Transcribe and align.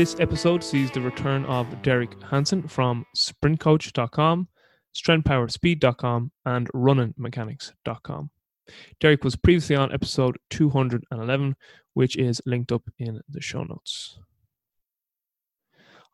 This 0.00 0.16
episode 0.18 0.64
sees 0.64 0.90
the 0.90 1.02
return 1.02 1.44
of 1.44 1.82
Derek 1.82 2.14
Hansen 2.22 2.66
from 2.66 3.04
sprintcoach.com, 3.14 4.48
strengthpowerspeed.com, 4.96 6.32
and 6.46 6.72
runningmechanics.com. 6.72 8.30
Derek 8.98 9.24
was 9.24 9.36
previously 9.36 9.76
on 9.76 9.92
episode 9.92 10.38
211, 10.48 11.54
which 11.92 12.16
is 12.16 12.40
linked 12.46 12.72
up 12.72 12.82
in 12.98 13.20
the 13.28 13.42
show 13.42 13.62
notes. 13.62 14.18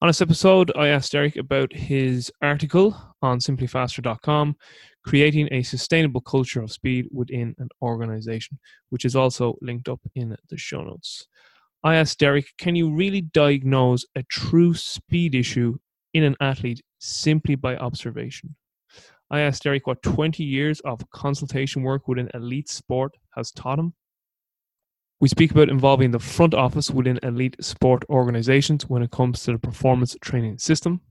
On 0.03 0.09
this 0.09 0.21
episode, 0.21 0.73
I 0.75 0.89
asked 0.89 1.13
Derek 1.13 1.37
about 1.37 1.73
his 1.73 2.33
article 2.43 3.15
on 3.23 3.39
simplifaster.com, 3.39 4.57
creating 5.05 5.49
a 5.53 5.63
sustainable 5.63 6.23
culture 6.23 6.61
of 6.61 6.73
speed 6.73 7.07
within 7.13 7.55
an 7.59 7.69
organization, 7.80 8.59
which 8.89 9.05
is 9.05 9.15
also 9.15 9.57
linked 9.63 9.88
up 9.88 10.01
in 10.16 10.37
the 10.49 10.59
show 10.59 10.82
notes. 10.82 11.29
I 11.87 11.95
asked 11.95 12.18
Derek, 12.18 12.46
can 12.59 12.74
you 12.74 12.92
really 12.92 13.20
diagnose 13.20 14.04
a 14.16 14.24
true 14.24 14.74
speed 14.74 15.37
issue 15.37 15.79
in 16.15 16.24
an 16.24 16.34
athlete 16.40 16.82
simply 16.98 17.54
by 17.54 17.76
observation? 17.76 18.56
I 19.30 19.42
asked 19.42 19.62
Derek 19.62 19.87
what 19.87 20.02
20 20.02 20.42
years 20.42 20.80
of 20.80 21.09
consultation 21.10 21.84
work 21.84 22.09
within 22.09 22.29
elite 22.34 22.68
sport 22.68 23.16
has 23.37 23.52
taught 23.52 23.79
him. 23.79 23.95
We 25.20 25.29
speak 25.29 25.52
about 25.52 25.68
involving 25.68 26.10
the 26.10 26.18
front 26.18 26.54
office 26.54 26.90
within 26.90 27.20
elite 27.23 27.54
sport 27.60 28.02
organizations 28.10 28.88
when 28.88 29.04
it 29.04 29.12
comes 29.12 29.45
to 29.45 29.52
the 29.52 29.59
performance 29.60 30.16
training 30.20 30.59
system. 30.59 31.02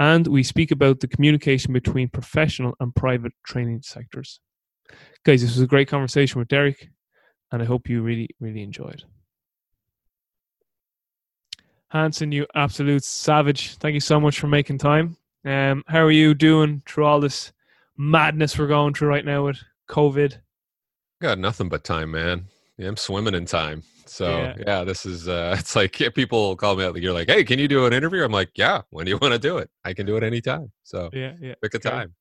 And 0.00 0.26
we 0.26 0.42
speak 0.42 0.72
about 0.72 0.98
the 0.98 1.06
communication 1.06 1.72
between 1.72 2.08
professional 2.08 2.74
and 2.80 2.92
private 2.96 3.32
training 3.46 3.82
sectors. 3.82 4.40
Guys, 5.24 5.42
this 5.42 5.54
was 5.54 5.62
a 5.62 5.68
great 5.68 5.86
conversation 5.86 6.40
with 6.40 6.48
Derek, 6.48 6.88
and 7.52 7.62
I 7.62 7.64
hope 7.64 7.88
you 7.88 8.02
really, 8.02 8.28
really 8.40 8.64
enjoyed. 8.64 9.04
Hansen, 11.94 12.32
you 12.32 12.44
absolute 12.56 13.04
savage. 13.04 13.76
Thank 13.76 13.94
you 13.94 14.00
so 14.00 14.18
much 14.18 14.40
for 14.40 14.48
making 14.48 14.78
time. 14.78 15.16
Um, 15.44 15.84
how 15.86 16.00
are 16.00 16.10
you 16.10 16.34
doing 16.34 16.82
through 16.86 17.04
all 17.04 17.20
this 17.20 17.52
madness 17.96 18.58
we're 18.58 18.66
going 18.66 18.94
through 18.94 19.08
right 19.08 19.24
now 19.24 19.44
with 19.44 19.58
COVID? 19.88 20.36
Got 21.22 21.38
nothing 21.38 21.68
but 21.68 21.84
time, 21.84 22.10
man. 22.10 22.46
Yeah, 22.78 22.88
I'm 22.88 22.96
swimming 22.96 23.34
in 23.34 23.46
time. 23.46 23.84
So 24.06 24.28
yeah, 24.28 24.54
yeah 24.66 24.84
this 24.84 25.06
is 25.06 25.28
uh 25.28 25.54
it's 25.58 25.76
like 25.76 25.92
people 26.14 26.56
call 26.56 26.74
me 26.74 26.84
out 26.84 27.00
you're 27.00 27.12
like, 27.12 27.30
hey, 27.30 27.44
can 27.44 27.60
you 27.60 27.68
do 27.68 27.86
an 27.86 27.92
interview? 27.92 28.24
I'm 28.24 28.32
like, 28.32 28.50
yeah, 28.56 28.82
when 28.90 29.06
do 29.06 29.12
you 29.12 29.18
want 29.18 29.32
to 29.32 29.38
do 29.38 29.58
it? 29.58 29.70
I 29.84 29.94
can 29.94 30.04
do 30.04 30.16
it 30.16 30.24
anytime. 30.24 30.72
So 30.82 31.10
yeah, 31.12 31.34
yeah. 31.40 31.54
Pick 31.62 31.74
a 31.74 31.78
time. 31.78 32.14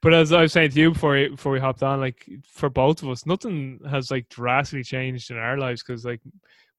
But 0.00 0.14
as 0.14 0.32
I 0.32 0.40
was 0.40 0.52
saying 0.52 0.70
to 0.70 0.80
you 0.80 0.92
before 0.92 1.28
before 1.28 1.52
we 1.52 1.60
hopped 1.60 1.82
on, 1.82 2.00
like 2.00 2.26
for 2.44 2.70
both 2.70 3.02
of 3.02 3.10
us, 3.10 3.26
nothing 3.26 3.78
has 3.88 4.10
like 4.10 4.28
drastically 4.30 4.82
changed 4.82 5.30
in 5.30 5.36
our 5.36 5.58
lives 5.58 5.82
because 5.82 6.04
like 6.04 6.20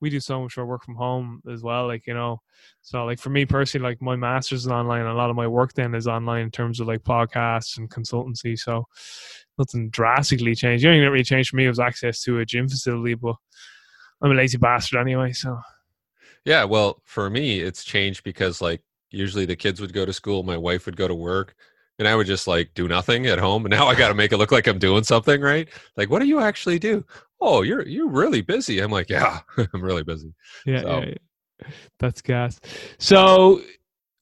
we 0.04 0.10
do 0.10 0.20
so 0.20 0.42
much 0.42 0.58
of 0.58 0.62
our 0.62 0.66
work 0.66 0.84
from 0.84 0.96
home 0.96 1.42
as 1.50 1.64
well. 1.64 1.88
Like, 1.88 2.06
you 2.06 2.14
know, 2.14 2.42
so 2.82 3.06
like 3.06 3.20
for 3.20 3.30
me 3.30 3.46
personally, 3.46 3.90
like 3.90 4.02
my 4.02 4.18
master's 4.18 4.66
is 4.66 4.72
online. 4.72 5.06
A 5.06 5.14
lot 5.14 5.30
of 5.30 5.38
my 5.38 5.48
work 5.48 5.74
then 5.74 5.96
is 5.96 6.08
online 6.08 6.42
in 6.42 6.52
terms 6.52 6.82
of 6.82 6.88
like 6.88 7.04
podcasts 7.04 7.78
and 7.78 7.90
consultancy. 7.90 8.60
So 8.60 8.86
nothing 9.58 9.90
drastically 9.90 10.56
changed. 10.56 10.84
The 10.84 10.90
only 10.90 11.00
thing 11.00 11.06
that 11.06 11.12
really 11.12 11.24
changed 11.24 11.52
for 11.52 11.56
me 11.56 11.70
was 11.70 11.80
access 11.80 12.22
to 12.24 12.40
a 12.40 12.46
gym 12.46 12.68
facility, 12.68 13.14
but 13.14 13.36
I'm 14.22 14.32
a 14.32 14.36
lazy 14.36 14.58
bastard 14.58 15.00
anyway. 15.00 15.32
So 15.32 15.58
yeah, 16.44 16.66
well, 16.66 17.02
for 17.06 17.30
me, 17.30 17.62
it's 17.62 17.86
changed 17.86 18.26
because 18.26 18.62
like 18.62 18.82
usually 19.10 19.46
the 19.46 19.56
kids 19.56 19.80
would 19.80 19.94
go 19.94 20.06
to 20.06 20.12
school, 20.12 20.44
my 20.44 20.58
wife 20.58 20.86
would 20.86 20.98
go 20.98 21.08
to 21.08 21.16
work, 21.16 21.56
and 21.98 22.10
I 22.10 22.16
would 22.16 22.28
just 22.28 22.46
like 22.46 22.74
do 22.74 22.90
nothing 22.90 23.26
at 23.28 23.40
home. 23.40 23.64
And 23.64 23.72
now 23.72 23.88
I 23.88 23.96
got 23.96 24.10
to 24.10 24.14
make 24.14 24.34
it 24.34 24.38
look 24.38 24.52
like 24.52 24.68
I'm 24.68 24.80
doing 24.80 25.06
something, 25.06 25.40
right? 25.40 25.70
Like, 25.96 26.10
what 26.10 26.20
do 26.20 26.28
you 26.28 26.42
actually 26.42 26.78
do? 26.78 27.06
Oh 27.46 27.62
you're 27.62 27.86
you're 27.86 28.10
really 28.10 28.42
busy. 28.42 28.80
I'm 28.80 28.90
like 28.90 29.10
yeah 29.10 29.42
i'm 29.74 29.82
really 29.82 30.04
busy. 30.04 30.34
Yeah, 30.66 30.82
so. 30.82 31.00
yeah, 31.00 31.06
yeah. 31.60 31.68
that's 32.00 32.22
gas. 32.22 32.60
So 33.00 33.62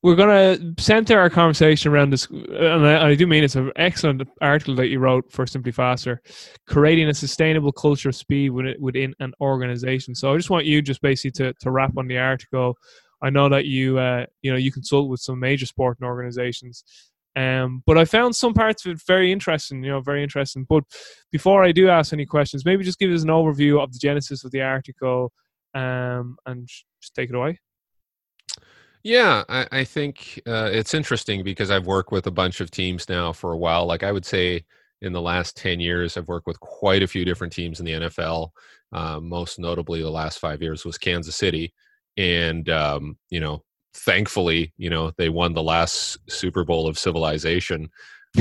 we're 0.01 0.15
going 0.15 0.75
to 0.75 0.83
center 0.83 1.19
our 1.19 1.29
conversation 1.29 1.91
around 1.91 2.09
this 2.09 2.27
and 2.27 2.87
I, 2.87 3.09
I, 3.09 3.15
do 3.15 3.27
mean 3.27 3.43
it's 3.43 3.55
an 3.55 3.71
excellent 3.75 4.27
article 4.41 4.73
that 4.77 4.87
you 4.87 4.97
wrote 4.97 5.31
for 5.31 5.45
SimpliFaster 5.45 6.17
creating 6.65 7.07
a 7.09 7.13
sustainable 7.13 7.71
culture 7.71 8.09
of 8.09 8.15
speed 8.15 8.49
within 8.49 9.13
an 9.19 9.33
organization. 9.39 10.15
So 10.15 10.33
i 10.33 10.38
just 10.38 10.49
want 10.49 10.65
you 10.65 10.81
just 10.81 11.03
basically 11.03 11.31
to, 11.43 11.53
to 11.59 11.69
wrap 11.69 11.95
on 11.97 12.07
the 12.07 12.17
article. 12.17 12.75
I 13.21 13.29
know 13.29 13.47
that 13.49 13.65
you 13.65 13.99
uh, 13.99 14.25
you 14.41 14.51
know 14.51 14.57
you 14.57 14.71
consult 14.71 15.07
with 15.07 15.19
some 15.19 15.39
major 15.39 15.67
sporting 15.67 16.07
organizations 16.07 16.83
um, 17.36 17.84
but 17.86 17.97
I 17.97 18.06
found 18.06 18.36
some 18.36 18.53
parts 18.53 18.86
of 18.86 18.92
it 18.92 19.02
very 19.06 19.31
interesting, 19.31 19.84
you 19.84 19.92
know, 19.92 20.02
very 20.02 20.24
interesting. 20.24 20.66
But 20.68 20.84
before 21.31 21.64
I 21.64 21.72
do 21.72 21.90
ask 21.90 22.12
any 22.12 22.25
questions, 22.25 22.66
maybe 22.66 22.84
just 22.84 23.00
give 23.00 23.12
us 23.12 23.24
an 23.24 23.30
overview 23.30 23.81
of 23.81 23.94
the 23.94 24.00
genesis 24.00 24.44
of 24.44 24.52
the 24.52 24.62
article 24.62 25.31
um, 25.74 26.38
and 26.46 26.68
just 26.68 27.16
take 27.16 27.30
it 27.30 27.36
away. 27.36 27.59
Yeah, 29.03 29.44
I, 29.50 29.68
I 29.72 29.84
think 29.84 30.42
uh, 30.46 30.69
it's 30.72 30.94
interesting 30.94 31.44
because 31.44 31.72
I've 31.72 31.88
worked 31.88 32.12
with 32.12 32.28
a 32.28 32.31
bunch 32.31 32.62
of 32.62 32.69
teams 32.69 33.09
now 33.09 33.31
for 33.31 33.53
a 33.53 33.58
while. 33.58 33.86
Like 33.86 34.03
I 34.03 34.12
would 34.12 34.25
say 34.25 34.63
in 35.02 35.13
the 35.13 35.22
last 35.22 35.58
10 35.58 35.80
years, 35.80 36.18
I've 36.18 36.28
worked 36.28 36.46
with 36.46 36.59
quite 36.59 37.02
a 37.02 37.08
few 37.08 37.25
different 37.25 37.53
teams 37.53 37.80
in 37.80 37.86
the 37.86 37.94
NFL. 37.94 38.50
Uh, 38.92 39.19
most 39.19 39.58
notably, 39.58 40.02
the 40.02 40.09
last 40.09 40.40
five 40.40 40.62
years 40.62 40.86
was 40.86 40.98
Kansas 40.98 41.36
City. 41.36 41.74
And, 42.18 42.69
um, 42.69 43.18
you 43.30 43.40
know, 43.40 43.63
thankfully, 43.94 44.74
you 44.78 44.90
know, 44.90 45.12
they 45.18 45.29
won 45.29 45.53
the 45.53 45.63
last 45.63 46.18
Super 46.29 46.63
Bowl 46.63 46.88
of 46.88 46.97
civilization. 46.97 47.90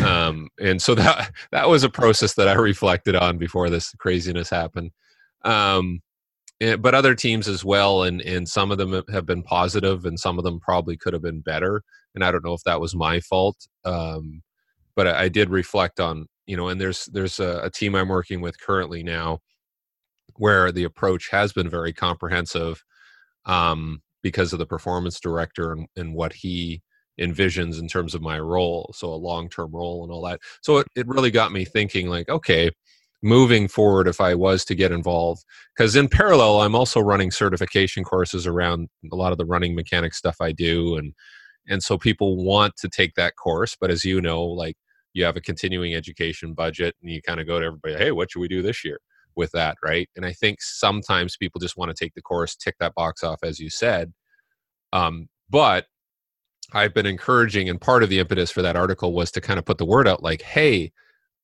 Um, 0.05 0.49
and 0.61 0.81
so 0.81 0.94
that 0.97 1.33
that 1.53 1.69
was 1.69 1.84
a 1.84 1.91
process 1.91 2.34
that 2.34 2.49
I 2.49 2.55
reflected 2.55 3.16
on 3.16 3.38
before 3.38 3.71
this 3.71 3.93
craziness 3.99 4.50
happened. 4.50 4.91
Um, 5.44 6.00
and, 6.60 6.71
eh, 6.71 6.77
but 6.77 6.94
other 6.94 7.15
teams 7.15 7.49
as 7.49 7.65
well, 7.65 8.03
and 8.03 8.21
and 8.22 8.49
some 8.49 8.71
of 8.71 8.78
them 8.78 9.03
have 9.10 9.27
been 9.27 9.43
positive, 9.43 10.05
and 10.05 10.21
some 10.21 10.39
of 10.39 10.44
them 10.44 10.60
probably 10.60 10.97
could 10.97 11.15
have 11.15 11.22
been 11.22 11.41
better. 11.41 11.83
And 12.15 12.25
I 12.25 12.31
don't 12.31 12.44
know 12.44 12.55
if 12.55 12.65
that 12.65 12.81
was 12.81 12.94
my 12.94 13.21
fault. 13.21 13.56
Um, 13.84 14.43
but 14.94 15.06
I, 15.06 15.22
I, 15.22 15.28
did 15.28 15.49
reflect 15.49 16.00
on 16.00 16.27
you 16.50 16.56
know, 16.56 16.69
and 16.69 16.81
there's 16.81 17.06
there's 17.06 17.39
a, 17.39 17.60
a 17.62 17.71
team 17.71 17.94
I'm 17.94 18.09
working 18.09 18.41
with 18.41 18.60
currently 18.60 19.05
now 19.05 19.39
where 20.34 20.72
the 20.72 20.83
approach 20.83 21.28
has 21.31 21.53
been 21.53 21.71
very 21.71 21.93
comprehensive. 21.93 22.83
Um, 23.44 24.03
because 24.22 24.53
of 24.53 24.58
the 24.58 24.66
performance 24.66 25.20
director 25.20 25.72
and, 25.72 25.86
and 25.97 26.14
what 26.14 26.32
he 26.32 26.82
envisions 27.20 27.78
in 27.78 27.86
terms 27.86 28.14
of 28.14 28.22
my 28.22 28.38
role 28.38 28.91
so 28.94 29.12
a 29.12 29.14
long-term 29.14 29.70
role 29.72 30.03
and 30.04 30.12
all 30.12 30.22
that. 30.22 30.41
So 30.62 30.78
it, 30.78 30.86
it 30.97 31.06
really 31.06 31.31
got 31.31 31.53
me 31.53 31.64
thinking 31.64 32.08
like 32.08 32.28
okay 32.28 32.70
moving 33.22 33.69
forward 33.69 34.09
if 34.09 34.20
i 34.20 34.34
was 34.34 34.64
to 34.64 34.75
get 34.75 34.92
involved 34.92 35.44
because 35.76 35.94
in 35.94 36.09
parallel 36.09 36.62
i'm 36.62 36.75
also 36.75 37.00
running 37.00 37.30
certification 37.30 38.03
courses 38.03 38.47
around 38.47 38.88
a 39.12 39.16
lot 39.16 39.32
of 39.32 39.38
the 39.38 39.44
running 39.44 39.75
mechanic 39.75 40.14
stuff 40.14 40.36
i 40.41 40.53
do 40.53 40.97
and 40.97 41.12
and 41.69 41.82
so 41.82 41.98
people 41.98 42.42
want 42.42 42.75
to 42.76 42.88
take 42.88 43.14
that 43.14 43.36
course 43.36 43.76
but 43.78 43.91
as 43.91 44.04
you 44.04 44.20
know 44.22 44.42
like 44.42 44.75
you 45.12 45.22
have 45.22 45.36
a 45.36 45.41
continuing 45.41 45.94
education 45.94 46.54
budget 46.54 46.94
and 47.03 47.10
you 47.10 47.21
kind 47.21 47.41
of 47.41 47.47
go 47.47 47.60
to 47.60 47.66
everybody 47.66 47.95
hey 47.95 48.10
what 48.10 48.30
should 48.30 48.41
we 48.41 48.48
do 48.48 48.62
this 48.62 48.84
year 48.84 48.98
with 49.36 49.50
that, 49.53 49.77
right? 49.82 50.09
And 50.16 50.24
I 50.24 50.32
think 50.32 50.60
sometimes 50.60 51.36
people 51.36 51.60
just 51.60 51.77
want 51.77 51.94
to 51.94 52.04
take 52.04 52.15
the 52.15 52.22
course, 52.22 52.56
tick 52.56 52.77
that 52.80 52.94
box 52.94 53.22
off, 53.22 53.41
as 53.42 53.59
you 53.59 53.71
said. 53.71 54.12
Um, 54.92 55.28
but 55.48 55.86
I've 56.72 56.94
been 56.94 57.06
encouraging, 57.06 57.68
and 57.68 57.80
part 57.80 58.03
of 58.03 58.09
the 58.09 58.18
impetus 58.18 58.50
for 58.50 58.62
that 58.62 58.77
article 58.77 59.12
was 59.12 59.30
to 59.32 59.41
kind 59.41 59.59
of 59.59 59.65
put 59.65 59.78
the 59.78 59.84
word 59.84 60.06
out 60.06 60.22
like, 60.22 60.42
hey, 60.42 60.92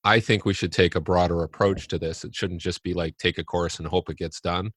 I 0.04 0.20
think 0.20 0.44
we 0.44 0.54
should 0.54 0.72
take 0.72 0.94
a 0.94 1.00
broader 1.00 1.42
approach 1.42 1.88
to 1.88 1.98
this. 1.98 2.24
It 2.24 2.34
shouldn't 2.34 2.60
just 2.60 2.82
be 2.84 2.94
like 2.94 3.18
take 3.18 3.38
a 3.38 3.44
course 3.44 3.78
and 3.78 3.88
hope 3.88 4.08
it 4.08 4.18
gets 4.18 4.40
done. 4.40 4.70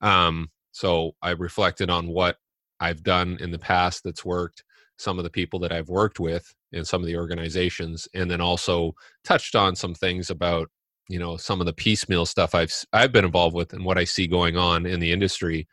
Um, 0.00 0.50
so 0.72 1.12
I 1.22 1.30
reflected 1.30 1.88
on 1.88 2.08
what 2.08 2.36
I've 2.80 3.02
done 3.02 3.38
in 3.40 3.52
the 3.52 3.58
past 3.58 4.02
that's 4.04 4.24
worked, 4.24 4.64
some 4.98 5.18
of 5.18 5.24
the 5.24 5.30
people 5.30 5.60
that 5.60 5.72
I've 5.72 5.88
worked 5.88 6.18
with 6.18 6.52
in 6.72 6.84
some 6.84 7.00
of 7.00 7.06
the 7.06 7.16
organizations, 7.16 8.08
and 8.12 8.30
then 8.30 8.40
also 8.40 8.92
touched 9.24 9.54
on 9.54 9.76
some 9.76 9.94
things 9.94 10.30
about 10.30 10.68
you 11.08 11.18
know 11.18 11.36
some 11.36 11.60
of 11.60 11.66
the 11.66 11.72
piecemeal 11.72 12.26
stuff 12.26 12.54
I've 12.54 12.72
I've 12.92 13.12
been 13.12 13.24
involved 13.24 13.54
with 13.54 13.72
and 13.72 13.84
what 13.84 13.98
I 13.98 14.04
see 14.04 14.26
going 14.26 14.56
on 14.56 14.86
in 14.86 15.00
the 15.00 15.12
industry 15.12 15.66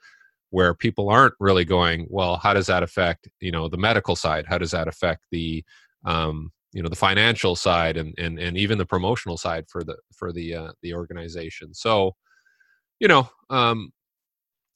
where 0.52 0.74
people 0.74 1.10
aren't 1.10 1.34
really 1.40 1.66
going 1.66 2.06
well 2.10 2.38
how 2.38 2.54
does 2.54 2.68
that 2.68 2.84
affect 2.84 3.28
you 3.40 3.52
know 3.52 3.68
the 3.68 3.78
medical 3.78 4.16
side? 4.16 4.46
How 4.48 4.58
does 4.58 4.72
that 4.72 4.88
affect 4.88 5.26
the 5.32 5.64
um, 6.06 6.52
you 6.74 6.82
know 6.82 6.90
the 6.90 6.96
financial 6.96 7.56
side 7.56 7.98
and 7.98 8.14
and 8.18 8.40
and 8.40 8.58
even 8.58 8.78
the 8.78 8.86
promotional 8.86 9.38
side 9.38 9.66
for 9.70 9.84
the 9.84 9.98
for 10.16 10.32
the 10.32 10.56
uh, 10.56 10.72
the 10.82 10.94
organization? 10.94 11.74
So 11.74 12.16
you 13.00 13.08
know 13.08 13.30
um 13.50 13.92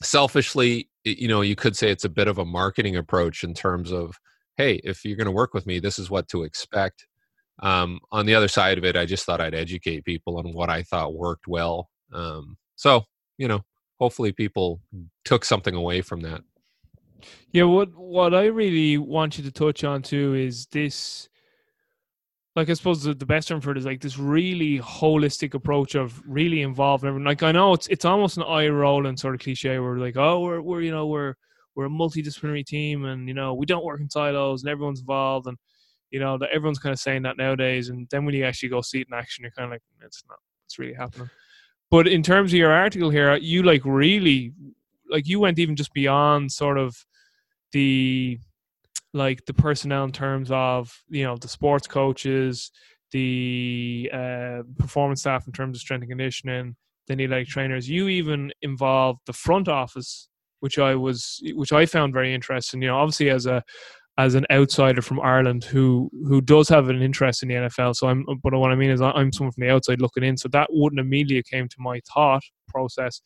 selfishly 0.01 0.89
you 1.03 1.27
know 1.27 1.41
you 1.41 1.55
could 1.55 1.75
say 1.75 1.89
it's 1.89 2.05
a 2.05 2.09
bit 2.09 2.27
of 2.27 2.37
a 2.37 2.45
marketing 2.45 2.95
approach 2.95 3.43
in 3.43 3.53
terms 3.53 3.91
of 3.91 4.17
hey 4.57 4.79
if 4.83 5.03
you're 5.03 5.17
going 5.17 5.25
to 5.25 5.31
work 5.31 5.53
with 5.53 5.65
me 5.65 5.79
this 5.79 5.97
is 5.97 6.09
what 6.09 6.27
to 6.27 6.43
expect 6.43 7.07
um, 7.59 7.99
on 8.11 8.25
the 8.25 8.35
other 8.35 8.47
side 8.47 8.77
of 8.77 8.85
it, 8.85 8.95
I 8.95 9.05
just 9.05 9.25
thought 9.25 9.41
I'd 9.41 9.55
educate 9.55 10.05
people 10.05 10.37
on 10.37 10.53
what 10.53 10.69
I 10.69 10.83
thought 10.83 11.15
worked 11.15 11.47
well. 11.47 11.89
Um, 12.13 12.57
so, 12.75 13.03
you 13.37 13.47
know, 13.47 13.63
hopefully 13.99 14.31
people 14.31 14.79
took 15.25 15.43
something 15.43 15.75
away 15.75 16.01
from 16.01 16.21
that. 16.21 16.41
Yeah, 17.51 17.63
what 17.63 17.89
what 17.95 18.35
I 18.35 18.45
really 18.45 18.97
want 18.97 19.37
you 19.37 19.43
to 19.43 19.51
touch 19.51 19.83
on 19.83 20.01
too 20.01 20.35
is 20.35 20.67
this. 20.67 21.29
Like 22.55 22.69
I 22.71 22.73
suppose 22.73 23.03
the, 23.03 23.13
the 23.13 23.25
best 23.25 23.47
term 23.47 23.61
for 23.61 23.71
it 23.71 23.77
is 23.77 23.85
like 23.85 24.01
this 24.01 24.17
really 24.17 24.79
holistic 24.79 25.53
approach 25.53 25.93
of 25.93 26.21
really 26.27 26.63
involving 26.63 27.07
everyone. 27.07 27.25
Like 27.25 27.43
I 27.43 27.51
know 27.51 27.73
it's 27.73 27.87
it's 27.87 28.05
almost 28.05 28.37
an 28.37 28.43
eye 28.43 28.67
rolling 28.67 29.17
sort 29.17 29.35
of 29.35 29.41
cliche 29.41 29.77
where 29.79 29.97
like 29.97 30.17
oh 30.17 30.39
we're 30.41 30.61
we're 30.61 30.81
you 30.81 30.91
know 30.91 31.07
we're 31.07 31.35
we're 31.75 31.85
a 31.85 31.89
multidisciplinary 31.89 32.65
team, 32.65 33.05
and 33.05 33.27
you 33.27 33.33
know 33.33 33.53
we 33.53 33.65
don't 33.65 33.85
work 33.85 34.01
in 34.01 34.09
silos, 34.09 34.63
and 34.63 34.69
everyone's 34.69 35.01
involved, 35.01 35.47
and 35.47 35.57
you 36.11 36.19
know 36.19 36.37
that 36.37 36.49
everyone's 36.49 36.79
kind 36.79 36.93
of 36.93 36.99
saying 36.99 37.23
that 37.23 37.37
nowadays. 37.37 37.89
And 37.89 38.07
then 38.09 38.25
when 38.25 38.35
you 38.35 38.45
actually 38.45 38.69
go 38.69 38.81
see 38.81 39.01
it 39.01 39.07
in 39.11 39.17
action, 39.17 39.43
you're 39.43 39.51
kind 39.51 39.65
of 39.65 39.71
like, 39.71 39.81
it's 40.01 40.23
not, 40.27 40.39
it's 40.65 40.79
really 40.79 40.93
happening. 40.93 41.29
But 41.89 42.07
in 42.07 42.21
terms 42.21 42.51
of 42.51 42.59
your 42.59 42.71
article 42.71 43.09
here, 43.09 43.35
you 43.35 43.63
like 43.63 43.83
really, 43.85 44.53
like 45.09 45.27
you 45.27 45.39
went 45.39 45.59
even 45.59 45.75
just 45.75 45.93
beyond 45.93 46.51
sort 46.51 46.77
of 46.77 46.95
the 47.71 48.39
like 49.13 49.45
the 49.45 49.53
personnel 49.53 50.03
in 50.03 50.11
terms 50.11 50.49
of 50.51 50.93
you 51.09 51.23
know 51.23 51.37
the 51.37 51.47
sports 51.47 51.87
coaches, 51.87 52.71
the 53.11 54.09
uh, 54.13 54.63
performance 54.77 55.21
staff 55.21 55.47
in 55.47 55.53
terms 55.53 55.77
of 55.77 55.81
strength 55.81 56.03
and 56.03 56.11
conditioning, 56.11 56.75
the 57.07 57.27
like 57.27 57.47
trainers. 57.47 57.89
You 57.89 58.09
even 58.09 58.51
involved 58.61 59.21
the 59.25 59.33
front 59.33 59.67
office, 59.67 60.29
which 60.59 60.77
I 60.79 60.95
was, 60.95 61.41
which 61.53 61.71
I 61.71 61.85
found 61.85 62.13
very 62.13 62.33
interesting. 62.33 62.81
You 62.81 62.89
know, 62.89 62.97
obviously 62.97 63.29
as 63.29 63.45
a 63.45 63.63
as 64.17 64.33
an 64.33 64.45
outsider 64.51 65.01
from 65.01 65.19
Ireland 65.21 65.63
who 65.63 66.09
who 66.27 66.41
does 66.41 66.67
have 66.69 66.89
an 66.89 67.01
interest 67.01 67.43
in 67.43 67.49
the 67.49 67.55
NFL. 67.55 67.95
So 67.95 68.07
I'm, 68.07 68.25
but 68.41 68.53
what 68.53 68.71
I 68.71 68.75
mean 68.75 68.89
is 68.89 69.01
I'm 69.01 69.31
someone 69.31 69.51
from 69.51 69.61
the 69.61 69.71
outside 69.71 70.01
looking 70.01 70.23
in. 70.23 70.37
So 70.37 70.49
that 70.49 70.69
wouldn't 70.71 70.99
immediately 70.99 71.43
came 71.43 71.67
to 71.67 71.75
my 71.79 71.99
thought 72.11 72.43
process. 72.67 73.21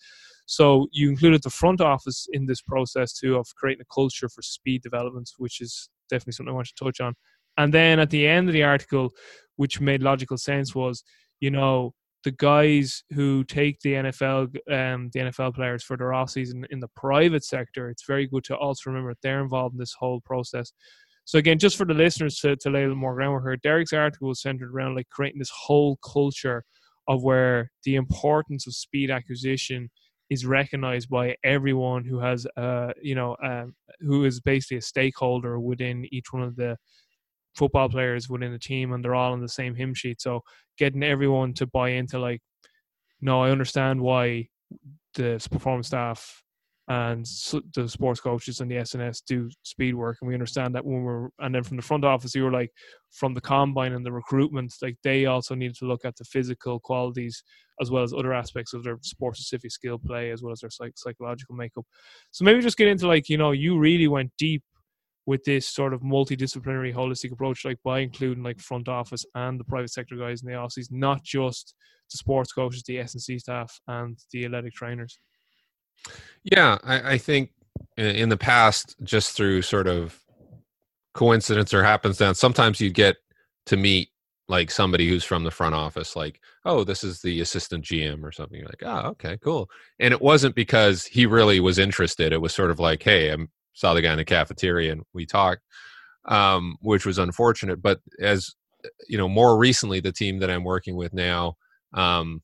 So 0.48 0.88
you 0.92 1.10
included 1.10 1.44
the 1.44 1.50
front 1.50 1.80
office 1.80 2.28
in 2.34 2.46
this 2.46 2.62
process 2.62 3.14
too 3.14 3.38
of 3.38 3.48
creating 3.56 3.84
a 3.90 3.94
culture 3.94 4.28
for 4.28 4.42
speed 4.42 4.82
development, 4.82 5.30
which 5.38 5.62
is 5.62 5.90
definitely 6.10 6.34
something 6.34 6.52
I 6.52 6.56
want 6.56 6.68
to 6.68 6.84
touch 6.84 7.00
on. 7.00 7.14
And 7.58 7.74
then 7.74 8.00
at 8.00 8.10
the 8.10 8.28
end 8.28 8.50
of 8.50 8.54
the 8.54 8.64
article, 8.64 9.12
which 9.56 9.80
made 9.80 10.04
logical 10.04 10.38
sense, 10.38 10.76
was 10.76 11.04
you 11.40 11.52
know 11.52 11.94
the 12.24 12.32
guys 12.32 13.04
who 13.14 13.44
take 13.44 13.80
the 13.82 13.94
NFL, 13.94 14.56
um, 14.72 15.10
the 15.14 15.20
NFL 15.20 15.56
players 15.56 15.84
for 15.84 15.98
their 15.98 16.14
off 16.14 16.30
season 16.30 16.66
in 16.70 16.80
the 16.80 16.88
private 16.96 17.44
sector, 17.44 17.90
it's 17.90 18.06
very 18.06 18.28
good 18.28 18.44
to 18.46 18.56
also 18.56 18.90
remember 18.90 19.16
they're 19.22 19.42
involved 19.42 19.74
in 19.76 19.80
this 19.80 19.96
whole 19.98 20.22
process. 20.22 20.72
So 21.26 21.38
again, 21.38 21.60
just 21.60 21.78
for 21.78 21.86
the 21.86 21.94
listeners 21.94 22.38
to, 22.40 22.56
to 22.58 22.70
lay 22.70 22.80
a 22.80 22.84
little 22.84 22.96
more 22.96 23.16
groundwork 23.16 23.44
here, 23.44 23.58
Derek's 23.58 23.94
article 23.94 24.28
was 24.28 24.42
centered 24.42 24.74
around 24.74 24.96
like 24.96 25.10
creating 25.10 25.40
this 25.40 25.52
whole 25.52 25.98
culture 25.98 26.64
of 27.08 27.24
where 27.24 27.72
the 27.84 27.96
importance 27.96 28.68
of 28.68 28.76
speed 28.76 29.10
acquisition 29.10 29.90
is 30.30 30.46
recognized 30.46 31.10
by 31.10 31.36
everyone 31.44 32.06
who 32.06 32.20
has, 32.20 32.48
uh, 32.58 32.92
you 33.02 33.16
know, 33.16 33.36
um, 33.44 33.76
who 34.00 34.26
is 34.26 34.40
basically 34.40 34.78
a 34.78 34.82
stakeholder 34.82 35.60
within 35.60 36.06
each 36.12 36.32
one 36.32 36.42
of 36.42 36.56
the 36.56 36.78
football 37.56 37.90
players 37.90 38.30
within 38.30 38.52
the 38.52 38.60
team 38.60 38.94
and 38.94 39.04
they're 39.04 39.16
all 39.16 39.34
on 39.34 39.42
the 39.42 39.50
same 39.50 39.76
hymn 39.76 39.94
sheet. 39.94 40.22
So 40.22 40.42
getting 40.78 41.04
everyone 41.04 41.54
to 41.56 41.68
buy 41.68 41.90
into 41.90 42.20
like, 42.20 42.42
no, 43.22 43.44
I 43.44 43.52
understand 43.52 44.02
why 44.02 44.48
the 45.14 45.46
performance 45.52 45.88
staff 45.88 46.44
and 46.88 47.26
the 47.74 47.88
sports 47.88 48.20
coaches 48.20 48.60
and 48.60 48.70
the 48.70 48.78
S&C 48.78 49.12
do 49.28 49.50
speed 49.64 49.96
work, 49.96 50.18
and 50.20 50.28
we 50.28 50.34
understand 50.34 50.76
that 50.76 50.84
when 50.84 51.04
we're 51.04 51.30
and 51.40 51.54
then 51.54 51.64
from 51.64 51.78
the 51.78 51.84
front 51.84 52.04
office, 52.04 52.36
you 52.36 52.44
were 52.44 52.52
like 52.52 52.72
from 53.12 53.34
the 53.34 53.40
combine 53.40 53.94
and 53.94 54.06
the 54.06 54.12
recruitment, 54.12 54.74
like 54.82 54.98
they 55.04 55.26
also 55.26 55.56
needed 55.56 55.76
to 55.78 55.86
look 55.86 56.04
at 56.04 56.16
the 56.18 56.26
physical 56.26 56.80
qualities 56.80 57.44
as 57.80 57.90
well 57.92 58.04
as 58.04 58.14
other 58.14 58.34
aspects 58.34 58.74
of 58.74 58.84
their 58.84 58.98
sport 59.04 59.38
specific 59.38 59.72
skill 59.72 60.00
play 60.00 60.32
as 60.32 60.44
well 60.44 60.52
as 60.52 60.60
their 60.60 60.70
psych- 60.70 60.98
psychological 60.98 61.56
makeup. 61.56 61.86
So 62.32 62.44
maybe 62.44 62.62
just 62.62 62.78
get 62.78 62.88
into 62.88 63.08
like 63.08 63.30
you 63.30 63.38
know 63.38 63.52
you 63.52 63.78
really 63.78 64.08
went 64.08 64.32
deep 64.38 64.64
with 65.26 65.44
this 65.44 65.68
sort 65.68 65.94
of 65.94 66.02
multidisciplinary 66.02 66.94
holistic 66.94 67.32
approach 67.32 67.64
like 67.64 67.78
by 67.84 68.00
including 68.00 68.44
like 68.44 68.60
front 68.60 68.88
office 68.88 69.26
and 69.36 69.60
the 69.60 69.64
private 69.64 69.92
sector 69.92 70.16
guys 70.16 70.42
in 70.42 70.50
the 70.50 70.56
offices 70.56 70.90
not 70.92 71.24
just 71.24 71.76
the 72.12 72.18
sports 72.18 72.52
coaches 72.52 72.84
the 72.84 73.00
S&C 73.00 73.38
staff 73.40 73.80
and 73.88 74.18
the 74.32 74.46
athletic 74.46 74.74
trainers? 74.74 75.20
Yeah 76.44 76.78
I, 76.84 77.14
I 77.14 77.18
think 77.18 77.52
in 77.98 78.30
the 78.30 78.38
past 78.38 78.96
just 79.04 79.36
through 79.36 79.62
sort 79.62 79.88
of 79.88 80.20
coincidence 81.14 81.74
or 81.74 81.84
happenstance 81.84 82.40
sometimes 82.40 82.80
you 82.80 82.90
get 82.90 83.18
to 83.66 83.78
meet 83.78 84.10
like 84.48 84.72
somebody 84.72 85.08
who's 85.08 85.24
from 85.24 85.44
the 85.44 85.52
front 85.52 85.76
office 85.76 86.16
like 86.16 86.42
oh 86.66 86.84
this 86.84 87.04
is 87.04 87.22
the 87.22 87.42
assistant 87.42 87.84
gm 87.84 88.24
or 88.24 88.32
something 88.32 88.60
You're 88.60 88.68
like 88.68 88.84
oh 88.84 89.10
okay 89.10 89.38
cool. 89.42 89.70
And 90.00 90.14
it 90.14 90.22
wasn't 90.22 90.56
because 90.56 91.06
he 91.06 91.26
really 91.26 91.60
was 91.60 91.80
interested 91.80 92.34
it 92.34 92.42
was 92.42 92.54
sort 92.54 92.72
of 92.72 92.80
like 92.80 93.04
hey 93.04 93.30
i'm 93.30 93.50
saw 93.74 93.94
the 93.94 94.02
guy 94.02 94.12
in 94.12 94.18
the 94.18 94.26
cafeteria 94.26 94.92
and 94.92 95.04
we 95.14 95.26
talked, 95.26 95.62
um, 96.26 96.78
which 96.82 97.06
was 97.06 97.18
unfortunate. 97.18 97.82
But 97.82 98.00
as 98.20 98.54
you 99.08 99.18
know, 99.18 99.30
more 99.30 99.58
recently, 99.58 100.00
the 100.00 100.12
team 100.12 100.40
that 100.40 100.50
I'm 100.50 100.64
working 100.64 100.96
with 100.96 101.14
now, 101.14 101.56
um, 101.94 102.42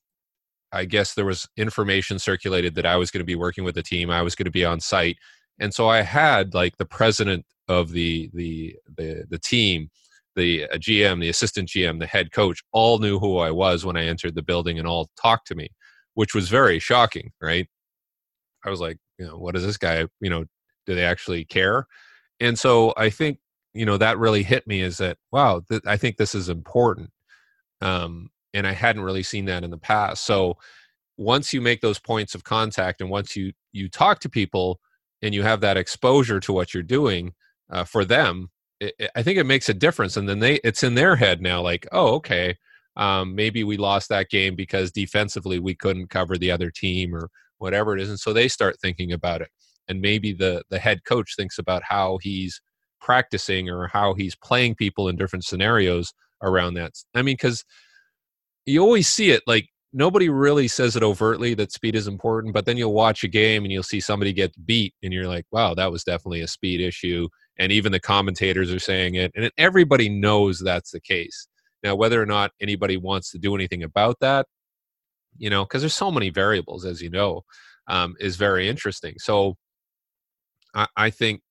I 0.72 0.86
guess 0.86 1.14
there 1.14 1.26
was 1.26 1.48
information 1.58 2.20
circulated 2.20 2.76
that 2.76 2.86
I 2.86 2.98
was 2.98 3.12
going 3.12 3.22
to 3.22 3.26
be 3.26 3.36
working 3.36 3.64
with 3.64 3.76
the 3.76 3.84
team. 3.84 4.10
I 4.10 4.22
was 4.22 4.36
going 4.36 4.46
to 4.46 4.52
be 4.52 4.66
on 4.66 4.80
site, 4.80 5.18
and 5.60 5.74
so 5.74 5.88
I 5.88 6.02
had 6.02 6.54
like 6.54 6.78
the 6.78 6.86
president 6.86 7.46
of 7.68 7.92
the 7.92 8.30
the 8.34 8.76
the, 8.98 9.24
the 9.30 9.40
team, 9.40 9.90
the 10.36 10.68
GM, 10.76 11.22
the 11.22 11.30
assistant 11.30 11.70
GM, 11.70 12.00
the 12.00 12.08
head 12.08 12.32
coach, 12.32 12.62
all 12.72 13.00
knew 13.00 13.20
who 13.20 13.38
I 13.38 13.52
was 13.52 13.86
when 13.86 13.98
I 13.98 14.06
entered 14.06 14.36
the 14.36 14.44
building 14.44 14.78
and 14.78 14.88
all 14.88 15.10
talked 15.22 15.48
to 15.48 15.56
me, 15.56 15.70
which 16.14 16.36
was 16.36 16.50
very 16.50 16.80
shocking, 16.80 17.32
right? 17.42 17.68
I 18.66 18.70
was 18.70 18.82
like, 18.82 18.98
you 19.18 19.26
know, 19.26 19.38
what 19.38 19.56
is 19.56 19.64
this 19.64 19.78
guy, 19.78 20.06
you 20.20 20.30
know, 20.30 20.46
do 20.88 20.96
they 20.96 21.06
actually 21.06 21.46
care? 21.46 21.88
And 22.40 22.58
so 22.58 22.94
i 22.98 23.10
think 23.10 23.40
you 23.74 23.86
know 23.86 23.98
that 23.98 24.18
really 24.18 24.44
hit 24.44 24.68
me 24.68 24.82
is 24.82 24.98
that 24.98 25.18
wow 25.32 25.62
th- 25.70 25.82
i 25.86 25.98
think 25.98 26.18
this 26.18 26.36
is 26.36 26.50
important 26.50 27.12
um, 27.82 28.30
and 28.54 28.66
i 28.68 28.72
hadn't 28.74 29.04
really 29.04 29.24
seen 29.24 29.46
that 29.46 29.64
in 29.64 29.72
the 29.72 29.78
past. 29.78 30.26
So 30.26 30.58
once 31.18 31.54
you 31.54 31.62
make 31.62 31.82
those 31.82 32.00
points 32.00 32.36
of 32.36 32.44
contact 32.44 33.02
and 33.02 33.10
once 33.10 33.36
you 33.36 33.52
you 33.74 33.90
talk 33.90 34.20
to 34.20 34.30
people 34.30 34.80
and 35.22 35.34
you 35.34 35.44
have 35.44 35.62
that 35.62 35.78
exposure 35.78 36.40
to 36.40 36.54
what 36.54 36.74
you're 36.74 36.84
doing 36.84 37.34
uh, 37.72 37.84
for 37.84 38.06
them 38.06 38.50
it, 38.80 38.94
it, 39.00 39.12
i 39.16 39.24
think 39.24 39.38
it 39.38 39.46
makes 39.46 39.70
a 39.70 39.74
difference 39.74 40.18
and 40.18 40.30
then 40.30 40.40
they 40.40 40.56
it's 40.64 40.84
in 40.84 40.96
their 40.96 41.16
head 41.16 41.42
now 41.42 41.62
like 41.62 41.88
oh 41.92 42.16
okay 42.16 42.56
um, 42.98 43.36
maybe 43.36 43.64
we 43.64 43.78
lost 43.78 44.10
that 44.10 44.30
game 44.30 44.56
because 44.56 44.92
defensively 44.92 45.60
we 45.60 45.76
couldn't 45.76 46.10
cover 46.10 46.38
the 46.38 46.52
other 46.52 46.72
team 46.72 47.16
or 47.16 47.30
whatever 47.60 47.96
it 47.96 48.02
is 48.02 48.10
and 48.10 48.20
so 48.20 48.34
they 48.34 48.48
start 48.48 48.80
thinking 48.80 49.12
about 49.12 49.42
it 49.42 49.50
and 49.88 50.02
maybe 50.02 50.34
the 50.34 50.64
the 50.70 50.80
head 50.80 51.04
coach 51.06 51.36
thinks 51.36 51.58
about 51.58 51.84
how 51.84 52.20
he's 52.22 52.62
practicing 53.00 53.70
or 53.70 53.88
how 53.88 54.14
he's 54.14 54.36
playing 54.36 54.76
people 54.76 55.08
in 55.08 55.16
different 55.16 55.46
scenarios 55.46 56.14
around 56.44 56.74
that. 56.76 56.92
I 57.16 57.22
mean 57.22 57.36
because 57.36 57.64
you 58.66 58.82
always 58.82 59.08
see 59.08 59.32
it 59.32 59.44
like 59.48 59.68
nobody 59.94 60.30
really 60.30 60.68
says 60.68 60.96
it 60.96 61.04
overtly 61.04 61.54
that 61.54 61.72
speed 61.72 61.96
is 61.96 62.08
important 62.08 62.54
but 62.54 62.66
then 62.66 62.76
you'll 62.78 62.94
watch 62.94 63.24
a 63.24 63.28
game 63.28 63.64
and 63.64 63.72
you'll 63.72 63.84
see 63.84 64.02
somebody 64.02 64.34
get 64.34 64.54
beat 64.66 64.94
and 65.02 65.14
you're 65.14 65.28
like 65.28 65.46
wow 65.52 65.74
that 65.74 65.92
was 65.92 66.04
definitely 66.04 66.42
a 66.42 66.48
speed 66.48 66.82
issue 66.82 67.28
and 67.58 67.72
even 67.72 67.92
the 67.92 68.00
commentators 68.00 68.72
are 68.72 68.80
saying 68.80 69.16
it 69.16 69.32
and 69.36 69.50
everybody 69.58 70.10
knows 70.10 70.60
that's 70.60 70.92
the 70.92 71.00
case. 71.00 71.48
Now 71.84 71.96
whether 71.96 72.22
or 72.22 72.26
not 72.26 72.52
anybody 72.60 72.98
wants 72.98 73.32
to 73.32 73.38
do 73.38 73.56
anything 73.56 73.84
about 73.84 74.18
that 74.20 74.46
you 75.38 75.50
know 75.50 75.64
because 75.64 75.82
there's 75.82 75.96
so 75.96 76.12
many 76.12 76.30
variables 76.30 76.84
as 76.86 77.02
you 77.02 77.10
know 77.10 77.44
um, 77.88 78.16
is 78.20 78.36
very 78.36 78.68
interesting. 78.68 79.16
So 79.18 79.56
I, 80.78 80.88
I 80.96 81.10
think 81.10 81.42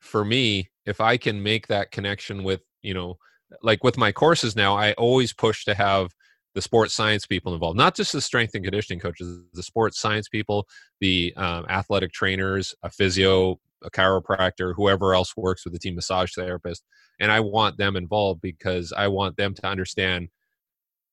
for 0.00 0.24
me, 0.24 0.70
if 0.84 1.00
I 1.00 1.16
can 1.16 1.42
make 1.42 1.68
that 1.68 1.92
connection 1.92 2.42
with, 2.42 2.60
you 2.82 2.92
know, 2.92 3.16
like 3.62 3.84
with 3.84 3.96
my 3.96 4.12
courses 4.12 4.56
now, 4.56 4.76
I 4.76 4.92
always 4.92 5.32
push 5.32 5.64
to 5.64 5.74
have 5.74 6.10
the 6.54 6.62
sports 6.62 6.94
science 6.94 7.26
people 7.26 7.54
involved, 7.54 7.76
not 7.76 7.94
just 7.94 8.12
the 8.12 8.20
strength 8.20 8.54
and 8.54 8.64
conditioning 8.64 8.98
coaches, 8.98 9.40
the 9.52 9.62
sports 9.62 10.00
science 10.00 10.28
people, 10.28 10.66
the 11.00 11.32
um, 11.36 11.64
athletic 11.68 12.12
trainers, 12.12 12.74
a 12.82 12.90
physio, 12.90 13.60
a 13.82 13.90
chiropractor, 13.90 14.74
whoever 14.74 15.14
else 15.14 15.36
works 15.36 15.64
with 15.64 15.72
the 15.72 15.78
team, 15.78 15.94
massage 15.94 16.34
therapist, 16.34 16.84
and 17.20 17.30
I 17.30 17.40
want 17.40 17.78
them 17.78 17.96
involved 17.96 18.40
because 18.40 18.92
I 18.92 19.08
want 19.08 19.36
them 19.36 19.54
to 19.54 19.66
understand 19.66 20.28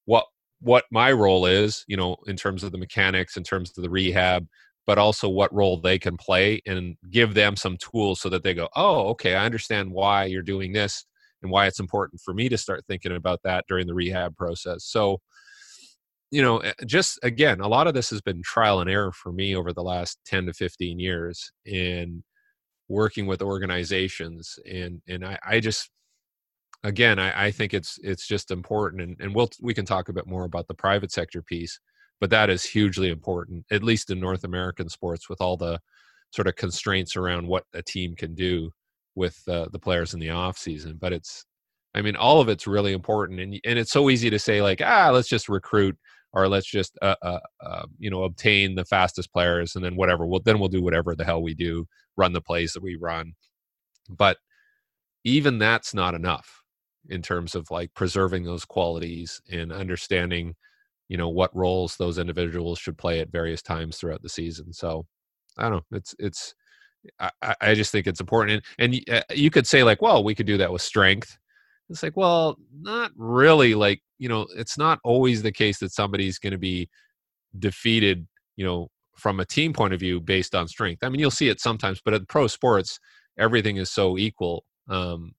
what 0.06 0.26
what 0.60 0.86
my 0.92 1.12
role 1.12 1.46
is, 1.46 1.86
you 1.88 1.96
know, 1.96 2.18
in 2.26 2.36
terms 2.36 2.64
of 2.64 2.72
the 2.72 2.80
mechanics, 2.80 3.38
in 3.38 3.44
terms 3.44 3.78
of 3.78 3.84
the 3.84 3.90
rehab, 3.92 4.48
but 4.88 4.98
also 4.98 5.28
what 5.28 5.54
role 5.54 5.78
they 5.78 6.00
can 6.00 6.16
play 6.16 6.62
and 6.66 6.96
give 7.12 7.34
them 7.34 7.58
some 7.58 7.78
tools 7.78 8.22
so 8.22 8.30
that 8.30 8.42
they 8.42 8.54
go, 8.54 8.70
oh, 8.76 9.10
okay, 9.10 9.36
I 9.36 9.46
understand 9.46 9.92
why 9.92 10.24
you're 10.24 10.42
doing 10.42 10.72
this 10.72 11.06
and 11.44 11.52
why 11.52 11.68
it's 11.68 11.82
important 11.82 12.22
for 12.22 12.34
me 12.34 12.48
to 12.50 12.58
start 12.58 12.86
thinking 12.88 13.14
about 13.14 13.42
that 13.44 13.66
during 13.68 13.86
the 13.86 13.94
rehab 13.94 14.36
process. 14.38 14.86
So, 14.86 15.20
you 16.32 16.42
know, 16.42 16.64
just 16.86 17.20
again, 17.22 17.60
a 17.60 17.68
lot 17.68 17.88
of 17.88 17.94
this 17.94 18.10
has 18.12 18.22
been 18.22 18.42
trial 18.44 18.80
and 18.80 18.90
error 18.90 19.12
for 19.12 19.34
me 19.34 19.58
over 19.58 19.74
the 19.74 19.84
last 19.84 20.20
10 20.26 20.46
to 20.46 20.54
15 20.54 21.00
years 21.00 21.52
in 21.66 22.24
working 22.88 23.28
with 23.28 23.42
organizations. 23.42 24.58
And, 24.66 25.02
and 25.10 25.26
I, 25.26 25.38
I 25.46 25.60
just, 25.60 25.90
again, 26.86 27.20
I, 27.20 27.48
I 27.48 27.52
think 27.52 27.74
it's, 27.74 28.00
it's 28.04 28.26
just 28.26 28.52
important 28.52 29.02
and, 29.02 29.18
and 29.20 29.36
we'll, 29.36 29.50
we 29.62 29.74
can 29.74 29.86
talk 29.86 30.08
a 30.08 30.14
bit 30.14 30.28
more 30.28 30.46
about 30.46 30.70
the 30.70 30.74
private 30.74 31.12
sector 31.12 31.42
piece 31.42 31.78
but 32.20 32.30
that 32.30 32.50
is 32.50 32.64
hugely 32.64 33.10
important, 33.10 33.66
at 33.72 33.84
least 33.84 34.10
in 34.10 34.20
North 34.20 34.44
American 34.44 34.90
sports, 34.90 35.30
with 35.30 35.42
all 35.42 35.58
the 35.58 35.80
sort 36.32 36.48
of 36.48 36.56
constraints 36.56 37.16
around 37.16 37.48
what 37.48 37.64
a 37.74 37.82
team 37.82 38.16
can 38.16 38.36
do 38.36 38.72
with 39.16 39.42
uh, 39.48 39.68
the 39.72 39.80
players 39.80 40.14
in 40.14 40.20
the 40.20 40.30
off 40.30 40.58
season. 40.58 40.98
But 41.00 41.14
it's, 41.14 41.46
I 41.96 42.02
mean, 42.02 42.16
all 42.16 42.42
of 42.42 42.50
it's 42.50 42.68
really 42.68 42.94
important, 42.94 43.40
and 43.40 43.60
and 43.66 43.80
it's 43.80 43.92
so 43.92 44.10
easy 44.10 44.30
to 44.30 44.40
say 44.40 44.62
like, 44.62 44.82
ah, 44.84 45.10
let's 45.12 45.30
just 45.30 45.50
recruit 45.50 45.98
or 46.34 46.48
let's 46.48 46.68
just 46.68 46.98
uh, 47.02 47.16
uh, 47.22 47.40
uh, 47.62 47.86
you 47.98 48.10
know 48.10 48.24
obtain 48.24 48.76
the 48.76 48.86
fastest 48.86 49.32
players 49.32 49.76
and 49.76 49.84
then 49.84 49.96
whatever 49.96 50.26
we'll 50.26 50.42
then 50.42 50.60
we'll 50.60 50.70
do 50.70 50.84
whatever 50.84 51.16
the 51.16 51.26
hell 51.26 51.42
we 51.42 51.54
do 51.54 51.86
run 52.16 52.34
the 52.34 52.42
plays 52.42 52.74
that 52.74 52.84
we 52.84 52.96
run 52.96 53.34
but 54.10 54.38
even 55.24 55.58
that's 55.58 55.94
not 55.94 56.14
enough 56.14 56.64
in 57.10 57.22
terms 57.22 57.56
of 57.56 57.70
like 57.72 57.94
preserving 57.94 58.44
those 58.44 58.66
qualities 58.66 59.42
and 59.52 59.72
understanding 59.72 60.56
you 61.10 61.18
know 61.18 61.30
what 61.30 61.56
roles 61.56 61.96
those 61.98 62.18
individuals 62.18 62.80
should 62.80 62.98
play 62.98 63.20
at 63.20 63.32
various 63.32 63.62
times 63.62 63.98
throughout 63.98 64.22
the 64.22 64.30
season. 64.30 64.74
So 64.74 65.06
i 65.60 65.64
don't 65.64 65.84
know 65.92 65.98
it's 65.98 66.14
it's 66.20 66.54
i, 67.20 67.32
I 67.62 67.74
just 67.74 67.92
think 67.92 68.06
it's 68.06 68.20
important 68.20 68.64
and, 68.78 68.94
and 68.94 69.10
uh, 69.10 69.24
you 69.34 69.50
could 69.50 69.66
say 69.66 69.84
like 69.84 70.02
well 70.02 70.24
we 70.24 70.36
could 70.36 70.46
do 70.46 70.58
that 70.58 70.72
with 70.72 70.82
strength. 70.82 71.38
It's 71.90 72.04
like 72.04 72.18
well 72.18 72.58
not 72.82 73.12
really 73.16 73.74
like 73.76 74.02
you 74.18 74.30
know 74.30 74.48
it's 74.56 74.78
not 74.78 75.00
always 75.04 75.42
the 75.42 75.52
case 75.52 75.80
that 75.80 75.92
somebody's 75.92 76.40
going 76.40 76.52
to 76.52 76.58
be 76.58 76.90
defeated 77.60 78.28
you 78.56 78.66
know 78.66 78.90
from 79.18 79.40
a 79.40 79.46
team 79.46 79.74
point 79.74 79.94
of 79.94 80.00
view 80.00 80.20
based 80.20 80.54
on 80.54 80.68
strength. 80.68 81.04
I 81.04 81.10
mean 81.10 81.20
you'll 81.20 81.32
see 81.32 81.50
it 81.50 81.62
sometimes 81.62 82.02
but 82.04 82.14
at 82.14 82.28
pro 82.28 82.48
sports 82.48 83.00
everything 83.40 83.78
is 83.78 83.92
so 83.92 84.18
equal 84.18 84.64
um, 84.90 85.34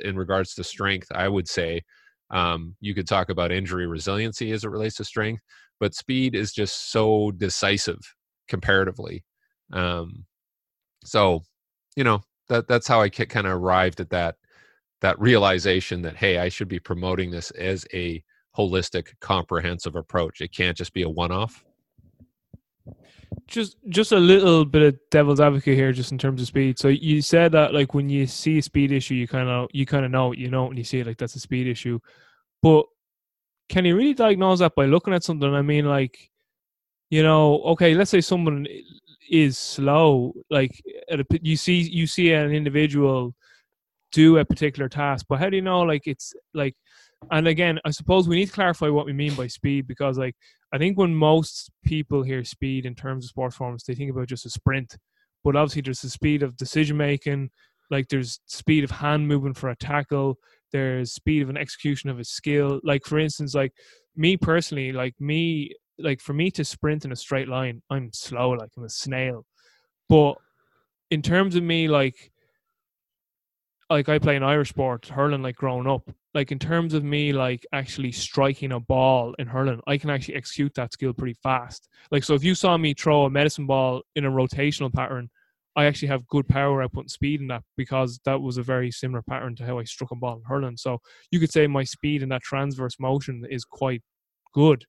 in 0.00 0.16
regards 0.16 0.54
to 0.54 0.64
strength 0.64 1.08
i 1.12 1.28
would 1.28 1.48
say 1.48 1.82
um, 2.30 2.74
you 2.80 2.94
could 2.94 3.06
talk 3.06 3.28
about 3.28 3.52
injury 3.52 3.86
resiliency 3.86 4.52
as 4.52 4.64
it 4.64 4.70
relates 4.70 4.96
to 4.96 5.04
strength 5.04 5.42
but 5.78 5.94
speed 5.94 6.34
is 6.34 6.52
just 6.52 6.90
so 6.90 7.30
decisive 7.32 8.00
comparatively. 8.48 9.24
Um, 9.72 10.24
so 11.04 11.42
you 11.96 12.04
know 12.04 12.22
that 12.48 12.68
that's 12.68 12.86
how 12.86 13.00
i 13.00 13.08
kind 13.08 13.46
of 13.46 13.52
arrived 13.52 14.00
at 14.00 14.10
that 14.10 14.36
that 15.00 15.18
realization 15.20 16.02
that 16.02 16.16
hey 16.16 16.38
i 16.38 16.48
should 16.48 16.68
be 16.68 16.78
promoting 16.78 17.30
this 17.30 17.50
as 17.52 17.86
a 17.94 18.22
holistic 18.56 19.08
comprehensive 19.20 19.96
approach. 19.96 20.40
It 20.40 20.52
can't 20.52 20.76
just 20.76 20.92
be 20.94 21.02
a 21.02 21.10
one-off 21.10 21.64
just 23.48 23.76
just 23.88 24.12
a 24.12 24.18
little 24.18 24.64
bit 24.64 24.82
of 24.82 24.98
devil's 25.10 25.40
advocate 25.40 25.76
here 25.76 25.92
just 25.92 26.12
in 26.12 26.18
terms 26.18 26.40
of 26.40 26.48
speed. 26.48 26.78
So 26.78 26.88
you 26.88 27.22
said 27.22 27.52
that 27.52 27.72
like 27.72 27.94
when 27.94 28.08
you 28.08 28.26
see 28.26 28.58
a 28.58 28.62
speed 28.62 28.92
issue 28.92 29.14
you 29.14 29.28
kind 29.28 29.48
of 29.48 29.68
you 29.72 29.86
kind 29.86 30.04
of 30.04 30.10
know 30.10 30.32
you 30.32 30.50
know 30.50 30.66
when 30.66 30.76
you 30.76 30.84
see 30.84 31.00
it 31.00 31.06
like 31.06 31.18
that's 31.18 31.36
a 31.36 31.40
speed 31.40 31.66
issue. 31.66 32.00
But 32.62 32.86
can 33.68 33.84
you 33.84 33.96
really 33.96 34.14
diagnose 34.14 34.58
that 34.60 34.74
by 34.74 34.86
looking 34.86 35.14
at 35.14 35.24
something? 35.24 35.54
I 35.54 35.62
mean 35.62 35.86
like 35.86 36.30
you 37.10 37.22
know 37.22 37.62
okay 37.62 37.94
let's 37.94 38.10
say 38.10 38.20
someone 38.20 38.66
is 39.30 39.58
slow 39.58 40.32
like 40.50 40.80
a, 41.10 41.24
you 41.42 41.56
see 41.56 41.80
you 41.80 42.06
see 42.06 42.32
an 42.32 42.52
individual 42.52 43.34
do 44.12 44.38
a 44.38 44.44
particular 44.44 44.88
task 44.88 45.26
but 45.28 45.38
how 45.38 45.50
do 45.50 45.56
you 45.56 45.62
know 45.62 45.80
like 45.80 46.06
it's 46.06 46.32
like 46.54 46.74
and 47.30 47.48
again 47.48 47.78
i 47.84 47.90
suppose 47.90 48.28
we 48.28 48.36
need 48.36 48.46
to 48.46 48.52
clarify 48.52 48.88
what 48.88 49.06
we 49.06 49.12
mean 49.12 49.34
by 49.34 49.46
speed 49.46 49.86
because 49.86 50.16
like 50.16 50.34
i 50.76 50.78
think 50.78 50.98
when 50.98 51.14
most 51.14 51.70
people 51.84 52.22
hear 52.22 52.44
speed 52.44 52.86
in 52.86 52.94
terms 52.94 53.24
of 53.24 53.30
sports 53.30 53.56
forms 53.56 53.84
they 53.84 53.94
think 53.94 54.10
about 54.10 54.28
just 54.28 54.46
a 54.46 54.50
sprint 54.50 54.96
but 55.42 55.56
obviously 55.56 55.82
there's 55.82 56.02
the 56.02 56.08
speed 56.08 56.42
of 56.42 56.56
decision 56.56 56.96
making 56.96 57.50
like 57.90 58.08
there's 58.08 58.40
speed 58.46 58.84
of 58.84 58.90
hand 58.90 59.26
movement 59.26 59.56
for 59.56 59.70
a 59.70 59.76
tackle 59.76 60.38
there's 60.72 61.12
speed 61.12 61.42
of 61.42 61.48
an 61.48 61.56
execution 61.56 62.10
of 62.10 62.18
a 62.18 62.24
skill. 62.24 62.80
Like 62.84 63.04
for 63.04 63.18
instance 63.18 63.54
like 63.54 63.72
me 64.14 64.36
personally 64.36 64.92
like 64.92 65.14
me 65.20 65.74
like 65.98 66.20
for 66.20 66.32
me 66.32 66.50
to 66.50 66.64
sprint 66.64 67.04
in 67.04 67.12
a 67.12 67.16
straight 67.16 67.48
line 67.48 67.82
i'm 67.90 68.10
slow 68.12 68.50
like 68.50 68.70
i'm 68.76 68.84
a 68.84 68.88
snail. 68.88 69.44
But 70.08 70.34
in 71.10 71.22
terms 71.22 71.56
of 71.56 71.62
me 71.62 71.88
like 71.88 72.30
like 73.88 74.08
I 74.08 74.18
play 74.18 74.36
an 74.36 74.42
Irish 74.42 74.70
sport, 74.70 75.06
hurling 75.06 75.42
like 75.42 75.56
growing 75.56 75.86
up. 75.86 76.10
Like 76.34 76.52
in 76.52 76.58
terms 76.58 76.92
of 76.92 77.04
me 77.04 77.32
like 77.32 77.64
actually 77.72 78.12
striking 78.12 78.72
a 78.72 78.80
ball 78.80 79.34
in 79.38 79.46
hurling, 79.46 79.80
I 79.86 79.96
can 79.96 80.10
actually 80.10 80.34
execute 80.34 80.74
that 80.74 80.92
skill 80.92 81.12
pretty 81.12 81.36
fast. 81.42 81.88
Like 82.10 82.24
so 82.24 82.34
if 82.34 82.44
you 82.44 82.54
saw 82.54 82.76
me 82.76 82.94
throw 82.94 83.24
a 83.24 83.30
medicine 83.30 83.66
ball 83.66 84.02
in 84.16 84.24
a 84.24 84.30
rotational 84.30 84.92
pattern, 84.92 85.30
I 85.76 85.84
actually 85.84 86.08
have 86.08 86.26
good 86.26 86.48
power 86.48 86.82
output 86.82 87.04
and 87.04 87.10
speed 87.10 87.40
in 87.40 87.48
that 87.48 87.62
because 87.76 88.18
that 88.24 88.40
was 88.40 88.56
a 88.56 88.62
very 88.62 88.90
similar 88.90 89.22
pattern 89.22 89.54
to 89.56 89.66
how 89.66 89.78
I 89.78 89.84
struck 89.84 90.10
a 90.10 90.16
ball 90.16 90.36
in 90.36 90.42
hurling. 90.46 90.76
So 90.76 90.98
you 91.30 91.38
could 91.38 91.52
say 91.52 91.66
my 91.66 91.84
speed 91.84 92.22
in 92.22 92.30
that 92.30 92.42
transverse 92.42 92.98
motion 92.98 93.44
is 93.48 93.64
quite 93.64 94.02
good. 94.54 94.84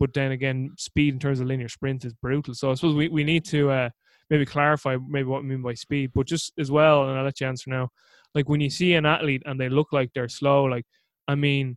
But 0.00 0.14
then 0.14 0.32
again, 0.32 0.70
speed 0.78 1.14
in 1.14 1.20
terms 1.20 1.40
of 1.40 1.46
linear 1.46 1.68
sprint 1.68 2.04
is 2.04 2.14
brutal. 2.14 2.54
So 2.54 2.70
I 2.70 2.74
suppose 2.74 2.94
we, 2.94 3.08
we 3.08 3.24
need 3.24 3.44
to 3.46 3.70
uh, 3.70 3.90
maybe 4.30 4.46
clarify 4.46 4.96
maybe 5.08 5.28
what 5.28 5.38
I 5.38 5.42
mean 5.42 5.62
by 5.62 5.74
speed, 5.74 6.12
but 6.14 6.26
just 6.26 6.52
as 6.58 6.70
well, 6.70 7.08
and 7.08 7.18
I'll 7.18 7.24
let 7.24 7.40
you 7.40 7.46
answer 7.46 7.70
now 7.70 7.88
like 8.36 8.50
when 8.50 8.60
you 8.60 8.68
see 8.68 8.92
an 8.92 9.06
athlete 9.06 9.42
and 9.46 9.58
they 9.58 9.70
look 9.70 9.88
like 9.92 10.12
they're 10.12 10.28
slow, 10.28 10.64
like 10.64 10.84
I 11.26 11.34
mean, 11.34 11.76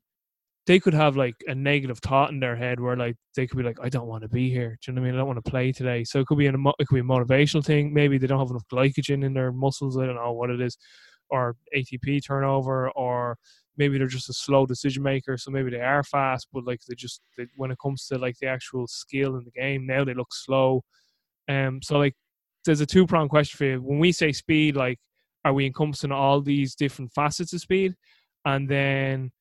they 0.67 0.77
could 0.77 0.93
have 0.93 1.15
like 1.15 1.35
a 1.47 1.55
negative 1.55 1.99
thought 1.99 2.31
in 2.31 2.39
their 2.41 2.55
head 2.55 2.81
where 2.81 2.97
like 2.97 3.15
they 3.35 3.47
could 3.47 3.57
be 3.57 3.63
like, 3.63 3.79
I 3.81 3.87
don't 3.87 4.07
want 4.07 4.23
to 4.23 4.29
be 4.29 4.49
here. 4.49 4.77
Do 4.81 4.91
you 4.91 4.95
know 4.95 5.01
what 5.01 5.07
I 5.07 5.09
mean? 5.09 5.15
I 5.15 5.17
don't 5.19 5.27
want 5.27 5.43
to 5.43 5.49
play 5.49 5.71
today. 5.71 6.03
So 6.03 6.19
it 6.19 6.27
could 6.27 6.37
be 6.37 6.47
an 6.47 6.63
it 6.77 6.87
could 6.87 6.95
be 6.95 6.99
a 6.99 7.03
motivational 7.03 7.65
thing. 7.65 7.93
Maybe 7.93 8.17
they 8.17 8.27
don't 8.27 8.39
have 8.39 8.49
enough 8.49 8.67
glycogen 8.71 9.23
in 9.23 9.33
their 9.33 9.53
muscles. 9.53 9.97
I 9.97 10.05
don't 10.05 10.15
know 10.15 10.33
what 10.33 10.49
it 10.49 10.59
is, 10.59 10.77
or 11.29 11.55
ATP 11.75 12.25
turnover, 12.27 12.91
or 12.91 13.37
maybe 13.77 13.97
they're 13.97 14.07
just 14.07 14.29
a 14.29 14.33
slow 14.33 14.65
decision 14.65 15.01
maker. 15.01 15.37
So 15.37 15.51
maybe 15.51 15.71
they 15.71 15.79
are 15.79 16.03
fast, 16.03 16.49
but 16.51 16.65
like 16.65 16.81
they 16.89 16.95
just 16.95 17.21
they, 17.37 17.47
when 17.55 17.71
it 17.71 17.77
comes 17.81 18.05
to 18.07 18.17
like 18.17 18.35
the 18.41 18.47
actual 18.47 18.85
skill 18.85 19.37
in 19.37 19.45
the 19.45 19.51
game, 19.51 19.87
now 19.87 20.03
they 20.03 20.13
look 20.13 20.33
slow. 20.33 20.83
Um, 21.47 21.81
so 21.81 21.97
like 21.97 22.15
there's 22.65 22.81
a 22.81 22.85
two 22.85 23.07
prong 23.07 23.29
question 23.29 23.57
for 23.57 23.65
you. 23.65 23.81
When 23.81 23.99
we 23.99 24.11
say 24.11 24.31
speed, 24.31 24.75
like 24.75 24.99
are 25.45 25.53
we 25.53 25.65
encompassing 25.65 26.11
all 26.11 26.41
these 26.41 26.75
different 26.75 27.11
facets 27.13 27.53
of 27.53 27.61
speed 27.61 27.95
and 28.45 28.67
then 28.67 29.31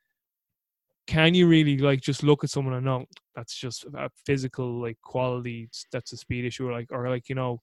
can 1.07 1.35
you 1.35 1.49
really 1.49 1.79
like 1.79 2.01
just 2.01 2.23
look 2.23 2.45
at 2.45 2.51
someone 2.51 2.75
and 2.75 2.85
know 2.85 3.05
that's 3.35 3.55
just 3.55 3.85
a 3.95 4.11
physical 4.27 4.81
like 4.81 4.99
quality 5.03 5.69
that's 5.91 6.13
a 6.13 6.17
speed 6.17 6.45
issue 6.45 6.69
or 6.69 6.73
like 6.73 6.89
or 6.91 7.09
like 7.09 7.29
you 7.29 7.35
know 7.35 7.61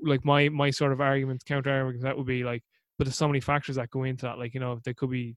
like 0.00 0.24
my 0.24 0.48
my 0.50 0.70
sort 0.70 0.92
of 0.92 1.00
argument 1.00 1.42
counter 1.46 1.70
argument 1.70 2.02
that 2.02 2.16
would 2.16 2.26
be 2.26 2.44
like 2.44 2.62
but 2.98 3.06
there's 3.06 3.16
so 3.16 3.26
many 3.26 3.40
factors 3.40 3.76
that 3.76 3.90
go 3.90 4.04
into 4.04 4.26
that 4.26 4.38
like 4.38 4.54
you 4.54 4.60
know 4.60 4.78
they 4.84 4.94
could 4.94 5.10
be 5.10 5.36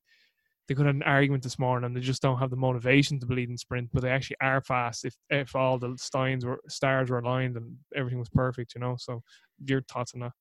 they 0.70 0.76
could 0.76 0.86
have 0.86 0.96
an 0.96 1.04
argument 1.04 1.44
this 1.44 1.60
morning 1.60 1.86
and 1.86 1.96
they 1.96 2.00
just 2.00 2.22
don't 2.22 2.38
have 2.38 2.52
the 2.52 2.56
motivation 2.56 3.20
to 3.20 3.26
believe 3.26 3.50
in 3.50 3.58
sprint 3.58 3.90
but 3.92 4.02
they 4.02 4.10
actually 4.10 4.38
are 4.42 4.62
fast 4.62 5.04
if 5.04 5.16
if 5.30 5.56
all 5.56 5.78
the 5.78 5.94
steins 5.98 6.46
were 6.46 6.60
stars 6.70 7.10
were 7.10 7.20
aligned 7.20 7.58
and 7.58 7.76
everything 7.96 8.20
was 8.20 8.30
perfect 8.30 8.74
you 8.76 8.82
know 8.82 8.96
so 8.98 9.22
your 9.66 9.82
thoughts 9.82 10.14
on 10.14 10.22
that 10.22 10.32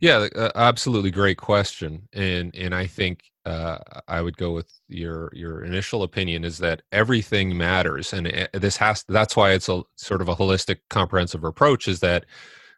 yeah, 0.00 0.28
uh, 0.34 0.50
absolutely 0.54 1.10
great 1.10 1.36
question, 1.36 2.08
and 2.12 2.54
and 2.56 2.74
I 2.74 2.86
think 2.86 3.22
uh, 3.46 3.78
I 4.08 4.20
would 4.20 4.36
go 4.36 4.52
with 4.52 4.68
your 4.88 5.30
your 5.32 5.64
initial 5.64 6.02
opinion 6.02 6.44
is 6.44 6.58
that 6.58 6.82
everything 6.92 7.56
matters, 7.56 8.12
and 8.12 8.26
it, 8.26 8.50
this 8.52 8.76
has 8.78 9.04
that's 9.08 9.36
why 9.36 9.52
it's 9.52 9.68
a 9.68 9.82
sort 9.96 10.22
of 10.22 10.28
a 10.28 10.34
holistic, 10.34 10.78
comprehensive 10.90 11.44
approach. 11.44 11.86
Is 11.86 12.00
that 12.00 12.26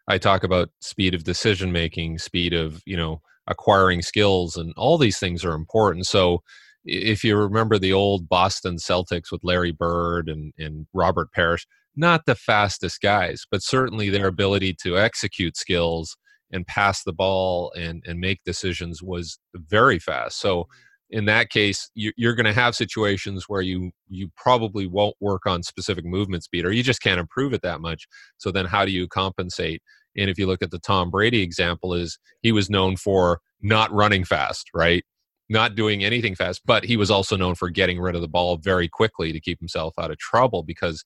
I 0.08 0.18
talk 0.18 0.44
about 0.44 0.70
speed 0.80 1.14
of 1.14 1.24
decision 1.24 1.72
making, 1.72 2.18
speed 2.18 2.52
of 2.52 2.82
you 2.84 2.96
know 2.96 3.22
acquiring 3.46 4.02
skills, 4.02 4.56
and 4.56 4.72
all 4.76 4.98
these 4.98 5.18
things 5.18 5.44
are 5.44 5.54
important. 5.54 6.06
So 6.06 6.42
if 6.84 7.22
you 7.22 7.36
remember 7.36 7.78
the 7.78 7.92
old 7.92 8.28
Boston 8.28 8.76
Celtics 8.76 9.30
with 9.30 9.44
Larry 9.44 9.72
Bird 9.72 10.28
and 10.28 10.52
and 10.58 10.86
Robert 10.92 11.32
Parish, 11.32 11.66
not 11.96 12.26
the 12.26 12.34
fastest 12.34 13.00
guys, 13.00 13.44
but 13.50 13.62
certainly 13.62 14.10
their 14.10 14.26
ability 14.26 14.74
to 14.82 14.98
execute 14.98 15.56
skills 15.56 16.16
and 16.50 16.66
pass 16.66 17.02
the 17.02 17.12
ball 17.12 17.72
and 17.76 18.02
and 18.06 18.20
make 18.20 18.40
decisions 18.44 19.02
was 19.02 19.38
very 19.54 19.98
fast. 19.98 20.40
So 20.40 20.66
in 21.12 21.26
that 21.26 21.50
case, 21.50 21.90
you, 21.94 22.10
are 22.26 22.34
going 22.34 22.46
to 22.46 22.54
have 22.54 22.74
situations 22.74 23.44
where 23.46 23.60
you 23.60 23.92
you 24.08 24.30
probably 24.36 24.86
won't 24.86 25.14
work 25.20 25.46
on 25.46 25.62
specific 25.62 26.06
movement 26.06 26.42
speed, 26.42 26.64
or 26.64 26.72
you 26.72 26.82
just 26.82 27.02
can't 27.02 27.20
improve 27.20 27.52
it 27.52 27.62
that 27.62 27.80
much. 27.80 28.08
So 28.38 28.50
then, 28.50 28.64
how 28.64 28.84
do 28.86 28.90
you 28.90 29.06
compensate? 29.06 29.82
And 30.16 30.28
if 30.30 30.38
you 30.38 30.46
look 30.46 30.62
at 30.62 30.70
the 30.70 30.78
Tom 30.78 31.10
Brady 31.10 31.42
example, 31.42 31.94
is 31.94 32.18
he 32.40 32.50
was 32.50 32.70
known 32.70 32.96
for 32.96 33.40
not 33.60 33.92
running 33.92 34.24
fast, 34.24 34.68
right? 34.74 35.04
Not 35.52 35.74
doing 35.74 36.02
anything 36.02 36.34
fast, 36.34 36.62
but 36.64 36.84
he 36.84 36.96
was 36.96 37.10
also 37.10 37.36
known 37.36 37.54
for 37.54 37.68
getting 37.68 38.00
rid 38.00 38.14
of 38.14 38.22
the 38.22 38.28
ball 38.28 38.56
very 38.56 38.88
quickly 38.88 39.32
to 39.32 39.40
keep 39.40 39.58
himself 39.60 39.94
out 39.98 40.10
of 40.10 40.18
trouble 40.18 40.62
because 40.62 41.04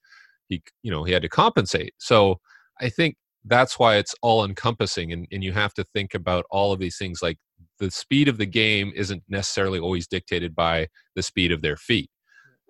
he, 0.48 0.62
you 0.82 0.90
know, 0.90 1.04
he 1.04 1.12
had 1.12 1.22
to 1.22 1.28
compensate. 1.28 1.94
So 1.98 2.40
I 2.80 2.88
think 2.88 3.16
that's 3.44 3.78
why 3.78 3.96
it's 3.96 4.14
all 4.22 4.44
encompassing 4.44 5.12
and, 5.12 5.26
and 5.32 5.42
you 5.42 5.52
have 5.52 5.74
to 5.74 5.84
think 5.84 6.14
about 6.14 6.44
all 6.50 6.72
of 6.72 6.78
these 6.78 6.96
things 6.96 7.22
like 7.22 7.38
the 7.78 7.90
speed 7.90 8.28
of 8.28 8.38
the 8.38 8.46
game 8.46 8.92
isn't 8.94 9.22
necessarily 9.28 9.78
always 9.78 10.06
dictated 10.06 10.54
by 10.54 10.88
the 11.16 11.22
speed 11.22 11.52
of 11.52 11.62
their 11.62 11.76
feet. 11.76 12.10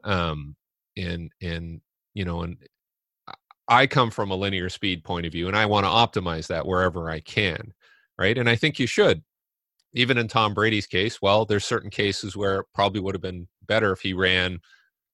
Um, 0.04 0.56
and 0.96 1.30
and 1.42 1.80
you 2.14 2.24
know 2.24 2.42
and 2.42 2.56
i 3.68 3.86
come 3.86 4.10
from 4.10 4.30
a 4.30 4.34
linear 4.34 4.68
speed 4.68 5.04
point 5.04 5.26
of 5.26 5.32
view 5.32 5.48
and 5.48 5.56
i 5.56 5.66
want 5.66 5.84
to 5.84 5.90
optimize 5.90 6.46
that 6.46 6.66
wherever 6.66 7.10
i 7.10 7.20
can 7.20 7.72
right? 8.18 8.38
And 8.38 8.48
i 8.48 8.56
think 8.56 8.78
you 8.78 8.86
should 8.86 9.22
even 9.96 10.18
in 10.18 10.28
tom 10.28 10.54
brady's 10.54 10.86
case 10.86 11.20
well 11.20 11.44
there's 11.44 11.64
certain 11.64 11.90
cases 11.90 12.36
where 12.36 12.60
it 12.60 12.66
probably 12.74 13.00
would 13.00 13.14
have 13.14 13.22
been 13.22 13.48
better 13.66 13.92
if 13.92 14.00
he 14.00 14.12
ran 14.12 14.58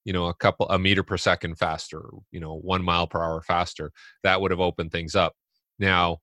you 0.05 0.13
know 0.13 0.27
a 0.27 0.35
couple 0.35 0.69
a 0.69 0.79
meter 0.79 1.03
per 1.03 1.17
second 1.17 1.57
faster 1.57 2.03
you 2.31 2.41
know 2.41 2.59
one 2.59 2.83
mile 2.83 3.07
per 3.07 3.23
hour 3.23 3.41
faster 3.43 3.91
that 4.23 4.41
would 4.41 4.51
have 4.51 4.61
opened 4.61 4.93
things 4.93 5.15
up 5.15 5.35
now, 5.79 6.19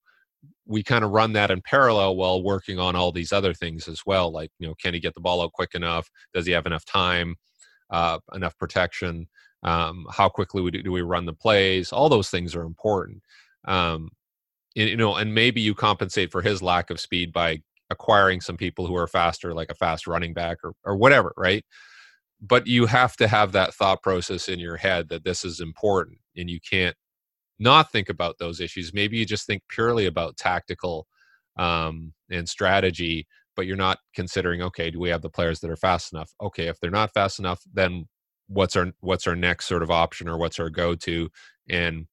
we 0.65 0.83
kind 0.83 1.03
of 1.03 1.11
run 1.11 1.33
that 1.33 1.51
in 1.51 1.61
parallel 1.61 2.15
while 2.15 2.41
working 2.41 2.79
on 2.79 2.95
all 2.95 3.11
these 3.11 3.33
other 3.33 3.53
things 3.53 3.87
as 3.87 4.03
well. 4.05 4.31
Like, 4.31 4.51
you 4.59 4.67
know, 4.67 4.75
can 4.81 4.93
he 4.93 4.99
get 4.99 5.13
the 5.15 5.19
ball 5.19 5.41
out 5.41 5.51
quick 5.51 5.75
enough? 5.75 6.09
Does 6.33 6.45
he 6.45 6.53
have 6.53 6.65
enough 6.65 6.85
time? 6.85 7.35
uh, 7.89 8.19
enough 8.33 8.57
protection, 8.57 9.27
um, 9.63 10.05
how 10.11 10.29
quickly 10.29 10.61
we 10.61 10.71
do, 10.71 10.83
do, 10.83 10.91
we 10.91 11.01
run 11.01 11.25
the 11.25 11.33
plays. 11.33 11.91
All 11.91 12.09
those 12.09 12.29
things 12.29 12.55
are 12.55 12.63
important. 12.63 13.21
Um, 13.65 14.09
you 14.75 14.95
know, 14.95 15.15
and 15.15 15.33
maybe 15.33 15.59
you 15.61 15.73
compensate 15.73 16.31
for 16.31 16.41
his 16.41 16.61
lack 16.61 16.89
of 16.89 16.99
speed 16.99 17.33
by 17.33 17.61
acquiring 17.89 18.41
some 18.41 18.57
people 18.57 18.87
who 18.87 18.95
are 18.95 19.07
faster, 19.07 19.53
like 19.53 19.71
a 19.71 19.75
fast 19.75 20.07
running 20.07 20.33
back 20.33 20.59
or 20.63 20.73
or 20.85 20.95
whatever, 20.95 21.33
right? 21.37 21.65
But 22.41 22.67
you 22.67 22.85
have 22.85 23.15
to 23.17 23.27
have 23.27 23.51
that 23.53 23.73
thought 23.73 24.01
process 24.03 24.47
in 24.49 24.59
your 24.59 24.77
head 24.77 25.09
that 25.09 25.23
this 25.23 25.43
is 25.45 25.59
important, 25.59 26.19
and 26.37 26.49
you 26.49 26.59
can't 26.67 26.95
not 27.59 27.91
think 27.91 28.09
about 28.09 28.37
those 28.39 28.61
issues. 28.61 28.93
Maybe 28.93 29.17
you 29.17 29.25
just 29.25 29.45
think 29.45 29.63
purely 29.69 30.05
about 30.05 30.37
tactical 30.37 31.07
um, 31.57 32.13
and 32.31 32.47
strategy, 32.47 33.27
but 33.55 33.65
you're 33.67 33.75
not 33.75 33.99
considering, 34.15 34.61
okay, 34.61 34.89
do 34.89 34.99
we 34.99 35.09
have 35.09 35.21
the 35.21 35.29
players 35.29 35.59
that 35.59 35.69
are 35.69 35.75
fast 35.75 36.13
enough? 36.13 36.31
Okay, 36.41 36.67
if 36.67 36.79
they're 36.79 36.89
not 36.89 37.13
fast 37.13 37.39
enough, 37.39 37.61
then 37.73 38.07
what's 38.47 38.75
our 38.75 38.87
what's 39.01 39.27
our 39.27 39.35
next 39.35 39.65
sort 39.67 39.83
of 39.83 39.91
option 39.91 40.27
or 40.29 40.37
what's 40.37 40.59
our 40.59 40.69
go 40.69 40.95
to? 40.95 41.29
And 41.69 42.07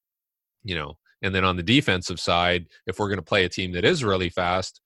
you 0.64 0.74
know, 0.74 0.98
and 1.22 1.34
then 1.34 1.44
on 1.44 1.56
the 1.56 1.62
defensive 1.62 2.20
side, 2.20 2.66
if 2.86 2.98
we're 2.98 3.08
going 3.08 3.18
to 3.18 3.22
play 3.22 3.44
a 3.44 3.48
team 3.48 3.72
that 3.72 3.84
is 3.84 4.04
really 4.04 4.28
fast, 4.28 4.80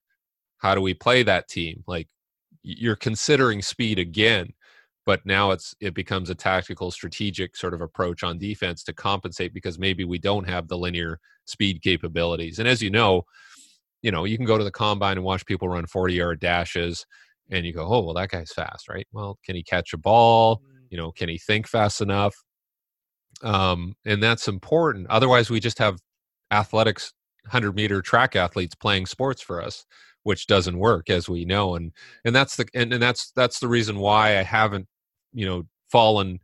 how 0.61 0.75
do 0.75 0.81
we 0.81 0.95
play 0.95 1.23
that 1.25 1.49
team? 1.49 1.83
Like 1.87 2.09
you're 2.63 2.97
considering 2.97 3.63
speed 3.63 3.99
again 3.99 4.53
but 5.07 5.25
now 5.25 5.51
it's 5.51 5.75
it 5.81 5.95
becomes 5.95 6.31
a 6.31 6.35
tactical 6.35 6.91
strategic 6.91 7.57
sort 7.57 7.75
of 7.75 7.81
approach 7.81 8.23
on 8.23 8.39
defense 8.39 8.85
to 8.85 8.93
compensate 8.93 9.55
because 9.55 9.79
maybe 9.79 10.05
we 10.05 10.19
don't 10.19 10.49
have 10.49 10.69
the 10.69 10.79
linear 10.79 11.19
speed 11.47 11.83
capabilities. 11.83 12.59
And 12.59 12.69
as 12.69 12.83
you 12.83 12.91
know 12.91 13.23
you 14.03 14.11
know 14.11 14.25
you 14.25 14.37
can 14.37 14.47
go 14.47 14.59
to 14.59 14.65
the 14.65 14.71
combine 14.71 15.17
and 15.17 15.25
watch 15.25 15.45
people 15.47 15.69
run 15.69 15.87
40 15.87 16.15
yard 16.15 16.41
dashes 16.41 17.05
and 17.51 17.67
you 17.67 17.73
go 17.73 17.87
oh 17.87 18.05
well 18.05 18.15
that 18.15 18.31
guy's 18.31 18.53
fast 18.53 18.89
right? 18.89 19.07
Well 19.13 19.39
can 19.45 19.57
he 19.57 19.63
catch 19.63 19.93
a 19.93 19.99
ball? 19.99 20.59
Mm. 20.59 20.87
you 20.91 20.99
know 20.99 21.13
can 21.13 21.29
he 21.29 21.39
think 21.39 21.67
fast 21.67 22.01
enough? 22.01 22.35
Um 23.43 23.95
and 24.05 24.23
that's 24.23 24.49
important. 24.49 25.07
Otherwise 25.09 25.51
we 25.51 25.61
just 25.61 25.79
have 25.79 25.99
athletics 26.53 27.13
100 27.45 27.75
meter 27.75 28.03
track 28.03 28.37
athletes 28.37 28.75
playing 28.75 29.07
sports 29.07 29.41
for 29.41 29.63
us 29.63 29.85
which 30.23 30.47
doesn't 30.47 30.79
work 30.79 31.11
as 31.11 31.29
we 31.29 31.45
know 31.45 31.75
and 31.75 31.93
and 32.25 32.35
that's 32.35 32.57
the 32.57 32.67
and, 32.75 32.93
and 32.93 33.03
that's 33.03 33.33
that's 33.33 33.61
the 33.61 33.69
reason 33.69 33.99
why 33.99 34.39
i 34.39 34.43
haven't 34.43 34.87
you 35.33 35.47
know 35.47 35.65
fallen 35.91 36.41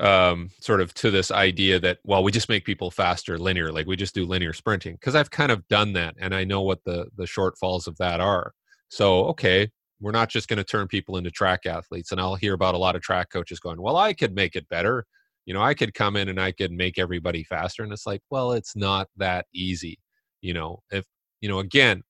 um, 0.00 0.48
sort 0.60 0.80
of 0.80 0.94
to 0.94 1.10
this 1.10 1.30
idea 1.30 1.78
that 1.78 1.98
well 2.04 2.22
we 2.22 2.32
just 2.32 2.48
make 2.48 2.64
people 2.64 2.90
faster 2.90 3.38
linear 3.38 3.70
like 3.70 3.86
we 3.86 3.96
just 3.96 4.14
do 4.14 4.24
linear 4.24 4.54
sprinting 4.54 4.94
because 4.94 5.14
i've 5.14 5.30
kind 5.30 5.52
of 5.52 5.66
done 5.68 5.92
that 5.92 6.14
and 6.18 6.34
i 6.34 6.42
know 6.42 6.62
what 6.62 6.82
the 6.84 7.06
the 7.16 7.24
shortfalls 7.24 7.86
of 7.86 7.96
that 7.98 8.20
are. 8.20 8.52
So 8.88 9.24
okay 9.26 9.70
we're 10.00 10.12
not 10.12 10.30
just 10.30 10.48
going 10.48 10.56
to 10.56 10.64
turn 10.64 10.88
people 10.88 11.18
into 11.18 11.30
track 11.30 11.66
athletes 11.66 12.12
and 12.12 12.20
i'll 12.20 12.34
hear 12.34 12.54
about 12.54 12.74
a 12.74 12.78
lot 12.78 12.96
of 12.96 13.02
track 13.02 13.28
coaches 13.30 13.60
going 13.60 13.80
well 13.80 13.96
i 13.96 14.14
could 14.14 14.34
make 14.34 14.56
it 14.56 14.68
better. 14.68 15.04
You 15.44 15.54
know 15.54 15.62
i 15.62 15.74
could 15.74 15.92
come 15.92 16.16
in 16.16 16.28
and 16.28 16.40
i 16.40 16.52
could 16.52 16.72
make 16.72 16.98
everybody 16.98 17.42
faster 17.44 17.82
and 17.82 17.92
it's 17.92 18.06
like 18.06 18.22
well 18.30 18.52
it's 18.52 18.74
not 18.76 19.08
that 19.18 19.46
easy 19.54 19.98
you 20.40 20.54
know 20.54 20.80
if 20.90 21.04
you 21.40 21.48
know 21.48 21.58
again 21.58 22.02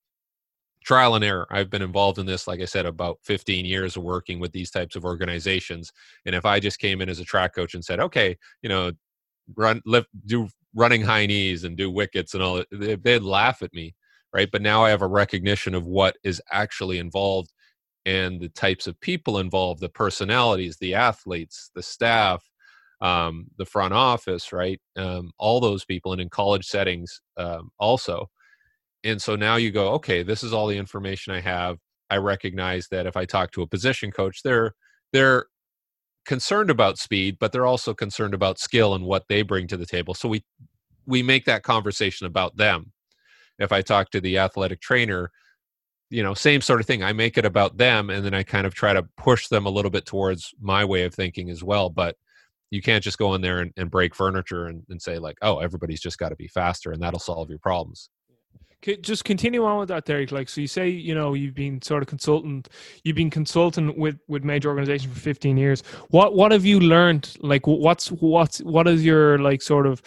trial 0.83 1.15
and 1.15 1.23
error. 1.23 1.47
I've 1.51 1.69
been 1.69 1.81
involved 1.81 2.17
in 2.17 2.25
this, 2.25 2.47
like 2.47 2.61
I 2.61 2.65
said, 2.65 2.85
about 2.85 3.19
15 3.23 3.65
years 3.65 3.95
of 3.95 4.03
working 4.03 4.39
with 4.39 4.51
these 4.51 4.71
types 4.71 4.95
of 4.95 5.05
organizations. 5.05 5.91
And 6.25 6.35
if 6.35 6.45
I 6.45 6.59
just 6.59 6.79
came 6.79 7.01
in 7.01 7.09
as 7.09 7.19
a 7.19 7.25
track 7.25 7.53
coach 7.53 7.73
and 7.73 7.85
said, 7.85 7.99
okay, 7.99 8.37
you 8.61 8.69
know, 8.69 8.91
run, 9.55 9.81
lift, 9.85 10.07
do 10.25 10.47
running 10.73 11.01
high 11.01 11.25
knees 11.25 11.63
and 11.63 11.77
do 11.77 11.91
wickets 11.91 12.33
and 12.33 12.41
all, 12.41 12.63
they'd 12.71 13.21
laugh 13.21 13.61
at 13.61 13.73
me, 13.73 13.93
right? 14.33 14.49
But 14.51 14.61
now 14.61 14.83
I 14.83 14.89
have 14.89 15.01
a 15.01 15.07
recognition 15.07 15.75
of 15.75 15.85
what 15.85 16.17
is 16.23 16.41
actually 16.51 16.97
involved 16.97 17.51
and 18.05 18.41
the 18.41 18.49
types 18.49 18.87
of 18.87 18.99
people 18.99 19.37
involved, 19.37 19.81
the 19.81 19.89
personalities, 19.89 20.77
the 20.77 20.95
athletes, 20.95 21.69
the 21.75 21.83
staff, 21.83 22.43
um, 23.01 23.47
the 23.57 23.65
front 23.65 23.93
office, 23.93 24.51
right? 24.51 24.79
Um, 24.95 25.31
all 25.37 25.59
those 25.59 25.85
people, 25.85 26.11
and 26.11 26.21
in 26.21 26.29
college 26.29 26.65
settings 26.65 27.21
um, 27.37 27.69
also 27.79 28.29
and 29.03 29.21
so 29.21 29.35
now 29.35 29.55
you 29.55 29.71
go 29.71 29.89
okay 29.89 30.23
this 30.23 30.43
is 30.43 30.53
all 30.53 30.67
the 30.67 30.77
information 30.77 31.33
i 31.33 31.39
have. 31.39 31.77
I 32.09 32.17
recognize 32.17 32.87
that 32.89 33.05
if 33.05 33.15
i 33.15 33.25
talk 33.25 33.51
to 33.51 33.61
a 33.61 33.67
position 33.67 34.11
coach 34.11 34.41
they're 34.43 34.73
they're 35.13 35.45
concerned 36.25 36.69
about 36.69 36.97
speed 36.97 37.37
but 37.39 37.51
they're 37.51 37.65
also 37.65 37.93
concerned 37.93 38.33
about 38.33 38.59
skill 38.59 38.93
and 38.93 39.05
what 39.05 39.23
they 39.27 39.41
bring 39.41 39.67
to 39.67 39.77
the 39.77 39.85
table. 39.85 40.13
So 40.13 40.29
we 40.29 40.43
we 41.05 41.23
make 41.23 41.45
that 41.45 41.63
conversation 41.63 42.27
about 42.27 42.57
them. 42.57 42.91
If 43.59 43.71
i 43.71 43.81
talk 43.81 44.11
to 44.11 44.21
the 44.21 44.37
athletic 44.37 44.81
trainer 44.81 45.31
you 46.09 46.21
know 46.21 46.33
same 46.33 46.61
sort 46.61 46.81
of 46.81 46.85
thing. 46.85 47.03
I 47.03 47.13
make 47.13 47.37
it 47.37 47.45
about 47.45 47.77
them 47.77 48.09
and 48.09 48.23
then 48.25 48.33
i 48.33 48.43
kind 48.43 48.67
of 48.67 48.73
try 48.75 48.93
to 48.93 49.03
push 49.17 49.47
them 49.47 49.65
a 49.65 49.69
little 49.69 49.91
bit 49.91 50.05
towards 50.05 50.53
my 50.59 50.85
way 50.85 51.03
of 51.03 51.13
thinking 51.13 51.49
as 51.49 51.63
well 51.63 51.89
but 51.89 52.15
you 52.69 52.81
can't 52.81 53.03
just 53.03 53.17
go 53.17 53.33
in 53.33 53.41
there 53.41 53.59
and, 53.59 53.71
and 53.77 53.91
break 53.91 54.15
furniture 54.15 54.65
and, 54.67 54.83
and 54.89 55.01
say 55.01 55.17
like 55.19 55.37
oh 55.41 55.59
everybody's 55.59 56.01
just 56.01 56.17
got 56.17 56.29
to 56.29 56.35
be 56.35 56.47
faster 56.47 56.91
and 56.91 57.01
that'll 57.01 57.19
solve 57.19 57.49
your 57.49 57.59
problems 57.59 58.09
just 59.01 59.25
continue 59.25 59.63
on 59.63 59.79
with 59.79 59.89
that, 59.89 60.05
Derek. 60.05 60.31
Like, 60.31 60.49
so 60.49 60.61
you 60.61 60.67
say, 60.67 60.89
you 60.89 61.13
know, 61.13 61.33
you've 61.33 61.53
been 61.53 61.81
sort 61.81 62.01
of 62.01 62.07
consultant, 62.07 62.69
you've 63.03 63.15
been 63.15 63.29
consulting 63.29 63.97
with 63.97 64.17
with 64.27 64.43
major 64.43 64.69
organizations 64.69 65.13
for 65.13 65.19
15 65.19 65.57
years. 65.57 65.81
What 66.09 66.35
what 66.35 66.51
have 66.51 66.65
you 66.65 66.79
learned? 66.79 67.35
Like, 67.41 67.67
what's 67.67 68.07
what's 68.11 68.59
what 68.59 68.87
is 68.87 69.05
your 69.05 69.37
like 69.37 69.61
sort 69.61 69.85
of, 69.85 70.01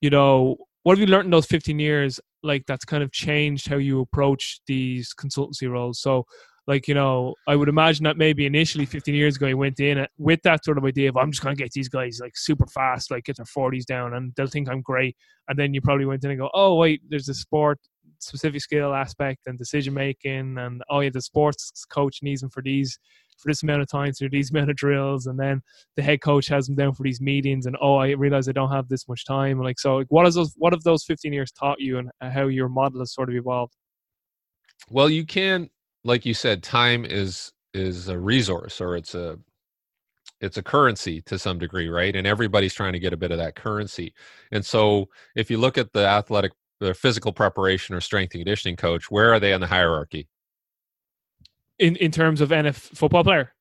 you 0.00 0.10
know, 0.10 0.56
what 0.82 0.98
have 0.98 1.08
you 1.08 1.12
learned 1.12 1.26
in 1.26 1.30
those 1.30 1.46
15 1.46 1.78
years? 1.78 2.20
Like, 2.42 2.64
that's 2.66 2.84
kind 2.84 3.02
of 3.02 3.10
changed 3.12 3.68
how 3.68 3.76
you 3.76 4.00
approach 4.00 4.60
these 4.66 5.12
consultancy 5.14 5.68
roles. 5.68 6.00
So, 6.00 6.26
like 6.66 6.88
you 6.88 6.94
know 6.94 7.34
i 7.46 7.54
would 7.54 7.68
imagine 7.68 8.04
that 8.04 8.16
maybe 8.16 8.46
initially 8.46 8.86
15 8.86 9.14
years 9.14 9.36
ago 9.36 9.46
you 9.46 9.56
went 9.56 9.80
in 9.80 9.98
uh, 9.98 10.06
with 10.18 10.42
that 10.42 10.64
sort 10.64 10.78
of 10.78 10.84
idea 10.84 11.08
of 11.08 11.16
i'm 11.16 11.30
just 11.30 11.42
going 11.42 11.54
to 11.54 11.62
get 11.62 11.72
these 11.72 11.88
guys 11.88 12.18
like 12.20 12.36
super 12.36 12.66
fast 12.66 13.10
like 13.10 13.24
get 13.24 13.36
their 13.36 13.46
40s 13.46 13.84
down 13.84 14.14
and 14.14 14.32
they'll 14.36 14.46
think 14.46 14.68
i'm 14.68 14.82
great. 14.82 15.16
And 15.48 15.56
then 15.56 15.74
you 15.74 15.80
probably 15.80 16.06
went 16.06 16.24
in 16.24 16.30
and 16.30 16.40
go 16.40 16.50
oh 16.54 16.74
wait 16.74 17.02
there's 17.08 17.28
a 17.28 17.34
sport 17.34 17.78
specific 18.18 18.60
skill 18.60 18.94
aspect 18.94 19.42
and 19.46 19.58
decision 19.58 19.94
making 19.94 20.58
and 20.58 20.82
oh 20.90 21.00
yeah 21.00 21.10
the 21.12 21.20
sports 21.20 21.84
coach 21.90 22.18
needs 22.22 22.40
them 22.40 22.50
for 22.50 22.62
these 22.62 22.98
for 23.38 23.48
this 23.48 23.62
amount 23.62 23.82
of 23.82 23.88
time 23.88 24.10
do 24.18 24.28
these 24.28 24.50
amount 24.54 24.70
of 24.70 24.76
drills 24.76 25.26
and 25.26 25.38
then 25.38 25.60
the 25.96 26.02
head 26.02 26.20
coach 26.20 26.48
has 26.48 26.66
them 26.66 26.74
down 26.74 26.94
for 26.94 27.02
these 27.02 27.20
meetings 27.20 27.66
and 27.66 27.76
oh 27.80 27.96
i 27.96 28.10
realize 28.10 28.48
i 28.48 28.52
don't 28.52 28.72
have 28.72 28.88
this 28.88 29.06
much 29.08 29.24
time. 29.24 29.60
Like 29.60 29.78
so 29.78 30.02
what 30.08 30.26
is 30.26 30.34
those 30.34 30.52
what 30.56 30.72
have 30.72 30.82
those 30.82 31.04
15 31.04 31.32
years 31.32 31.52
taught 31.52 31.80
you 31.80 31.98
and 31.98 32.10
uh, 32.20 32.30
how 32.30 32.46
your 32.46 32.68
model 32.68 33.00
has 33.00 33.12
sort 33.12 33.28
of 33.28 33.36
evolved? 33.36 33.74
Well 34.90 35.10
you 35.10 35.24
can 35.24 35.68
like 36.06 36.24
you 36.24 36.34
said, 36.34 36.62
time 36.62 37.04
is 37.04 37.52
is 37.74 38.08
a 38.08 38.18
resource 38.18 38.80
or 38.80 38.96
it's 38.96 39.14
a 39.14 39.38
it's 40.40 40.56
a 40.56 40.62
currency 40.62 41.22
to 41.22 41.38
some 41.38 41.58
degree, 41.58 41.88
right? 41.88 42.14
And 42.14 42.26
everybody's 42.26 42.74
trying 42.74 42.92
to 42.92 42.98
get 42.98 43.12
a 43.12 43.16
bit 43.16 43.30
of 43.30 43.38
that 43.38 43.54
currency. 43.54 44.12
And 44.52 44.64
so 44.64 45.06
if 45.34 45.50
you 45.50 45.58
look 45.58 45.78
at 45.78 45.92
the 45.92 46.06
athletic 46.06 46.52
the 46.78 46.94
physical 46.94 47.32
preparation 47.32 47.94
or 47.94 48.00
strength 48.00 48.34
and 48.34 48.40
conditioning 48.40 48.76
coach, 48.76 49.10
where 49.10 49.32
are 49.32 49.40
they 49.40 49.52
in 49.52 49.60
the 49.60 49.66
hierarchy? 49.66 50.28
In 51.78 51.96
in 51.96 52.10
terms 52.10 52.40
of 52.40 52.50
NF 52.50 52.74
football 52.74 53.24
player? 53.24 53.52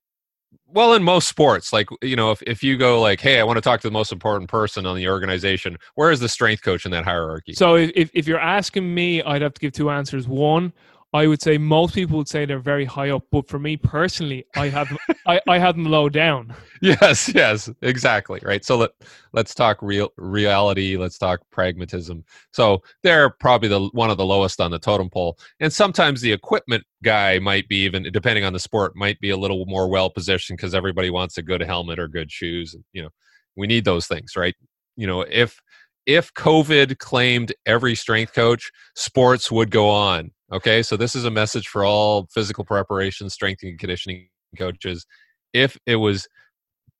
Well, 0.67 0.93
in 0.93 1.03
most 1.03 1.27
sports, 1.27 1.71
like 1.71 1.87
you 2.01 2.15
know, 2.15 2.31
if, 2.31 2.41
if 2.43 2.63
you 2.63 2.77
go 2.77 2.99
like, 2.99 3.21
hey, 3.21 3.39
I 3.39 3.43
want 3.43 3.57
to 3.57 3.61
talk 3.61 3.81
to 3.81 3.87
the 3.87 3.93
most 3.93 4.11
important 4.11 4.49
person 4.49 4.85
on 4.85 4.95
the 4.95 5.07
organization, 5.07 5.77
where 5.95 6.11
is 6.11 6.19
the 6.19 6.29
strength 6.29 6.63
coach 6.63 6.85
in 6.85 6.91
that 6.91 7.05
hierarchy? 7.05 7.53
So 7.53 7.75
if, 7.75 8.09
if 8.13 8.27
you're 8.27 8.39
asking 8.39 8.93
me, 8.93 9.21
I'd 9.21 9.41
have 9.41 9.53
to 9.53 9.61
give 9.61 9.73
two 9.73 9.89
answers. 9.89 10.27
One, 10.27 10.73
I 11.15 11.27
would 11.27 11.41
say 11.41 11.57
most 11.57 11.95
people 11.95 12.17
would 12.17 12.27
say 12.27 12.43
they're 12.43 12.59
very 12.59 12.83
high 12.83 13.09
up, 13.11 13.23
but 13.31 13.47
for 13.47 13.57
me 13.57 13.77
personally, 13.77 14.45
I 14.57 14.67
have 14.67 14.95
I, 15.25 15.39
I 15.47 15.57
have 15.57 15.75
them 15.75 15.85
low 15.85 16.09
down. 16.09 16.53
Yes, 16.81 17.33
yes, 17.33 17.69
exactly. 17.81 18.39
Right. 18.43 18.63
So 18.63 18.77
let 18.77 18.91
let's 19.33 19.55
talk 19.55 19.81
real 19.81 20.09
reality. 20.17 20.97
Let's 20.97 21.17
talk 21.17 21.39
pragmatism. 21.49 22.23
So 22.51 22.83
they're 23.01 23.29
probably 23.29 23.69
the 23.69 23.87
one 23.93 24.11
of 24.11 24.17
the 24.17 24.25
lowest 24.25 24.61
on 24.61 24.69
the 24.69 24.77
totem 24.77 25.09
pole, 25.09 25.39
and 25.61 25.71
sometimes 25.71 26.21
the 26.21 26.31
equipment 26.31 26.83
guy 27.01 27.39
might 27.39 27.67
be 27.69 27.77
even 27.77 28.03
depending 28.11 28.43
on 28.43 28.53
the 28.53 28.59
sport 28.59 28.95
might 28.95 29.19
be 29.19 29.31
a 29.31 29.37
little 29.37 29.65
more 29.65 29.87
well 29.87 30.11
positioned 30.11 30.57
because 30.57 30.75
everybody 30.75 31.09
wants 31.09 31.39
a 31.39 31.41
good 31.41 31.61
helmet 31.61 31.97
or 31.97 32.07
good 32.07 32.31
shoes. 32.31 32.75
You 32.91 33.03
know, 33.03 33.09
we 33.55 33.65
need 33.65 33.85
those 33.85 34.05
things, 34.05 34.33
right? 34.35 34.53
You 34.95 35.07
know, 35.07 35.21
if 35.21 35.59
if 36.05 36.33
COVID 36.35 36.99
claimed 36.99 37.53
every 37.65 37.95
strength 37.95 38.33
coach, 38.33 38.69
sports 38.95 39.49
would 39.49 39.71
go 39.71 39.89
on 39.89 40.31
Okay, 40.51 40.83
so 40.83 40.95
this 40.95 41.15
is 41.15 41.25
a 41.25 41.31
message 41.31 41.67
for 41.67 41.83
all 41.83 42.27
physical 42.31 42.63
preparation, 42.63 43.29
strength 43.29 43.63
and 43.63 43.79
conditioning 43.79 44.27
coaches. 44.57 45.05
If 45.53 45.77
it 45.85 45.95
was 45.95 46.27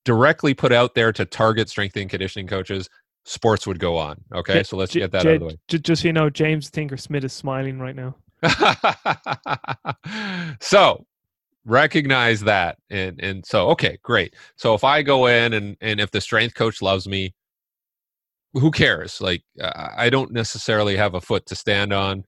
directly 0.03 0.53
put 0.53 0.71
out 0.71 0.95
there 0.95 1.11
to 1.11 1.25
target 1.25 1.69
strength 1.69 1.95
and 1.95 2.09
conditioning 2.09 2.47
coaches, 2.47 2.89
sports 3.25 3.67
would 3.67 3.79
go 3.79 3.97
on. 3.97 4.17
Okay, 4.33 4.63
so 4.63 4.77
let's 4.77 4.93
get 4.93 5.11
that 5.11 5.23
J- 5.23 5.29
out 5.29 5.35
of 5.35 5.39
the 5.41 5.45
way. 5.47 5.57
Just 5.67 6.01
so 6.01 6.07
you 6.07 6.13
know, 6.13 6.29
James 6.29 6.71
Tinker 6.71 6.97
Smith 6.97 7.23
is 7.23 7.33
smiling 7.33 7.79
right 7.79 7.95
now. 7.95 8.15
so 10.59 11.05
recognize 11.65 12.41
that 12.41 12.77
and 12.91 13.19
and 13.23 13.43
so 13.43 13.69
okay 13.69 13.97
great 14.03 14.35
so 14.55 14.75
if 14.75 14.83
i 14.83 15.01
go 15.01 15.25
in 15.25 15.53
and 15.53 15.75
and 15.81 15.99
if 15.99 16.11
the 16.11 16.21
strength 16.21 16.53
coach 16.53 16.79
loves 16.79 17.07
me 17.07 17.33
who 18.53 18.69
cares 18.69 19.19
like 19.19 19.41
i 19.63 20.07
don't 20.07 20.31
necessarily 20.31 20.95
have 20.95 21.15
a 21.15 21.21
foot 21.21 21.43
to 21.47 21.55
stand 21.55 21.91
on 21.91 22.23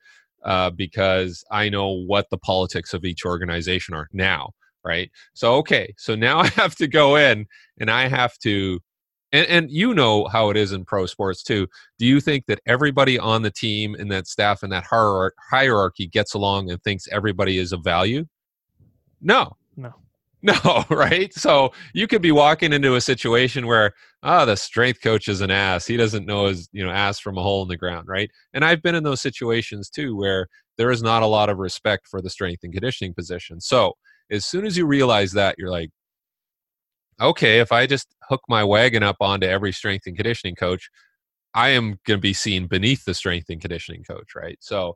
uh, 0.48 0.72
because 0.72 1.44
I 1.52 1.70
know 1.70 1.90
what 1.92 2.30
the 2.32 2.38
politics 2.38 2.94
of 2.94 3.06
each 3.06 3.26
organization 3.26 3.94
are 3.94 4.08
now. 4.14 4.52
right? 4.84 5.12
So 5.34 5.56
okay, 5.56 5.94
so 5.98 6.16
now 6.16 6.40
I 6.46 6.48
have 6.48 6.76
to 6.78 6.88
go 6.88 7.18
in 7.18 7.46
and 7.80 7.92
I 7.92 8.08
have 8.08 8.38
to 8.40 8.80
and, 9.34 9.46
and 9.48 9.70
you 9.70 9.94
know 9.94 10.26
how 10.26 10.50
it 10.50 10.58
is 10.58 10.72
in 10.72 10.86
pro 10.86 11.06
sports 11.06 11.44
too. 11.44 11.68
Do 12.00 12.06
you 12.06 12.22
think 12.22 12.46
that 12.48 12.62
everybody 12.66 13.20
on 13.20 13.42
the 13.42 13.52
team 13.52 13.96
and 13.96 14.10
that 14.12 14.26
staff 14.26 14.64
and 14.64 14.72
that 14.72 14.86
hierarchy 14.86 16.08
gets 16.08 16.34
along 16.34 16.72
and 16.72 16.82
thinks 16.82 17.08
everybody 17.12 17.58
is 17.58 17.74
of 17.74 17.84
value? 17.84 18.26
No. 19.22 19.58
No. 19.76 19.94
No, 20.64 20.86
right? 20.90 21.34
So 21.34 21.74
you 21.94 22.08
could 22.08 22.22
be 22.22 22.32
walking 22.32 22.72
into 22.72 22.96
a 22.96 23.02
situation 23.02 23.68
where, 23.68 23.94
oh, 24.24 24.46
the 24.46 24.56
strength 24.56 25.02
coach 25.02 25.28
is 25.28 25.42
an 25.42 25.52
ass. 25.52 25.86
He 25.86 25.98
doesn't 25.98 26.26
know 26.26 26.46
his, 26.46 26.70
you 26.72 26.86
know, 26.86 26.92
ass 26.92 27.20
from 27.20 27.38
a 27.38 27.42
hole 27.42 27.64
in 27.64 27.68
the 27.68 27.76
ground, 27.76 28.08
right? 28.08 28.30
And 28.54 28.64
I've 28.64 28.82
been 28.82 28.96
in 28.96 29.04
those 29.04 29.22
situations 29.22 29.90
too 29.90 30.16
where 30.16 30.48
there 30.78 30.90
is 30.90 31.04
not 31.04 31.24
a 31.24 31.28
lot 31.28 31.50
of 31.50 31.58
respect 31.58 32.08
for 32.08 32.22
the 32.22 32.30
strength 32.30 32.64
and 32.64 32.72
conditioning 32.72 33.14
position. 33.14 33.60
So 33.60 33.94
as 34.32 34.46
soon 34.46 34.66
as 34.66 34.78
you 34.78 34.86
realize 34.86 35.34
that, 35.34 35.56
you're 35.58 35.72
like, 35.72 35.90
okay, 37.20 37.60
if 37.60 37.72
I 37.72 37.86
just 37.86 38.16
hook 38.30 38.42
my 38.48 38.64
wagon 38.64 39.04
up 39.04 39.18
onto 39.20 39.48
every 39.48 39.74
strength 39.74 40.08
and 40.08 40.16
conditioning 40.16 40.56
coach, 40.56 40.90
I 41.54 41.70
am 41.70 42.00
going 42.06 42.20
to 42.20 42.22
be 42.22 42.34
seen 42.34 42.68
beneath 42.68 43.04
the 43.04 43.14
strength 43.14 43.50
and 43.50 43.60
conditioning 43.60 44.04
coach, 44.04 44.36
right? 44.36 44.58
So, 44.62 44.96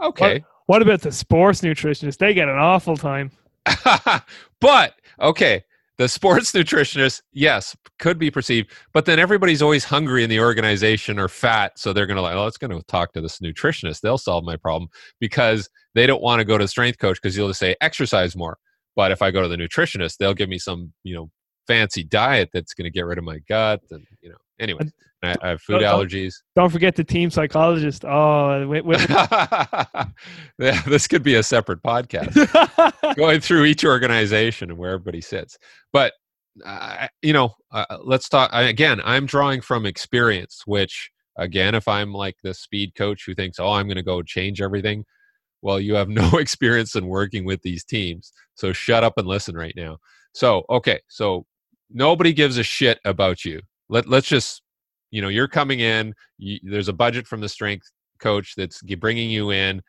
okay. 0.00 0.38
What, 0.38 0.42
what 0.66 0.82
about 0.82 1.02
the 1.02 1.12
sports 1.12 1.60
nutritionists? 1.60 2.18
They 2.18 2.32
get 2.32 2.48
an 2.48 2.58
awful 2.58 2.96
time. 2.96 3.30
but, 4.60 4.94
okay, 5.20 5.64
the 5.98 6.08
sports 6.08 6.52
nutritionist, 6.54 7.22
yes, 7.32 7.76
could 7.98 8.18
be 8.18 8.30
perceived, 8.30 8.70
but 8.92 9.06
then 9.06 9.18
everybody's 9.18 9.62
always 9.62 9.84
hungry 9.84 10.22
in 10.22 10.30
the 10.30 10.40
organization 10.40 11.18
or 11.18 11.28
fat, 11.28 11.78
so 11.78 11.92
they're 11.92 12.06
going 12.06 12.16
to 12.16 12.22
like, 12.22 12.36
oh, 12.36 12.44
let's 12.44 12.58
going 12.58 12.76
to 12.76 12.84
talk 12.86 13.12
to 13.12 13.20
this 13.20 13.38
nutritionist. 13.38 14.00
They'll 14.00 14.18
solve 14.18 14.44
my 14.44 14.56
problem 14.56 14.88
because 15.20 15.68
they 15.94 16.06
don't 16.06 16.22
want 16.22 16.40
to 16.40 16.44
go 16.44 16.58
to 16.58 16.64
the 16.64 16.68
strength 16.68 16.98
coach 16.98 17.20
because 17.20 17.34
he'll 17.34 17.48
just 17.48 17.60
say 17.60 17.76
exercise 17.80 18.36
more. 18.36 18.58
But 18.94 19.12
if 19.12 19.22
I 19.22 19.30
go 19.30 19.42
to 19.42 19.48
the 19.48 19.56
nutritionist, 19.56 20.16
they'll 20.18 20.34
give 20.34 20.48
me 20.48 20.58
some, 20.58 20.92
you 21.04 21.14
know, 21.14 21.30
fancy 21.66 22.04
diet 22.04 22.50
that's 22.52 22.74
going 22.74 22.84
to 22.84 22.90
get 22.90 23.06
rid 23.06 23.18
of 23.18 23.24
my 23.24 23.38
gut 23.48 23.80
and 23.90 24.06
you 24.20 24.30
know 24.30 24.36
anyway 24.60 24.88
I, 25.22 25.34
I, 25.42 25.48
have 25.48 25.62
food 25.62 25.80
don't, 25.80 26.08
allergies. 26.08 26.34
don't 26.54 26.70
forget 26.70 26.94
the 26.94 27.02
team 27.02 27.30
psychologist. 27.30 28.04
Oh 28.04 28.68
wait, 28.68 28.84
wait. 28.84 29.00
yeah, 29.08 30.82
this 30.86 31.08
could 31.08 31.22
be 31.22 31.36
a 31.36 31.42
separate 31.42 31.82
podcast. 31.82 32.36
Going 33.16 33.40
through 33.40 33.64
each 33.64 33.84
organization 33.84 34.70
and 34.70 34.78
where 34.78 34.90
everybody 34.90 35.22
sits. 35.22 35.56
But 35.92 36.12
uh, 36.64 37.08
you 37.22 37.32
know 37.32 37.54
uh, 37.72 37.84
let's 38.02 38.30
talk 38.30 38.48
again 38.52 38.98
i'm 39.04 39.26
drawing 39.26 39.60
from 39.60 39.84
experience 39.84 40.62
which 40.64 41.10
again 41.36 41.74
if 41.74 41.86
i'm 41.86 42.14
like 42.14 42.34
the 42.42 42.54
speed 42.54 42.94
coach 42.94 43.24
who 43.26 43.34
thinks 43.34 43.58
oh 43.58 43.72
i'm 43.72 43.86
going 43.86 43.96
to 43.96 44.02
go 44.02 44.22
change 44.22 44.62
everything 44.62 45.04
well 45.62 45.78
you 45.80 45.94
have 45.94 46.08
no 46.22 46.38
experience 46.38 46.94
in 46.94 47.06
working 47.06 47.44
with 47.44 47.60
these 47.62 47.84
teams. 47.84 48.32
So 48.54 48.72
shut 48.72 49.04
up 49.04 49.14
and 49.18 49.26
listen 49.26 49.54
right 49.54 49.74
now. 49.76 49.98
So 50.32 50.64
okay 50.70 51.00
so 51.08 51.44
nobody 51.90 52.32
gives 52.32 52.58
a 52.58 52.62
shit 52.62 52.98
about 53.04 53.44
you. 53.44 53.60
Let 53.88 54.08
let's 54.08 54.26
just 54.26 54.62
you 55.10 55.22
know 55.22 55.28
you're 55.28 55.48
coming 55.48 55.80
in. 55.80 56.14
You, 56.38 56.58
there's 56.62 56.88
a 56.88 56.92
budget 56.92 57.26
from 57.26 57.40
the 57.40 57.48
strength 57.48 57.90
coach 58.18 58.54
that's 58.56 58.82
bringing 58.82 59.30
you 59.30 59.50
in. 59.50 59.82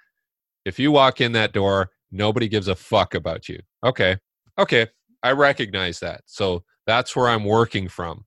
If 0.65 0.79
you 0.79 0.91
walk 0.91 1.21
in 1.21 1.31
that 1.33 1.53
door, 1.53 1.89
nobody 2.11 2.47
gives 2.47 2.67
a 2.67 2.75
fuck 2.75 3.15
about 3.15 3.47
you. 3.47 3.59
Okay, 3.83 4.17
okay, 4.57 4.87
I 5.23 5.31
recognize 5.31 5.99
that. 5.99 6.21
So 6.25 6.63
that's 6.85 7.15
where 7.15 7.27
I'm 7.27 7.45
working 7.45 7.87
from. 7.87 8.25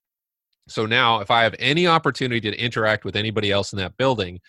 So 0.69 0.87
now, 0.87 1.21
if 1.21 1.31
I 1.31 1.43
have 1.43 1.55
any 1.59 1.87
opportunity 1.87 2.51
to 2.51 2.59
interact 2.59 3.05
with 3.05 3.17
anybody 3.17 3.51
else 3.51 3.73
in 3.73 3.79
that 3.79 3.97
building, 3.97 4.41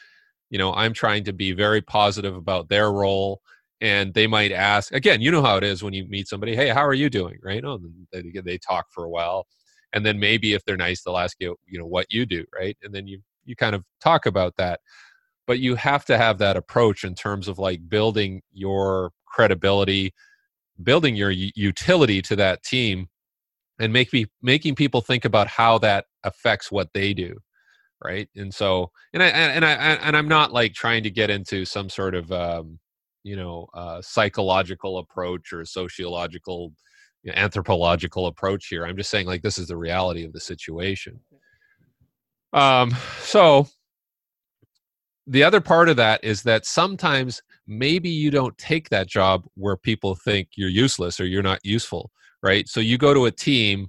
you 0.49 0.57
know, 0.57 0.73
I'm 0.73 0.93
trying 0.93 1.23
to 1.25 1.33
be 1.33 1.51
very 1.53 1.81
positive 1.81 2.35
about 2.35 2.69
their 2.69 2.91
role 2.91 3.41
and 3.81 4.13
they 4.13 4.27
might 4.27 4.51
ask 4.51 4.93
again 4.93 5.21
you 5.21 5.31
know 5.31 5.41
how 5.41 5.57
it 5.57 5.63
is 5.63 5.83
when 5.83 5.93
you 5.93 6.07
meet 6.07 6.27
somebody 6.27 6.55
hey 6.55 6.69
how 6.69 6.85
are 6.85 6.93
you 6.93 7.09
doing 7.09 7.37
right 7.43 7.65
oh, 7.65 7.79
they, 8.13 8.21
they 8.21 8.57
talk 8.57 8.85
for 8.91 9.03
a 9.05 9.09
while 9.09 9.47
and 9.93 10.05
then 10.05 10.19
maybe 10.19 10.53
if 10.53 10.63
they're 10.65 10.77
nice 10.77 11.03
they'll 11.03 11.17
ask 11.17 11.37
you 11.39 11.55
you 11.67 11.79
know 11.79 11.85
what 11.85 12.07
you 12.11 12.25
do 12.25 12.45
right? 12.53 12.77
And 12.83 12.93
then 12.93 13.07
you 13.07 13.21
you 13.45 13.55
kind 13.55 13.75
of 13.75 13.83
talk 13.99 14.25
about 14.25 14.55
that. 14.57 14.79
But 15.47 15.59
you 15.59 15.75
have 15.75 16.05
to 16.05 16.17
have 16.17 16.37
that 16.37 16.55
approach 16.55 17.03
in 17.03 17.15
terms 17.15 17.47
of 17.47 17.59
like 17.59 17.89
building 17.89 18.41
your 18.53 19.11
credibility 19.25 20.13
building 20.83 21.15
your 21.15 21.31
utility 21.31 22.21
to 22.23 22.35
that 22.35 22.63
team 22.63 23.07
and 23.79 23.93
make 23.93 24.11
me 24.13 24.25
making 24.41 24.75
people 24.75 25.01
think 25.01 25.25
about 25.25 25.47
how 25.47 25.77
that 25.77 26.05
affects 26.23 26.71
what 26.71 26.89
they 26.93 27.13
do 27.13 27.37
right? 28.03 28.29
And 28.35 28.53
so 28.53 28.91
and 29.13 29.21
i 29.21 29.27
and 29.27 29.63
i 29.63 29.71
and 29.73 30.17
i'm 30.17 30.27
not 30.27 30.51
like 30.51 30.73
trying 30.73 31.03
to 31.03 31.11
get 31.11 31.29
into 31.29 31.65
some 31.65 31.89
sort 31.89 32.15
of 32.15 32.31
um 32.31 32.79
you 33.23 33.35
know 33.35 33.67
uh, 33.73 34.01
psychological 34.01 34.97
approach 34.97 35.53
or 35.53 35.63
sociological 35.65 36.73
you 37.23 37.31
know, 37.31 37.37
anthropological 37.37 38.27
approach 38.27 38.67
here 38.67 38.85
i'm 38.85 38.97
just 38.97 39.09
saying 39.09 39.27
like 39.27 39.41
this 39.41 39.57
is 39.57 39.67
the 39.67 39.77
reality 39.77 40.25
of 40.25 40.33
the 40.33 40.39
situation 40.39 41.19
um 42.53 42.95
so 43.19 43.67
the 45.27 45.43
other 45.43 45.61
part 45.61 45.87
of 45.87 45.95
that 45.95 46.23
is 46.23 46.41
that 46.43 46.65
sometimes 46.65 47.41
maybe 47.67 48.09
you 48.09 48.31
don't 48.31 48.57
take 48.57 48.89
that 48.89 49.07
job 49.07 49.45
where 49.55 49.77
people 49.77 50.15
think 50.15 50.49
you're 50.55 50.69
useless 50.69 51.19
or 51.19 51.25
you're 51.25 51.43
not 51.43 51.59
useful 51.63 52.11
right 52.43 52.67
so 52.67 52.79
you 52.79 52.97
go 52.97 53.13
to 53.13 53.25
a 53.25 53.31
team 53.31 53.87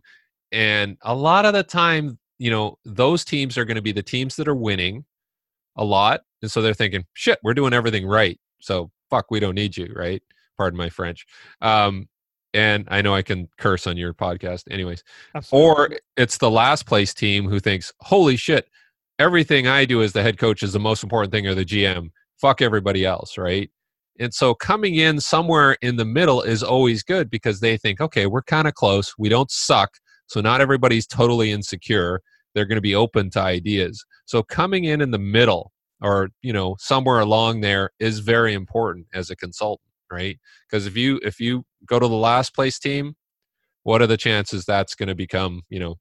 and 0.52 0.96
a 1.02 1.14
lot 1.14 1.44
of 1.44 1.54
the 1.54 1.62
time 1.62 2.18
you 2.38 2.50
know 2.50 2.78
those 2.84 3.24
teams 3.24 3.56
are 3.56 3.64
going 3.64 3.76
to 3.76 3.82
be 3.82 3.92
the 3.92 4.02
teams 4.02 4.36
that 4.36 4.46
are 4.46 4.54
winning 4.54 5.04
a 5.76 5.84
lot 5.84 6.20
and 6.42 6.50
so 6.50 6.60
they're 6.60 6.74
thinking 6.74 7.04
shit 7.14 7.38
we're 7.42 7.54
doing 7.54 7.72
everything 7.72 8.06
right 8.06 8.38
so 8.60 8.90
fuck, 9.12 9.30
we 9.30 9.40
don't 9.40 9.54
need 9.54 9.76
you, 9.76 9.92
right? 9.94 10.22
Pardon 10.56 10.78
my 10.78 10.88
French. 10.88 11.26
Um, 11.60 12.08
and 12.54 12.86
I 12.90 13.02
know 13.02 13.14
I 13.14 13.22
can 13.22 13.48
curse 13.58 13.86
on 13.86 13.96
your 13.96 14.14
podcast, 14.14 14.64
anyways. 14.70 15.02
Absolutely. 15.34 15.68
Or 15.68 15.90
it's 16.16 16.38
the 16.38 16.50
last 16.50 16.86
place 16.86 17.14
team 17.14 17.48
who 17.48 17.60
thinks, 17.60 17.92
holy 18.00 18.36
shit, 18.36 18.68
everything 19.18 19.66
I 19.66 19.84
do 19.84 20.02
as 20.02 20.12
the 20.12 20.22
head 20.22 20.38
coach 20.38 20.62
is 20.62 20.72
the 20.72 20.80
most 20.80 21.02
important 21.02 21.32
thing, 21.32 21.46
or 21.46 21.54
the 21.54 21.64
GM. 21.64 22.10
Fuck 22.40 22.60
everybody 22.60 23.04
else, 23.04 23.38
right? 23.38 23.70
And 24.18 24.34
so 24.34 24.54
coming 24.54 24.96
in 24.96 25.20
somewhere 25.20 25.76
in 25.80 25.96
the 25.96 26.04
middle 26.04 26.42
is 26.42 26.62
always 26.62 27.02
good 27.02 27.30
because 27.30 27.60
they 27.60 27.76
think, 27.76 28.00
okay, 28.00 28.26
we're 28.26 28.42
kind 28.42 28.68
of 28.68 28.74
close. 28.74 29.14
We 29.18 29.28
don't 29.28 29.50
suck. 29.50 29.90
So 30.26 30.40
not 30.40 30.60
everybody's 30.60 31.06
totally 31.06 31.50
insecure. 31.50 32.20
They're 32.54 32.66
going 32.66 32.76
to 32.76 32.82
be 32.82 32.94
open 32.94 33.30
to 33.30 33.40
ideas. 33.40 34.04
So 34.26 34.42
coming 34.42 34.84
in 34.84 35.00
in 35.00 35.10
the 35.10 35.18
middle 35.18 35.72
or 36.02 36.30
you 36.42 36.52
know 36.52 36.76
somewhere 36.78 37.20
along 37.20 37.60
there 37.60 37.90
is 37.98 38.18
very 38.18 38.52
important 38.52 39.06
as 39.14 39.30
a 39.30 39.36
consultant 39.36 39.88
right 40.10 40.38
because 40.68 40.86
if 40.86 40.96
you 40.96 41.18
if 41.22 41.40
you 41.40 41.64
go 41.86 41.98
to 41.98 42.08
the 42.08 42.14
last 42.14 42.54
place 42.54 42.78
team 42.78 43.14
what 43.82 44.00
are 44.00 44.06
the 44.06 44.16
chances 44.16 44.64
that's 44.64 44.94
going 44.94 45.08
to 45.08 45.14
become 45.14 45.62
you 45.68 45.78
know 45.78 45.96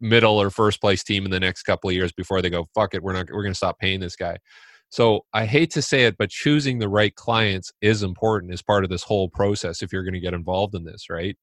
middle 0.00 0.40
or 0.40 0.50
first 0.50 0.80
place 0.80 1.02
team 1.02 1.24
in 1.24 1.30
the 1.30 1.40
next 1.40 1.62
couple 1.62 1.88
of 1.88 1.94
years 1.94 2.12
before 2.12 2.42
they 2.42 2.50
go 2.50 2.66
fuck 2.74 2.94
it 2.94 3.02
we're 3.02 3.12
not 3.12 3.26
we're 3.30 3.42
going 3.42 3.52
to 3.52 3.56
stop 3.56 3.78
paying 3.78 4.00
this 4.00 4.16
guy. 4.16 4.36
So 4.90 5.24
i 5.32 5.46
hate 5.46 5.70
to 5.72 5.82
say 5.82 6.04
it 6.04 6.16
but 6.18 6.30
choosing 6.30 6.78
the 6.78 6.88
right 6.88 7.14
clients 7.14 7.72
is 7.80 8.02
important 8.02 8.52
as 8.52 8.62
part 8.62 8.84
of 8.84 8.90
this 8.90 9.02
whole 9.04 9.28
process 9.28 9.82
if 9.82 9.92
you're 9.92 10.04
going 10.04 10.14
to 10.14 10.20
get 10.20 10.34
involved 10.34 10.74
in 10.74 10.84
this 10.84 11.08
right? 11.08 11.36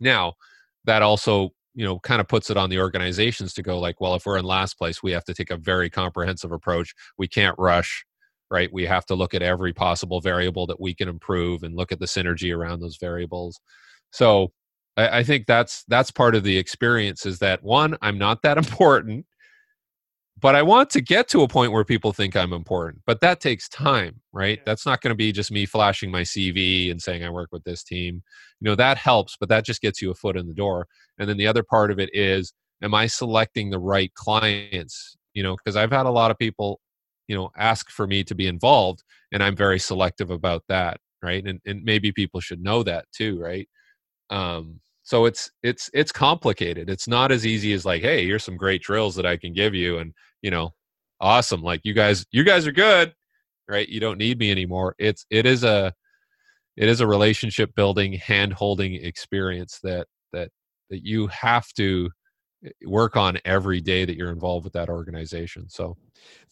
Now 0.00 0.34
that 0.84 1.02
also 1.02 1.50
you 1.74 1.84
know 1.84 1.98
kind 2.00 2.20
of 2.20 2.28
puts 2.28 2.50
it 2.50 2.56
on 2.56 2.70
the 2.70 2.78
organizations 2.78 3.54
to 3.54 3.62
go 3.62 3.78
like 3.78 4.00
well 4.00 4.14
if 4.14 4.26
we're 4.26 4.38
in 4.38 4.44
last 4.44 4.78
place 4.78 5.02
we 5.02 5.12
have 5.12 5.24
to 5.24 5.34
take 5.34 5.50
a 5.50 5.56
very 5.56 5.90
comprehensive 5.90 6.52
approach. 6.52 6.94
We 7.18 7.28
can't 7.28 7.56
rush 7.58 8.04
right 8.52 8.72
we 8.72 8.84
have 8.84 9.04
to 9.06 9.14
look 9.14 9.34
at 9.34 9.42
every 9.42 9.72
possible 9.72 10.20
variable 10.20 10.66
that 10.66 10.80
we 10.80 10.94
can 10.94 11.08
improve 11.08 11.62
and 11.62 11.74
look 11.74 11.90
at 11.90 11.98
the 11.98 12.06
synergy 12.06 12.54
around 12.54 12.80
those 12.80 12.98
variables 12.98 13.60
so 14.12 14.52
I, 14.96 15.18
I 15.18 15.22
think 15.24 15.46
that's 15.46 15.84
that's 15.88 16.10
part 16.10 16.34
of 16.34 16.44
the 16.44 16.56
experience 16.56 17.26
is 17.26 17.38
that 17.40 17.62
one 17.62 17.96
i'm 18.02 18.18
not 18.18 18.42
that 18.42 18.58
important 18.64 19.26
but 20.42 20.56
I 20.56 20.62
want 20.62 20.90
to 20.90 21.00
get 21.00 21.28
to 21.28 21.42
a 21.42 21.48
point 21.48 21.70
where 21.70 21.84
people 21.84 22.12
think 22.12 22.36
I'm 22.36 22.52
important. 22.52 23.02
But 23.06 23.20
that 23.20 23.40
takes 23.40 23.68
time, 23.68 24.20
right? 24.32 24.58
Yeah. 24.58 24.64
That's 24.66 24.84
not 24.84 25.00
going 25.00 25.10
to 25.10 25.16
be 25.16 25.30
just 25.30 25.52
me 25.52 25.64
flashing 25.66 26.10
my 26.10 26.22
CV 26.22 26.90
and 26.90 27.00
saying 27.00 27.24
I 27.24 27.30
work 27.30 27.50
with 27.52 27.62
this 27.62 27.84
team. 27.84 28.22
You 28.60 28.70
know, 28.70 28.74
that 28.74 28.98
helps, 28.98 29.36
but 29.38 29.48
that 29.50 29.64
just 29.64 29.80
gets 29.80 30.02
you 30.02 30.10
a 30.10 30.14
foot 30.14 30.36
in 30.36 30.48
the 30.48 30.52
door. 30.52 30.88
And 31.18 31.28
then 31.28 31.36
the 31.36 31.46
other 31.46 31.62
part 31.62 31.92
of 31.92 32.00
it 32.00 32.10
is, 32.12 32.52
am 32.82 32.92
I 32.92 33.06
selecting 33.06 33.70
the 33.70 33.78
right 33.78 34.12
clients? 34.14 35.16
You 35.32 35.44
know, 35.44 35.54
because 35.56 35.76
I've 35.76 35.92
had 35.92 36.06
a 36.06 36.10
lot 36.10 36.32
of 36.32 36.38
people, 36.38 36.80
you 37.28 37.36
know, 37.36 37.50
ask 37.56 37.90
for 37.90 38.06
me 38.06 38.24
to 38.24 38.34
be 38.34 38.46
involved, 38.46 39.02
and 39.32 39.42
I'm 39.42 39.56
very 39.56 39.78
selective 39.78 40.30
about 40.30 40.62
that, 40.68 40.98
right? 41.22 41.44
And 41.46 41.60
and 41.66 41.82
maybe 41.84 42.12
people 42.12 42.40
should 42.40 42.62
know 42.62 42.82
that 42.84 43.06
too, 43.12 43.40
right? 43.40 43.68
Um, 44.30 44.80
so 45.02 45.24
it's 45.24 45.50
it's 45.62 45.90
it's 45.92 46.12
complicated 46.12 46.88
it's 46.88 47.08
not 47.08 47.32
as 47.32 47.44
easy 47.44 47.72
as 47.72 47.84
like 47.84 48.02
hey 48.02 48.24
here's 48.24 48.44
some 48.44 48.56
great 48.56 48.82
drills 48.82 49.14
that 49.14 49.26
i 49.26 49.36
can 49.36 49.52
give 49.52 49.74
you 49.74 49.98
and 49.98 50.12
you 50.42 50.50
know 50.50 50.70
awesome 51.20 51.62
like 51.62 51.80
you 51.84 51.92
guys 51.92 52.24
you 52.30 52.44
guys 52.44 52.66
are 52.66 52.72
good 52.72 53.12
right 53.68 53.88
you 53.88 54.00
don't 54.00 54.18
need 54.18 54.38
me 54.38 54.50
anymore 54.50 54.94
it's 54.98 55.26
it 55.30 55.46
is 55.46 55.64
a 55.64 55.92
it 56.76 56.88
is 56.88 57.00
a 57.00 57.06
relationship 57.06 57.74
building 57.74 58.14
hand 58.14 58.52
holding 58.52 58.94
experience 58.94 59.78
that 59.82 60.06
that 60.32 60.50
that 60.90 61.04
you 61.04 61.26
have 61.28 61.66
to 61.74 62.08
work 62.84 63.16
on 63.16 63.38
every 63.44 63.80
day 63.80 64.04
that 64.04 64.16
you're 64.16 64.30
involved 64.30 64.64
with 64.64 64.72
that 64.72 64.88
organization 64.88 65.68
so. 65.68 65.96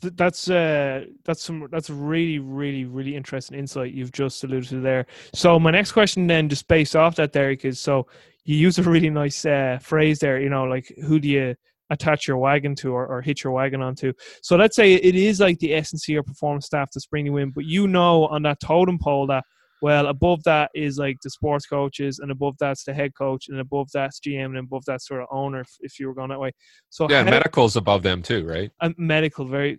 That's 0.01 0.51
uh 0.51 1.05
that's 1.25 1.45
some 1.45 1.69
that's 1.71 1.91
really 1.91 2.41
really 2.41 2.87
really 2.87 3.15
interesting 3.15 3.57
insight 3.57 3.93
you've 3.93 4.11
just 4.11 4.43
alluded 4.43 4.69
to 4.71 4.81
there. 4.81 5.07
So 5.33 5.61
my 5.61 5.71
next 5.71 5.93
question 5.93 6.27
then 6.27 6.49
just 6.49 6.67
based 6.67 6.97
off 6.97 7.15
that 7.17 7.33
derek 7.33 7.65
is 7.65 7.79
so 7.79 8.09
you 8.45 8.57
use 8.57 8.79
a 8.79 8.83
really 8.83 9.11
nice 9.11 9.45
uh, 9.45 9.79
phrase 9.81 10.19
there 10.19 10.41
you 10.41 10.49
know 10.49 10.65
like 10.65 10.93
who 11.07 11.21
do 11.21 11.29
you 11.29 11.55
attach 11.91 12.27
your 12.27 12.39
wagon 12.39 12.75
to 12.77 12.93
or, 12.93 13.07
or 13.07 13.21
hitch 13.21 13.45
your 13.45 13.53
wagon 13.53 13.83
onto? 13.83 14.13
So 14.43 14.57
let's 14.57 14.75
say 14.75 14.95
it 14.95 15.15
is 15.15 15.39
like 15.39 15.59
the 15.59 15.75
s&c 15.75 16.17
or 16.17 16.23
performance 16.23 16.67
staff 16.67 16.91
that's 16.93 17.07
bringing 17.07 17.33
you 17.33 17.39
in 17.39 17.51
but 17.51 17.65
you 17.65 17.87
know 17.87 18.27
on 18.27 18.43
that 18.43 18.61
totem 18.61 18.99
pole 18.99 19.27
that 19.29 19.45
well, 19.83 20.07
above 20.07 20.43
that 20.45 20.71
is 20.75 20.99
like 20.99 21.17
the 21.23 21.31
sports 21.31 21.67
coaches, 21.67 22.19
and 22.19 22.31
above 22.31 22.57
that's 22.59 22.85
the 22.85 22.95
head 22.95 23.15
coach, 23.15 23.49
and 23.49 23.61
above 23.61 23.89
that's 23.93 24.21
GM, 24.21 24.47
and 24.47 24.59
above 24.59 24.85
that 24.87 25.03
sort 25.03 25.23
of 25.23 25.29
owner. 25.31 25.61
If, 25.61 25.71
if 25.81 25.99
you 25.99 26.09
were 26.09 26.15
going 26.15 26.31
that 26.31 26.41
way, 26.41 26.53
so 26.89 27.09
yeah, 27.09 27.23
medical's 27.23 27.77
above 27.77 28.03
them 28.03 28.23
too, 28.23 28.47
right? 28.47 28.71
And 28.81 28.95
medical, 28.99 29.45
very 29.45 29.79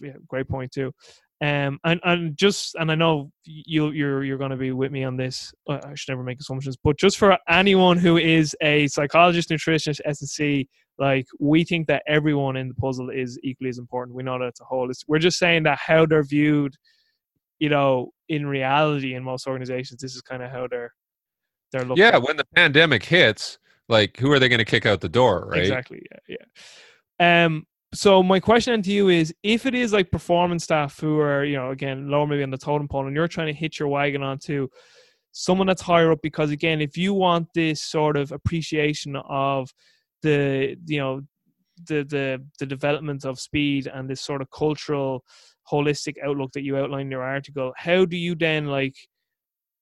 yeah, 0.00 0.12
great 0.28 0.48
point 0.48 0.72
too. 0.72 0.92
Um, 1.40 1.78
and 1.84 2.00
and 2.02 2.36
just 2.36 2.74
and 2.74 2.90
I 2.90 2.96
know 2.96 3.30
you 3.44 3.90
you're 3.90 4.24
you're 4.24 4.38
going 4.38 4.50
to 4.50 4.56
be 4.56 4.72
with 4.72 4.90
me 4.90 5.04
on 5.04 5.16
this. 5.16 5.52
I 5.68 5.94
should 5.94 6.10
never 6.12 6.24
make 6.24 6.40
assumptions, 6.40 6.76
but 6.82 6.98
just 6.98 7.16
for 7.16 7.38
anyone 7.48 7.96
who 7.96 8.16
is 8.16 8.56
a 8.60 8.88
psychologist, 8.88 9.50
nutritionist, 9.50 10.00
S&C, 10.04 10.68
like 10.98 11.26
we 11.38 11.62
think 11.62 11.86
that 11.86 12.02
everyone 12.08 12.56
in 12.56 12.68
the 12.68 12.74
puzzle 12.74 13.10
is 13.10 13.38
equally 13.44 13.70
as 13.70 13.78
important. 13.78 14.16
We 14.16 14.24
know 14.24 14.38
that 14.40 14.46
it's 14.46 14.60
a 14.60 14.64
whole. 14.64 14.90
It's, 14.90 15.04
we're 15.06 15.20
just 15.20 15.38
saying 15.38 15.62
that 15.62 15.78
how 15.78 16.06
they're 16.06 16.24
viewed 16.24 16.74
you 17.58 17.68
know, 17.68 18.12
in 18.28 18.46
reality, 18.46 19.14
in 19.14 19.22
most 19.24 19.46
organizations, 19.46 20.00
this 20.00 20.14
is 20.14 20.22
kind 20.22 20.42
of 20.42 20.50
how 20.50 20.66
they're 20.66 20.92
they're 21.72 21.84
looking. 21.84 22.04
Yeah, 22.04 22.18
when 22.18 22.36
the 22.36 22.46
pandemic 22.54 23.04
hits, 23.04 23.58
like 23.88 24.16
who 24.16 24.30
are 24.32 24.38
they 24.38 24.48
going 24.48 24.58
to 24.58 24.64
kick 24.64 24.86
out 24.86 25.00
the 25.00 25.08
door, 25.08 25.48
right? 25.50 25.60
Exactly. 25.60 26.02
Yeah, 26.10 26.36
yeah. 27.20 27.44
Um. 27.44 27.66
So 27.94 28.22
my 28.22 28.38
question 28.38 28.82
to 28.82 28.90
you 28.90 29.08
is, 29.08 29.34
if 29.42 29.64
it 29.64 29.74
is 29.74 29.94
like 29.94 30.10
performance 30.10 30.64
staff 30.64 31.00
who 31.00 31.18
are, 31.20 31.42
you 31.44 31.56
know, 31.56 31.70
again 31.70 32.08
lower 32.08 32.26
maybe 32.26 32.42
on 32.42 32.50
the 32.50 32.58
totem 32.58 32.86
pole, 32.86 33.06
and 33.06 33.16
you're 33.16 33.28
trying 33.28 33.46
to 33.46 33.58
hit 33.58 33.78
your 33.78 33.88
wagon 33.88 34.22
onto 34.22 34.68
someone 35.32 35.66
that's 35.66 35.82
higher 35.82 36.12
up, 36.12 36.20
because 36.22 36.50
again, 36.50 36.80
if 36.80 36.96
you 36.96 37.14
want 37.14 37.48
this 37.54 37.80
sort 37.80 38.16
of 38.16 38.30
appreciation 38.32 39.16
of 39.16 39.70
the, 40.22 40.76
you 40.86 40.98
know, 40.98 41.22
the 41.86 42.02
the 42.04 42.44
the 42.58 42.66
development 42.66 43.24
of 43.24 43.38
speed 43.40 43.86
and 43.86 44.10
this 44.10 44.20
sort 44.20 44.42
of 44.42 44.50
cultural 44.50 45.24
holistic 45.70 46.14
outlook 46.24 46.52
that 46.52 46.62
you 46.62 46.76
outline 46.76 47.02
in 47.02 47.10
your 47.10 47.22
article 47.22 47.72
how 47.76 48.04
do 48.04 48.16
you 48.16 48.34
then 48.34 48.66
like 48.66 48.96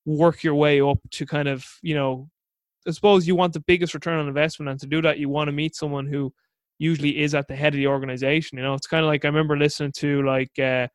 work 0.05 0.43
your 0.43 0.55
way 0.55 0.81
up 0.81 0.99
to 1.11 1.27
kind 1.27 1.49
of 1.49 1.67
you 1.83 1.95
know 1.95 2.29
i 2.87 2.91
suppose 2.91 3.27
you 3.27 3.35
want 3.35 3.53
the 3.53 3.61
biggest 3.61 3.95
return 3.95 4.19
on 4.19 4.29
investment 4.29 4.71
and 4.71 4.81
to 4.81 4.87
do 4.87 5.03
that 5.03 5.19
you 5.19 5.29
want 5.29 5.49
to 5.49 5.53
meet 5.53 5.75
someone 5.75 6.07
who 6.07 6.33
usually 6.79 7.21
is 7.21 7.35
at 7.35 7.49
the 7.49 7.57
head 7.57 7.73
of 7.73 7.79
the 7.79 7.87
organization 7.87 8.59
you 8.59 8.65
know 8.65 8.75
it's 8.75 8.87
kind 8.87 9.05
of 9.05 9.09
like 9.09 9.25
i 9.25 9.29
remember 9.29 9.57
listening 9.57 9.93
to 9.93 10.23
like 10.23 10.59
uh, 10.59 10.87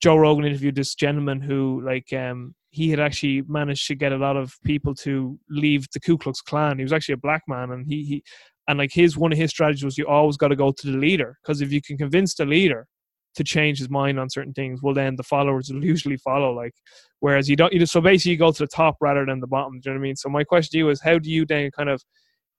joe 0.00 0.16
rogan 0.16 0.44
interviewed 0.44 0.74
this 0.74 0.94
gentleman 0.94 1.40
who 1.40 1.82
like 1.84 2.12
um 2.12 2.54
he 2.72 2.88
had 2.88 3.00
actually 3.00 3.42
managed 3.42 3.86
to 3.86 3.94
get 3.94 4.12
a 4.12 4.16
lot 4.16 4.36
of 4.36 4.56
people 4.64 4.94
to 4.94 5.38
leave 5.50 5.86
the 5.92 6.00
Ku 6.00 6.16
Klux 6.16 6.40
Klan. 6.40 6.78
He 6.78 6.82
was 6.82 6.92
actually 6.92 7.12
a 7.12 7.18
black 7.18 7.42
man, 7.46 7.70
and 7.70 7.86
he, 7.86 8.02
he 8.02 8.24
and 8.66 8.78
like 8.78 8.92
his 8.92 9.16
one 9.16 9.32
of 9.32 9.38
his 9.38 9.50
strategies 9.50 9.84
was 9.84 9.98
you 9.98 10.06
always 10.06 10.36
got 10.36 10.48
to 10.48 10.56
go 10.56 10.72
to 10.72 10.90
the 10.90 10.96
leader 10.96 11.38
because 11.42 11.60
if 11.60 11.70
you 11.72 11.82
can 11.82 11.98
convince 11.98 12.34
the 12.34 12.46
leader 12.46 12.86
to 13.34 13.44
change 13.44 13.78
his 13.78 13.88
mind 13.88 14.20
on 14.20 14.28
certain 14.28 14.52
things, 14.52 14.82
well, 14.82 14.94
then 14.94 15.16
the 15.16 15.22
followers 15.22 15.70
will 15.72 15.84
usually 15.84 16.16
follow. 16.16 16.52
Like, 16.52 16.74
whereas 17.20 17.48
you 17.48 17.56
don't, 17.56 17.72
you 17.72 17.78
just, 17.78 17.92
so 17.92 18.00
basically 18.00 18.32
you 18.32 18.38
go 18.38 18.52
to 18.52 18.62
the 18.62 18.66
top 18.66 18.96
rather 19.00 19.24
than 19.24 19.40
the 19.40 19.46
bottom. 19.46 19.80
Do 19.80 19.88
you 19.88 19.94
know 19.94 20.00
what 20.00 20.04
I 20.04 20.08
mean? 20.08 20.16
So 20.16 20.28
my 20.28 20.44
question 20.44 20.72
to 20.72 20.78
you 20.78 20.90
is, 20.90 21.00
how 21.00 21.18
do 21.18 21.30
you 21.30 21.46
then 21.46 21.70
kind 21.70 21.88
of 21.88 22.02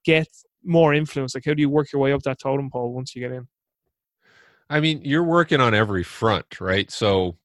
get 0.04 0.28
more 0.64 0.94
influence? 0.94 1.34
Like, 1.34 1.44
how 1.46 1.54
do 1.54 1.60
you 1.60 1.70
work 1.70 1.92
your 1.92 2.02
way 2.02 2.12
up 2.12 2.22
that 2.22 2.40
totem 2.40 2.70
pole 2.70 2.92
once 2.92 3.14
you 3.14 3.22
get 3.22 3.32
in? 3.32 3.46
I 4.70 4.80
mean, 4.80 5.02
you're 5.04 5.24
working 5.24 5.60
on 5.60 5.74
every 5.74 6.02
front, 6.02 6.60
right? 6.60 6.90
So, 6.90 7.36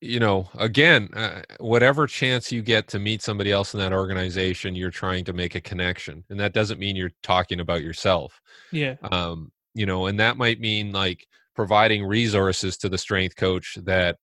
you 0.00 0.20
know, 0.20 0.48
again, 0.58 1.08
uh, 1.14 1.42
whatever 1.58 2.06
chance 2.06 2.52
you 2.52 2.62
get 2.62 2.88
to 2.88 2.98
meet 2.98 3.22
somebody 3.22 3.52
else 3.52 3.74
in 3.74 3.80
that 3.80 3.92
organization, 3.92 4.74
you're 4.74 4.90
trying 4.90 5.24
to 5.24 5.32
make 5.32 5.54
a 5.54 5.60
connection, 5.60 6.24
and 6.30 6.38
that 6.40 6.52
doesn't 6.52 6.80
mean 6.80 6.96
you're 6.96 7.12
talking 7.22 7.60
about 7.60 7.82
yourself. 7.82 8.40
Yeah. 8.72 8.96
Um, 9.10 9.52
you 9.76 9.84
know, 9.84 10.06
and 10.06 10.18
that 10.18 10.38
might 10.38 10.58
mean 10.58 10.90
like 10.90 11.26
providing 11.54 12.04
resources 12.04 12.78
to 12.78 12.88
the 12.88 12.96
strength 12.96 13.36
coach 13.36 13.76
that 13.84 14.16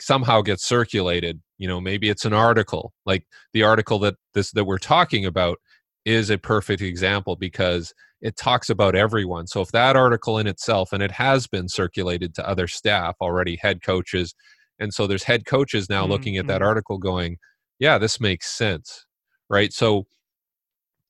somehow 0.00 0.40
gets 0.42 0.64
circulated. 0.64 1.40
You 1.58 1.66
know, 1.66 1.80
maybe 1.80 2.08
it's 2.08 2.24
an 2.24 2.32
article, 2.32 2.92
like 3.04 3.26
the 3.52 3.64
article 3.64 3.98
that 4.00 4.14
this 4.32 4.52
that 4.52 4.64
we're 4.64 4.78
talking 4.78 5.26
about 5.26 5.58
is 6.04 6.30
a 6.30 6.38
perfect 6.38 6.82
example 6.82 7.34
because 7.34 7.92
it 8.20 8.36
talks 8.36 8.70
about 8.70 8.94
everyone. 8.94 9.48
So 9.48 9.60
if 9.60 9.72
that 9.72 9.96
article 9.96 10.38
in 10.38 10.46
itself, 10.46 10.92
and 10.92 11.02
it 11.02 11.10
has 11.10 11.48
been 11.48 11.68
circulated 11.68 12.32
to 12.36 12.48
other 12.48 12.68
staff 12.68 13.16
already, 13.20 13.58
head 13.60 13.82
coaches, 13.82 14.34
and 14.78 14.94
so 14.94 15.08
there's 15.08 15.24
head 15.24 15.46
coaches 15.46 15.90
now 15.90 16.02
mm-hmm. 16.02 16.12
looking 16.12 16.36
at 16.36 16.46
that 16.46 16.60
mm-hmm. 16.60 16.68
article 16.68 16.98
going, 16.98 17.38
yeah, 17.80 17.98
this 17.98 18.20
makes 18.20 18.46
sense, 18.56 19.04
right? 19.50 19.72
So 19.72 20.06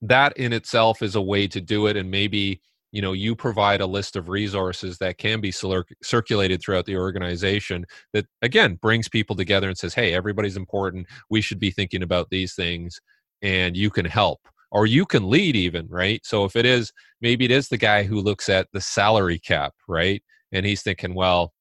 that 0.01 0.35
in 0.39 0.55
itself 0.55 1.03
is 1.03 1.15
a 1.15 1.21
way 1.21 1.47
to 1.49 1.61
do 1.61 1.87
it, 1.89 1.99
and 1.99 2.11
maybe 2.11 2.63
you 2.93 3.01
know 3.01 3.13
you 3.15 3.35
provide 3.35 3.81
a 3.81 3.87
list 3.87 4.15
of 4.15 4.29
resources 4.29 4.99
that 4.99 5.19
can 5.19 5.41
be 5.41 5.51
circulated 5.51 6.63
throughout 6.63 6.87
the 6.87 6.97
organization 6.97 7.85
that 8.13 8.27
again 8.43 8.77
brings 8.77 9.09
people 9.09 9.35
together 9.35 9.69
and 9.69 9.77
says 9.77 9.95
hey 9.95 10.15
everybody's 10.15 10.57
important. 10.57 11.07
We 11.31 11.41
should 11.41 11.59
be 11.59 11.71
thinking 11.71 12.03
about 12.03 12.29
these 12.31 12.55
things 12.55 13.01
and 13.41 13.77
you 13.77 13.91
can 13.91 14.05
help 14.05 14.41
or 14.71 14.87
you 14.87 15.05
can 15.07 15.29
lead 15.29 15.57
even 15.57 15.89
right? 15.89 16.21
So 16.25 16.45
if 16.45 16.55
it 16.55 16.67
is 16.67 16.93
maybe 17.21 17.47
it 17.47 17.51
is 17.51 17.69
the 17.69 17.79
guy 17.79 18.05
who 18.05 18.21
looks 18.21 18.49
at 18.49 18.69
the 18.73 18.81
salary 18.81 19.39
cap 19.39 19.75
right? 19.89 20.23
And 20.53 20.65
he's 20.67 20.83
thinking 20.83 21.15
well 21.15 21.53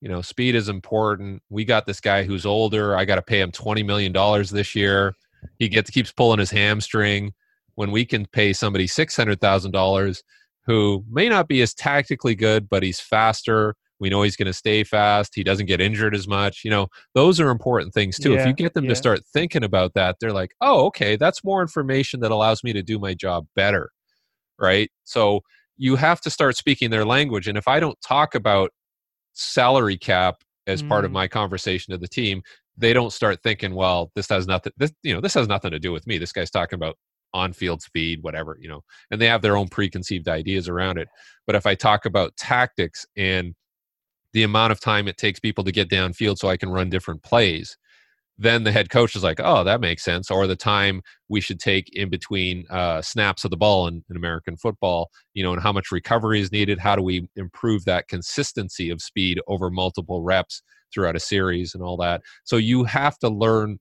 you 0.00 0.08
know 0.08 0.22
speed 0.22 0.54
is 0.54 0.68
important. 0.68 1.42
We 1.50 1.64
got 1.64 1.86
this 1.86 2.00
guy 2.00 2.24
who's 2.24 2.46
older. 2.46 2.96
I 2.96 3.04
got 3.04 3.16
to 3.16 3.22
pay 3.22 3.40
him 3.40 3.52
20 3.52 3.82
million 3.82 4.12
dollars 4.12 4.50
this 4.50 4.74
year. 4.74 5.14
He 5.58 5.68
gets 5.68 5.90
keeps 5.90 6.12
pulling 6.12 6.38
his 6.38 6.50
hamstring 6.50 7.32
when 7.74 7.90
we 7.90 8.04
can 8.04 8.26
pay 8.26 8.52
somebody 8.52 8.86
$600,000 8.86 10.22
who 10.66 11.04
may 11.10 11.28
not 11.28 11.48
be 11.48 11.60
as 11.62 11.74
tactically 11.74 12.34
good, 12.34 12.68
but 12.68 12.82
he's 12.82 13.00
faster. 13.00 13.74
We 14.00 14.08
know 14.08 14.22
he's 14.22 14.36
going 14.36 14.46
to 14.46 14.52
stay 14.52 14.82
fast. 14.82 15.32
He 15.34 15.44
doesn't 15.44 15.66
get 15.66 15.80
injured 15.80 16.14
as 16.14 16.26
much. 16.26 16.62
You 16.64 16.70
know, 16.70 16.88
those 17.14 17.38
are 17.38 17.50
important 17.50 17.94
things 17.94 18.18
too. 18.18 18.32
Yeah, 18.32 18.40
if 18.40 18.46
you 18.46 18.52
get 18.52 18.74
them 18.74 18.84
yeah. 18.84 18.90
to 18.90 18.96
start 18.96 19.20
thinking 19.32 19.62
about 19.62 19.94
that, 19.94 20.16
they're 20.20 20.32
like, 20.32 20.52
oh, 20.60 20.86
okay, 20.86 21.16
that's 21.16 21.44
more 21.44 21.60
information 21.60 22.20
that 22.20 22.30
allows 22.30 22.64
me 22.64 22.72
to 22.72 22.82
do 22.82 22.98
my 22.98 23.14
job 23.14 23.46
better. 23.54 23.90
Right. 24.58 24.90
So 25.04 25.40
you 25.76 25.96
have 25.96 26.20
to 26.22 26.30
start 26.30 26.56
speaking 26.56 26.90
their 26.90 27.04
language. 27.04 27.48
And 27.48 27.58
if 27.58 27.68
I 27.68 27.80
don't 27.80 27.98
talk 28.00 28.34
about 28.34 28.70
salary 29.32 29.98
cap 29.98 30.36
as 30.66 30.82
mm. 30.82 30.88
part 30.88 31.04
of 31.04 31.10
mm. 31.10 31.14
my 31.14 31.28
conversation 31.28 31.92
to 31.92 31.98
the 31.98 32.08
team, 32.08 32.42
they 32.76 32.92
don't 32.92 33.12
start 33.12 33.42
thinking, 33.42 33.74
well, 33.74 34.10
this 34.14 34.28
has 34.28 34.46
nothing, 34.46 34.72
this, 34.76 34.92
you 35.02 35.14
know, 35.14 35.20
this 35.20 35.34
has 35.34 35.46
nothing 35.46 35.70
to 35.70 35.78
do 35.78 35.92
with 35.92 36.06
me. 36.06 36.18
This 36.18 36.32
guy's 36.32 36.50
talking 36.50 36.76
about 36.76 36.96
on 37.34 37.52
field 37.52 37.82
speed, 37.82 38.22
whatever, 38.22 38.56
you 38.60 38.68
know, 38.68 38.82
and 39.10 39.20
they 39.20 39.26
have 39.26 39.42
their 39.42 39.56
own 39.56 39.68
preconceived 39.68 40.28
ideas 40.28 40.68
around 40.68 40.98
it. 40.98 41.08
But 41.46 41.56
if 41.56 41.66
I 41.66 41.74
talk 41.74 42.06
about 42.06 42.36
tactics 42.36 43.04
and 43.16 43.54
the 44.32 44.44
amount 44.44 44.72
of 44.72 44.80
time 44.80 45.08
it 45.08 45.18
takes 45.18 45.40
people 45.40 45.64
to 45.64 45.72
get 45.72 45.90
downfield 45.90 46.38
so 46.38 46.48
I 46.48 46.56
can 46.56 46.70
run 46.70 46.88
different 46.88 47.22
plays, 47.22 47.76
then 48.38 48.64
the 48.64 48.72
head 48.72 48.90
coach 48.90 49.14
is 49.14 49.22
like, 49.22 49.40
oh, 49.42 49.62
that 49.64 49.80
makes 49.80 50.02
sense. 50.02 50.30
Or 50.30 50.46
the 50.46 50.56
time 50.56 51.02
we 51.28 51.40
should 51.40 51.60
take 51.60 51.94
in 51.94 52.10
between 52.10 52.64
uh, 52.68 53.00
snaps 53.00 53.44
of 53.44 53.50
the 53.50 53.56
ball 53.56 53.86
in, 53.86 54.04
in, 54.10 54.16
American 54.16 54.56
football, 54.56 55.10
you 55.34 55.44
know, 55.44 55.52
and 55.52 55.62
how 55.62 55.72
much 55.72 55.92
recovery 55.92 56.40
is 56.40 56.50
needed. 56.50 56.78
How 56.80 56.96
do 56.96 57.02
we 57.02 57.28
improve 57.36 57.84
that 57.84 58.08
consistency 58.08 58.90
of 58.90 59.00
speed 59.00 59.40
over 59.46 59.70
multiple 59.70 60.22
reps 60.22 60.62
throughout 60.92 61.14
a 61.14 61.20
series 61.20 61.74
and 61.74 61.82
all 61.82 61.96
that? 61.98 62.22
So 62.42 62.56
you 62.56 62.82
have 62.84 63.18
to 63.20 63.28
learn 63.28 63.78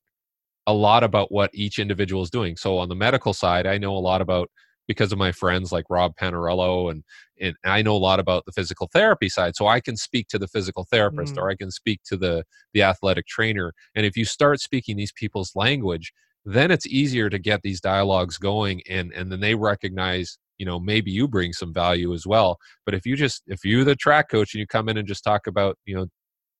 a 0.67 0.73
lot 0.73 1.03
about 1.03 1.31
what 1.31 1.49
each 1.53 1.79
individual 1.79 2.23
is 2.23 2.29
doing. 2.29 2.55
So 2.55 2.77
on 2.77 2.89
the 2.89 2.95
medical 2.95 3.33
side, 3.33 3.67
I 3.67 3.77
know 3.77 3.95
a 3.95 3.99
lot 3.99 4.21
about 4.21 4.49
because 4.87 5.11
of 5.11 5.17
my 5.17 5.31
friends 5.31 5.71
like 5.71 5.85
Rob 5.89 6.13
Panariello 6.15 6.91
and 6.91 7.03
and 7.39 7.55
I 7.63 7.81
know 7.81 7.95
a 7.95 7.97
lot 7.97 8.19
about 8.19 8.45
the 8.45 8.51
physical 8.51 8.89
therapy 8.93 9.29
side. 9.29 9.55
So 9.55 9.67
I 9.67 9.79
can 9.79 9.97
speak 9.97 10.27
to 10.29 10.39
the 10.39 10.47
physical 10.47 10.85
therapist 10.89 11.35
mm. 11.35 11.41
or 11.41 11.49
I 11.49 11.55
can 11.55 11.71
speak 11.71 12.01
to 12.05 12.17
the 12.17 12.43
the 12.73 12.83
athletic 12.83 13.27
trainer. 13.27 13.73
And 13.95 14.05
if 14.05 14.17
you 14.17 14.25
start 14.25 14.59
speaking 14.59 14.95
these 14.95 15.11
people's 15.13 15.51
language, 15.55 16.13
then 16.45 16.71
it's 16.71 16.87
easier 16.87 17.29
to 17.29 17.39
get 17.39 17.61
these 17.61 17.81
dialogues 17.81 18.37
going 18.37 18.81
and 18.89 19.11
and 19.13 19.31
then 19.31 19.39
they 19.39 19.55
recognize 19.55 20.37
you 20.57 20.65
know 20.65 20.79
maybe 20.79 21.11
you 21.11 21.27
bring 21.27 21.53
some 21.53 21.73
value 21.73 22.13
as 22.13 22.27
well 22.27 22.57
but 22.85 22.93
if 22.93 23.05
you 23.05 23.15
just 23.15 23.43
if 23.47 23.63
you're 23.63 23.83
the 23.83 23.95
track 23.95 24.29
coach 24.29 24.53
and 24.53 24.59
you 24.59 24.67
come 24.67 24.89
in 24.89 24.97
and 24.97 25.07
just 25.07 25.23
talk 25.23 25.47
about 25.47 25.77
you 25.85 25.95
know 25.95 26.05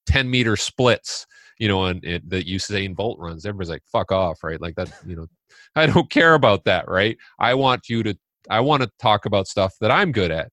10 0.06 0.30
meter 0.30 0.56
splits 0.56 1.26
you 1.64 1.68
know, 1.68 1.86
and, 1.86 2.04
and 2.04 2.30
that 2.30 2.48
Usain 2.48 2.96
Bolt 2.96 3.20
runs. 3.20 3.46
Everybody's 3.46 3.70
like, 3.70 3.84
fuck 3.86 4.12
off, 4.12 4.44
right? 4.44 4.60
Like 4.60 4.76
that, 4.76 4.92
you 5.06 5.16
know, 5.16 5.28
I 5.76 5.86
don't 5.86 6.10
care 6.10 6.34
about 6.34 6.66
that, 6.66 6.90
right? 6.90 7.18
I 7.40 7.54
want 7.54 7.90
you 7.90 8.04
to, 8.04 8.18
I 8.50 8.60
want 8.60 8.84
to 8.84 8.92
talk 9.00 9.26
about 9.26 9.48
stuff 9.48 9.74
that 9.80 9.92
I'm 9.92 10.12
good 10.12 10.32
at. 10.32 10.52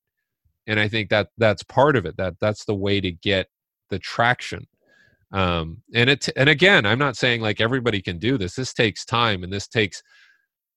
And 0.66 0.78
I 0.78 0.88
think 0.88 1.10
that 1.10 1.28
that's 1.36 1.62
part 1.64 1.96
of 1.96 2.06
it. 2.06 2.16
That 2.16 2.34
that's 2.40 2.64
the 2.64 2.74
way 2.74 3.00
to 3.00 3.10
get 3.10 3.48
the 3.88 3.98
traction. 3.98 4.66
Um, 5.32 5.82
and 5.94 6.10
it, 6.10 6.28
and 6.36 6.48
again, 6.48 6.86
I'm 6.86 6.98
not 6.98 7.16
saying 7.16 7.40
like 7.40 7.60
everybody 7.60 8.00
can 8.00 8.18
do 8.18 8.38
this. 8.38 8.54
This 8.54 8.72
takes 8.72 9.04
time 9.04 9.42
and 9.42 9.52
this 9.52 9.66
takes, 9.66 10.02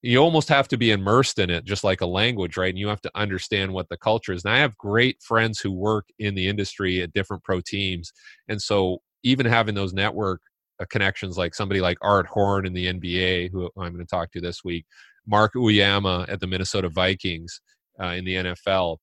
you 0.04 0.18
almost 0.18 0.50
have 0.50 0.68
to 0.68 0.76
be 0.76 0.90
immersed 0.90 1.38
in 1.38 1.48
it 1.48 1.64
just 1.64 1.82
like 1.82 2.02
a 2.02 2.06
language 2.06 2.56
right? 2.58 2.68
And 2.68 2.78
you 2.78 2.88
have 2.88 3.00
to 3.02 3.10
understand 3.14 3.72
what 3.72 3.88
the 3.88 3.96
culture 3.96 4.32
is. 4.32 4.44
And 4.44 4.52
i 4.52 4.58
have 4.58 4.76
great 4.76 5.22
friends 5.22 5.60
who 5.60 5.72
work 5.72 6.06
in 6.18 6.34
the 6.34 6.46
industry 6.46 7.00
at 7.00 7.12
different 7.14 7.42
pro 7.42 7.60
teams. 7.60 8.12
And 8.48 8.60
so 8.60 9.00
even 9.22 9.46
having 9.46 9.74
those 9.74 9.94
network 9.94 10.42
uh, 10.80 10.84
connections 10.90 11.38
like 11.38 11.54
somebody 11.54 11.80
like 11.80 11.96
Art 12.02 12.26
Horne 12.26 12.66
in 12.66 12.72
the 12.74 12.86
nba 12.92 13.50
who 13.50 13.70
i'm 13.78 13.92
going 13.92 13.98
to 13.98 14.04
talk 14.04 14.30
to 14.32 14.40
this 14.40 14.62
week 14.64 14.84
Mark 15.26 15.54
Uyeyama 15.54 16.28
at 16.28 16.40
the 16.40 16.46
minnesota 16.46 16.88
vikings 16.88 17.60
uh, 18.02 18.08
in 18.08 18.24
the 18.24 18.34
nfl 18.34 18.98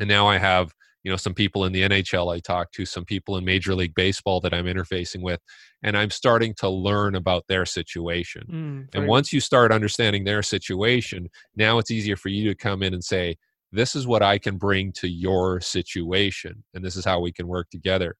and 0.00 0.08
now 0.08 0.26
i 0.26 0.36
have 0.36 0.72
you 1.06 1.12
know 1.12 1.16
some 1.16 1.34
people 1.34 1.64
in 1.64 1.72
the 1.72 1.82
nhl 1.82 2.34
i 2.34 2.40
talk 2.40 2.72
to 2.72 2.84
some 2.84 3.04
people 3.04 3.36
in 3.36 3.44
major 3.44 3.76
league 3.76 3.94
baseball 3.94 4.40
that 4.40 4.52
i'm 4.52 4.64
interfacing 4.64 5.22
with 5.22 5.40
and 5.84 5.96
i'm 5.96 6.10
starting 6.10 6.52
to 6.52 6.68
learn 6.68 7.14
about 7.14 7.44
their 7.46 7.64
situation. 7.64 8.42
Mm, 8.50 8.88
and 8.92 9.06
once 9.06 9.32
you 9.32 9.38
start 9.38 9.70
understanding 9.70 10.24
their 10.24 10.42
situation 10.42 11.28
now 11.54 11.78
it's 11.78 11.92
easier 11.92 12.16
for 12.16 12.28
you 12.28 12.48
to 12.48 12.56
come 12.56 12.82
in 12.82 12.92
and 12.92 13.04
say 13.04 13.36
this 13.70 13.94
is 13.94 14.04
what 14.08 14.20
i 14.20 14.36
can 14.36 14.56
bring 14.56 14.90
to 14.90 15.06
your 15.06 15.60
situation 15.60 16.64
and 16.74 16.84
this 16.84 16.96
is 16.96 17.04
how 17.04 17.20
we 17.20 17.30
can 17.30 17.46
work 17.46 17.70
together. 17.70 18.16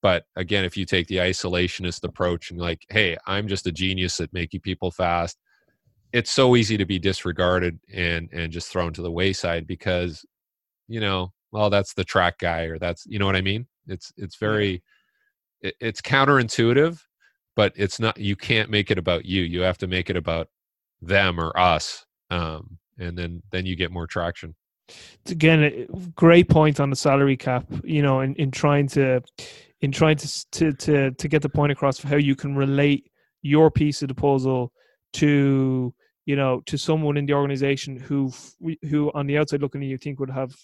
But 0.00 0.24
again 0.34 0.64
if 0.64 0.78
you 0.78 0.86
take 0.86 1.06
the 1.08 1.18
isolationist 1.18 2.04
approach 2.04 2.50
and 2.50 2.58
like 2.58 2.86
hey 2.88 3.18
i'm 3.26 3.48
just 3.48 3.66
a 3.66 3.72
genius 3.72 4.18
at 4.18 4.32
making 4.32 4.60
people 4.60 4.90
fast 4.90 5.36
it's 6.14 6.30
so 6.30 6.56
easy 6.56 6.78
to 6.78 6.86
be 6.86 6.98
disregarded 6.98 7.78
and 7.92 8.30
and 8.32 8.50
just 8.50 8.72
thrown 8.72 8.94
to 8.94 9.02
the 9.02 9.12
wayside 9.12 9.66
because 9.66 10.24
you 10.88 11.00
know 11.00 11.32
well 11.54 11.70
that's 11.70 11.94
the 11.94 12.04
track 12.04 12.36
guy 12.38 12.64
or 12.64 12.78
that's 12.78 13.06
you 13.06 13.18
know 13.18 13.26
what 13.26 13.36
i 13.36 13.40
mean? 13.40 13.66
It's 13.86 14.12
it's 14.16 14.36
very 14.36 14.82
it, 15.62 15.74
it's 15.80 16.02
counterintuitive 16.02 17.00
but 17.56 17.72
it's 17.76 18.00
not 18.00 18.18
you 18.18 18.36
can't 18.36 18.68
make 18.68 18.90
it 18.90 18.98
about 18.98 19.24
you 19.24 19.42
you 19.42 19.60
have 19.62 19.78
to 19.78 19.86
make 19.86 20.10
it 20.10 20.16
about 20.16 20.48
them 21.00 21.38
or 21.38 21.58
us 21.58 22.04
um, 22.30 22.78
and 22.98 23.16
then 23.16 23.42
then 23.52 23.64
you 23.66 23.76
get 23.76 23.92
more 23.92 24.06
traction. 24.06 24.54
Again 25.30 25.62
a 25.62 25.86
great 26.14 26.48
point 26.48 26.80
on 26.80 26.90
the 26.90 26.96
salary 26.96 27.36
cap 27.36 27.64
you 27.84 28.02
know 28.02 28.20
in, 28.20 28.34
in 28.34 28.50
trying 28.50 28.88
to 28.88 29.22
in 29.80 29.92
trying 29.92 30.16
to 30.16 30.50
to 30.50 30.72
to, 30.72 31.10
to 31.12 31.28
get 31.28 31.42
the 31.42 31.48
point 31.48 31.72
across 31.72 31.98
for 31.98 32.08
how 32.08 32.16
you 32.16 32.34
can 32.34 32.56
relate 32.56 33.10
your 33.42 33.70
piece 33.70 34.02
of 34.02 34.08
the 34.08 34.14
puzzle 34.14 34.72
to 35.14 35.94
you 36.26 36.36
know 36.36 36.60
to 36.66 36.76
someone 36.76 37.16
in 37.16 37.26
the 37.26 37.32
organization 37.32 37.96
who 37.96 38.32
who 38.90 39.10
on 39.14 39.26
the 39.26 39.38
outside 39.38 39.62
looking 39.62 39.82
at 39.82 39.88
you 39.88 39.98
think 39.98 40.18
would 40.18 40.30
have 40.30 40.54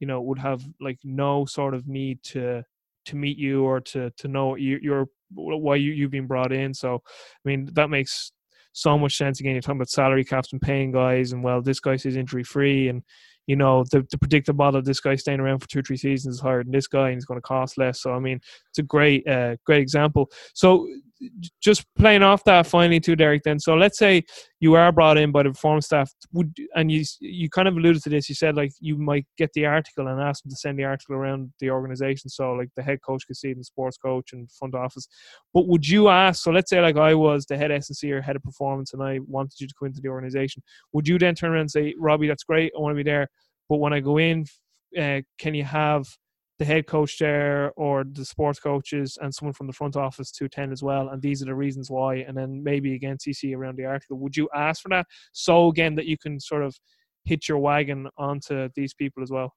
you 0.00 0.06
know 0.06 0.20
would 0.20 0.38
have 0.38 0.62
like 0.80 0.98
no 1.04 1.44
sort 1.44 1.74
of 1.74 1.86
need 1.86 2.22
to 2.22 2.62
to 3.06 3.16
meet 3.16 3.38
you 3.38 3.64
or 3.64 3.80
to 3.80 4.10
to 4.18 4.28
know 4.28 4.56
you, 4.56 4.78
you're 4.82 5.06
why 5.34 5.76
you, 5.76 5.92
you've 5.92 6.10
been 6.10 6.26
brought 6.26 6.52
in. 6.52 6.72
So 6.74 7.02
i 7.04 7.48
mean 7.48 7.68
that 7.74 7.90
makes 7.90 8.32
so 8.72 8.98
much 8.98 9.16
sense. 9.16 9.40
Again 9.40 9.52
you're 9.52 9.62
talking 9.62 9.78
about 9.78 9.88
salary 9.90 10.24
caps 10.24 10.52
and 10.52 10.60
paying 10.60 10.92
guys 10.92 11.32
and 11.32 11.42
well 11.42 11.62
this 11.62 11.80
guy 11.80 11.96
says 11.96 12.16
injury 12.16 12.44
free 12.44 12.88
and 12.88 13.02
you 13.48 13.56
know 13.56 13.82
the, 13.90 14.06
the 14.12 14.18
predictive 14.18 14.56
model 14.56 14.78
of 14.78 14.84
this 14.84 15.00
guy 15.00 15.16
staying 15.16 15.40
around 15.40 15.58
for 15.58 15.68
two 15.68 15.82
three 15.82 15.96
seasons 15.96 16.36
is 16.36 16.40
higher 16.40 16.62
than 16.62 16.70
this 16.70 16.86
guy 16.86 17.08
and 17.08 17.16
he's 17.16 17.24
going 17.24 17.40
to 17.40 17.42
cost 17.42 17.76
less 17.78 18.00
so 18.00 18.12
i 18.12 18.20
mean 18.20 18.38
it's 18.68 18.78
a 18.78 18.82
great 18.82 19.26
uh, 19.26 19.56
great 19.64 19.80
example 19.80 20.30
so 20.54 20.86
just 21.60 21.84
playing 21.96 22.22
off 22.22 22.44
that 22.44 22.66
finally 22.66 23.00
too, 23.00 23.16
Derek. 23.16 23.42
Then, 23.42 23.58
so 23.58 23.74
let's 23.74 23.98
say 23.98 24.24
you 24.60 24.74
are 24.74 24.92
brought 24.92 25.18
in 25.18 25.32
by 25.32 25.42
the 25.42 25.50
performance 25.50 25.86
staff, 25.86 26.12
would 26.32 26.54
and 26.74 26.90
you 26.90 27.04
you 27.20 27.48
kind 27.50 27.68
of 27.68 27.76
alluded 27.76 28.02
to 28.02 28.08
this. 28.08 28.28
You 28.28 28.34
said 28.34 28.56
like 28.56 28.72
you 28.80 28.96
might 28.96 29.26
get 29.36 29.52
the 29.52 29.66
article 29.66 30.06
and 30.08 30.20
ask 30.20 30.42
them 30.42 30.50
to 30.50 30.56
send 30.56 30.78
the 30.78 30.84
article 30.84 31.16
around 31.16 31.52
the 31.60 31.70
organization, 31.70 32.30
so 32.30 32.52
like 32.52 32.70
the 32.76 32.82
head 32.82 33.00
coach 33.02 33.26
could 33.26 33.36
see 33.36 33.50
it, 33.50 33.64
sports 33.64 33.96
coach 33.96 34.32
and 34.32 34.50
front 34.52 34.74
office. 34.74 35.08
But 35.52 35.66
would 35.66 35.86
you 35.86 36.08
ask? 36.08 36.42
So 36.42 36.50
let's 36.50 36.70
say 36.70 36.80
like 36.80 36.96
I 36.96 37.14
was 37.14 37.46
the 37.46 37.56
head 37.56 37.70
S&C 37.70 38.10
or 38.12 38.20
head 38.20 38.36
of 38.36 38.42
performance, 38.42 38.92
and 38.92 39.02
I 39.02 39.20
wanted 39.26 39.60
you 39.60 39.66
to 39.66 39.74
come 39.78 39.86
into 39.86 40.00
the 40.00 40.08
organization. 40.08 40.62
Would 40.92 41.08
you 41.08 41.18
then 41.18 41.34
turn 41.34 41.52
around 41.52 41.62
and 41.62 41.70
say, 41.70 41.94
Robbie, 41.98 42.28
that's 42.28 42.44
great, 42.44 42.72
I 42.76 42.80
want 42.80 42.92
to 42.92 43.02
be 43.02 43.08
there, 43.08 43.28
but 43.68 43.76
when 43.76 43.92
I 43.92 44.00
go 44.00 44.18
in, 44.18 44.46
uh, 44.98 45.20
can 45.38 45.54
you 45.54 45.64
have 45.64 46.08
the 46.58 46.64
head 46.64 46.86
coach 46.86 47.18
there 47.18 47.72
or 47.76 48.04
the 48.04 48.24
sports 48.24 48.58
coaches 48.58 49.16
and 49.20 49.32
someone 49.32 49.52
from 49.52 49.68
the 49.68 49.72
front 49.72 49.96
office 49.96 50.32
to 50.32 50.44
attend 50.44 50.72
as 50.72 50.82
well. 50.82 51.08
And 51.08 51.22
these 51.22 51.40
are 51.40 51.46
the 51.46 51.54
reasons 51.54 51.88
why. 51.88 52.16
And 52.16 52.36
then 52.36 52.62
maybe 52.64 52.94
again, 52.94 53.16
CC 53.16 53.56
around 53.56 53.76
the 53.76 53.84
article. 53.84 54.18
Would 54.18 54.36
you 54.36 54.48
ask 54.54 54.82
for 54.82 54.88
that? 54.88 55.06
So 55.32 55.68
again, 55.68 55.94
that 55.94 56.06
you 56.06 56.18
can 56.18 56.40
sort 56.40 56.64
of 56.64 56.76
hit 57.24 57.48
your 57.48 57.58
wagon 57.58 58.08
onto 58.16 58.68
these 58.74 58.92
people 58.92 59.22
as 59.22 59.30
well. 59.30 59.54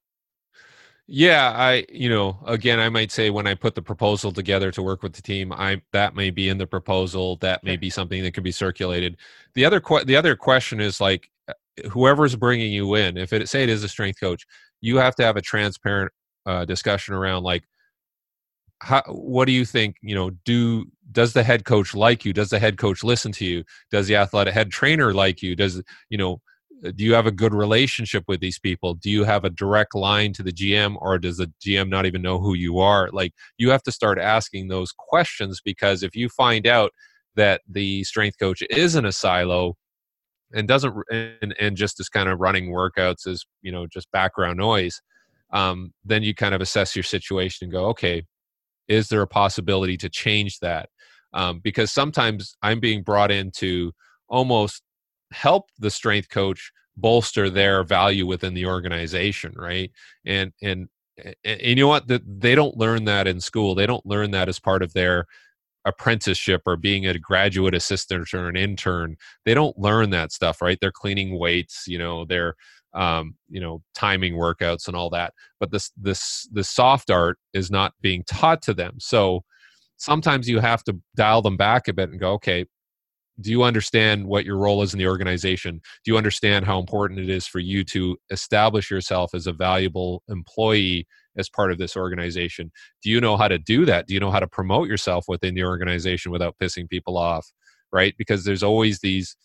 Yeah, 1.08 1.52
I 1.54 1.86
you 1.90 2.10
know 2.10 2.40
again 2.46 2.80
I 2.80 2.88
might 2.88 3.12
say 3.12 3.32
when 3.32 3.46
I 3.46 3.54
put 3.54 3.76
the 3.76 3.82
proposal 3.82 4.32
together 4.32 4.72
to 4.72 4.82
work 4.82 5.04
with 5.04 5.14
the 5.14 5.22
team, 5.22 5.52
I 5.52 5.82
that 5.92 6.16
may 6.16 6.30
be 6.30 6.48
in 6.48 6.58
the 6.58 6.68
proposal. 6.68 7.36
That 7.38 7.64
may 7.66 7.76
be 7.76 7.90
something 7.90 8.24
that 8.24 8.34
can 8.34 8.44
be 8.44 8.52
circulated. 8.52 9.18
The 9.54 9.66
other 9.66 9.82
que- 9.82 10.06
the 10.06 10.16
other 10.16 10.38
question 10.38 10.80
is 10.80 11.02
like 11.02 11.30
whoever's 11.90 12.36
bringing 12.36 12.72
you 12.72 12.96
in. 12.96 13.18
If 13.18 13.34
it 13.34 13.48
say 13.50 13.64
it 13.64 13.70
is 13.70 13.84
a 13.84 13.90
strength 13.90 14.20
coach, 14.20 14.46
you 14.82 14.98
have 14.98 15.16
to 15.16 15.24
have 15.24 15.38
a 15.38 15.42
transparent 15.42 16.12
uh, 16.46 16.66
discussion 16.66 17.14
around 17.14 17.44
like 17.44 17.64
how, 18.82 19.04
what 19.08 19.46
do 19.46 19.52
you 19.52 19.64
think 19.64 19.96
you 20.02 20.16
know 20.16 20.32
do 20.44 20.86
does 21.12 21.34
the 21.34 21.44
head 21.44 21.66
coach 21.66 21.94
like 21.94 22.26
you? 22.26 22.34
Does 22.34 22.50
the 22.50 22.60
head 22.60 22.78
coach 22.78 23.04
listen 23.04 23.32
to 23.34 23.46
you? 23.46 23.64
Does 23.92 24.08
the 24.08 24.16
athletic 24.16 24.54
head 24.54 24.72
trainer 24.72 25.14
like 25.14 25.42
you? 25.42 25.56
Does 25.56 25.82
you 26.10 26.18
know 26.18 26.42
uh, 26.86 26.92
do 26.96 27.04
you 27.04 27.14
have 27.14 27.28
a 27.28 27.32
good 27.32 27.54
relationship 27.54 28.24
with 28.28 28.40
these 28.40 28.60
people? 28.60 28.96
Do 28.96 29.10
you 29.10 29.24
have 29.24 29.46
a 29.46 29.50
direct 29.50 29.94
line 29.94 30.34
to 30.34 30.44
the 30.44 30.52
gm 30.52 30.96
or 31.00 31.20
does 31.20 31.38
the 31.38 31.52
gm 31.64 31.90
not 31.90 32.06
even 32.06 32.22
know 32.22 32.40
who 32.40 32.56
you 32.56 32.80
are? 32.80 33.10
Like 33.12 33.34
you 33.58 33.70
have 33.70 33.84
to 33.84 33.92
start 33.92 34.18
asking 34.18 34.68
those 34.68 34.92
questions 34.92 35.62
because 35.64 36.02
if 36.02 36.16
you 36.16 36.28
find 36.30 36.66
out 36.66 36.92
that 37.36 37.62
the 37.70 38.04
strength 38.04 38.38
coach 38.40 38.64
is 38.70 38.96
in 38.96 39.06
a 39.06 39.12
silo 39.12 39.76
and 40.54 40.68
doesn't 40.68 40.94
and, 41.12 41.56
and 41.60 41.78
just 41.78 42.00
is 42.00 42.10
kind 42.10 42.30
of 42.30 42.40
running 42.40 42.72
workouts 42.72 43.28
as 43.28 43.46
you 43.62 43.72
know 43.72 43.88
just 43.88 44.12
background 44.12 44.58
noise 44.58 45.02
um, 45.52 45.94
then 46.06 46.24
you 46.24 46.34
kind 46.34 46.56
of 46.56 46.62
assess 46.62 46.96
your 46.96 47.04
situation 47.04 47.66
and 47.66 47.72
go, 47.72 47.86
okay, 47.88 48.24
is 48.88 49.10
there 49.10 49.22
a 49.22 49.28
possibility 49.28 49.98
to 49.98 50.10
change 50.10 50.60
that? 50.60 50.90
Um, 51.34 51.60
because 51.60 51.92
sometimes 51.92 52.56
I'm 52.62 52.80
being 52.80 53.04
brought 53.04 53.32
in 53.32 53.52
to 53.58 53.94
almost 54.28 54.82
help 55.32 55.70
the 55.80 55.92
strength 55.92 56.30
coach 56.30 56.72
bolster 56.98 57.50
their 57.50 57.84
value 57.84 58.26
within 58.26 58.54
the 58.54 58.66
organization, 58.66 59.54
right? 59.56 59.92
And 60.26 60.52
and, 60.62 60.90
and 61.44 61.62
you 61.62 61.76
know 61.76 61.88
what? 61.88 62.06
They 62.08 62.56
don't 62.56 62.78
learn 62.78 63.06
that 63.06 63.28
in 63.28 63.40
school. 63.40 63.76
They 63.76 63.86
don't 63.86 64.06
learn 64.06 64.32
that 64.32 64.50
as 64.50 64.60
part 64.60 64.82
of 64.82 64.94
their 64.94 65.26
apprenticeship 65.86 66.62
or 66.66 66.78
being 66.78 67.08
a 67.08 67.18
graduate 67.18 67.74
assistant 67.74 68.34
or 68.34 68.48
an 68.48 68.56
intern 68.56 69.16
they 69.46 69.54
don't 69.54 69.78
learn 69.78 70.10
that 70.12 70.32
stuff 70.32 70.62
right? 70.62 70.78
They're 70.82 70.92
cleaning 70.92 71.38
weights 71.40 71.86
you 71.88 71.98
know 71.98 72.26
they're 72.26 72.56
um, 72.94 73.36
you 73.50 73.62
know 73.62 73.82
timing 73.96 74.34
workouts 74.34 74.88
and 74.88 74.96
all 74.96 75.10
that 75.12 75.34
but 75.60 75.72
this 75.72 75.92
this 75.98 76.48
the 76.52 76.64
soft 76.64 77.10
art 77.10 77.38
is 77.54 77.72
not 77.72 77.94
being 78.02 78.24
taught 78.30 78.62
to 78.64 78.74
them. 78.74 78.96
So 79.00 79.44
sometimes 79.98 80.50
you 80.50 80.60
have 80.60 80.84
to 80.86 81.00
dial 81.16 81.42
them 81.42 81.58
back 81.58 81.88
a 81.88 81.94
bit 81.94 82.10
and 82.10 82.20
go 82.20 82.34
okay 82.34 82.66
do 83.40 83.50
you 83.50 83.64
understand 83.64 84.26
what 84.26 84.46
your 84.46 84.58
role 84.58 84.82
is 84.82 84.94
in 84.94 85.00
the 85.00 85.08
organization? 85.08 85.82
Do 86.04 86.12
you 86.12 86.18
understand 86.18 86.66
how 86.66 86.80
important 86.80 87.20
it 87.20 87.30
is 87.30 87.48
for 87.48 87.60
you 87.60 87.84
to 87.86 88.18
establish 88.30 88.92
yourself 88.92 89.34
as 89.34 89.48
a 89.48 89.54
valuable 89.54 90.24
employee 90.30 91.08
as 91.38 91.50
part 91.50 91.72
of 91.72 91.78
this 91.78 91.96
organization. 91.96 92.72
Do 93.04 93.10
you 93.10 93.22
know 93.22 93.38
how 93.38 93.48
to 93.48 93.58
do 93.58 93.86
that? 93.86 94.08
Do 94.08 94.14
you 94.14 94.20
know 94.20 94.32
how 94.32 94.40
to 94.40 94.48
promote 94.48 94.88
yourself 94.88 95.26
within 95.28 95.56
the 95.56 95.64
organization 95.64 96.32
without 96.32 96.56
pissing 96.62 96.90
people 96.90 97.18
off 97.18 97.52
right? 97.94 98.16
Because 98.18 98.46
there's 98.46 98.64
always 98.64 99.00
these 99.00 99.36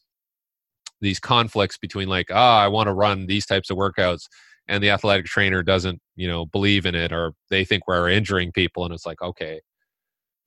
these 1.01 1.19
conflicts 1.19 1.77
between 1.77 2.09
like 2.09 2.29
ah 2.33 2.63
i 2.63 2.67
want 2.69 2.87
to 2.87 2.93
run 2.95 3.27
these 3.27 3.45
types 3.45 3.69
of 3.69 3.77
workouts 3.77 4.23
and 4.67 4.83
the 4.83 4.89
athletic 4.89 5.27
trainer 5.27 5.63
doesn't 5.63 6.01
you 6.15 6.27
know 6.27 6.47
believe 6.47 6.87
in 6.87 6.95
it 6.95 7.13
or 7.13 7.35
they 7.51 7.67
think 7.67 7.87
we're 7.87 8.09
injuring 8.09 8.51
people 8.51 8.83
and 8.83 8.95
it's 8.95 9.05
like 9.05 9.21
okay 9.21 9.61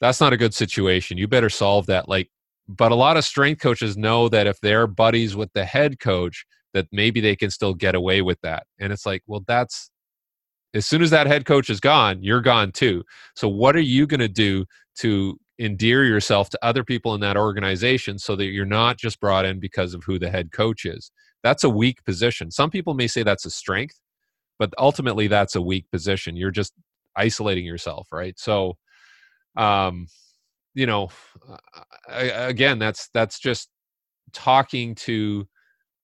that's 0.01 0.21
not 0.21 0.33
a 0.33 0.37
good 0.37 0.53
situation. 0.53 1.17
You 1.17 1.27
better 1.27 1.49
solve 1.49 1.85
that. 1.87 2.07
Like 2.07 2.29
but 2.67 2.91
a 2.91 2.95
lot 2.95 3.17
of 3.17 3.25
strength 3.25 3.61
coaches 3.61 3.97
know 3.97 4.29
that 4.29 4.47
if 4.47 4.59
they're 4.61 4.87
buddies 4.87 5.35
with 5.35 5.51
the 5.53 5.65
head 5.65 5.99
coach 5.99 6.45
that 6.73 6.87
maybe 6.91 7.19
they 7.19 7.35
can 7.35 7.49
still 7.49 7.73
get 7.73 7.95
away 7.95 8.21
with 8.21 8.39
that. 8.41 8.65
And 8.79 8.93
it's 8.93 9.05
like 9.05 9.23
well 9.27 9.43
that's 9.47 9.91
as 10.73 10.85
soon 10.85 11.01
as 11.01 11.09
that 11.09 11.27
head 11.27 11.45
coach 11.45 11.69
is 11.69 11.79
gone 11.79 12.21
you're 12.21 12.41
gone 12.41 12.71
too 12.71 13.03
so 13.35 13.47
what 13.47 13.75
are 13.75 13.81
you 13.81 14.05
going 14.05 14.19
to 14.19 14.27
do 14.27 14.65
to 14.95 15.37
endear 15.59 16.05
yourself 16.05 16.49
to 16.49 16.59
other 16.65 16.83
people 16.83 17.13
in 17.13 17.21
that 17.21 17.37
organization 17.37 18.17
so 18.17 18.35
that 18.35 18.45
you're 18.45 18.65
not 18.65 18.97
just 18.97 19.19
brought 19.19 19.45
in 19.45 19.59
because 19.59 19.93
of 19.93 20.03
who 20.05 20.17
the 20.17 20.29
head 20.29 20.51
coach 20.51 20.85
is. 20.85 21.11
That's 21.43 21.65
a 21.65 21.69
weak 21.69 22.03
position. 22.05 22.49
Some 22.49 22.69
people 22.69 22.93
may 22.93 23.07
say 23.07 23.23
that's 23.23 23.45
a 23.45 23.49
strength, 23.49 23.99
but 24.57 24.73
ultimately 24.77 25.27
that's 25.27 25.55
a 25.55 25.61
weak 25.61 25.85
position. 25.91 26.37
You're 26.37 26.51
just 26.51 26.73
isolating 27.15 27.65
yourself, 27.65 28.07
right? 28.11 28.39
So, 28.39 28.77
um, 29.57 30.07
you 30.73 30.85
know, 30.85 31.09
again, 32.07 32.79
that's 32.79 33.09
that's 33.13 33.39
just 33.39 33.69
talking 34.31 34.95
to 34.95 35.47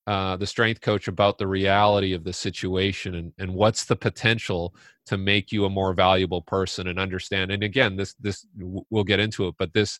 uh, 0.07 0.35
the 0.35 0.45
strength 0.45 0.81
coach 0.81 1.07
about 1.07 1.37
the 1.37 1.47
reality 1.47 2.13
of 2.13 2.23
the 2.23 2.33
situation 2.33 3.15
and, 3.15 3.33
and 3.39 3.53
what's 3.53 3.85
the 3.85 3.95
potential 3.95 4.75
to 5.07 5.17
make 5.17 5.51
you 5.51 5.65
a 5.65 5.69
more 5.69 5.93
valuable 5.93 6.41
person 6.41 6.87
and 6.87 6.99
understand 6.99 7.51
and 7.51 7.63
again 7.63 7.95
this 7.95 8.13
this 8.15 8.45
we'll 8.89 9.03
get 9.03 9.19
into 9.19 9.47
it 9.47 9.55
but 9.57 9.73
this 9.73 9.99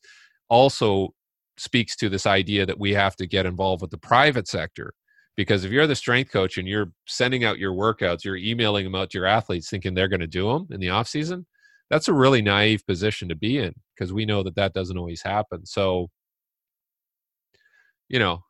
also 0.50 1.14
speaks 1.58 1.96
to 1.96 2.10
this 2.10 2.26
idea 2.26 2.66
that 2.66 2.80
we 2.80 2.94
have 2.94 3.16
to 3.16 3.26
get 3.26 3.46
involved 3.46 3.82
with 3.82 3.92
the 3.92 3.98
private 3.98 4.48
sector 4.48 4.94
because 5.36 5.66
if 5.66 5.72
you're 5.72 5.88
the 5.88 5.96
strength 5.96 6.32
coach 6.32 6.58
and 6.58 6.68
you're 6.68 6.92
sending 7.08 7.44
out 7.44 7.58
your 7.58 7.74
workouts 7.74 8.24
you're 8.24 8.38
emailing 8.38 8.84
them 8.84 8.96
out 8.96 9.10
to 9.10 9.18
your 9.18 9.28
athletes 9.28 9.70
thinking 9.70 9.94
they're 9.94 10.08
going 10.08 10.20
to 10.20 10.28
do 10.28 10.52
them 10.52 10.68
in 10.72 10.80
the 10.80 10.90
off 10.90 11.08
season 11.08 11.46
that's 11.90 12.08
a 12.08 12.14
really 12.14 12.42
naive 12.42 12.86
position 12.86 13.30
to 13.30 13.36
be 13.36 13.58
in 13.58 13.74
because 13.96 14.12
we 14.12 14.26
know 14.26 14.44
that 14.44 14.56
that 14.56 14.74
doesn't 14.74 14.98
always 14.98 15.22
happen. 15.22 15.66
So 15.66 16.10
you 18.10 18.20
know 18.20 18.44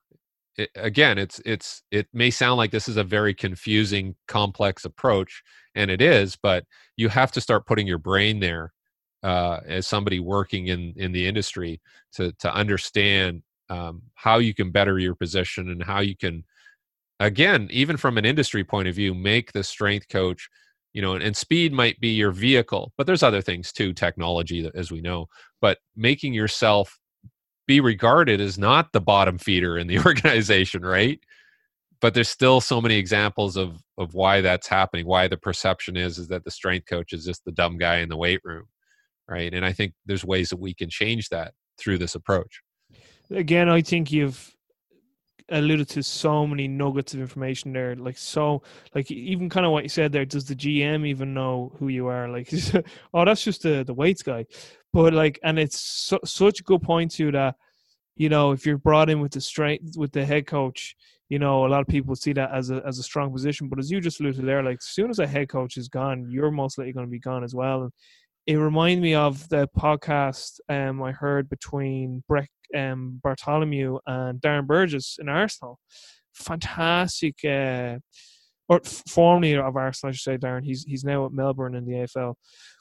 it, 0.58 0.70
again 0.76 1.18
it's 1.18 1.42
it's 1.46 1.84
it 1.92 2.08
may 2.14 2.30
sound 2.30 2.58
like 2.58 2.72
this 2.72 2.88
is 2.88 2.98
a 2.98 3.04
very 3.04 3.34
confusing 3.34 4.16
complex 4.28 4.86
approach 4.86 5.44
and 5.76 5.92
it 5.92 6.02
is 6.02 6.36
but 6.36 6.66
you 6.98 7.10
have 7.10 7.32
to 7.32 7.42
start 7.42 7.66
putting 7.66 7.88
your 7.88 7.98
brain 7.98 8.40
there 8.40 8.74
uh, 9.24 9.60
as 9.66 9.88
somebody 9.88 10.20
working 10.20 10.68
in 10.68 10.94
in 10.96 11.12
the 11.12 11.26
industry 11.26 11.82
to 12.14 12.32
to 12.34 12.54
understand 12.54 13.42
um, 13.70 14.02
how 14.14 14.38
you 14.38 14.54
can 14.54 14.72
better 14.72 15.00
your 15.00 15.16
position 15.16 15.70
and 15.70 15.84
how 15.84 16.00
you 16.00 16.16
can 16.16 16.44
again 17.20 17.68
even 17.72 17.98
from 17.98 18.18
an 18.18 18.26
industry 18.26 18.64
point 18.64 18.88
of 18.88 18.96
view 18.96 19.14
make 19.14 19.52
the 19.52 19.64
strength 19.64 20.08
coach 20.10 20.50
you 20.94 21.02
know 21.02 21.14
and, 21.14 21.24
and 21.24 21.36
speed 21.36 21.74
might 21.74 22.00
be 22.00 22.10
your 22.10 22.32
vehicle 22.32 22.94
but 22.98 23.08
there's 23.08 23.24
other 23.24 23.42
things 23.42 23.72
too 23.72 23.94
technology 23.94 24.70
as 24.76 24.92
we 24.92 25.02
know 25.02 25.28
but 25.62 25.80
making 25.96 26.34
yourself 26.34 27.00
be 27.68 27.80
regarded 27.80 28.42
as 28.42 28.58
not 28.58 28.92
the 28.94 29.02
bottom 29.02 29.38
feeder 29.38 29.78
in 29.78 29.88
the 29.88 30.00
organization, 30.06 30.84
right? 30.84 31.20
But 32.02 32.14
there's 32.14 32.30
still 32.30 32.62
so 32.62 32.82
many 32.82 32.96
examples 32.96 33.58
of 33.58 33.82
of 33.98 34.14
why 34.14 34.42
that's 34.42 34.68
happening. 34.68 35.06
Why 35.06 35.28
the 35.28 35.38
perception 35.38 35.96
is 35.98 36.18
is 36.18 36.28
that 36.28 36.44
the 36.44 36.52
strength 36.52 36.88
coach 36.88 37.14
is 37.14 37.26
just 37.26 37.46
the 37.46 37.52
dumb 37.52 37.78
guy 37.78 37.98
in 37.98 38.10
the 38.10 38.18
weight 38.18 38.42
room, 38.44 38.66
right? 39.28 39.54
And 39.54 39.66
I 39.66 39.72
think 39.72 39.94
there's 40.06 40.26
ways 40.26 40.50
that 40.50 40.60
we 40.60 40.74
can 40.74 40.90
change 40.90 41.30
that 41.30 41.54
through 41.78 41.98
this 41.98 42.16
approach. 42.16 42.62
Again, 43.32 43.70
I 43.70 43.82
think 43.82 44.12
you've 44.12 44.55
alluded 45.50 45.88
to 45.88 46.02
so 46.02 46.48
many 46.48 46.68
nuggets 46.68 47.14
of 47.14 47.20
information 47.20 47.72
there 47.72 47.96
like 47.98 48.18
so 48.18 48.64
like 48.96 49.12
even 49.12 49.48
kind 49.48 49.64
of 49.64 49.72
what 49.72 49.84
you 49.84 49.90
said 49.90 50.12
there 50.12 50.26
does 50.26 50.46
the 50.46 50.56
gm 50.56 51.06
even 51.06 51.36
know 51.36 51.72
who 51.78 51.88
you 51.88 52.08
are 52.08 52.28
like 52.28 52.52
oh 53.14 53.24
that's 53.24 53.44
just 53.44 53.62
the 53.62 53.84
the 53.84 53.94
weights 53.94 54.24
guy 54.24 54.44
but 54.96 55.14
like, 55.14 55.38
and 55.44 55.60
it's 55.60 55.78
su- 55.78 56.20
such 56.24 56.62
a 56.62 56.64
good 56.64 56.82
point 56.82 57.12
to 57.16 57.30
that. 57.34 57.56
You 58.16 58.30
know, 58.30 58.54
if 58.54 58.66
you're 58.66 58.78
brought 58.78 59.10
in 59.10 59.20
with 59.20 59.34
the 59.34 59.42
strength 59.42 59.98
with 59.98 60.14
the 60.14 60.26
head 60.26 60.48
coach, 60.48 60.96
you 61.28 61.38
know, 61.38 61.66
a 61.66 61.68
lot 61.68 61.82
of 61.82 61.88
people 61.88 62.16
see 62.16 62.32
that 62.32 62.52
as 62.54 62.70
a 62.72 62.82
as 62.88 62.98
a 62.98 63.04
strong 63.04 63.30
position. 63.34 63.68
But 63.68 63.78
as 63.78 63.92
you 63.92 64.00
just 64.00 64.22
alluded 64.22 64.46
there, 64.46 64.64
like 64.64 64.78
as 64.78 64.86
soon 64.86 65.10
as 65.10 65.20
a 65.20 65.28
head 65.28 65.50
coach 65.50 65.76
is 65.76 65.90
gone, 65.90 66.30
you're 66.30 66.50
most 66.50 66.78
likely 66.78 66.94
going 66.94 67.06
to 67.06 67.12
be 67.12 67.20
gone 67.20 67.44
as 67.44 67.54
well. 67.54 67.84
And 67.84 67.92
it 68.48 68.56
reminded 68.56 69.02
me 69.02 69.16
of 69.16 69.48
the 69.50 69.68
podcast 69.78 70.60
um, 70.70 71.02
I 71.02 71.12
heard 71.12 71.50
between 71.50 72.24
Brett 72.28 72.50
um, 72.76 73.20
Bartholomew 73.24 74.00
and 74.06 74.40
Darren 74.42 74.68
Burgess 74.68 75.18
in 75.20 75.30
Arsenal. 75.30 75.80
Fantastic, 76.34 77.44
uh, 77.46 77.98
or 78.68 78.82
formerly 78.84 79.56
of 79.56 79.76
Arsenal, 79.76 80.10
I 80.10 80.14
should 80.14 80.22
say. 80.22 80.38
Darren, 80.38 80.64
he's 80.64 80.84
he's 80.84 81.04
now 81.04 81.26
at 81.26 81.32
Melbourne 81.32 81.76
in 81.76 81.86
the 81.86 81.94
AFL 81.94 82.36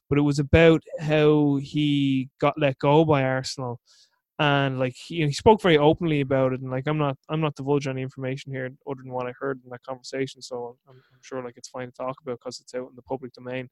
but 0.08 0.18
it 0.18 0.22
was 0.22 0.38
about 0.38 0.82
how 1.00 1.56
he 1.56 2.28
got 2.40 2.58
let 2.58 2.78
go 2.78 3.04
by 3.04 3.22
Arsenal, 3.22 3.80
and 4.38 4.78
like 4.80 4.94
he, 4.96 5.24
he 5.24 5.32
spoke 5.32 5.62
very 5.62 5.78
openly 5.78 6.20
about 6.20 6.52
it. 6.52 6.60
And 6.60 6.70
like 6.70 6.86
I'm 6.86 6.98
not 6.98 7.16
I'm 7.28 7.40
not 7.40 7.54
divulging 7.54 7.92
any 7.92 8.02
information 8.02 8.52
here 8.52 8.68
other 8.88 9.00
than 9.02 9.12
what 9.12 9.26
I 9.26 9.32
heard 9.38 9.60
in 9.64 9.70
that 9.70 9.84
conversation, 9.84 10.42
so 10.42 10.76
I'm, 10.88 10.96
I'm 10.96 11.20
sure 11.22 11.42
like 11.44 11.56
it's 11.56 11.68
fine 11.68 11.86
to 11.86 11.92
talk 11.92 12.16
about 12.22 12.38
because 12.40 12.60
it's 12.60 12.74
out 12.74 12.90
in 12.90 12.96
the 12.96 13.02
public 13.02 13.32
domain. 13.32 13.68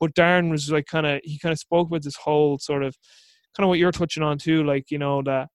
But 0.00 0.14
Darren 0.14 0.50
was 0.50 0.70
like 0.70 0.86
kind 0.86 1.06
of 1.06 1.20
he 1.22 1.38
kind 1.38 1.52
of 1.52 1.58
spoke 1.58 1.88
about 1.88 2.02
this 2.02 2.16
whole 2.16 2.58
sort 2.58 2.82
of 2.82 2.96
kind 3.56 3.64
of 3.64 3.68
what 3.68 3.78
you're 3.78 3.92
touching 3.92 4.22
on 4.22 4.38
too, 4.38 4.64
like 4.64 4.90
you 4.90 4.98
know 4.98 5.22
that 5.22 5.48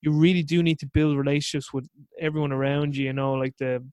you 0.00 0.12
really 0.12 0.42
do 0.42 0.62
need 0.62 0.78
to 0.78 0.86
build 0.86 1.18
relationships 1.18 1.72
with 1.72 1.88
everyone 2.20 2.52
around 2.52 2.96
you. 2.96 3.06
You 3.06 3.12
know, 3.12 3.34
like 3.34 3.56
the 3.58 3.84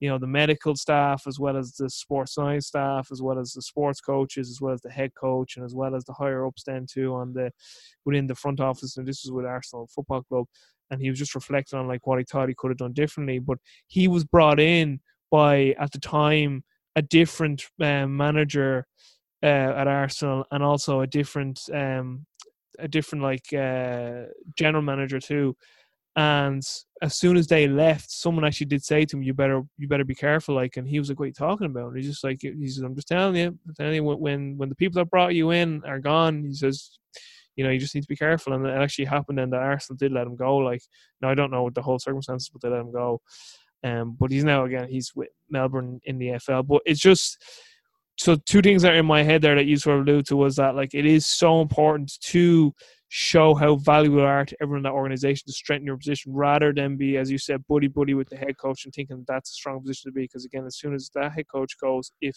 you 0.00 0.08
know 0.08 0.18
the 0.18 0.26
medical 0.26 0.76
staff 0.76 1.22
as 1.26 1.38
well 1.38 1.56
as 1.56 1.72
the 1.72 1.88
sports 1.88 2.34
science 2.34 2.66
staff 2.66 3.08
as 3.10 3.22
well 3.22 3.38
as 3.38 3.52
the 3.52 3.62
sports 3.62 4.00
coaches 4.00 4.50
as 4.50 4.60
well 4.60 4.74
as 4.74 4.82
the 4.82 4.90
head 4.90 5.10
coach 5.14 5.56
and 5.56 5.64
as 5.64 5.74
well 5.74 5.94
as 5.94 6.04
the 6.04 6.12
higher 6.12 6.46
ups 6.46 6.64
then 6.64 6.86
too 6.86 7.14
on 7.14 7.32
the 7.32 7.50
within 8.04 8.26
the 8.26 8.34
front 8.34 8.60
office. 8.60 8.96
And 8.96 9.06
this 9.06 9.24
was 9.24 9.32
with 9.32 9.46
Arsenal 9.46 9.88
Football 9.94 10.22
Club. 10.22 10.46
And 10.90 11.00
he 11.00 11.10
was 11.10 11.18
just 11.18 11.34
reflecting 11.34 11.78
on 11.78 11.88
like 11.88 12.06
what 12.06 12.18
he 12.18 12.24
thought 12.24 12.48
he 12.48 12.54
could 12.56 12.70
have 12.70 12.78
done 12.78 12.92
differently. 12.92 13.38
But 13.40 13.58
he 13.88 14.06
was 14.06 14.24
brought 14.24 14.60
in 14.60 15.00
by 15.30 15.74
at 15.80 15.90
the 15.92 15.98
time 15.98 16.62
a 16.94 17.02
different 17.02 17.64
um, 17.82 18.16
manager 18.16 18.86
uh, 19.42 19.46
at 19.46 19.88
Arsenal 19.88 20.44
and 20.52 20.62
also 20.62 21.00
a 21.00 21.06
different 21.06 21.60
um, 21.74 22.24
a 22.78 22.86
different 22.86 23.24
like 23.24 23.52
uh, 23.52 24.26
general 24.56 24.82
manager 24.82 25.18
too 25.18 25.56
and 26.16 26.62
as 27.02 27.18
soon 27.18 27.36
as 27.36 27.46
they 27.46 27.68
left, 27.68 28.10
someone 28.10 28.44
actually 28.44 28.66
did 28.66 28.82
say 28.82 29.04
to 29.04 29.16
him, 29.16 29.22
"You 29.22 29.34
better, 29.34 29.62
you 29.76 29.86
better 29.86 30.04
be 30.04 30.14
careful." 30.14 30.54
Like, 30.54 30.78
and 30.78 30.88
he 30.88 30.98
was 30.98 31.10
like, 31.10 31.18
"What 31.18 31.24
are 31.24 31.28
you 31.28 31.34
talking 31.34 31.66
about?" 31.66 31.88
And 31.88 31.96
he's 31.96 32.06
just 32.06 32.24
like, 32.24 32.40
"He 32.40 32.68
says, 32.68 32.82
I'm 32.82 32.94
just 32.94 33.08
telling 33.08 33.36
you, 33.36 33.48
I'm 33.48 33.74
telling 33.74 33.94
you, 33.94 34.02
when 34.02 34.56
when 34.56 34.68
the 34.70 34.74
people 34.74 34.98
that 35.00 35.10
brought 35.10 35.34
you 35.34 35.50
in 35.50 35.82
are 35.84 36.00
gone, 36.00 36.44
he 36.44 36.54
says, 36.54 36.98
you 37.54 37.64
know, 37.64 37.70
you 37.70 37.78
just 37.78 37.94
need 37.94 38.00
to 38.00 38.08
be 38.08 38.16
careful." 38.16 38.54
And 38.54 38.66
it 38.66 38.70
actually 38.70 39.04
happened, 39.04 39.38
and 39.40 39.52
that 39.52 39.60
Arsenal 39.60 39.98
did 39.98 40.12
let 40.12 40.26
him 40.26 40.36
go. 40.36 40.56
Like, 40.56 40.82
now 41.20 41.28
I 41.28 41.34
don't 41.34 41.50
know 41.50 41.68
the 41.68 41.82
whole 41.82 41.98
circumstances, 41.98 42.50
but 42.50 42.62
they 42.62 42.70
let 42.70 42.80
him 42.80 42.92
go. 42.92 43.20
Um, 43.84 44.16
but 44.18 44.30
he's 44.30 44.44
now 44.44 44.64
again, 44.64 44.88
he's 44.88 45.12
with 45.14 45.28
Melbourne 45.50 46.00
in 46.04 46.18
the 46.18 46.38
FL. 46.38 46.62
But 46.62 46.80
it's 46.86 47.00
just 47.00 47.36
so 48.18 48.36
two 48.36 48.62
things 48.62 48.82
that 48.82 48.94
are 48.94 48.98
in 48.98 49.06
my 49.06 49.22
head 49.22 49.42
there 49.42 49.54
that 49.54 49.66
you 49.66 49.76
sort 49.76 50.00
of 50.00 50.06
allude 50.06 50.26
to 50.26 50.36
was 50.36 50.56
that 50.56 50.74
like 50.74 50.94
it 50.94 51.04
is 51.04 51.26
so 51.26 51.60
important 51.60 52.18
to 52.22 52.72
show 53.18 53.54
how 53.54 53.76
valuable 53.76 54.18
you 54.18 54.24
are 54.24 54.44
to 54.44 54.54
everyone 54.60 54.80
in 54.80 54.82
that 54.82 54.92
organization 54.92 55.42
to 55.46 55.52
strengthen 55.52 55.86
your 55.86 55.96
position 55.96 56.34
rather 56.34 56.70
than 56.70 56.98
be, 56.98 57.16
as 57.16 57.30
you 57.30 57.38
said, 57.38 57.66
buddy 57.66 57.88
buddy 57.88 58.12
with 58.12 58.28
the 58.28 58.36
head 58.36 58.58
coach 58.58 58.84
and 58.84 58.92
thinking 58.92 59.24
that's 59.26 59.48
a 59.48 59.54
strong 59.54 59.80
position 59.80 60.10
to 60.10 60.14
be. 60.14 60.24
Because 60.24 60.44
again, 60.44 60.66
as 60.66 60.76
soon 60.76 60.94
as 60.94 61.10
that 61.14 61.32
head 61.32 61.46
coach 61.50 61.78
goes, 61.80 62.12
if 62.20 62.36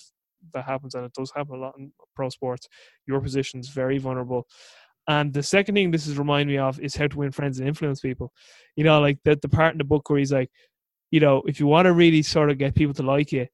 that 0.54 0.64
happens, 0.64 0.96
and 0.96 1.04
it 1.04 1.12
does 1.12 1.34
happen 1.36 1.56
a 1.56 1.58
lot 1.58 1.74
in 1.78 1.92
pro 2.16 2.30
sports, 2.30 2.66
your 3.06 3.20
position 3.20 3.60
is 3.60 3.68
very 3.68 3.98
vulnerable. 3.98 4.48
And 5.06 5.34
the 5.34 5.44
second 5.44 5.76
thing 5.76 5.92
this 5.92 6.08
is 6.08 6.18
remind 6.18 6.48
me 6.48 6.58
of 6.58 6.80
is 6.80 6.96
how 6.96 7.08
to 7.08 7.18
win 7.18 7.34
friends 7.34 7.60
and 7.60 7.68
influence 7.68 8.00
people. 8.00 8.32
You 8.78 8.86
know, 8.86 9.02
like 9.02 9.20
the, 9.26 9.36
the 9.36 9.50
part 9.50 9.74
in 9.74 9.80
the 9.80 9.84
book 9.84 10.10
where 10.10 10.20
he's 10.20 10.32
like, 10.32 10.50
you 11.12 11.20
know, 11.20 11.42
if 11.46 11.60
you 11.60 11.68
want 11.68 11.88
to 11.88 11.92
really 11.92 12.22
sort 12.22 12.52
of 12.52 12.58
get 12.58 12.74
people 12.74 12.94
to 12.94 13.04
like 13.04 13.34
you, 13.34 13.48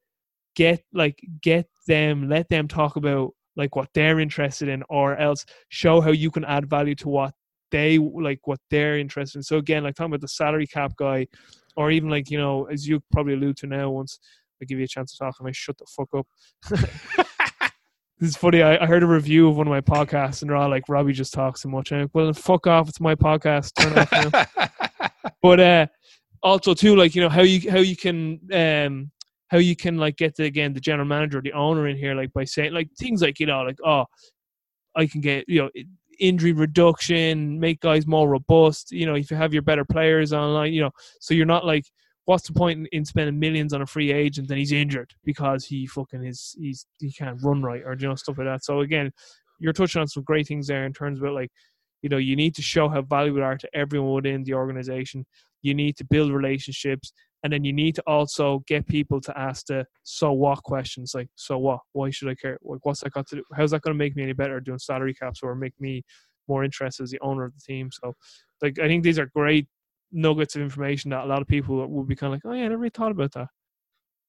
get 0.54 0.84
like 0.92 1.18
get 1.42 1.66
them, 1.88 2.28
let 2.28 2.48
them 2.50 2.68
talk 2.68 2.94
about 2.94 3.32
like 3.56 3.74
what 3.74 3.88
they're 3.94 4.20
interested 4.20 4.68
in 4.68 4.82
or 4.88 5.16
else 5.16 5.44
show 5.68 6.00
how 6.00 6.10
you 6.10 6.30
can 6.30 6.44
add 6.44 6.68
value 6.68 6.94
to 6.96 7.08
what 7.08 7.34
they 7.70 7.98
like 7.98 8.40
what 8.44 8.60
they're 8.70 8.98
interested 8.98 9.38
in. 9.38 9.42
So 9.42 9.56
again 9.56 9.84
like 9.84 9.94
talking 9.94 10.12
about 10.12 10.20
the 10.20 10.28
salary 10.28 10.66
cap 10.66 10.94
guy 10.96 11.26
or 11.76 11.90
even 11.90 12.08
like 12.08 12.30
you 12.30 12.38
know 12.38 12.64
as 12.64 12.86
you 12.86 13.00
probably 13.12 13.34
allude 13.34 13.56
to 13.58 13.66
now 13.66 13.90
once 13.90 14.18
i 14.62 14.64
give 14.64 14.78
you 14.78 14.84
a 14.84 14.88
chance 14.88 15.12
to 15.12 15.18
talk 15.18 15.34
and 15.38 15.46
i 15.46 15.48
might 15.48 15.56
shut 15.56 15.76
the 15.78 15.86
fuck 15.86 16.08
up. 16.14 16.26
This 18.18 18.30
is 18.30 18.36
funny 18.38 18.62
I, 18.62 18.82
I, 18.82 18.86
heard 18.86 19.02
a 19.02 19.06
review 19.06 19.46
of 19.46 19.58
one 19.58 19.66
of 19.66 19.70
my 19.70 19.82
podcasts 19.82 20.40
and 20.40 20.48
they're 20.48 20.56
all 20.56 20.70
like 20.70 20.88
robbie 20.88 21.12
just 21.12 21.34
talks 21.34 21.60
too 21.60 21.68
much. 21.68 21.92
I'm 21.92 22.00
like, 22.00 22.10
well 22.14 22.32
fuck 22.32 22.66
off 22.66 22.88
it's 22.88 22.98
my 22.98 23.14
podcast 23.14 23.74
turn 23.74 23.98
off 23.98 24.10
now. 24.12 24.70
But 25.42 25.60
uh 25.60 25.86
also 26.42 26.72
too 26.72 26.96
like 26.96 27.14
you 27.14 27.20
know 27.20 27.28
how 27.28 27.42
you 27.42 27.70
how 27.70 27.78
you 27.78 27.94
can 27.94 28.40
um 28.54 29.10
how 29.48 29.58
you 29.58 29.76
can 29.76 29.96
like 29.96 30.16
get 30.16 30.36
the 30.36 30.44
again 30.44 30.72
the 30.72 30.80
general 30.80 31.06
manager, 31.06 31.38
or 31.38 31.42
the 31.42 31.52
owner 31.52 31.86
in 31.88 31.96
here, 31.96 32.14
like 32.14 32.32
by 32.32 32.44
saying 32.44 32.72
like 32.72 32.88
things 32.98 33.22
like 33.22 33.38
you 33.40 33.46
know 33.46 33.62
like 33.62 33.78
oh, 33.84 34.06
I 34.96 35.06
can 35.06 35.20
get 35.20 35.48
you 35.48 35.62
know 35.62 35.70
injury 36.18 36.52
reduction, 36.52 37.60
make 37.60 37.80
guys 37.80 38.06
more 38.06 38.28
robust. 38.28 38.90
You 38.90 39.06
know, 39.06 39.14
if 39.14 39.30
you 39.30 39.36
have 39.36 39.52
your 39.52 39.62
better 39.62 39.84
players 39.84 40.32
online, 40.32 40.72
you 40.72 40.80
know, 40.82 40.90
so 41.20 41.34
you're 41.34 41.46
not 41.46 41.66
like 41.66 41.84
what's 42.24 42.46
the 42.46 42.52
point 42.52 42.80
in, 42.80 42.86
in 42.86 43.04
spending 43.04 43.38
millions 43.38 43.72
on 43.72 43.82
a 43.82 43.86
free 43.86 44.10
agent 44.10 44.50
and 44.50 44.58
he's 44.58 44.72
injured 44.72 45.14
because 45.24 45.64
he 45.64 45.86
fucking 45.86 46.24
is 46.24 46.56
he's 46.58 46.86
he 46.98 47.12
can't 47.12 47.40
run 47.42 47.62
right 47.62 47.82
or 47.84 47.96
you 47.98 48.08
know 48.08 48.14
stuff 48.14 48.38
like 48.38 48.46
that. 48.46 48.64
So 48.64 48.80
again, 48.80 49.12
you're 49.58 49.72
touching 49.72 50.00
on 50.00 50.08
some 50.08 50.24
great 50.24 50.46
things 50.46 50.66
there 50.66 50.84
in 50.84 50.92
terms 50.92 51.22
of 51.22 51.30
like 51.30 51.50
you 52.02 52.08
know 52.08 52.18
you 52.18 52.36
need 52.36 52.54
to 52.54 52.62
show 52.62 52.88
how 52.88 53.02
valuable 53.02 53.42
are 53.42 53.56
to 53.56 53.68
everyone 53.74 54.12
within 54.12 54.44
the 54.44 54.54
organization 54.54 55.24
you 55.62 55.74
need 55.74 55.96
to 55.96 56.04
build 56.04 56.30
relationships 56.30 57.12
and 57.42 57.52
then 57.52 57.64
you 57.64 57.72
need 57.72 57.94
to 57.94 58.02
also 58.06 58.62
get 58.66 58.86
people 58.86 59.20
to 59.20 59.38
ask 59.38 59.66
the 59.66 59.86
so 60.02 60.32
what? 60.32 60.62
questions 60.62 61.12
like 61.14 61.28
so 61.36 61.58
what? 61.58 61.80
Why 61.92 62.10
should 62.10 62.28
i 62.28 62.34
care? 62.34 62.58
Like 62.62 62.84
what's 62.84 63.00
that 63.00 63.12
got 63.12 63.26
to 63.28 63.36
do 63.36 63.44
how's 63.54 63.70
that 63.70 63.82
going 63.82 63.94
to 63.94 63.98
make 63.98 64.16
me 64.16 64.22
any 64.22 64.32
better 64.32 64.60
doing 64.60 64.78
salary 64.78 65.14
caps 65.14 65.40
or 65.42 65.54
make 65.54 65.74
me 65.80 66.02
more 66.48 66.64
interested 66.64 67.02
as 67.02 67.10
the 67.10 67.20
owner 67.20 67.44
of 67.44 67.54
the 67.54 67.60
team? 67.60 67.90
So 67.92 68.14
like 68.62 68.78
i 68.78 68.86
think 68.86 69.02
these 69.02 69.18
are 69.18 69.30
great 69.34 69.66
nuggets 70.12 70.56
of 70.56 70.62
information 70.62 71.10
that 71.10 71.24
a 71.24 71.26
lot 71.26 71.42
of 71.42 71.48
people 71.48 71.86
will 71.88 72.04
be 72.04 72.16
kind 72.16 72.32
of 72.32 72.36
like 72.36 72.42
oh 72.44 72.56
yeah 72.56 72.64
i 72.64 72.68
never 72.68 72.78
really 72.78 72.90
thought 72.90 73.10
about 73.10 73.32
that 73.32 73.48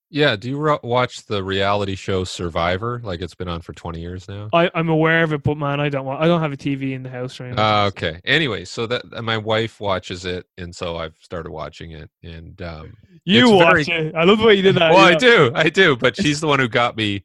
yeah, 0.10 0.36
do 0.36 0.50
you 0.50 0.58
re- 0.58 0.80
watch 0.84 1.26
the 1.26 1.44
reality 1.44 1.96
show 1.96 2.24
Survivor? 2.24 3.02
Like 3.04 3.22
it's 3.22 3.36
been 3.36 3.48
on 3.48 3.62
for 3.62 3.74
twenty 3.74 4.00
years 4.00 4.28
now. 4.28 4.50
I, 4.54 4.72
I'm 4.74 4.90
aware 4.90 5.24
of 5.24 5.34
it, 5.34 5.44
but 5.44 5.58
man, 5.58 5.80
I 5.80 5.90
don't 5.90 6.06
want. 6.06 6.22
I 6.22 6.28
don't 6.28 6.42
have 6.42 6.54
a 6.54 6.58
TV 6.58 6.94
in 6.94 7.04
the 7.04 7.10
house 7.10 7.40
right 7.40 7.54
now. 7.54 7.84
Uh, 7.84 7.88
okay. 7.88 8.20
Anyway, 8.24 8.64
so 8.64 8.88
that 8.88 9.04
my 9.24 9.38
wife 9.38 9.80
watches 9.80 10.26
it, 10.26 10.46
and 10.58 10.74
so 10.74 10.98
I've 10.98 11.16
started 11.20 11.52
watching 11.52 11.92
it. 11.92 12.10
And 12.24 12.62
um, 12.62 12.94
you 13.26 13.52
watch 13.52 13.88
very... 13.88 14.08
it. 14.08 14.16
I 14.16 14.24
love 14.24 14.40
the 14.40 14.46
way 14.46 14.56
you 14.56 14.62
did 14.62 14.76
that. 14.76 14.94
well, 14.94 15.06
I 15.06 15.16
do, 15.16 15.52
I 15.54 15.70
do. 15.70 15.98
But 15.98 16.16
she's 16.16 16.40
the 16.40 16.48
one 16.48 16.60
who 16.60 16.70
got 16.70 16.96
me 16.96 17.24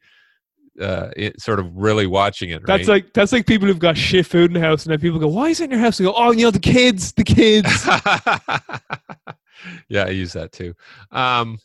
uh, 0.81 1.11
it, 1.17 1.41
sort 1.41 1.61
of 1.61 1.71
really 1.75 2.07
watching 2.07 2.51
it. 2.51 2.65
That's 2.67 2.89
like 2.89 3.13
that's 3.13 3.33
like 3.33 3.47
people 3.47 3.69
who've 3.69 3.79
got 3.79 3.97
shit 3.97 4.27
food 4.27 4.51
in 4.51 4.55
the 4.55 4.61
house, 4.61 4.85
and 4.85 4.93
then 4.93 5.01
people 5.01 5.19
go, 5.19 5.29
"Why 5.29 5.49
is 5.49 5.61
it 5.61 5.65
in 5.65 5.71
your 5.71 5.81
house?" 5.81 5.99
They 5.99 6.05
go, 6.05 6.15
"Oh, 6.17 6.33
you 6.33 6.45
know 6.45 6.51
the 6.51 6.59
kids, 6.59 7.13
the 7.13 7.25
kids." 7.25 7.87
yeah, 9.89 10.05
I 10.05 10.11
use 10.11 10.33
that 10.33 10.53
too. 10.53 10.75
Um, 11.11 11.59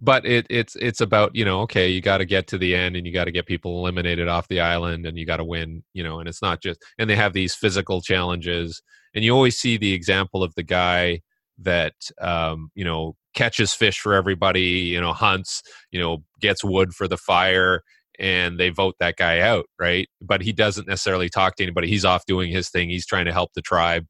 but 0.00 0.26
it, 0.26 0.46
it's 0.50 0.76
it's 0.76 1.00
about 1.00 1.34
you 1.34 1.44
know 1.44 1.60
okay 1.60 1.88
you 1.88 2.00
got 2.00 2.18
to 2.18 2.24
get 2.24 2.46
to 2.48 2.58
the 2.58 2.74
end 2.74 2.96
and 2.96 3.06
you 3.06 3.12
got 3.12 3.24
to 3.24 3.30
get 3.30 3.46
people 3.46 3.78
eliminated 3.78 4.28
off 4.28 4.48
the 4.48 4.60
island 4.60 5.06
and 5.06 5.18
you 5.18 5.24
got 5.24 5.38
to 5.38 5.44
win 5.44 5.82
you 5.94 6.02
know 6.02 6.18
and 6.20 6.28
it's 6.28 6.42
not 6.42 6.62
just 6.62 6.82
and 6.98 7.08
they 7.08 7.16
have 7.16 7.32
these 7.32 7.54
physical 7.54 8.00
challenges. 8.00 8.82
And 9.14 9.24
you 9.24 9.34
always 9.34 9.56
see 9.56 9.78
the 9.78 9.94
example 9.94 10.42
of 10.42 10.54
the 10.56 10.62
guy 10.62 11.22
that 11.58 11.94
um, 12.20 12.70
you 12.74 12.84
know 12.84 13.16
catches 13.34 13.72
fish 13.72 13.98
for 13.98 14.14
everybody 14.14 14.60
you 14.60 15.00
know 15.00 15.12
hunts 15.12 15.62
you 15.90 16.00
know 16.00 16.22
gets 16.40 16.62
wood 16.64 16.92
for 16.94 17.08
the 17.08 17.16
fire 17.16 17.82
and 18.18 18.58
they 18.58 18.70
vote 18.70 18.94
that 18.98 19.16
guy 19.16 19.40
out 19.40 19.66
right? 19.78 20.08
But 20.20 20.42
he 20.42 20.52
doesn't 20.52 20.88
necessarily 20.88 21.28
talk 21.28 21.56
to 21.56 21.62
anybody. 21.62 21.88
He's 21.88 22.04
off 22.04 22.26
doing 22.26 22.50
his 22.50 22.68
thing. 22.68 22.90
He's 22.90 23.06
trying 23.06 23.26
to 23.26 23.32
help 23.32 23.52
the 23.54 23.62
tribe. 23.62 24.06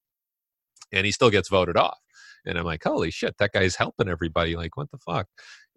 And 0.92 1.04
he 1.04 1.12
still 1.12 1.30
gets 1.30 1.48
voted 1.48 1.76
off 1.76 1.98
and 2.46 2.58
i'm 2.58 2.64
like 2.64 2.82
holy 2.84 3.10
shit 3.10 3.36
that 3.38 3.52
guy's 3.52 3.76
helping 3.76 4.08
everybody 4.08 4.56
like 4.56 4.76
what 4.76 4.90
the 4.90 4.98
fuck? 4.98 5.26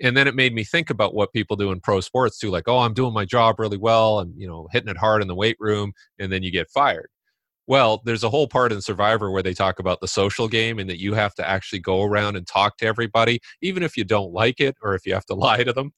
And 0.02 0.16
then 0.16 0.28
it 0.28 0.36
made 0.36 0.54
me 0.54 0.64
think 0.64 0.90
about 0.90 1.14
what 1.14 1.34
people 1.34 1.58
do 1.58 1.72
in 1.72 1.82
pro 1.82 2.00
sports 2.00 2.38
too 2.38 2.50
like 2.50 2.68
oh 2.68 2.80
i'm 2.80 2.94
doing 2.94 3.14
my 3.14 3.26
job 3.26 3.60
really 3.60 3.78
well 3.78 4.20
i'm 4.20 4.34
you 4.38 4.48
know 4.48 4.68
hitting 4.72 4.90
it 4.90 4.98
hard 4.98 5.22
in 5.22 5.28
the 5.28 5.36
weight 5.36 5.58
room 5.60 5.94
and 6.20 6.32
then 6.32 6.44
you 6.44 6.52
get 6.52 6.70
fired. 6.70 7.10
Well 7.68 8.02
there's 8.06 8.24
a 8.24 8.30
whole 8.30 8.48
part 8.48 8.72
in 8.72 8.82
survivor 8.82 9.30
where 9.32 9.44
they 9.44 9.54
talk 9.54 9.80
about 9.80 10.00
the 10.02 10.08
social 10.08 10.48
game 10.48 10.80
and 10.80 10.90
that 10.90 11.00
you 11.00 11.14
have 11.14 11.36
to 11.36 11.48
actually 11.48 11.80
go 11.80 12.04
around 12.04 12.36
and 12.36 12.48
talk 12.48 12.78
to 12.78 12.86
everybody 12.86 13.40
even 13.62 13.84
if 13.84 13.98
you 13.98 14.04
don't 14.04 14.34
like 14.34 14.60
it 14.60 14.76
or 14.82 14.96
if 14.96 15.06
you 15.06 15.14
have 15.14 15.26
to 15.26 15.36
lie 15.48 15.64
to 15.64 15.74
them. 15.74 15.92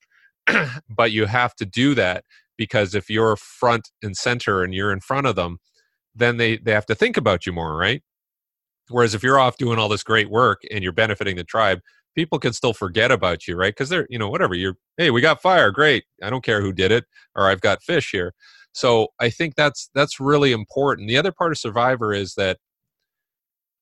But 0.89 1.11
you 1.11 1.25
have 1.27 1.55
to 1.55 1.65
do 1.65 1.93
that 1.95 2.23
because 2.57 2.95
if 2.95 3.09
you're 3.09 3.35
front 3.35 3.89
and 4.03 4.17
center 4.17 4.63
and 4.63 4.73
you're 4.73 4.91
in 4.91 4.99
front 4.99 5.27
of 5.27 5.35
them 5.35 5.59
then 6.15 6.37
they 6.37 6.57
they 6.57 6.71
have 6.71 6.85
to 6.87 6.95
think 6.95 7.17
about 7.17 7.45
you 7.45 7.53
more 7.53 7.77
right 7.77 8.03
whereas 8.91 9.13
if 9.13 9.23
you're 9.23 9.39
off 9.39 9.57
doing 9.57 9.79
all 9.79 9.89
this 9.89 10.03
great 10.03 10.29
work 10.29 10.61
and 10.71 10.83
you're 10.83 10.93
benefiting 10.93 11.35
the 11.35 11.43
tribe 11.43 11.79
people 12.15 12.39
can 12.39 12.53
still 12.53 12.73
forget 12.73 13.11
about 13.11 13.47
you 13.47 13.55
right? 13.55 13.73
Because 13.73 13.89
they're 13.89 14.07
you 14.09 14.19
know 14.19 14.29
whatever 14.29 14.53
you're 14.53 14.75
hey 14.97 15.11
we 15.11 15.21
got 15.21 15.41
fire 15.41 15.71
great. 15.71 16.05
I 16.21 16.29
don't 16.29 16.43
care 16.43 16.61
who 16.61 16.73
did 16.73 16.91
it 16.91 17.05
or 17.35 17.47
i've 17.47 17.61
got 17.61 17.83
fish 17.83 18.11
here. 18.11 18.33
So 18.73 19.07
i 19.19 19.29
think 19.29 19.55
that's 19.55 19.89
that's 19.93 20.19
really 20.19 20.51
important. 20.51 21.07
The 21.07 21.17
other 21.17 21.31
part 21.31 21.51
of 21.51 21.57
survivor 21.57 22.13
is 22.13 22.35
that 22.35 22.57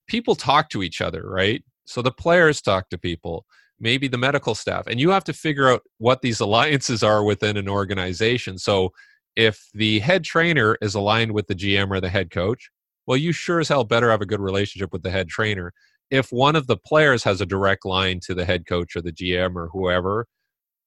people 0.08 0.36
talk 0.36 0.70
to 0.70 0.84
each 0.84 1.02
other 1.02 1.24
right? 1.24 1.64
So 1.86 2.02
the 2.02 2.12
players 2.12 2.62
talk 2.62 2.90
to 2.90 2.98
people 2.98 3.46
maybe 3.82 4.10
the 4.10 4.18
medical 4.18 4.56
staff 4.56 4.88
and 4.88 5.00
you 5.00 5.10
have 5.10 5.24
to 5.24 5.34
figure 5.34 5.70
out 5.70 5.82
what 5.98 6.22
these 6.22 6.40
alliances 6.46 7.04
are 7.04 7.24
within 7.24 7.58
an 7.58 7.70
organization. 7.70 8.58
So 8.58 8.92
if 9.36 9.70
the 9.74 10.00
head 10.00 10.24
trainer 10.24 10.78
is 10.82 10.96
aligned 10.96 11.32
with 11.32 11.48
the 11.48 11.56
gm 11.56 11.92
or 11.92 12.02
the 12.02 12.10
head 12.10 12.30
coach 12.32 12.70
well 13.10 13.18
you 13.18 13.34
sure 13.34 13.60
as 13.60 13.68
hell 13.68 13.84
better 13.84 14.10
have 14.10 14.22
a 14.22 14.26
good 14.26 14.40
relationship 14.40 14.94
with 14.94 15.04
the 15.04 15.12
head 15.12 15.28
trainer 15.28 15.74
if 16.10 16.32
one 16.32 16.56
of 16.56 16.68
the 16.68 16.78
players 16.78 17.26
has 17.26 17.42
a 17.42 17.46
direct 17.46 17.86
line 17.86 18.22
to 18.22 18.34
the 18.34 18.46
head 18.46 18.66
coach 18.66 18.96
or 18.96 19.02
the 19.02 19.12
gm 19.12 19.58
or 19.58 19.68
whoever 19.74 20.26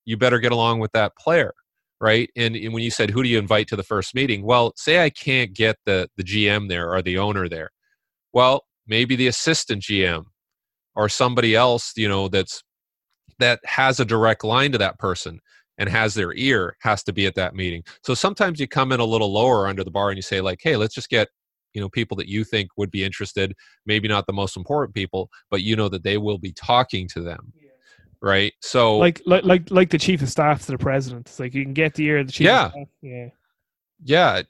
you 0.06 0.16
better 0.16 0.38
get 0.38 0.52
along 0.52 0.80
with 0.80 0.92
that 0.92 1.12
player 1.18 1.52
right? 2.02 2.30
And, 2.34 2.56
and 2.56 2.74
when 2.74 2.82
you 2.82 2.90
said 2.90 3.10
who 3.10 3.22
do 3.22 3.28
you 3.28 3.38
invite 3.38 3.68
to 3.68 3.76
the 3.76 3.84
first 3.84 4.14
meeting? 4.14 4.44
Well 4.44 4.72
say 4.76 5.02
i 5.02 5.08
can't 5.08 5.54
get 5.54 5.76
the 5.86 6.08
the 6.16 6.24
gm 6.24 6.68
there 6.68 6.92
or 6.92 7.00
the 7.00 7.18
owner 7.18 7.48
there. 7.48 7.70
Well 8.32 8.64
maybe 8.86 9.16
the 9.16 9.28
assistant 9.28 9.82
gm 9.82 10.24
or 10.96 11.08
somebody 11.08 11.54
else 11.54 11.92
you 11.96 12.08
know 12.08 12.28
that's 12.28 12.62
that 13.38 13.60
has 13.64 14.00
a 14.00 14.04
direct 14.04 14.44
line 14.44 14.72
to 14.72 14.78
that 14.78 14.98
person 14.98 15.40
and 15.78 15.88
has 15.88 16.14
their 16.14 16.34
ear 16.34 16.76
has 16.80 17.02
to 17.04 17.12
be 17.12 17.26
at 17.26 17.36
that 17.36 17.54
meeting. 17.54 17.82
So 18.04 18.14
sometimes 18.14 18.60
you 18.60 18.68
come 18.68 18.92
in 18.92 19.00
a 19.00 19.04
little 19.04 19.32
lower 19.32 19.66
under 19.68 19.84
the 19.84 19.90
bar 19.90 20.10
and 20.10 20.18
you 20.18 20.22
say 20.22 20.40
like, 20.40 20.60
"Hey, 20.62 20.76
let's 20.76 20.94
just 20.94 21.08
get 21.08 21.28
you 21.74 21.80
know 21.80 21.88
people 21.88 22.16
that 22.18 22.28
you 22.28 22.44
think 22.44 22.70
would 22.76 22.90
be 22.90 23.04
interested, 23.04 23.54
maybe 23.86 24.08
not 24.08 24.26
the 24.26 24.32
most 24.32 24.56
important 24.56 24.94
people, 24.94 25.30
but 25.50 25.62
you 25.62 25.76
know 25.76 25.88
that 25.88 26.04
they 26.04 26.18
will 26.18 26.38
be 26.38 26.52
talking 26.52 27.08
to 27.08 27.20
them." 27.22 27.52
Right? 28.20 28.52
So 28.60 28.98
like 28.98 29.20
like 29.26 29.44
like 29.44 29.70
like 29.70 29.90
the 29.90 29.98
chief 29.98 30.22
of 30.22 30.28
staff 30.30 30.64
to 30.66 30.72
the 30.72 30.78
president. 30.78 31.28
It's 31.28 31.40
like 31.40 31.54
you 31.54 31.64
can 31.64 31.74
get 31.74 31.94
the 31.94 32.04
ear 32.06 32.18
of 32.18 32.26
the 32.26 32.32
chief 32.32 32.44
Yeah. 32.46 32.66
of 32.66 32.72
staff. 32.72 32.88
Yeah. 33.02 33.28
yeah 34.04 34.42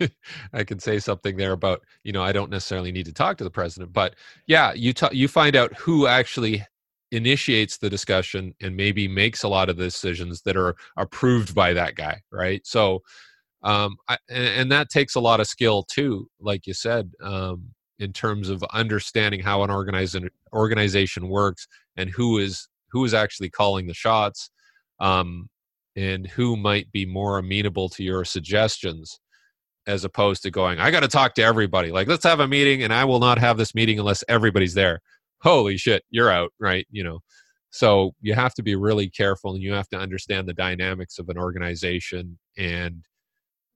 i 0.52 0.64
can 0.64 0.78
say 0.78 0.98
something 0.98 1.36
there 1.36 1.52
about 1.52 1.82
you 2.02 2.12
know 2.12 2.22
i 2.22 2.32
don't 2.32 2.50
necessarily 2.50 2.90
need 2.92 3.06
to 3.06 3.12
talk 3.12 3.36
to 3.38 3.44
the 3.44 3.50
president 3.50 3.92
but 3.92 4.14
yeah 4.46 4.72
you 4.72 4.92
ta- 4.92 5.08
you 5.12 5.28
find 5.28 5.54
out 5.56 5.72
who 5.76 6.06
actually 6.06 6.64
initiates 7.12 7.78
the 7.78 7.88
discussion 7.88 8.52
and 8.60 8.76
maybe 8.76 9.06
makes 9.06 9.44
a 9.44 9.48
lot 9.48 9.68
of 9.68 9.76
the 9.76 9.84
decisions 9.84 10.42
that 10.42 10.56
are 10.56 10.74
approved 10.96 11.54
by 11.54 11.72
that 11.72 11.94
guy 11.94 12.20
right 12.32 12.66
so 12.66 13.00
um 13.64 13.96
I, 14.08 14.18
and, 14.28 14.70
that 14.70 14.90
takes 14.90 15.14
a 15.14 15.20
lot 15.20 15.40
of 15.40 15.46
skill 15.46 15.82
too 15.82 16.28
like 16.38 16.66
you 16.66 16.74
said 16.74 17.10
um 17.22 17.70
in 17.98 18.12
terms 18.12 18.48
of 18.48 18.62
understanding 18.72 19.40
how 19.40 19.62
an 19.62 19.70
organization 19.70 20.28
organization 20.52 21.28
works 21.28 21.66
and 21.96 22.10
who 22.10 22.38
is 22.38 22.68
who 22.90 23.04
is 23.04 23.14
actually 23.14 23.50
calling 23.50 23.86
the 23.86 23.94
shots 23.94 24.50
um 25.00 25.48
and 25.96 26.26
who 26.26 26.56
might 26.56 26.90
be 26.92 27.06
more 27.06 27.38
amenable 27.38 27.88
to 27.88 28.04
your 28.04 28.24
suggestions 28.24 29.18
as 29.86 30.04
opposed 30.04 30.42
to 30.42 30.50
going 30.50 30.78
i 30.78 30.90
got 30.90 31.00
to 31.00 31.08
talk 31.08 31.34
to 31.34 31.42
everybody. 31.42 31.90
Like 31.90 32.08
let's 32.08 32.24
have 32.24 32.40
a 32.40 32.48
meeting 32.48 32.82
and 32.82 32.92
i 32.92 33.04
will 33.04 33.20
not 33.20 33.38
have 33.38 33.56
this 33.56 33.74
meeting 33.74 33.98
unless 33.98 34.22
everybody's 34.28 34.74
there. 34.74 35.00
Holy 35.42 35.76
shit 35.76 36.04
you're 36.10 36.30
out 36.30 36.52
right 36.60 36.86
you 36.90 37.02
know? 37.04 37.20
So 37.70 38.12
you 38.20 38.34
have 38.34 38.54
to 38.54 38.62
be 38.62 38.76
really 38.76 39.10
careful 39.10 39.54
and 39.54 39.62
you 39.62 39.72
have 39.72 39.88
to 39.88 39.96
understand 39.96 40.48
the 40.48 40.54
dynamics 40.54 41.18
of 41.18 41.28
an 41.28 41.36
organization 41.36 42.38
and 42.56 43.04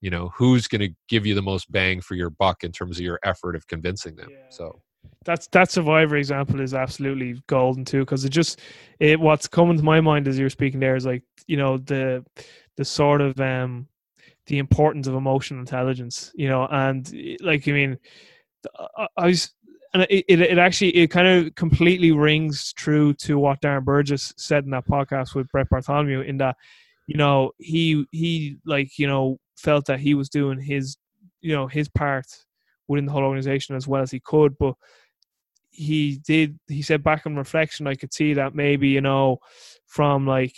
you 0.00 0.10
know 0.10 0.30
who's 0.34 0.68
going 0.68 0.80
to 0.80 0.94
give 1.08 1.26
you 1.26 1.34
the 1.34 1.42
most 1.42 1.70
bang 1.70 2.00
for 2.00 2.14
your 2.14 2.30
buck 2.30 2.64
in 2.64 2.72
terms 2.72 2.98
of 2.98 3.04
your 3.04 3.18
effort 3.24 3.56
of 3.56 3.66
convincing 3.66 4.16
them 4.16 4.28
Yeah. 4.30 4.36
so 4.48 4.80
that's 5.24 5.46
that 5.48 5.70
survivor 5.70 6.16
example 6.16 6.60
is 6.60 6.74
absolutely 6.74 7.40
golden 7.46 7.84
too 7.84 8.00
because 8.00 8.24
it 8.24 8.30
just 8.30 8.60
it 9.00 9.18
what's 9.18 9.48
coming 9.48 9.76
to 9.76 9.82
my 9.82 10.00
mind 10.00 10.28
as 10.28 10.38
you're 10.38 10.50
speaking 10.50 10.80
there 10.80 10.96
is 10.96 11.06
like 11.06 11.22
you 11.46 11.56
know 11.56 11.78
the 11.78 12.24
the 12.76 12.84
sort 12.84 13.20
of 13.20 13.38
um 13.40 13.86
the 14.46 14.58
importance 14.58 15.06
of 15.06 15.14
emotional 15.14 15.60
intelligence 15.60 16.32
you 16.34 16.48
know 16.48 16.66
and 16.70 17.12
eh, 17.14 17.36
like 17.40 17.66
i 17.68 17.72
mean 17.72 17.98
i, 18.96 19.06
I 19.16 19.26
was 19.26 19.52
and 19.94 20.02
it, 20.10 20.24
it, 20.28 20.40
it 20.40 20.58
actually 20.58 20.94
it 20.96 21.08
kind 21.08 21.26
of 21.26 21.54
completely 21.54 22.12
rings 22.12 22.72
true 22.74 23.14
to 23.14 23.38
what 23.38 23.60
Darren 23.62 23.84
Burgess 23.84 24.34
said 24.36 24.64
in 24.64 24.70
that 24.70 24.86
podcast 24.86 25.34
with 25.34 25.50
Brett 25.50 25.70
Bartholomew 25.70 26.20
in 26.20 26.36
that 26.38 26.56
you 27.06 27.16
know 27.16 27.52
he 27.58 28.04
he 28.12 28.58
like 28.66 28.98
you 28.98 29.06
know 29.06 29.38
felt 29.58 29.86
that 29.86 30.00
he 30.00 30.14
was 30.14 30.28
doing 30.28 30.60
his 30.60 30.96
you 31.40 31.54
know 31.54 31.66
his 31.66 31.88
part 31.88 32.26
within 32.86 33.06
the 33.06 33.12
whole 33.12 33.22
organization 33.22 33.76
as 33.76 33.86
well 33.86 34.02
as 34.02 34.10
he 34.10 34.20
could 34.20 34.56
but 34.58 34.74
he 35.70 36.20
did 36.26 36.58
he 36.68 36.82
said 36.82 37.02
back 37.02 37.26
in 37.26 37.36
reflection 37.36 37.86
i 37.86 37.94
could 37.94 38.12
see 38.12 38.34
that 38.34 38.54
maybe 38.54 38.88
you 38.88 39.00
know 39.00 39.38
from 39.86 40.26
like 40.26 40.54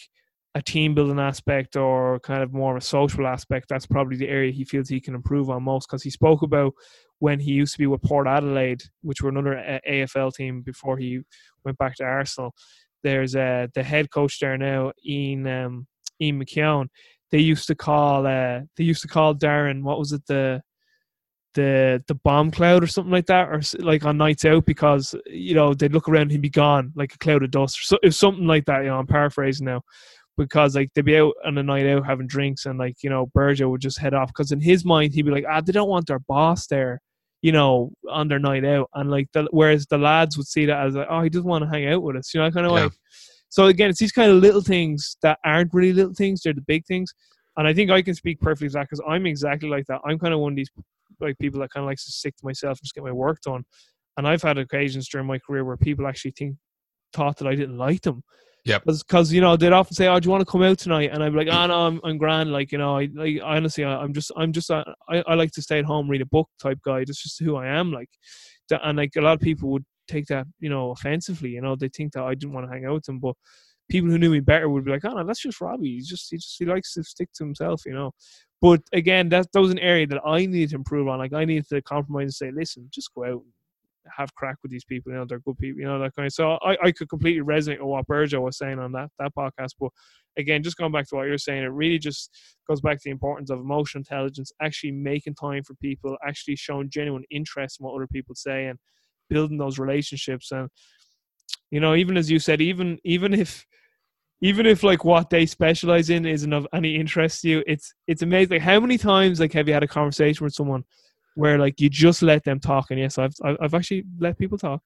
a 0.57 0.63
team 0.63 0.95
building 0.95 1.21
aspect 1.21 1.77
or 1.77 2.19
kind 2.21 2.43
of 2.43 2.53
more 2.53 2.77
of 2.77 2.83
a 2.83 2.85
social 2.85 3.27
aspect 3.27 3.69
that's 3.69 3.87
probably 3.87 4.17
the 4.17 4.29
area 4.29 4.51
he 4.51 4.65
feels 4.65 4.89
he 4.89 5.01
can 5.01 5.15
improve 5.15 5.49
on 5.49 5.63
most 5.63 5.87
because 5.89 6.03
he 6.03 6.11
spoke 6.11 6.43
about 6.43 6.73
when 7.21 7.39
he 7.39 7.53
used 7.53 7.73
to 7.73 7.79
be 7.79 7.87
with 7.87 8.03
port 8.03 8.27
adelaide 8.27 8.83
which 9.03 9.23
were 9.23 9.29
another 9.29 9.55
A- 9.55 9.81
afl 9.87 10.33
team 10.33 10.63
before 10.63 10.99
he 10.99 11.21
went 11.65 11.79
back 11.79 11.95
to 11.97 12.05
arsenal. 12.05 12.55
There's 13.03 13.37
uh, 13.37 13.69
the 13.75 13.83
head 13.83 14.11
coach 14.11 14.41
there 14.41 14.59
now 14.59 14.93
ian 15.07 15.47
um, 15.47 15.87
ian 16.21 16.43
mckeown 16.43 16.89
they 17.31 17.39
used 17.39 17.67
to 17.69 17.75
call 17.75 18.27
uh, 18.27 18.61
they 18.77 18.85
used 18.85 19.03
to 19.03 19.09
call 19.09 19.35
darren 19.35 19.83
what 19.83 19.99
was 19.99 20.13
it 20.13 20.23
the 20.27 20.63
the 21.55 22.03
the 22.07 22.15
bomb 22.15 22.51
cloud 22.51 22.83
or 22.83 22.87
something 22.87 23.11
like 23.13 23.27
that, 23.27 23.49
or 23.49 23.61
like 23.81 24.05
on 24.05 24.17
nights 24.17 24.45
out 24.45 24.65
because 24.67 25.15
you 25.27 25.55
know 25.55 25.75
they'd 25.75 25.93
look 25.93 26.09
around 26.09 26.23
and 26.23 26.33
he'd 26.33 26.43
be 26.43 26.49
gone 26.51 26.93
like 26.95 27.15
a 27.15 27.19
cloud 27.19 27.43
of 27.43 27.51
dust 27.51 27.81
or 27.81 27.83
so, 27.83 27.99
was 28.03 28.17
something 28.17 28.47
like 28.47 28.65
that. 28.67 28.83
You 28.83 28.89
know, 28.89 28.99
I'm 28.99 29.07
paraphrasing 29.07 29.67
now 29.67 29.83
because 30.37 30.77
like 30.77 30.91
they'd 30.95 31.05
be 31.05 31.17
out 31.19 31.35
on 31.45 31.59
a 31.59 31.63
night 31.63 31.87
out 31.87 32.07
having 32.07 32.27
drinks 32.27 32.67
and 32.67 32.79
like 32.79 32.97
you 33.03 33.11
know 33.11 33.27
Burgo 33.35 33.69
would 33.69 33.81
just 33.81 33.99
head 33.99 34.15
off 34.15 34.29
because 34.29 34.53
in 34.53 34.61
his 34.61 34.85
mind 34.85 35.13
he'd 35.13 35.23
be 35.27 35.31
like 35.33 35.45
ah 35.51 35.61
they 35.61 35.73
don't 35.73 35.89
want 35.89 36.07
their 36.07 36.21
boss 36.21 36.67
there 36.69 37.01
you 37.43 37.53
know 37.53 37.91
on 38.09 38.29
their 38.29 38.39
night 38.39 38.65
out 38.65 38.89
and 38.95 39.11
like 39.11 39.27
the, 39.33 39.47
whereas 39.51 39.87
the 39.87 39.99
lads 39.99 40.37
would 40.37 40.47
see 40.47 40.67
that 40.67 40.87
as 40.87 40.95
like 40.95 41.09
oh 41.11 41.21
he 41.23 41.29
doesn't 41.29 41.49
want 41.49 41.63
to 41.65 41.69
hang 41.69 41.89
out 41.89 42.03
with 42.03 42.17
us 42.17 42.33
you 42.33 42.41
know 42.41 42.51
kind 42.51 42.65
of 42.65 42.73
Yeah. 42.73 42.83
like 42.85 42.93
so 43.51 43.67
again 43.67 43.91
it's 43.91 44.01
these 44.01 44.13
kind 44.13 44.31
of 44.31 44.39
little 44.39 44.63
things 44.63 45.17
that 45.23 45.39
aren't 45.45 45.73
really 45.75 45.93
little 45.93 46.15
things 46.15 46.41
they're 46.41 46.55
the 46.55 46.63
big 46.63 46.85
things 46.87 47.13
and 47.57 47.69
I 47.69 47.75
think 47.75 47.91
I 47.91 48.01
can 48.01 48.15
speak 48.15 48.41
perfectly 48.41 48.69
to 48.69 48.73
that 48.75 48.85
because 48.85 49.03
I'm 49.07 49.27
exactly 49.27 49.69
like 49.69 49.87
that 49.87 50.01
I'm 50.05 50.19
kind 50.19 50.33
of 50.33 50.41
one 50.41 50.53
of 50.53 50.57
these 50.57 50.71
like 51.21 51.39
people 51.39 51.61
that 51.61 51.71
kind 51.71 51.85
of 51.85 51.89
likes 51.89 52.07
to 52.07 52.13
stick 52.13 52.37
to 52.37 52.47
myself 52.47 52.79
and 52.79 52.85
just 52.85 52.95
get 52.95 53.05
my 53.05 53.13
work 53.13 53.41
done 53.43 53.65
and 54.17 54.27
I've 54.27 54.43
had 54.43 54.57
occasions 54.57 55.09
during 55.09 55.27
my 55.27 55.39
career 55.39 55.65
where 55.65 55.77
people 55.77 56.07
actually 56.07 56.33
think 56.33 56.57
thought 57.13 57.37
that 57.39 57.49
I 57.49 57.55
didn't 57.55 57.77
like 57.77 58.03
them 58.03 58.23
Yep. 58.65 58.83
because 58.85 59.33
you 59.33 59.41
know 59.41 59.57
they'd 59.57 59.73
often 59.73 59.95
say, 59.95 60.07
"Oh, 60.07 60.21
do 60.21 60.27
you 60.27 60.31
want 60.31 60.43
to 60.43 60.51
come 60.51 60.63
out 60.63 60.79
tonight?" 60.79 61.11
And 61.13 61.23
I'd 61.23 61.33
be 61.33 61.39
like, 61.39 61.49
"Oh 61.51 61.67
no, 61.67 61.87
I'm, 61.87 62.01
I'm 62.05 62.19
grand." 62.19 62.53
Like 62.53 62.73
you 62.73 62.79
know, 62.79 62.99
I 62.99 63.09
like 63.15 63.41
honestly, 63.43 63.85
I, 63.85 63.97
I'm 63.97 64.13
just 64.13 64.31
I'm 64.37 64.53
just 64.53 64.71
a, 64.71 64.85
I, 65.09 65.23
I 65.27 65.35
like 65.35 65.51
to 65.53 65.63
stay 65.63 65.79
at 65.79 65.85
home, 65.85 66.09
read 66.09 66.21
a 66.21 66.27
book 66.27 66.49
type 66.61 66.79
guy. 66.85 66.99
That's 66.99 67.23
just 67.23 67.41
who 67.41 67.57
I 67.57 67.69
am. 67.69 67.93
Like, 67.93 68.11
and 68.71 68.99
like 68.99 69.17
a 69.17 69.23
lot 69.23 69.35
of 69.35 69.41
people 69.41 69.71
would 69.71 69.85
take 70.11 70.27
that 70.27 70.47
you 70.59 70.69
know 70.69 70.91
offensively. 70.91 71.51
You 71.51 71.61
know, 71.63 71.77
they 71.77 71.89
think 71.89 72.13
that 72.13 72.25
I 72.25 72.35
didn't 72.35 72.53
want 72.55 72.67
to 72.67 72.73
hang 72.73 72.87
out 72.87 72.95
with 72.95 73.05
them, 73.05 73.19
but 73.21 73.35
people 73.91 74.11
who 74.11 74.19
knew 74.19 74.31
me 74.31 74.41
better 74.41 74.69
would 74.69 74.85
be 74.85 74.91
like, 74.91 75.05
"Oh 75.05 75.15
no, 75.15 75.25
that's 75.25 75.43
just 75.43 75.61
Robbie. 75.61 75.95
He's 75.95 76.09
just 76.09 76.31
he 76.31 76.37
just 76.37 76.57
he 76.59 76.65
likes 76.65 76.95
to 76.95 77.03
stick 77.05 77.31
to 77.35 77.45
himself," 77.45 77.83
you 77.87 77.93
know. 77.93 78.13
But 78.61 78.83
again, 78.93 79.29
that 79.31 79.53
that 79.53 79.61
was 79.61 79.71
an 79.71 79.79
area 79.79 80.07
that 80.09 80.21
I 80.25 80.47
needed 80.47 80.71
to 80.71 80.77
improve 80.77 81.09
on. 81.09 81.19
Like 81.19 81.33
I 81.33 81.45
needed 81.45 81.69
to 81.69 81.83
compromise 81.83 82.25
and 82.25 82.35
say, 82.35 82.51
"Listen, 82.51 82.89
just 82.91 83.15
go 83.15 83.25
out." 83.25 83.43
have 84.17 84.35
crack 84.35 84.57
with 84.63 84.71
these 84.71 84.85
people. 84.85 85.13
You 85.13 85.19
know, 85.19 85.25
they're 85.25 85.41
good 85.41 85.59
people. 85.59 85.81
You 85.81 85.87
know 85.87 85.99
that 86.01 86.15
kind 86.15 86.27
of. 86.27 86.33
So 86.33 86.53
I, 86.63 86.77
I 86.85 86.93
could 86.93 87.09
completely 87.09 87.43
resonate 87.43 87.79
with 87.79 87.89
what 87.89 88.07
Burgo 88.07 88.41
was 88.41 88.59
saying 88.59 88.79
on 88.79 88.93
that 88.93 89.11
that 89.19 89.35
podcast. 89.35 89.75
But 89.79 89.91
again, 90.37 90.63
just 90.63 90.77
going 90.77 90.93
back 90.93 91.09
to 91.09 91.17
what 91.17 91.27
you're 91.27 91.39
saying, 91.39 91.63
it 91.63 91.67
really 91.67 91.99
just 91.99 92.31
goes 92.69 92.81
back 92.81 92.97
to 92.97 93.03
the 93.05 93.11
importance 93.11 93.51
of 93.51 93.61
emotional 93.61 94.01
intelligence, 94.01 94.53
actually 94.61 94.93
making 94.93 95.35
time 95.35 95.63
for 95.63 95.75
people, 95.75 96.17
actually 96.27 96.57
showing 96.57 96.91
genuine 96.91 97.25
interest 97.31 97.81
in 97.81 97.87
what 97.87 97.95
other 97.95 98.07
people 98.07 98.35
say, 98.35 98.67
and 98.67 98.79
building 99.31 99.57
those 99.57 99.79
relationships. 99.79 100.53
And 100.53 100.69
you 101.71 101.81
know, 101.81 101.95
even 101.95 102.17
as 102.19 102.31
you 102.31 102.39
said, 102.39 102.61
even 102.61 102.99
even 103.05 103.33
if 103.33 103.65
even 104.43 104.67
if 104.67 104.83
like 104.83 105.05
what 105.05 105.31
they 105.31 105.47
specialize 105.47 106.11
in 106.11 106.27
isn't 106.27 106.53
of 106.53 106.67
any 106.75 106.97
interest 106.97 107.43
to 107.43 107.49
you, 107.49 107.65
it's 107.67 107.95
it's 108.07 108.23
amazing. 108.23 108.57
Like, 108.57 108.63
how 108.63 108.81
many 108.81 108.99
times 108.99 109.41
like 109.41 109.53
have 109.55 109.69
you 109.69 109.75
had 109.75 109.83
a 109.83 109.89
conversation 109.89 110.45
with 110.45 110.55
someone? 110.55 110.85
where 111.35 111.59
like 111.59 111.81
you 111.81 111.89
just 111.89 112.23
let 112.23 112.45
them 112.45 112.61
talk. 112.61 112.91
And 112.91 112.99
yes, 112.99 113.19
I've 113.19 113.35
I've 113.43 113.75
actually 113.75 114.05
let 114.19 114.39
people 114.39 114.59
talk, 114.59 114.83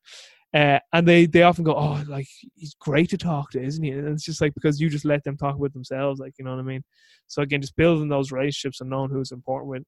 uh, 0.55 0.78
and 0.92 1.07
they 1.07 1.26
they 1.26 1.42
often 1.42 1.64
go, 1.64 1.74
"Oh, 1.74 2.03
like 2.09 2.28
he's 2.55 2.74
great 2.74 3.11
to 3.11 3.18
talk 3.18 3.51
to, 3.53 3.62
isn't 3.62 3.82
he?" 3.82 3.90
And 3.90 4.09
it's 4.09 4.24
just 4.24 4.40
like 4.40 4.55
because 4.55 4.80
you 4.80 4.88
just 4.88 5.05
let 5.05 5.24
them 5.24 5.36
talk 5.36 5.59
with 5.59 5.72
themselves, 5.72 6.20
like 6.20 6.34
you 6.38 6.45
know 6.45 6.53
what 6.53 6.61
I 6.61 6.64
mean. 6.64 6.84
So 7.26 7.42
again, 7.42 7.61
just 7.61 7.76
building 7.76 8.09
those 8.09 8.32
relationships 8.32 8.80
and 8.80 8.90
knowing 8.90 9.11
who's 9.11 9.32
important 9.32 9.70
with. 9.70 9.82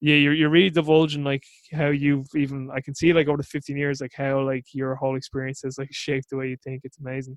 Yeah, 0.00 0.14
you're 0.14 0.34
you're 0.34 0.50
really 0.50 0.70
divulging 0.70 1.24
like 1.24 1.44
how 1.72 1.88
you've 1.88 2.28
even 2.34 2.70
I 2.72 2.80
can 2.80 2.94
see 2.94 3.12
like 3.12 3.26
over 3.26 3.36
the 3.36 3.42
15 3.42 3.76
years 3.76 4.00
like 4.00 4.12
how 4.14 4.40
like 4.42 4.66
your 4.72 4.94
whole 4.94 5.16
experience 5.16 5.62
has 5.62 5.76
like 5.76 5.88
shaped 5.90 6.30
the 6.30 6.36
way 6.36 6.48
you 6.48 6.56
think. 6.62 6.82
It's 6.84 6.98
amazing. 6.98 7.36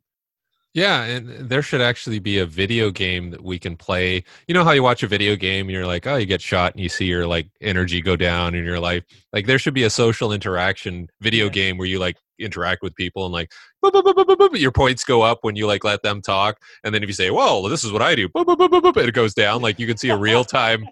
Yeah, 0.74 1.04
and 1.04 1.50
there 1.50 1.62
should 1.62 1.82
actually 1.82 2.20
be 2.20 2.38
a 2.38 2.46
video 2.46 2.92
game 2.92 3.32
that 3.32 3.44
we 3.44 3.60
can 3.60 3.76
play. 3.76 4.24
You 4.48 4.54
know 4.54 4.64
how 4.64 4.72
you 4.72 4.82
watch 4.82 5.04
a 5.04 5.08
video 5.08 5.36
game 5.36 5.66
and 5.66 5.72
you're 5.72 5.86
like, 5.86 6.08
oh, 6.08 6.16
you 6.16 6.26
get 6.26 6.42
shot 6.42 6.74
and 6.74 6.82
you 6.82 6.88
see 6.88 7.06
your 7.06 7.28
like 7.28 7.50
energy 7.60 8.02
go 8.02 8.16
down 8.16 8.56
in 8.56 8.64
your 8.64 8.80
life. 8.80 9.04
Like 9.34 9.48
there 9.48 9.60
should 9.60 9.74
be 9.74 9.84
a 9.84 9.90
social 9.90 10.32
interaction 10.32 11.10
video 11.20 11.46
yeah. 11.46 11.52
game 11.52 11.78
where 11.78 11.88
you 11.88 12.00
like 12.00 12.16
interact 12.40 12.84
with 12.84 12.96
people 12.96 13.26
and 13.26 13.34
like 13.34 13.52
boop, 13.84 13.92
boop, 13.92 14.14
boop, 14.14 14.60
your 14.60 14.72
points 14.72 15.04
go 15.04 15.22
up 15.22 15.40
when 15.42 15.58
you 15.58 15.68
like 15.68 15.84
let 15.84 16.04
them 16.04 16.22
talk. 16.22 16.58
And 16.86 16.96
then 16.96 17.04
if 17.04 17.10
you 17.10 17.14
say, 17.14 17.32
"Well, 17.32 17.64
this 17.64 17.84
is 17.84 17.92
what 17.92 18.02
I 18.02 18.16
do," 18.16 18.30
it 18.34 19.14
goes 19.14 19.34
down. 19.34 19.62
Like 19.62 19.78
you 19.78 19.88
can 19.88 19.98
see 19.98 20.10
a 20.10 20.18
real 20.18 20.46
time 20.46 20.88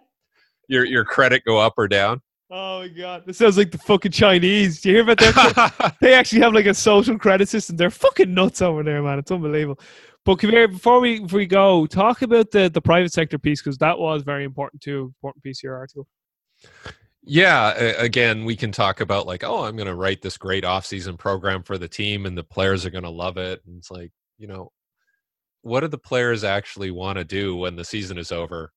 your 0.69 0.85
your 0.85 1.03
credit 1.03 1.43
go 1.45 1.57
up 1.57 1.73
or 1.77 1.87
down. 1.87 2.21
Oh 2.51 2.79
my 2.79 2.87
god, 2.87 3.23
this 3.25 3.37
sounds 3.37 3.57
like 3.57 3.71
the 3.71 3.77
fucking 3.77 4.11
Chinese. 4.11 4.81
Do 4.81 4.89
you 4.89 4.95
hear 4.95 5.03
about 5.03 5.19
that? 5.19 5.95
they 6.01 6.13
actually 6.13 6.41
have 6.41 6.53
like 6.53 6.65
a 6.65 6.73
social 6.73 7.17
credit 7.17 7.49
system. 7.49 7.75
They're 7.75 7.89
fucking 7.89 8.33
nuts 8.33 8.61
over 8.61 8.81
there, 8.81 9.03
man. 9.03 9.19
It's 9.19 9.31
unbelievable. 9.31 9.79
But 10.25 10.35
come 10.35 10.51
here, 10.51 10.67
before 10.67 10.99
we 10.99 11.19
before 11.19 11.39
we 11.39 11.45
go, 11.45 11.85
talk 11.85 12.21
about 12.21 12.51
the 12.51 12.69
the 12.69 12.81
private 12.81 13.11
sector 13.11 13.37
piece 13.37 13.61
because 13.61 13.77
that 13.79 13.99
was 13.99 14.23
very 14.23 14.45
important 14.45 14.81
too. 14.81 15.13
Important 15.17 15.43
piece 15.43 15.59
of 15.59 15.63
your 15.63 15.75
article. 15.75 16.07
Yeah, 17.21 17.73
again, 17.73 18.45
we 18.45 18.55
can 18.55 18.71
talk 18.71 19.01
about 19.01 19.27
like, 19.27 19.43
oh, 19.43 19.65
I'm 19.65 19.75
going 19.75 19.87
to 19.87 19.95
write 19.95 20.21
this 20.21 20.37
great 20.37 20.65
off-season 20.65 21.17
program 21.17 21.61
for 21.63 21.77
the 21.77 21.87
team, 21.87 22.25
and 22.25 22.35
the 22.35 22.43
players 22.43 22.85
are 22.85 22.89
going 22.89 23.03
to 23.03 23.09
love 23.09 23.37
it. 23.37 23.61
And 23.67 23.77
it's 23.77 23.91
like, 23.91 24.11
you 24.37 24.47
know, 24.47 24.71
what 25.61 25.81
do 25.81 25.87
the 25.87 25.97
players 25.97 26.43
actually 26.43 26.91
want 26.91 27.17
to 27.17 27.23
do 27.23 27.55
when 27.55 27.75
the 27.75 27.83
season 27.83 28.17
is 28.17 28.31
over? 28.31 28.71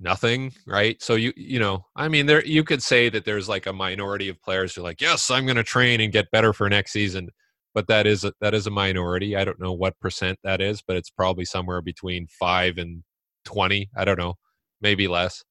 Nothing 0.00 0.52
right? 0.66 1.00
So 1.02 1.14
you 1.14 1.32
you 1.36 1.58
know 1.58 1.84
i 1.96 2.08
mean 2.08 2.26
there 2.26 2.44
you 2.44 2.64
could 2.64 2.82
say 2.82 3.08
that 3.08 3.24
there's 3.24 3.48
like 3.48 3.66
a 3.66 3.72
minority 3.72 4.28
of 4.28 4.40
players 4.42 4.74
who 4.74 4.80
are 4.82 4.84
like 4.84 5.00
yes 5.00 5.30
i'm 5.30 5.46
going 5.46 5.56
to 5.56 5.64
train 5.64 6.00
and 6.00 6.12
get 6.12 6.30
better 6.30 6.52
for 6.52 6.68
next 6.68 6.92
season 6.92 7.28
but 7.74 7.88
that 7.88 8.06
is 8.06 8.24
a, 8.24 8.32
that 8.40 8.54
is 8.54 8.66
a 8.66 8.70
minority. 8.70 9.36
I 9.36 9.44
don't 9.44 9.60
know 9.60 9.74
what 9.74 9.98
percent 10.00 10.38
that 10.44 10.60
is 10.60 10.82
but 10.86 10.96
it's 10.96 11.10
probably 11.10 11.44
somewhere 11.44 11.82
between 11.82 12.26
5 12.28 12.78
and 12.78 13.02
20 13.44 13.90
i 13.96 14.04
don't 14.04 14.18
know 14.18 14.34
maybe 14.80 15.08
less. 15.08 15.42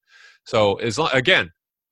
So 0.45 0.75
as 0.75 0.99
long, 0.99 1.09
again 1.13 1.51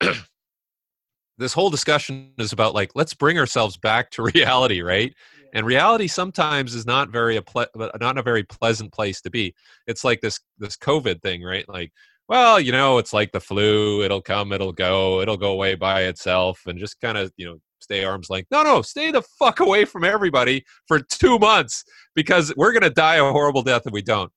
this 1.38 1.52
whole 1.52 1.70
discussion 1.70 2.30
is 2.38 2.52
about 2.52 2.74
like 2.74 2.92
let's 2.94 3.14
bring 3.14 3.38
ourselves 3.38 3.76
back 3.76 4.10
to 4.12 4.22
reality 4.34 4.80
right? 4.82 5.12
And 5.52 5.64
reality 5.64 6.08
sometimes 6.08 6.74
is 6.74 6.84
not 6.84 7.10
very 7.10 7.36
a 7.36 7.42
ple- 7.42 7.66
not 8.00 8.18
a 8.18 8.22
very 8.22 8.42
pleasant 8.42 8.92
place 8.92 9.20
to 9.20 9.30
be. 9.30 9.54
It's 9.86 10.02
like 10.04 10.20
this 10.20 10.40
this 10.58 10.76
covid 10.76 11.22
thing 11.22 11.42
right? 11.42 11.68
Like 11.68 11.92
well, 12.28 12.58
you 12.58 12.72
know, 12.72 12.98
it's 12.98 13.12
like 13.12 13.32
the 13.32 13.40
flu. 13.40 14.02
It'll 14.02 14.22
come, 14.22 14.52
it'll 14.52 14.72
go, 14.72 15.20
it'll 15.20 15.36
go 15.36 15.52
away 15.52 15.74
by 15.74 16.02
itself, 16.04 16.60
and 16.66 16.78
just 16.78 17.00
kind 17.00 17.18
of, 17.18 17.32
you 17.36 17.46
know, 17.46 17.58
stay 17.80 18.04
arms 18.04 18.30
length. 18.30 18.48
No, 18.50 18.62
no, 18.62 18.82
stay 18.82 19.10
the 19.10 19.22
fuck 19.38 19.60
away 19.60 19.84
from 19.84 20.04
everybody 20.04 20.64
for 20.88 21.00
two 21.00 21.38
months 21.38 21.84
because 22.14 22.52
we're 22.56 22.72
going 22.72 22.82
to 22.82 22.90
die 22.90 23.16
a 23.16 23.30
horrible 23.30 23.62
death 23.62 23.82
if 23.86 23.92
we 23.92 24.02
don't. 24.02 24.32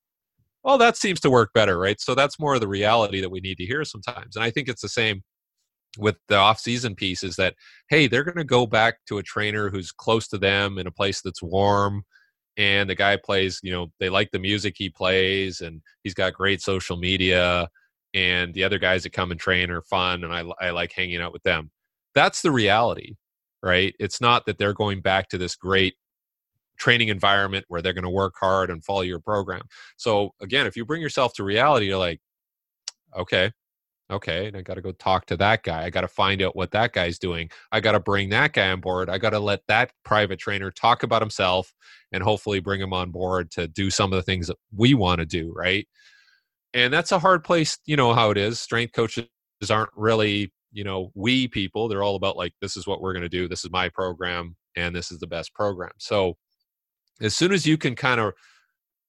Well, 0.64 0.78
that 0.78 0.98
seems 0.98 1.22
to 1.22 1.30
work 1.30 1.52
better, 1.54 1.80
right? 1.80 2.00
So 2.02 2.14
that's 2.14 2.40
more 2.40 2.56
of 2.56 2.62
the 2.62 2.68
reality 2.68 3.22
that 3.22 3.30
we 3.30 3.40
need 3.40 3.58
to 3.58 3.66
hear 3.66 3.86
sometimes. 3.86 4.36
And 4.36 4.44
I 4.44 4.52
think 4.52 4.68
it's 4.68 4.82
the 4.82 4.90
same 4.90 5.24
with 5.98 6.18
the 6.28 6.36
off-season 6.36 6.96
piece 6.96 7.24
is 7.24 7.36
that 7.38 7.56
hey 7.90 8.08
they're 8.08 8.24
going 8.24 8.38
to 8.38 8.44
go 8.44 8.68
back 8.68 8.98
to 9.08 9.18
a 9.18 9.24
trainer 9.24 9.70
who's 9.70 9.92
close 9.92 10.28
to 10.28 10.38
them 10.38 10.78
in 10.78 10.86
a 10.86 10.92
place 10.92 11.22
that's 11.22 11.42
warm 11.42 12.04
and 12.58 12.90
the 12.90 12.96
guy 12.96 13.16
plays 13.16 13.60
you 13.64 13.72
know 13.72 13.88
they 14.00 14.10
like 14.10 14.32
the 14.32 14.40
music 14.40 14.76
he 14.78 14.90
plays 14.90 15.62
and 15.62 15.82
he's 16.04 16.14
got 16.14 16.34
great 16.34 16.62
social 16.62 16.98
media 16.98 17.70
and 18.14 18.54
the 18.54 18.64
other 18.64 18.80
guys 18.80 19.04
that 19.04 19.14
come 19.14 19.32
and 19.32 19.40
train 19.40 19.70
are 19.70 19.82
fun 19.82 20.24
and 20.24 20.34
I, 20.34 20.44
I 20.60 20.72
like 20.72 20.92
hanging 20.92 21.22
out 21.22 21.34
with 21.34 21.44
them. 21.44 21.72
That's 22.16 22.42
the 22.42 22.52
reality 22.52 23.16
right? 23.64 23.96
It's 24.00 24.22
not 24.22 24.46
that 24.46 24.60
they're 24.60 24.74
going 24.74 25.02
back 25.02 25.30
to 25.30 25.38
this 25.38 25.56
great 25.56 25.96
training 26.78 27.08
environment 27.08 27.66
where 27.70 27.82
they're 27.82 27.94
going 27.94 28.04
to 28.04 28.10
work 28.10 28.36
hard 28.40 28.70
and 28.70 28.84
follow 28.84 29.02
your 29.02 29.20
program. 29.20 29.64
So 29.98 30.34
again 30.42 30.68
if 30.68 30.76
you 30.76 30.86
bring 30.86 31.02
yourself 31.02 31.34
to 31.34 31.44
reality 31.44 31.88
you're 31.88 31.98
like 31.98 32.20
okay 33.16 33.52
okay, 34.10 34.48
and 34.48 34.56
I 34.56 34.62
got 34.62 34.76
to 34.76 34.82
go 34.82 34.92
talk 34.94 35.26
to 35.28 35.38
that 35.38 35.64
guy. 35.64 35.84
I 35.84 35.90
got 35.90 36.02
to 36.02 36.08
find 36.08 36.42
out 36.42 36.56
what 36.56 36.72
that 36.72 36.94
guy's 36.94 37.20
doing. 37.20 37.50
I 37.72 37.80
got 37.80 37.92
to 37.94 38.00
bring 38.00 38.30
that 38.30 38.54
guy 38.54 38.72
on 38.72 38.80
board. 38.80 39.10
I 39.10 39.18
got 39.18 39.32
to 39.32 39.40
let 39.40 39.62
that 39.68 39.92
private 40.06 40.40
trainer 40.40 40.72
talk 40.72 41.04
about 41.04 41.22
himself 41.22 41.74
and 42.12 42.24
hopefully 42.24 42.60
bring 42.60 42.82
him 42.82 42.94
on 42.94 43.12
board 43.12 43.52
to 43.52 43.68
do 43.68 43.90
some 43.90 44.14
of 44.14 44.18
the 44.18 44.24
things 44.24 44.48
that 44.48 44.58
we 44.76 44.94
want 44.94 45.20
to 45.20 45.26
do, 45.26 45.52
right? 45.56 45.88
And 46.74 46.94
that's 46.94 47.12
a 47.12 47.20
hard 47.20 47.44
place, 47.44 47.80
you 47.86 47.96
know 47.96 48.14
how 48.14 48.32
it 48.32 48.38
is. 48.38 48.60
Strength 48.60 48.94
coaches 48.94 49.28
aren't 49.70 49.90
really, 49.96 50.52
you 50.72 50.84
know, 50.84 51.12
we 51.16 51.48
people. 51.48 51.88
They're 51.88 52.04
all 52.04 52.16
about 52.16 52.38
like 52.38 52.54
this 52.62 52.78
is 52.78 52.86
what 52.88 53.02
we're 53.02 53.14
going 53.14 53.24
to 53.24 53.30
do. 53.30 53.48
This 53.48 53.66
is 53.66 53.72
my 53.72 53.90
program 53.90 54.56
and 54.76 54.96
this 54.96 55.12
is 55.12 55.20
the 55.20 55.28
best 55.28 55.54
program. 55.54 55.92
So 55.98 56.38
as 57.20 57.36
soon 57.36 57.52
as 57.52 57.66
you 57.66 57.78
can 57.78 57.96
kind 57.96 58.22
of 58.22 58.34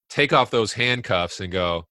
take 0.08 0.32
off 0.32 0.50
those 0.50 0.72
handcuffs 0.72 1.40
and 1.40 1.52
go, 1.52 1.86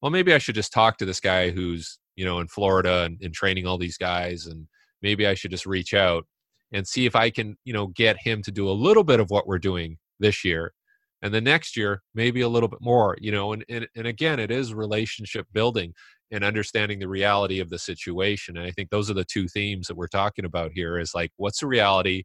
well, 0.00 0.10
maybe 0.10 0.32
I 0.32 0.38
should 0.38 0.54
just 0.54 0.72
talk 0.72 0.96
to 0.98 1.04
this 1.04 1.20
guy 1.20 1.50
who's 1.50 1.98
you 2.20 2.26
know, 2.26 2.38
in 2.40 2.46
Florida 2.46 3.04
and, 3.04 3.18
and 3.22 3.32
training 3.32 3.66
all 3.66 3.78
these 3.78 3.96
guys. 3.96 4.44
And 4.44 4.66
maybe 5.00 5.26
I 5.26 5.32
should 5.32 5.52
just 5.52 5.64
reach 5.64 5.94
out 5.94 6.26
and 6.70 6.86
see 6.86 7.06
if 7.06 7.16
I 7.16 7.30
can, 7.30 7.56
you 7.64 7.72
know, 7.72 7.86
get 7.86 8.18
him 8.20 8.42
to 8.42 8.50
do 8.50 8.68
a 8.68 8.72
little 8.72 9.04
bit 9.04 9.20
of 9.20 9.30
what 9.30 9.46
we're 9.46 9.58
doing 9.58 9.96
this 10.18 10.44
year. 10.44 10.74
And 11.22 11.32
the 11.32 11.40
next 11.40 11.78
year, 11.78 12.02
maybe 12.14 12.42
a 12.42 12.48
little 12.48 12.68
bit 12.68 12.82
more, 12.82 13.16
you 13.22 13.32
know, 13.32 13.54
and, 13.54 13.64
and, 13.70 13.88
and 13.96 14.06
again, 14.06 14.38
it 14.38 14.50
is 14.50 14.74
relationship 14.74 15.46
building 15.54 15.94
and 16.30 16.44
understanding 16.44 16.98
the 16.98 17.08
reality 17.08 17.58
of 17.58 17.70
the 17.70 17.78
situation. 17.78 18.58
And 18.58 18.66
I 18.66 18.70
think 18.70 18.90
those 18.90 19.10
are 19.10 19.14
the 19.14 19.24
two 19.24 19.48
themes 19.48 19.86
that 19.86 19.96
we're 19.96 20.06
talking 20.06 20.44
about 20.44 20.72
here 20.74 20.98
is 20.98 21.14
like, 21.14 21.30
what's 21.38 21.60
the 21.60 21.68
reality? 21.68 22.24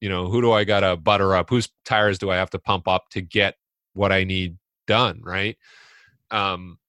You 0.00 0.08
know, 0.08 0.28
who 0.28 0.40
do 0.40 0.50
I 0.50 0.64
got 0.64 0.80
to 0.80 0.96
butter 0.96 1.36
up? 1.36 1.50
Whose 1.50 1.68
tires 1.84 2.18
do 2.18 2.30
I 2.30 2.36
have 2.36 2.50
to 2.50 2.58
pump 2.58 2.88
up 2.88 3.04
to 3.12 3.20
get 3.20 3.54
what 3.92 4.10
I 4.10 4.24
need 4.24 4.56
done? 4.88 5.20
Right. 5.22 5.56
Um, 6.32 6.79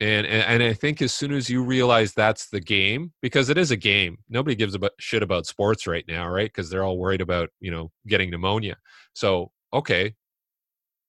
and, 0.00 0.26
and 0.26 0.62
I 0.62 0.72
think 0.72 1.02
as 1.02 1.12
soon 1.12 1.32
as 1.32 1.50
you 1.50 1.62
realize 1.62 2.14
that's 2.14 2.48
the 2.48 2.60
game, 2.60 3.12
because 3.20 3.50
it 3.50 3.58
is 3.58 3.70
a 3.70 3.76
game, 3.76 4.18
nobody 4.30 4.54
gives 4.54 4.74
a 4.74 4.90
shit 4.98 5.22
about 5.22 5.46
sports 5.46 5.86
right 5.86 6.04
now, 6.08 6.26
right? 6.28 6.46
Because 6.46 6.70
they're 6.70 6.84
all 6.84 6.98
worried 6.98 7.20
about 7.20 7.50
you 7.60 7.70
know 7.70 7.90
getting 8.06 8.30
pneumonia. 8.30 8.76
So 9.12 9.52
okay, 9.72 10.14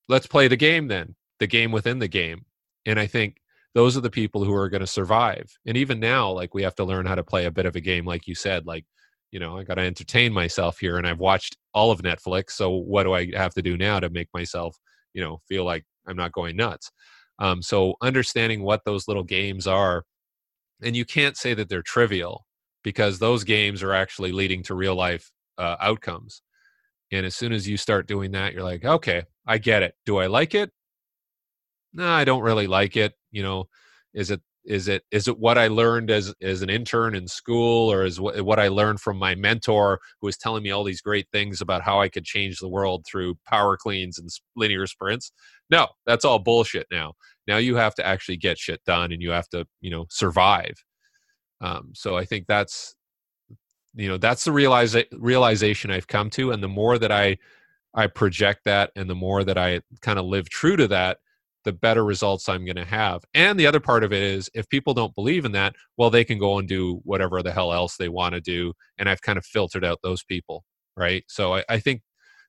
let's 0.09 0.27
play 0.27 0.49
the 0.49 0.57
game 0.57 0.87
then, 0.87 1.15
the 1.39 1.47
game 1.47 1.71
within 1.71 1.99
the 1.99 2.07
game. 2.09 2.45
And 2.85 2.99
I 2.99 3.07
think 3.07 3.37
those 3.73 3.95
are 3.95 4.01
the 4.01 4.09
people 4.09 4.43
who 4.43 4.53
are 4.53 4.67
going 4.67 4.81
to 4.81 4.87
survive. 4.87 5.49
And 5.65 5.77
even 5.77 5.99
now, 5.99 6.29
like 6.29 6.53
we 6.53 6.63
have 6.63 6.75
to 6.75 6.83
learn 6.83 7.05
how 7.05 7.15
to 7.15 7.23
play 7.23 7.45
a 7.45 7.51
bit 7.51 7.65
of 7.65 7.77
a 7.77 7.81
game, 7.81 8.05
like 8.05 8.27
you 8.27 8.35
said, 8.35 8.65
like 8.65 8.85
you 9.31 9.39
know 9.39 9.57
I 9.57 9.63
got 9.63 9.75
to 9.75 9.83
entertain 9.83 10.33
myself 10.33 10.79
here, 10.79 10.97
and 10.97 11.07
I've 11.07 11.19
watched 11.19 11.57
all 11.73 11.91
of 11.91 12.01
Netflix. 12.01 12.51
So 12.51 12.71
what 12.71 13.03
do 13.03 13.13
I 13.13 13.31
have 13.35 13.53
to 13.53 13.61
do 13.61 13.77
now 13.77 14.01
to 14.01 14.09
make 14.09 14.27
myself 14.33 14.77
you 15.13 15.23
know 15.23 15.39
feel 15.47 15.63
like 15.63 15.85
I'm 16.05 16.17
not 16.17 16.33
going 16.33 16.57
nuts? 16.57 16.91
Um, 17.41 17.63
so 17.63 17.95
understanding 18.01 18.61
what 18.61 18.85
those 18.85 19.07
little 19.07 19.23
games 19.23 19.65
are, 19.65 20.05
and 20.83 20.95
you 20.95 21.05
can't 21.05 21.35
say 21.35 21.55
that 21.55 21.69
they're 21.69 21.81
trivial 21.81 22.45
because 22.83 23.17
those 23.17 23.43
games 23.43 23.81
are 23.81 23.93
actually 23.93 24.31
leading 24.31 24.61
to 24.63 24.75
real 24.75 24.95
life 24.95 25.31
uh, 25.57 25.75
outcomes. 25.79 26.43
And 27.11 27.25
as 27.25 27.35
soon 27.35 27.51
as 27.51 27.67
you 27.67 27.77
start 27.77 28.07
doing 28.07 28.31
that, 28.31 28.53
you're 28.53 28.63
like, 28.63 28.85
okay, 28.85 29.23
I 29.47 29.57
get 29.57 29.81
it. 29.81 29.95
Do 30.05 30.17
I 30.17 30.27
like 30.27 30.53
it? 30.53 30.69
No, 31.93 32.07
I 32.07 32.25
don't 32.25 32.43
really 32.43 32.67
like 32.67 32.95
it. 32.95 33.13
You 33.31 33.41
know, 33.41 33.69
is 34.13 34.29
it 34.29 34.41
is 34.65 34.87
it 34.87 35.03
is 35.11 35.27
it 35.27 35.39
what 35.39 35.57
i 35.57 35.67
learned 35.67 36.11
as 36.11 36.33
as 36.41 36.61
an 36.61 36.69
intern 36.69 37.15
in 37.15 37.27
school 37.27 37.91
or 37.91 38.05
is 38.05 38.19
what, 38.19 38.39
what 38.41 38.59
i 38.59 38.67
learned 38.67 38.99
from 38.99 39.17
my 39.17 39.33
mentor 39.33 39.99
who 40.19 40.27
was 40.27 40.37
telling 40.37 40.61
me 40.61 40.71
all 40.71 40.83
these 40.83 41.01
great 41.01 41.27
things 41.31 41.61
about 41.61 41.81
how 41.81 41.99
i 41.99 42.07
could 42.07 42.23
change 42.23 42.59
the 42.59 42.69
world 42.69 43.05
through 43.05 43.35
power 43.47 43.75
cleans 43.75 44.19
and 44.19 44.29
linear 44.55 44.85
sprints? 44.85 45.31
No 45.69 45.87
that's 46.05 46.25
all 46.25 46.39
bullshit 46.39 46.87
now. 46.91 47.13
Now 47.47 47.57
you 47.57 47.75
have 47.75 47.95
to 47.95 48.05
actually 48.05 48.37
get 48.37 48.57
shit 48.57 48.83
done 48.85 49.11
and 49.11 49.21
you 49.21 49.31
have 49.31 49.49
to 49.49 49.65
you 49.81 49.89
know 49.89 50.05
survive. 50.09 50.75
Um, 51.59 51.91
so 51.93 52.17
i 52.17 52.25
think 52.25 52.47
that's 52.47 52.95
you 53.95 54.07
know 54.07 54.17
that's 54.17 54.45
the 54.45 54.51
realiza- 54.51 55.07
realization 55.11 55.91
i've 55.91 56.07
come 56.07 56.29
to 56.31 56.51
and 56.51 56.63
the 56.63 56.67
more 56.67 56.97
that 56.97 57.11
i 57.11 57.37
i 57.93 58.07
project 58.07 58.63
that 58.65 58.91
and 58.95 59.09
the 59.09 59.15
more 59.15 59.43
that 59.43 59.57
i 59.57 59.81
kind 60.01 60.17
of 60.17 60.25
live 60.25 60.49
true 60.49 60.75
to 60.77 60.87
that 60.87 61.17
the 61.63 61.73
better 61.73 62.03
results 62.03 62.49
I'm 62.49 62.65
going 62.65 62.75
to 62.75 62.85
have. 62.85 63.23
And 63.33 63.59
the 63.59 63.67
other 63.67 63.79
part 63.79 64.03
of 64.03 64.11
it 64.11 64.23
is 64.23 64.49
if 64.53 64.67
people 64.69 64.93
don't 64.93 65.15
believe 65.15 65.45
in 65.45 65.51
that, 65.53 65.75
well, 65.97 66.09
they 66.09 66.23
can 66.23 66.39
go 66.39 66.57
and 66.57 66.67
do 66.67 67.01
whatever 67.03 67.41
the 67.43 67.51
hell 67.51 67.73
else 67.73 67.97
they 67.97 68.09
want 68.09 68.35
to 68.35 68.41
do. 68.41 68.73
And 68.97 69.07
I've 69.09 69.21
kind 69.21 69.37
of 69.37 69.45
filtered 69.45 69.85
out 69.85 69.99
those 70.03 70.23
people, 70.23 70.63
right? 70.97 71.23
So 71.27 71.55
I, 71.55 71.63
I 71.69 71.79
think 71.79 72.01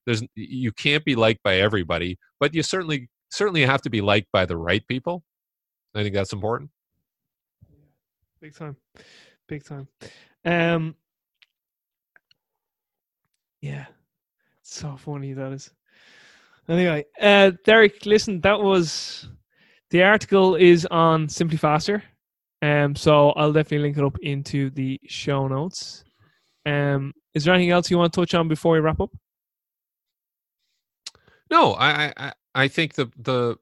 there's 0.06 0.22
you 0.34 0.72
can't 0.72 1.04
be 1.04 1.14
liked 1.14 1.42
by 1.42 1.56
everybody, 1.56 2.18
but 2.40 2.54
you 2.54 2.62
certainly 2.62 3.08
certainly 3.30 3.62
have 3.62 3.82
to 3.82 3.90
be 3.90 4.00
liked 4.00 4.28
by 4.32 4.46
the 4.46 4.56
right 4.56 4.86
people. 4.88 5.22
I 5.94 6.02
think 6.02 6.14
that's 6.14 6.32
important. 6.32 6.70
Big 8.40 8.54
time, 8.56 8.76
big 9.46 9.64
time. 9.64 9.86
Um, 10.44 10.96
yeah, 13.60 13.86
so 14.62 14.96
funny 14.96 15.32
that 15.34 15.52
is. 15.52 15.70
Anyway, 16.68 17.04
uh, 17.20 17.52
Derek, 17.64 18.06
listen, 18.06 18.40
that 18.42 18.60
was 18.60 19.28
the 19.90 20.02
article 20.02 20.54
is 20.54 20.86
on 20.86 21.26
SimpliFaster. 21.26 22.02
Um, 22.62 22.94
so 22.94 23.30
I'll 23.30 23.52
definitely 23.52 23.80
link 23.80 23.98
it 23.98 24.04
up 24.04 24.16
into 24.22 24.70
the 24.70 25.00
show 25.06 25.48
notes. 25.48 26.04
Um, 26.64 27.12
is 27.34 27.44
there 27.44 27.54
anything 27.54 27.72
else 27.72 27.90
you 27.90 27.98
want 27.98 28.12
to 28.12 28.20
touch 28.20 28.34
on 28.34 28.46
before 28.46 28.74
we 28.74 28.80
wrap 28.80 29.00
up? 29.00 29.10
No, 31.50 31.74
I, 31.74 32.12
I, 32.16 32.32
I 32.54 32.68
think 32.68 32.94
the 32.94 33.10
the, 33.18 33.56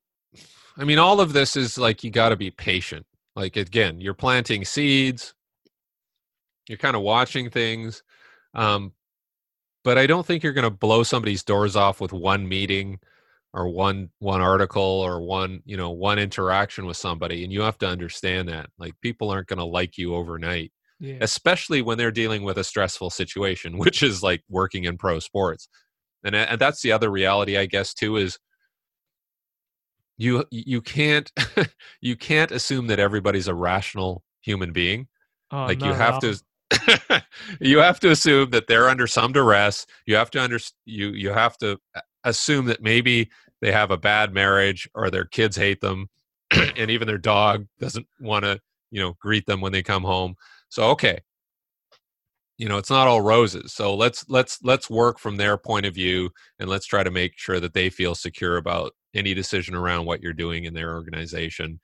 I 0.77 0.85
mean, 0.85 0.99
all 0.99 1.21
of 1.21 1.33
this 1.33 1.57
is 1.57 1.79
like 1.79 2.05
you 2.05 2.11
got 2.11 2.29
to 2.29 2.37
be 2.37 2.51
patient. 2.51 3.07
Like 3.35 3.57
again, 3.57 4.01
you're 4.01 4.15
planting 4.15 4.65
seeds. 4.65 5.35
You're 6.69 6.79
kind 6.79 6.95
of 6.95 7.03
watching 7.03 7.51
things. 7.51 8.03
Um, 8.55 8.93
but 9.85 9.99
I 9.99 10.07
don't 10.07 10.27
think 10.27 10.43
you're 10.43 10.53
going 10.53 10.65
to 10.65 10.71
blow 10.71 11.03
somebody's 11.03 11.43
doors 11.43 11.77
off 11.77 12.01
with 12.01 12.13
one 12.13 12.49
meeting 12.49 12.99
or 13.53 13.69
one 13.69 14.11
one 14.19 14.41
article 14.41 14.83
or 14.83 15.21
one 15.21 15.61
you 15.65 15.77
know 15.77 15.91
one 15.91 16.19
interaction 16.19 16.87
with 16.87 16.97
somebody 16.97 17.43
and 17.43 17.53
you 17.53 17.63
have 17.63 17.79
to 17.79 17.87
understand 17.87 18.49
that 18.49 18.71
like 18.79 18.95
people 19.01 19.31
aren't 19.31 19.49
going 19.49 19.59
to 19.59 19.65
like 19.65 19.99
you 19.99 20.15
overnight 20.15 20.71
yeah. 21.01 21.17
especially 21.21 21.83
when 21.83 21.99
they're 21.99 22.13
dealing 22.13 22.43
with 22.43 22.59
a 22.59 22.65
stressful 22.65 23.11
situation 23.11 23.77
which 23.79 24.03
is 24.03 24.23
like 24.23 24.43
working 24.49 24.85
in 24.85 24.97
pro 24.97 25.19
sports 25.19 25.69
and 26.25 26.35
and 26.35 26.61
that's 26.61 26.83
the 26.83 26.93
other 26.93 27.11
reality 27.11 27.57
i 27.57 27.67
guess 27.67 27.93
too 27.93 28.17
is 28.17 28.39
you 30.17 30.45
you 30.51 30.81
can't 30.81 31.33
you 32.01 32.17
can't 32.17 32.53
assume 32.53 32.87
that 32.87 33.01
everybody's 33.01 33.49
a 33.49 33.55
rational 33.55 34.23
human 34.43 34.73
being 34.73 35.09
oh, 35.51 35.65
like 35.65 35.83
you 35.83 35.93
have 35.93 36.21
to 36.21 36.41
you 37.61 37.79
have 37.79 38.01
to 38.01 38.11
assume 38.11 38.51
that 38.51 38.67
they're 38.67 38.89
under 38.89 39.07
some 39.07 39.33
duress. 39.33 39.87
You 40.07 40.17
have 40.17 40.31
to 40.33 40.43
under 40.43 40.59
you 40.85 41.09
you 41.09 41.31
have 41.31 41.57
to 41.59 41.79
uh, 41.95 42.01
assume 42.25 42.67
that 42.67 42.83
maybe 42.83 43.31
they 43.61 43.73
have 43.73 43.91
a 43.91 43.97
bad 43.97 44.33
marriage 44.33 44.89
or 44.95 45.11
their 45.11 45.25
kids 45.25 45.57
hate 45.57 45.81
them, 45.81 46.09
and 46.51 46.91
even 46.91 47.07
their 47.07 47.19
dog 47.19 47.67
doesn't 47.79 48.07
want 48.21 48.45
to 48.45 48.61
you 48.91 49.01
know 49.01 49.15
greet 49.21 49.47
them 49.47 49.61
when 49.61 49.73
they 49.73 49.83
come 49.83 50.05
home. 50.05 50.35
So 50.69 50.85
okay, 50.91 51.19
you 52.59 52.69
know 52.69 52.79
it's 52.79 52.91
not 52.91 53.09
all 53.09 53.21
roses. 53.21 53.73
So 53.73 53.95
let's 53.95 54.29
let's 54.29 54.59
let's 54.63 54.89
work 54.89 55.19
from 55.19 55.37
their 55.37 55.57
point 55.57 55.87
of 55.87 55.95
view 55.95 56.31
and 56.59 56.69
let's 56.69 56.87
try 56.87 57.03
to 57.03 57.11
make 57.11 57.33
sure 57.37 57.61
that 57.61 57.75
they 57.75 57.91
feel 57.91 58.15
secure 58.15 58.57
about 58.57 58.93
any 59.15 59.35
decision 59.35 59.75
around 59.75 60.07
what 60.07 60.23
you're 60.23 60.33
doing 60.33 60.65
in 60.65 60.75
their 60.75 60.95
organization 60.95 61.81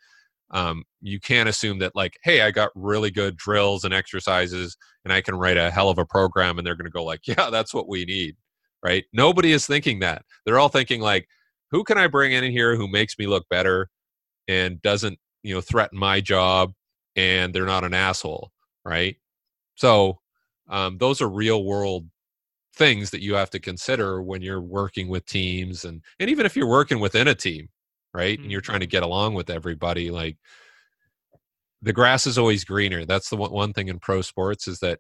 um, 0.53 0.85
you 1.03 1.19
can't 1.21 1.49
assume 1.49 1.79
that 1.79 1.95
like 1.95 2.19
hey 2.23 2.43
i 2.43 2.51
got 2.51 2.71
really 2.75 3.11
good 3.11 3.37
drills 3.37 3.85
and 3.85 3.93
exercises 3.93 4.77
and 5.05 5.13
i 5.13 5.21
can 5.21 5.35
write 5.35 5.57
a 5.57 5.71
hell 5.71 5.89
of 5.91 5.99
a 5.99 6.07
program 6.07 6.59
and 6.59 6.67
they're 6.67 6.77
going 6.77 6.85
to 6.85 6.91
go 6.91 7.05
like 7.05 7.21
yeah 7.27 7.51
that's 7.51 7.75
what 7.75 7.89
we 7.89 8.05
need 8.05 8.37
right? 8.87 9.05
Nobody 9.13 9.53
is 9.53 9.67
thinking 9.67 9.99
that. 10.01 10.23
They're 10.45 10.59
all 10.59 10.69
thinking 10.69 11.01
like 11.01 11.29
who 11.73 11.83
can 11.83 11.99
i 11.99 12.07
bring 12.07 12.33
in 12.33 12.45
here 12.45 12.77
who 12.77 12.87
makes 12.87 13.19
me 13.19 13.27
look 13.27 13.45
better 13.51 13.89
and 14.49 14.81
doesn't 14.83 15.19
you 15.43 15.55
know 15.55 15.61
threaten 15.61 15.99
my 15.99 16.21
job 16.21 16.73
and 17.17 17.53
they're 17.53 17.67
not 17.67 17.85
an 17.85 17.95
asshole 17.95 18.53
right? 18.85 19.17
So 19.75 20.21
um, 20.69 20.99
those 20.99 21.21
are 21.21 21.29
real 21.29 21.65
world 21.65 22.07
things 22.77 23.11
that 23.11 23.23
you 23.23 23.35
have 23.35 23.51
to 23.51 23.59
consider 23.59 24.23
when 24.23 24.43
you're 24.43 24.61
working 24.61 25.09
with 25.09 25.27
teams 25.27 25.85
and 25.85 26.03
and 26.21 26.31
even 26.31 26.47
if 26.47 26.57
you're 26.57 26.69
working 26.69 27.01
within 27.01 27.29
a 27.29 27.35
team 27.35 27.69
right? 28.17 28.37
Mm-hmm. 28.37 28.45
And 28.45 28.53
you're 28.53 28.61
trying 28.63 28.81
to 28.81 28.87
get 28.87 29.03
along 29.03 29.35
with 29.35 29.51
everybody. 29.51 30.11
Like 30.11 30.39
the 31.83 31.93
grass 31.93 32.27
is 32.27 32.39
always 32.39 32.65
greener. 32.65 33.05
That's 33.05 33.29
the 33.29 33.37
one, 33.37 33.53
one 33.53 33.73
thing 33.73 33.89
in 33.89 33.99
pro 33.99 34.23
sports 34.23 34.67
is 34.67 34.81
that 34.81 34.99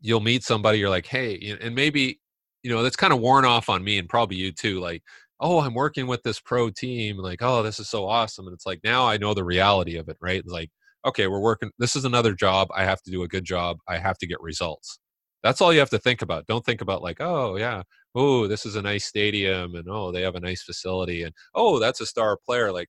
you'll 0.00 0.20
meet 0.20 0.44
somebody. 0.44 0.78
You're 0.78 0.90
like, 0.90 1.06
hey, 1.06 1.56
and 1.60 1.74
maybe 1.74 2.20
you 2.62 2.70
know 2.70 2.82
that's 2.82 2.96
kind 2.96 3.12
of 3.12 3.20
worn 3.20 3.46
off 3.46 3.70
on 3.70 3.82
me 3.82 3.98
and 3.98 4.08
probably 4.08 4.36
you 4.36 4.52
too. 4.52 4.80
Like, 4.80 5.02
oh, 5.40 5.60
I'm 5.60 5.74
working 5.74 6.06
with 6.06 6.22
this 6.22 6.38
pro 6.40 6.70
team. 6.70 7.16
Like, 7.16 7.40
oh, 7.42 7.62
this 7.62 7.80
is 7.80 7.88
so 7.88 8.06
awesome. 8.06 8.46
And 8.46 8.54
it's 8.54 8.66
like 8.66 8.80
now 8.84 9.06
I 9.06 9.16
know 9.16 9.34
the 9.34 9.44
reality 9.44 9.96
of 9.96 10.08
it, 10.08 10.18
right? 10.20 10.40
It's 10.40 10.52
like, 10.52 10.70
okay, 11.06 11.26
we're 11.26 11.40
working. 11.40 11.70
This 11.78 11.96
is 11.96 12.04
another 12.04 12.34
job. 12.34 12.68
I 12.74 12.84
have 12.84 13.02
to 13.02 13.10
do 13.10 13.22
a 13.22 13.28
good 13.28 13.44
job. 13.44 13.78
I 13.88 13.98
have 13.98 14.18
to 14.18 14.26
get 14.26 14.40
results. 14.42 14.98
That's 15.42 15.60
all 15.60 15.72
you 15.72 15.78
have 15.78 15.90
to 15.90 15.98
think 15.98 16.22
about. 16.22 16.46
Don't 16.46 16.64
think 16.64 16.80
about 16.80 17.02
like, 17.02 17.20
oh 17.20 17.56
yeah, 17.56 17.82
oh, 18.14 18.46
this 18.46 18.66
is 18.66 18.76
a 18.76 18.82
nice 18.82 19.06
stadium 19.06 19.74
and 19.74 19.86
oh, 19.88 20.12
they 20.12 20.22
have 20.22 20.34
a 20.36 20.40
nice 20.40 20.62
facility 20.62 21.22
and 21.22 21.34
oh, 21.54 21.78
that's 21.78 22.00
a 22.00 22.06
star 22.06 22.36
player. 22.44 22.72
Like 22.72 22.88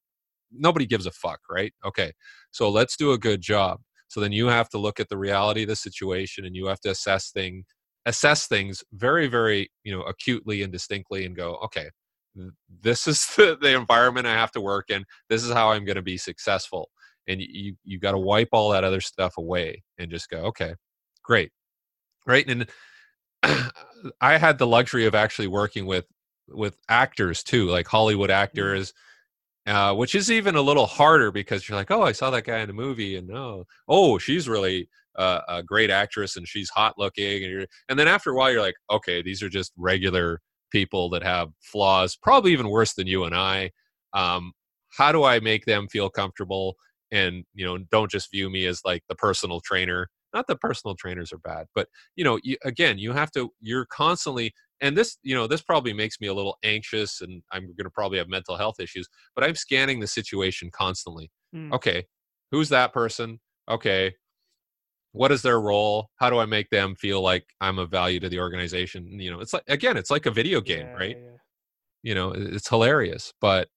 nobody 0.51 0.85
gives 0.85 1.05
a 1.05 1.11
fuck, 1.11 1.39
right? 1.49 1.73
Okay. 1.85 2.11
So 2.51 2.69
let's 2.69 2.97
do 2.97 3.11
a 3.13 3.17
good 3.17 3.41
job. 3.41 3.79
So 4.07 4.19
then 4.19 4.33
you 4.33 4.47
have 4.47 4.69
to 4.69 4.77
look 4.77 4.99
at 4.99 5.07
the 5.09 5.17
reality 5.17 5.63
of 5.63 5.69
the 5.69 5.75
situation 5.75 6.45
and 6.45 6.55
you 6.55 6.67
have 6.67 6.81
to 6.81 6.89
assess 6.91 7.31
thing 7.31 7.63
assess 8.05 8.47
things 8.47 8.83
very, 8.93 9.27
very, 9.27 9.71
you 9.83 9.95
know, 9.95 10.01
acutely 10.03 10.63
and 10.63 10.71
distinctly 10.71 11.25
and 11.25 11.35
go, 11.35 11.57
okay, 11.63 11.89
this 12.81 13.07
is 13.07 13.25
the, 13.37 13.57
the 13.61 13.75
environment 13.75 14.27
I 14.27 14.33
have 14.33 14.51
to 14.51 14.61
work 14.61 14.89
in. 14.89 15.05
This 15.29 15.43
is 15.43 15.51
how 15.53 15.71
I'm 15.71 15.85
going 15.85 15.95
to 15.97 16.01
be 16.01 16.17
successful. 16.17 16.89
And 17.27 17.39
you 17.39 17.75
you 17.83 17.99
got 17.99 18.11
to 18.11 18.17
wipe 18.17 18.49
all 18.51 18.71
that 18.71 18.83
other 18.83 19.01
stuff 19.01 19.37
away 19.37 19.83
and 19.99 20.09
just 20.09 20.29
go, 20.29 20.39
okay, 20.39 20.73
great. 21.23 21.51
Right. 22.25 22.47
And 22.47 22.67
I 24.21 24.37
had 24.37 24.57
the 24.57 24.67
luxury 24.67 25.05
of 25.05 25.15
actually 25.15 25.47
working 25.47 25.85
with 25.85 26.05
with 26.47 26.77
actors 26.89 27.43
too, 27.43 27.67
like 27.67 27.87
Hollywood 27.87 28.29
mm. 28.29 28.33
actors, 28.33 28.93
uh, 29.67 29.93
which 29.95 30.15
is 30.15 30.31
even 30.31 30.55
a 30.55 30.61
little 30.61 30.85
harder 30.85 31.31
because 31.31 31.67
you're 31.67 31.77
like, 31.77 31.91
oh, 31.91 32.01
I 32.01 32.11
saw 32.11 32.29
that 32.31 32.45
guy 32.45 32.59
in 32.59 32.69
a 32.69 32.73
movie, 32.73 33.15
and 33.15 33.31
oh, 33.31 33.65
oh, 33.87 34.17
she's 34.17 34.49
really 34.49 34.89
uh, 35.15 35.41
a 35.47 35.63
great 35.63 35.89
actress 35.89 36.37
and 36.37 36.47
she's 36.47 36.69
hot 36.69 36.95
looking, 36.97 37.43
and, 37.43 37.67
and 37.89 37.99
then 37.99 38.07
after 38.07 38.31
a 38.31 38.35
while, 38.35 38.51
you're 38.51 38.61
like, 38.61 38.75
okay, 38.89 39.21
these 39.21 39.41
are 39.43 39.49
just 39.49 39.71
regular 39.77 40.41
people 40.71 41.09
that 41.09 41.23
have 41.23 41.49
flaws, 41.59 42.15
probably 42.15 42.53
even 42.53 42.69
worse 42.69 42.93
than 42.93 43.07
you 43.07 43.25
and 43.25 43.35
I. 43.35 43.71
Um, 44.13 44.53
how 44.89 45.11
do 45.11 45.23
I 45.23 45.39
make 45.39 45.65
them 45.65 45.87
feel 45.87 46.09
comfortable? 46.09 46.75
And 47.11 47.43
you 47.53 47.65
know, 47.65 47.77
don't 47.91 48.11
just 48.11 48.31
view 48.31 48.49
me 48.49 48.65
as 48.65 48.81
like 48.85 49.03
the 49.09 49.15
personal 49.15 49.61
trainer 49.61 50.09
not 50.33 50.47
that 50.47 50.59
personal 50.59 50.95
trainers 50.95 51.31
are 51.31 51.39
bad 51.39 51.65
but 51.75 51.87
you 52.15 52.23
know 52.23 52.39
you, 52.43 52.57
again 52.63 52.97
you 52.97 53.11
have 53.11 53.31
to 53.31 53.49
you're 53.59 53.85
constantly 53.85 54.53
and 54.81 54.97
this 54.97 55.17
you 55.23 55.35
know 55.35 55.47
this 55.47 55.61
probably 55.61 55.93
makes 55.93 56.19
me 56.19 56.27
a 56.27 56.33
little 56.33 56.57
anxious 56.63 57.21
and 57.21 57.41
i'm 57.51 57.63
going 57.63 57.83
to 57.83 57.89
probably 57.89 58.17
have 58.17 58.27
mental 58.27 58.57
health 58.57 58.79
issues 58.79 59.07
but 59.35 59.43
i'm 59.43 59.55
scanning 59.55 59.99
the 59.99 60.07
situation 60.07 60.69
constantly. 60.71 61.31
Mm. 61.55 61.73
okay 61.73 62.05
who's 62.51 62.69
that 62.69 62.93
person? 62.93 63.39
Okay 63.69 64.13
what 65.13 65.31
is 65.33 65.41
their 65.41 65.59
role? 65.59 66.09
How 66.17 66.29
do 66.29 66.39
i 66.39 66.45
make 66.45 66.69
them 66.69 66.95
feel 66.95 67.21
like 67.21 67.45
i'm 67.59 67.79
of 67.79 67.91
value 67.91 68.19
to 68.19 68.29
the 68.29 68.39
organization? 68.39 69.19
You 69.19 69.31
know 69.31 69.39
it's 69.39 69.53
like 69.53 69.63
again 69.67 69.97
it's 69.97 70.11
like 70.11 70.25
a 70.25 70.31
video 70.31 70.61
game 70.61 70.87
yeah, 70.87 70.93
right? 70.93 71.17
yeah. 71.19 71.37
you 72.03 72.15
know 72.15 72.31
it's 72.31 72.69
hilarious 72.69 73.33
but 73.41 73.67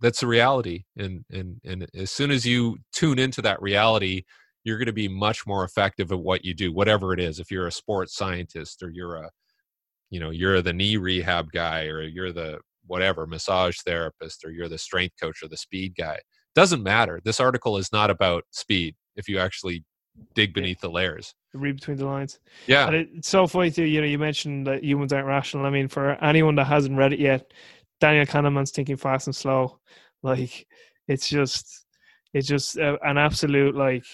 that's 0.00 0.20
the 0.20 0.26
reality 0.26 0.84
and 0.96 1.24
and 1.30 1.60
and 1.64 1.86
as 1.94 2.10
soon 2.10 2.30
as 2.30 2.46
you 2.46 2.78
tune 2.92 3.18
into 3.18 3.42
that 3.42 3.60
reality 3.60 4.22
you're 4.64 4.78
going 4.78 4.86
to 4.86 4.92
be 4.92 5.08
much 5.08 5.46
more 5.46 5.64
effective 5.64 6.12
at 6.12 6.18
what 6.18 6.44
you 6.44 6.54
do 6.54 6.72
whatever 6.72 7.12
it 7.12 7.20
is 7.20 7.38
if 7.38 7.50
you're 7.50 7.66
a 7.66 7.72
sports 7.72 8.14
scientist 8.14 8.82
or 8.82 8.90
you're 8.90 9.16
a 9.16 9.30
you 10.10 10.20
know 10.20 10.30
you're 10.30 10.62
the 10.62 10.72
knee 10.72 10.96
rehab 10.96 11.50
guy 11.52 11.84
or 11.86 12.02
you're 12.02 12.32
the 12.32 12.58
whatever 12.86 13.26
massage 13.26 13.78
therapist 13.80 14.44
or 14.44 14.50
you're 14.50 14.68
the 14.68 14.78
strength 14.78 15.14
coach 15.20 15.42
or 15.42 15.48
the 15.48 15.56
speed 15.56 15.94
guy 15.96 16.18
doesn't 16.54 16.82
matter. 16.82 17.20
This 17.24 17.40
article 17.40 17.76
is 17.76 17.92
not 17.92 18.10
about 18.10 18.44
speed 18.50 18.96
if 19.16 19.28
you 19.28 19.38
actually 19.38 19.84
dig 20.34 20.52
beneath 20.52 20.78
yeah. 20.78 20.88
the 20.88 20.90
layers. 20.90 21.34
Read 21.54 21.76
between 21.76 21.96
the 21.96 22.06
lines. 22.06 22.40
Yeah. 22.66 22.88
And 22.88 22.96
it's 22.96 23.28
so 23.28 23.46
funny 23.46 23.70
too 23.70 23.84
you 23.84 24.00
know 24.00 24.06
you 24.06 24.18
mentioned 24.18 24.66
that 24.66 24.84
humans 24.84 25.12
aren't 25.12 25.26
rational. 25.26 25.66
I 25.66 25.70
mean 25.70 25.88
for 25.88 26.12
anyone 26.22 26.56
that 26.56 26.66
hasn't 26.66 26.96
read 26.96 27.12
it 27.12 27.20
yet 27.20 27.52
daniel 28.00 28.24
kahneman's 28.24 28.70
thinking 28.70 28.96
fast 28.96 29.26
and 29.26 29.36
slow. 29.36 29.78
Like 30.22 30.66
it's 31.06 31.28
just 31.28 31.86
it's 32.34 32.48
just 32.48 32.76
a, 32.76 32.98
an 33.08 33.18
absolute 33.18 33.74
like 33.74 34.04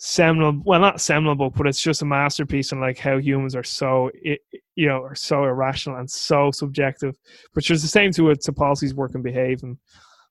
seminal 0.00 0.60
well 0.64 0.80
not 0.80 1.00
seminal 1.00 1.34
book 1.34 1.52
but 1.56 1.66
it's 1.66 1.82
just 1.82 2.02
a 2.02 2.04
masterpiece 2.04 2.72
on 2.72 2.80
like 2.80 2.98
how 2.98 3.18
humans 3.18 3.56
are 3.56 3.64
so 3.64 4.10
you 4.22 4.86
know 4.86 5.02
are 5.02 5.14
so 5.14 5.42
irrational 5.42 5.98
and 5.98 6.08
so 6.08 6.52
subjective 6.52 7.16
which 7.54 7.68
is 7.70 7.82
the 7.82 7.88
same 7.88 8.12
to 8.12 8.30
it 8.30 8.40
to 8.40 8.52
policies 8.52 8.94
work 8.94 9.14
and 9.14 9.24
behave 9.24 9.60
and 9.64 9.76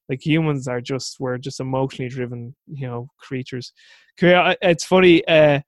like 0.09 0.25
humans 0.25 0.67
are 0.67 0.81
just 0.81 1.19
we're 1.19 1.37
just 1.37 1.59
emotionally 1.59 2.09
driven 2.09 2.55
you 2.67 2.87
know 2.87 3.09
creatures. 3.17 3.73
It's 4.19 4.85
funny 4.85 5.27
uh 5.27 5.61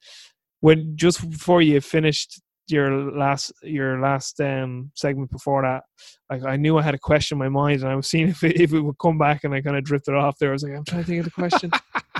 when 0.62 0.96
just 0.96 1.30
before 1.30 1.62
you 1.62 1.80
finished 1.82 2.42
your 2.68 3.12
last 3.12 3.52
your 3.64 4.00
last 4.00 4.40
um 4.42 4.92
segment 4.94 5.32
before 5.32 5.64
that 5.64 5.84
like 6.30 6.44
i 6.46 6.56
knew 6.56 6.78
i 6.78 6.84
had 6.84 6.94
a 6.94 7.00
question 7.00 7.36
in 7.36 7.40
my 7.40 7.50
mind 7.50 7.82
and 7.82 7.90
i 7.90 7.96
was 7.96 8.08
seeing 8.08 8.28
if 8.30 8.44
it, 8.44 8.62
if 8.62 8.74
it 8.74 8.82
would 8.82 8.98
come 9.00 9.18
back 9.18 9.44
and 9.44 9.56
i 9.56 9.62
kind 9.62 9.76
of 9.76 9.84
drifted 9.84 10.14
off 10.14 10.38
there. 10.38 10.50
I 10.50 10.54
was 10.54 10.64
like 10.64 10.74
i'm 10.74 10.86
trying 10.86 11.02
to 11.02 11.08
think 11.08 11.20
of 11.20 11.26
the 11.26 11.32
question 11.32 11.72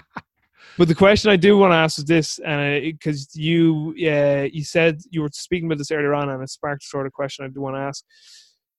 but 0.80 0.88
the 0.88 0.96
question 0.96 1.30
i 1.30 1.36
do 1.36 1.58
want 1.58 1.72
to 1.72 1.76
ask 1.76 2.00
is 2.00 2.06
this 2.06 2.40
and 2.40 2.82
because 2.82 3.36
you 3.36 3.94
uh, 4.08 4.48
you 4.52 4.64
said 4.64 5.00
you 5.12 5.22
were 5.22 5.30
speaking 5.32 5.68
about 5.68 5.78
this 5.78 5.92
earlier 5.92 6.14
on 6.14 6.30
and 6.30 6.42
it 6.42 6.50
sparked 6.50 6.84
sort 6.84 7.06
of 7.06 7.12
question 7.12 7.46
i 7.46 7.50
do 7.50 7.62
want 7.62 7.76
to 7.76 7.82
ask. 7.82 8.04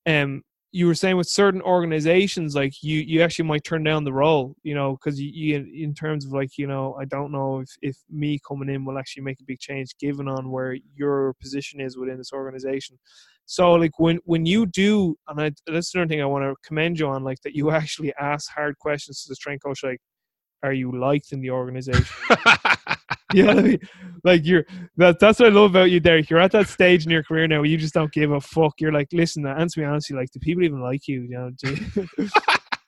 Um 0.07 0.43
you 0.73 0.87
were 0.87 0.95
saying 0.95 1.17
with 1.17 1.29
certain 1.29 1.61
organizations 1.63 2.55
like 2.55 2.73
you 2.83 3.01
you 3.01 3.23
actually 3.23 3.45
might 3.45 3.65
turn 3.65 3.83
down 3.83 4.05
the 4.05 4.13
role 4.13 4.55
you 4.63 4.75
know 4.75 4.93
because 4.93 5.21
you, 5.21 5.29
you, 5.29 5.85
in 5.85 5.93
terms 5.93 6.25
of 6.25 6.33
like 6.33 6.57
you 6.57 6.67
know 6.67 6.97
i 7.01 7.05
don't 7.05 7.33
know 7.33 7.61
if 7.61 7.71
if 7.83 7.97
me 8.09 8.39
coming 8.47 8.69
in 8.69 8.85
will 8.85 8.99
actually 8.99 9.23
make 9.23 9.41
a 9.41 9.45
big 9.45 9.59
change 9.59 9.91
given 9.99 10.29
on 10.29 10.51
where 10.51 10.77
your 10.95 11.35
position 11.41 11.81
is 11.81 11.99
within 11.99 12.19
this 12.19 12.33
organization. 12.33 12.99
So 13.47 13.73
like 13.73 13.99
when 13.99 14.21
when 14.25 14.47
you 14.47 14.65
do 14.65 15.17
and 15.27 15.41
I, 15.41 15.51
that's 15.67 15.93
another 15.95 16.09
thing 16.09 16.23
i 16.23 16.25
want 16.25 16.45
to 16.45 16.55
commend 16.65 17.01
you 17.01 17.09
on 17.09 17.25
like 17.25 17.41
that 17.43 17.57
you 17.57 17.71
actually 17.81 18.15
ask 18.15 18.49
hard 18.51 18.79
questions 18.79 19.23
to 19.23 19.29
the 19.29 19.35
strength 19.35 19.65
coach 19.65 19.83
like 19.83 20.01
are 20.63 20.73
you 20.73 20.93
liked 20.93 21.33
in 21.33 21.41
the 21.41 21.51
organization 21.51 22.07
you 23.35 23.45
know 23.45 23.55
what 23.55 23.65
I 23.65 23.69
mean? 23.69 23.81
Like 24.25 24.45
you're 24.45 24.65
that 24.97 25.19
that's 25.19 25.39
what 25.39 25.53
I 25.53 25.55
love 25.55 25.71
about 25.71 25.91
you, 25.91 26.01
Derek. 26.01 26.29
You're 26.29 26.41
at 26.41 26.53
that 26.53 26.69
stage 26.69 27.05
in 27.05 27.11
your 27.11 27.23
career 27.23 27.47
now 27.47 27.59
where 27.59 27.67
you 27.67 27.77
just 27.77 27.95
don't 27.95 28.13
give 28.13 28.33
a 28.33 28.41
fuck. 28.41 28.81
You're 28.81 28.93
like, 28.93 29.09
listen, 29.13 29.47
answer 29.47 29.81
me 29.81 29.87
honestly, 29.87 30.17
like, 30.17 30.31
do 30.31 30.41
people 30.41 30.65
even 30.65 30.81
like 30.81 31.07
you? 31.07 31.23
You 31.23 31.29
know, 31.31 31.51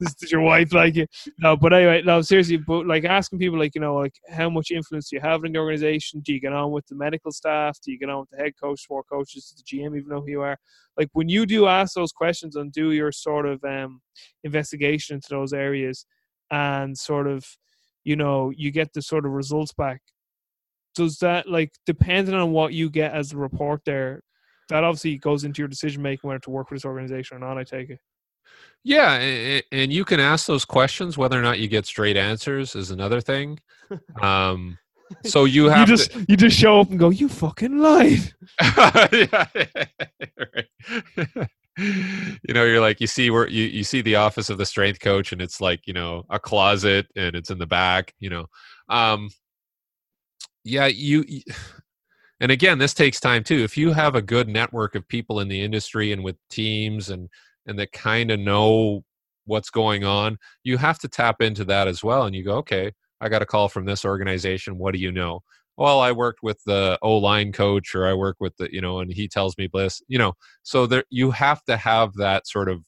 does, 0.00 0.14
does 0.14 0.32
your 0.32 0.40
wife 0.40 0.72
like 0.72 0.96
you? 0.96 1.06
No, 1.38 1.56
but 1.56 1.72
anyway, 1.72 2.02
no, 2.04 2.20
seriously, 2.22 2.56
but 2.56 2.86
like 2.86 3.04
asking 3.04 3.38
people 3.38 3.58
like, 3.58 3.74
you 3.74 3.80
know, 3.80 3.94
like 3.94 4.14
how 4.30 4.50
much 4.50 4.70
influence 4.70 5.10
do 5.10 5.16
you 5.16 5.22
have 5.22 5.44
in 5.44 5.52
the 5.52 5.58
organization? 5.60 6.20
Do 6.20 6.32
you 6.32 6.40
get 6.40 6.52
on 6.52 6.72
with 6.72 6.86
the 6.86 6.96
medical 6.96 7.30
staff? 7.30 7.78
Do 7.80 7.92
you 7.92 7.98
get 7.98 8.10
on 8.10 8.20
with 8.20 8.30
the 8.30 8.38
head 8.38 8.54
coach, 8.60 8.84
four 8.86 9.04
coaches, 9.04 9.54
the 9.56 9.62
GM, 9.62 9.96
even 9.96 10.08
know 10.08 10.20
who 10.22 10.30
you 10.30 10.42
are? 10.42 10.58
Like 10.98 11.08
when 11.12 11.28
you 11.28 11.46
do 11.46 11.66
ask 11.68 11.94
those 11.94 12.12
questions 12.12 12.56
and 12.56 12.72
do 12.72 12.90
your 12.92 13.12
sort 13.12 13.46
of 13.46 13.62
um 13.64 14.00
investigation 14.42 15.16
into 15.16 15.28
those 15.30 15.52
areas 15.52 16.04
and 16.50 16.98
sort 16.98 17.28
of 17.28 17.46
you 18.04 18.16
know 18.16 18.50
you 18.56 18.70
get 18.70 18.92
the 18.92 19.02
sort 19.02 19.26
of 19.26 19.32
results 19.32 19.72
back. 19.72 20.00
Does 20.94 21.18
that 21.18 21.48
like 21.48 21.72
depending 21.86 22.34
on 22.34 22.52
what 22.52 22.72
you 22.72 22.90
get 22.90 23.12
as 23.12 23.30
the 23.30 23.38
report 23.38 23.82
there 23.84 24.22
that 24.68 24.84
obviously 24.84 25.18
goes 25.18 25.44
into 25.44 25.60
your 25.60 25.68
decision 25.68 26.02
making 26.02 26.28
whether 26.28 26.38
to 26.40 26.50
work 26.50 26.68
for 26.68 26.74
this 26.74 26.84
organization 26.84 27.36
or 27.36 27.40
not 27.40 27.58
i 27.58 27.64
take 27.64 27.90
it. 27.90 28.00
Yeah 28.84 29.60
and 29.70 29.92
you 29.92 30.04
can 30.04 30.18
ask 30.20 30.46
those 30.46 30.64
questions. 30.64 31.16
Whether 31.16 31.38
or 31.38 31.42
not 31.42 31.58
you 31.58 31.68
get 31.68 31.86
straight 31.86 32.16
answers 32.16 32.74
is 32.74 32.90
another 32.90 33.20
thing. 33.20 33.58
Um 34.22 34.78
so 35.24 35.44
you 35.44 35.68
have 35.68 35.86
you 35.88 35.96
just 35.96 36.12
to, 36.12 36.24
you 36.26 36.38
just 36.38 36.56
show 36.56 36.80
up 36.80 36.88
and 36.88 36.98
go 36.98 37.10
you 37.10 37.28
fucking 37.28 37.76
lied. 37.78 38.32
Yeah, 39.12 39.46
you 41.78 42.52
know 42.54 42.64
you're 42.64 42.80
like 42.80 43.00
you 43.00 43.06
see 43.06 43.30
where 43.30 43.48
you, 43.48 43.64
you 43.64 43.82
see 43.82 44.02
the 44.02 44.16
office 44.16 44.50
of 44.50 44.58
the 44.58 44.66
strength 44.66 45.00
coach 45.00 45.32
and 45.32 45.40
it's 45.40 45.60
like 45.60 45.80
you 45.86 45.94
know 45.94 46.24
a 46.28 46.38
closet 46.38 47.06
and 47.16 47.34
it's 47.34 47.48
in 47.50 47.58
the 47.58 47.66
back 47.66 48.12
you 48.18 48.28
know 48.28 48.44
um 48.90 49.30
yeah, 50.64 50.86
you, 50.86 51.24
and 52.40 52.52
again, 52.52 52.78
this 52.78 52.94
takes 52.94 53.20
time 53.20 53.44
too. 53.44 53.58
If 53.58 53.76
you 53.76 53.92
have 53.92 54.14
a 54.14 54.22
good 54.22 54.48
network 54.48 54.94
of 54.94 55.06
people 55.08 55.40
in 55.40 55.48
the 55.48 55.60
industry 55.60 56.12
and 56.12 56.22
with 56.24 56.36
teams 56.50 57.10
and 57.10 57.28
and 57.66 57.78
that 57.78 57.92
kind 57.92 58.32
of 58.32 58.40
know 58.40 59.04
what's 59.44 59.70
going 59.70 60.04
on, 60.04 60.36
you 60.64 60.76
have 60.78 60.98
to 60.98 61.08
tap 61.08 61.40
into 61.40 61.64
that 61.64 61.86
as 61.86 62.02
well. 62.02 62.24
And 62.24 62.34
you 62.34 62.44
go, 62.44 62.56
okay, 62.56 62.90
I 63.20 63.28
got 63.28 63.42
a 63.42 63.46
call 63.46 63.68
from 63.68 63.84
this 63.84 64.04
organization. 64.04 64.78
What 64.78 64.92
do 64.92 65.00
you 65.00 65.12
know? 65.12 65.42
Well, 65.78 66.00
I 66.00 66.12
worked 66.12 66.40
with 66.42 66.62
the 66.64 66.98
O 67.02 67.16
line 67.16 67.52
coach, 67.52 67.94
or 67.94 68.06
I 68.06 68.14
work 68.14 68.36
with 68.40 68.56
the, 68.58 68.72
you 68.72 68.80
know, 68.80 69.00
and 69.00 69.10
he 69.12 69.26
tells 69.28 69.56
me 69.56 69.66
bliss, 69.66 70.02
you 70.08 70.18
know. 70.18 70.34
So 70.62 70.86
there, 70.86 71.04
you 71.10 71.30
have 71.30 71.64
to 71.64 71.76
have 71.76 72.14
that 72.14 72.46
sort 72.46 72.68
of 72.68 72.84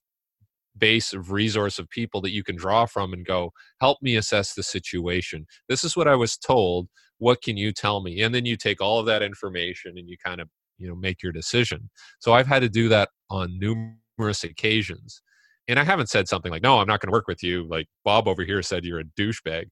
base 0.76 1.12
of 1.12 1.30
resource 1.32 1.78
of 1.78 1.88
people 1.90 2.20
that 2.20 2.32
you 2.32 2.42
can 2.42 2.56
draw 2.56 2.86
from 2.86 3.12
and 3.12 3.24
go 3.26 3.52
help 3.80 3.98
me 4.02 4.16
assess 4.16 4.54
the 4.54 4.62
situation. 4.62 5.46
This 5.68 5.84
is 5.84 5.96
what 5.96 6.08
i 6.08 6.14
was 6.16 6.36
told. 6.36 6.88
What 7.18 7.42
can 7.42 7.56
you 7.56 7.72
tell 7.72 8.02
me? 8.02 8.22
And 8.22 8.34
then 8.34 8.44
you 8.44 8.56
take 8.56 8.80
all 8.80 8.98
of 8.98 9.06
that 9.06 9.22
information 9.22 9.96
and 9.98 10.08
you 10.08 10.16
kind 10.24 10.40
of 10.40 10.48
you 10.78 10.88
know 10.88 10.96
make 10.96 11.22
your 11.22 11.32
decision. 11.32 11.90
So 12.18 12.32
i've 12.32 12.46
had 12.46 12.62
to 12.62 12.68
do 12.68 12.88
that 12.88 13.10
on 13.30 13.58
numerous 13.58 14.44
occasions. 14.44 15.22
And 15.68 15.78
i 15.78 15.84
haven't 15.84 16.08
said 16.10 16.28
something 16.28 16.50
like 16.52 16.62
no 16.62 16.80
i'm 16.80 16.88
not 16.88 17.00
going 17.00 17.08
to 17.08 17.16
work 17.16 17.28
with 17.28 17.42
you. 17.42 17.66
Like 17.68 17.86
bob 18.04 18.26
over 18.28 18.44
here 18.44 18.62
said 18.62 18.84
you're 18.84 19.00
a 19.00 19.04
douchebag. 19.04 19.66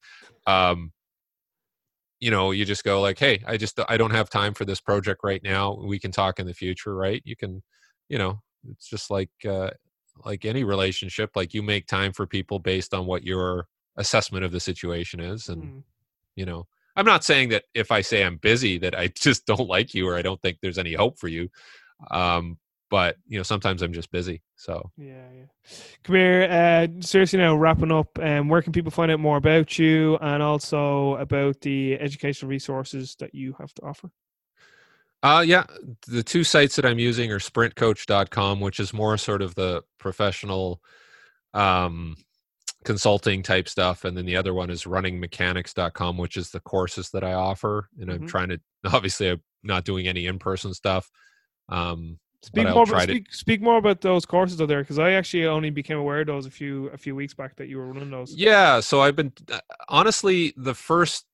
Um 0.46 0.92
you 2.22 2.30
know 2.30 2.52
you 2.52 2.64
just 2.64 2.84
go 2.84 3.00
like 3.00 3.18
hey 3.18 3.42
i 3.48 3.56
just 3.56 3.80
i 3.88 3.96
don't 3.96 4.12
have 4.12 4.30
time 4.30 4.54
for 4.54 4.64
this 4.64 4.80
project 4.80 5.22
right 5.24 5.42
now 5.42 5.76
we 5.82 5.98
can 5.98 6.12
talk 6.12 6.38
in 6.38 6.46
the 6.46 6.54
future 6.54 6.94
right 6.94 7.20
you 7.24 7.34
can 7.34 7.60
you 8.08 8.16
know 8.16 8.40
it's 8.70 8.88
just 8.88 9.10
like 9.10 9.30
uh 9.44 9.68
like 10.24 10.44
any 10.44 10.62
relationship 10.62 11.30
like 11.34 11.52
you 11.52 11.64
make 11.64 11.88
time 11.88 12.12
for 12.12 12.24
people 12.24 12.60
based 12.60 12.94
on 12.94 13.06
what 13.06 13.24
your 13.24 13.66
assessment 13.96 14.44
of 14.44 14.52
the 14.52 14.60
situation 14.60 15.18
is 15.18 15.48
and 15.48 15.64
mm. 15.64 15.82
you 16.36 16.46
know 16.46 16.64
i'm 16.94 17.04
not 17.04 17.24
saying 17.24 17.48
that 17.48 17.64
if 17.74 17.90
i 17.90 18.00
say 18.00 18.22
i'm 18.22 18.36
busy 18.36 18.78
that 18.78 18.96
i 18.96 19.08
just 19.16 19.44
don't 19.44 19.68
like 19.68 19.92
you 19.92 20.08
or 20.08 20.16
i 20.16 20.22
don't 20.22 20.40
think 20.42 20.58
there's 20.62 20.78
any 20.78 20.94
hope 20.94 21.18
for 21.18 21.26
you 21.26 21.48
um 22.12 22.56
but 22.92 23.16
you 23.26 23.38
know 23.38 23.42
sometimes 23.42 23.80
i'm 23.80 23.94
just 23.94 24.12
busy 24.12 24.42
so 24.54 24.90
yeah 24.98 25.24
yeah 25.34 25.44
come 26.04 26.14
here 26.14 26.42
uh 26.42 26.86
seriously 27.00 27.38
now 27.38 27.56
wrapping 27.56 27.90
up 27.90 28.18
um 28.20 28.50
where 28.50 28.60
can 28.60 28.70
people 28.70 28.90
find 28.90 29.10
out 29.10 29.18
more 29.18 29.38
about 29.38 29.78
you 29.78 30.18
and 30.20 30.42
also 30.42 31.16
about 31.16 31.58
the 31.62 31.94
educational 31.98 32.50
resources 32.50 33.16
that 33.18 33.34
you 33.34 33.56
have 33.58 33.72
to 33.72 33.82
offer 33.82 34.10
uh, 35.24 35.40
yeah, 35.46 35.62
the 36.08 36.24
two 36.24 36.42
sites 36.42 36.74
that 36.74 36.84
I'm 36.84 36.98
using 36.98 37.30
are 37.30 37.38
sprintcoach.com, 37.38 38.58
which 38.58 38.80
is 38.80 38.92
more 38.92 39.16
sort 39.16 39.40
of 39.40 39.54
the 39.54 39.84
professional 40.00 40.80
um, 41.54 42.16
consulting 42.84 43.44
type 43.44 43.68
stuff. 43.68 44.04
And 44.04 44.16
then 44.16 44.26
the 44.26 44.34
other 44.34 44.52
one 44.52 44.68
is 44.68 44.82
runningmechanics.com, 44.82 46.18
which 46.18 46.36
is 46.36 46.50
the 46.50 46.58
courses 46.58 47.10
that 47.10 47.22
I 47.22 47.34
offer. 47.34 47.88
And 48.00 48.10
mm-hmm. 48.10 48.22
I'm 48.24 48.28
trying 48.28 48.48
to, 48.48 48.60
obviously, 48.92 49.30
I'm 49.30 49.40
not 49.62 49.84
doing 49.84 50.08
any 50.08 50.26
in 50.26 50.40
person 50.40 50.74
stuff. 50.74 51.08
Um, 51.68 52.18
Speak 52.42 52.68
more, 52.68 52.82
about, 52.82 53.02
speak, 53.02 53.28
to... 53.30 53.36
speak 53.36 53.62
more 53.62 53.76
about 53.78 54.00
those 54.00 54.26
courses 54.26 54.60
out 54.60 54.66
there 54.66 54.82
because 54.82 54.98
I 54.98 55.12
actually 55.12 55.46
only 55.46 55.70
became 55.70 55.98
aware 55.98 56.22
of 56.22 56.26
those 56.26 56.46
a 56.46 56.50
few 56.50 56.88
a 56.88 56.98
few 56.98 57.14
weeks 57.14 57.34
back 57.34 57.54
that 57.56 57.68
you 57.68 57.78
were 57.78 57.86
running 57.86 58.10
those. 58.10 58.34
Yeah, 58.34 58.80
so 58.80 59.00
I've 59.00 59.14
been 59.14 59.32
uh, 59.50 59.60
honestly 59.88 60.52
the 60.56 60.74
first 60.74 61.26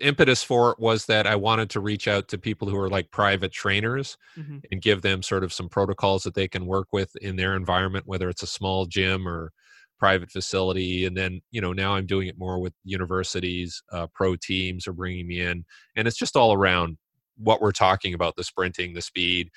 impetus 0.00 0.42
for 0.42 0.72
it 0.72 0.78
was 0.78 1.06
that 1.06 1.26
I 1.26 1.36
wanted 1.36 1.70
to 1.70 1.80
reach 1.80 2.08
out 2.08 2.28
to 2.28 2.38
people 2.38 2.68
who 2.68 2.78
are 2.78 2.88
like 2.88 3.10
private 3.10 3.52
trainers 3.52 4.16
mm-hmm. 4.36 4.58
and 4.70 4.82
give 4.82 5.02
them 5.02 5.22
sort 5.22 5.44
of 5.44 5.52
some 5.52 5.68
protocols 5.68 6.22
that 6.24 6.34
they 6.34 6.48
can 6.48 6.66
work 6.66 6.88
with 6.92 7.14
in 7.16 7.36
their 7.36 7.56
environment, 7.56 8.06
whether 8.06 8.28
it's 8.28 8.42
a 8.42 8.46
small 8.46 8.86
gym 8.86 9.26
or 9.26 9.52
private 9.98 10.30
facility. 10.30 11.06
And 11.06 11.16
then, 11.16 11.40
you 11.50 11.60
know, 11.60 11.72
now 11.72 11.94
I'm 11.94 12.06
doing 12.06 12.28
it 12.28 12.38
more 12.38 12.58
with 12.58 12.74
universities, 12.84 13.82
uh, 13.92 14.06
pro 14.14 14.36
teams 14.36 14.86
are 14.86 14.92
bringing 14.92 15.26
me 15.26 15.40
in. 15.40 15.64
And 15.94 16.06
it's 16.06 16.18
just 16.18 16.36
all 16.36 16.52
around 16.52 16.98
what 17.36 17.60
we're 17.60 17.72
talking 17.72 18.14
about 18.14 18.36
the 18.36 18.44
sprinting, 18.44 18.94
the 18.94 19.02
speed. 19.02 19.50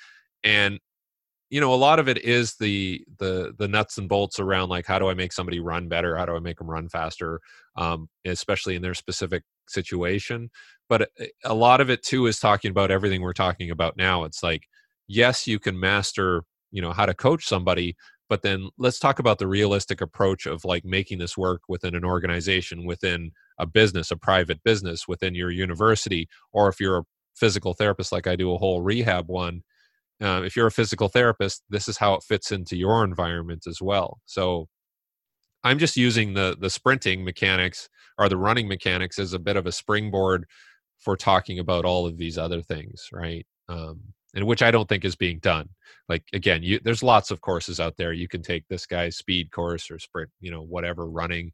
And 0.44 0.80
you 1.50 1.60
know 1.60 1.74
a 1.74 1.76
lot 1.76 1.98
of 1.98 2.08
it 2.08 2.18
is 2.18 2.56
the 2.56 3.04
the 3.18 3.54
the 3.58 3.68
nuts 3.68 3.98
and 3.98 4.08
bolts 4.08 4.38
around 4.38 4.68
like 4.68 4.86
how 4.86 4.98
do 5.00 5.08
i 5.08 5.14
make 5.14 5.32
somebody 5.32 5.60
run 5.60 5.88
better? 5.88 6.16
How 6.16 6.26
do 6.26 6.36
i 6.36 6.40
make 6.40 6.58
them 6.58 6.70
run 6.70 6.88
faster? 6.88 7.40
Um, 7.76 8.08
especially 8.24 8.76
in 8.76 8.82
their 8.82 8.94
specific 8.94 9.42
situation 9.68 10.50
but 10.88 11.08
eh, 11.18 11.26
a 11.44 11.54
lot 11.54 11.80
of 11.80 11.88
it 11.90 12.02
too 12.02 12.26
is 12.26 12.38
talking 12.40 12.70
about 12.70 12.90
everything 12.90 13.22
we're 13.22 13.32
talking 13.32 13.70
about 13.70 13.96
now. 13.96 14.24
It's 14.24 14.42
like 14.42 14.64
yes 15.08 15.46
you 15.46 15.58
can 15.58 15.78
master 15.78 16.44
you 16.70 16.80
know 16.80 16.92
how 16.92 17.04
to 17.06 17.14
coach 17.14 17.46
somebody 17.46 17.96
but 18.28 18.42
then 18.42 18.68
let's 18.78 19.00
talk 19.00 19.18
about 19.18 19.38
the 19.40 19.48
realistic 19.48 20.00
approach 20.00 20.46
of 20.46 20.64
like 20.64 20.84
making 20.84 21.18
this 21.18 21.36
work 21.36 21.62
within 21.68 21.96
an 21.96 22.04
organization 22.04 22.86
within 22.86 23.32
a 23.58 23.66
business 23.66 24.10
a 24.12 24.16
private 24.16 24.62
business 24.62 25.08
within 25.08 25.34
your 25.34 25.50
university 25.50 26.28
or 26.52 26.68
if 26.68 26.78
you're 26.80 26.98
a 26.98 27.04
physical 27.34 27.74
therapist 27.74 28.12
like 28.12 28.28
i 28.28 28.36
do 28.36 28.52
a 28.54 28.58
whole 28.58 28.82
rehab 28.82 29.28
one 29.28 29.62
uh, 30.22 30.42
if 30.44 30.56
you're 30.56 30.66
a 30.66 30.72
physical 30.72 31.08
therapist 31.08 31.62
this 31.70 31.88
is 31.88 31.98
how 31.98 32.14
it 32.14 32.22
fits 32.22 32.52
into 32.52 32.76
your 32.76 33.04
environment 33.04 33.66
as 33.66 33.80
well. 33.82 34.20
So 34.26 34.68
i'm 35.64 35.78
just 35.78 35.96
using 35.96 36.34
the 36.34 36.56
the 36.60 36.70
sprinting 36.70 37.24
mechanics 37.24 37.88
or 38.18 38.28
the 38.28 38.36
running 38.36 38.68
mechanics 38.68 39.18
as 39.18 39.32
a 39.32 39.38
bit 39.38 39.56
of 39.56 39.66
a 39.66 39.72
springboard 39.72 40.46
for 40.98 41.16
talking 41.16 41.58
about 41.58 41.84
all 41.84 42.06
of 42.06 42.18
these 42.18 42.38
other 42.38 42.62
things 42.62 43.08
right? 43.12 43.46
Um, 43.68 44.00
and 44.34 44.46
which 44.46 44.62
i 44.62 44.70
don't 44.70 44.88
think 44.88 45.04
is 45.04 45.16
being 45.16 45.38
done. 45.40 45.68
Like 46.08 46.24
again 46.32 46.62
you, 46.62 46.80
there's 46.82 47.02
lots 47.02 47.30
of 47.30 47.40
courses 47.40 47.80
out 47.80 47.96
there. 47.96 48.12
You 48.12 48.28
can 48.28 48.42
take 48.42 48.64
this 48.68 48.86
guy's 48.86 49.16
speed 49.16 49.50
course 49.52 49.90
or 49.90 49.98
sprint 49.98 50.30
you 50.40 50.50
know 50.50 50.62
whatever 50.62 51.08
running 51.10 51.52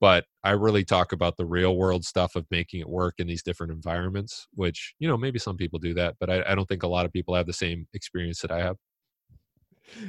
but 0.00 0.24
I 0.42 0.52
really 0.52 0.84
talk 0.84 1.12
about 1.12 1.36
the 1.36 1.44
real 1.44 1.76
world 1.76 2.04
stuff 2.04 2.34
of 2.36 2.46
making 2.50 2.80
it 2.80 2.88
work 2.88 3.14
in 3.18 3.26
these 3.26 3.42
different 3.42 3.72
environments, 3.72 4.46
which, 4.54 4.94
you 4.98 5.06
know, 5.06 5.16
maybe 5.16 5.38
some 5.38 5.56
people 5.56 5.78
do 5.78 5.94
that, 5.94 6.16
but 6.18 6.30
I, 6.30 6.42
I 6.46 6.54
don't 6.54 6.66
think 6.66 6.82
a 6.82 6.88
lot 6.88 7.04
of 7.04 7.12
people 7.12 7.34
have 7.34 7.46
the 7.46 7.52
same 7.52 7.86
experience 7.92 8.40
that 8.40 8.50
I 8.50 8.60
have. 8.60 8.76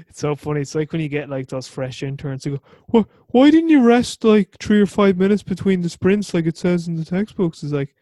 It's 0.07 0.19
so 0.19 0.35
funny. 0.35 0.61
It's 0.61 0.75
like 0.75 0.91
when 0.91 1.01
you 1.01 1.09
get 1.09 1.29
like 1.29 1.47
those 1.47 1.67
fresh 1.67 2.03
interns 2.03 2.43
who 2.43 2.57
go, 2.57 2.63
"What? 2.87 3.07
Why 3.29 3.49
didn't 3.49 3.69
you 3.69 3.81
rest 3.81 4.23
like 4.23 4.55
three 4.59 4.79
or 4.79 4.85
five 4.85 5.17
minutes 5.17 5.41
between 5.41 5.81
the 5.81 5.89
sprints, 5.89 6.33
like 6.33 6.45
it 6.45 6.57
says 6.57 6.87
in 6.87 6.95
the 6.95 7.05
textbooks?" 7.05 7.63
Is 7.63 7.73
like, 7.73 7.95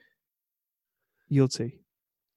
you'll 1.30 1.48
see, 1.48 1.80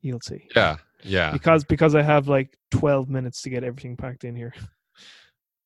you'll 0.00 0.20
see. 0.20 0.46
Yeah, 0.54 0.76
yeah. 1.02 1.32
Because 1.32 1.64
because 1.64 1.96
I 1.96 2.02
have 2.02 2.28
like 2.28 2.56
twelve 2.70 3.08
minutes 3.08 3.42
to 3.42 3.50
get 3.50 3.64
everything 3.64 3.96
packed 3.96 4.22
in 4.22 4.36
here. 4.36 4.54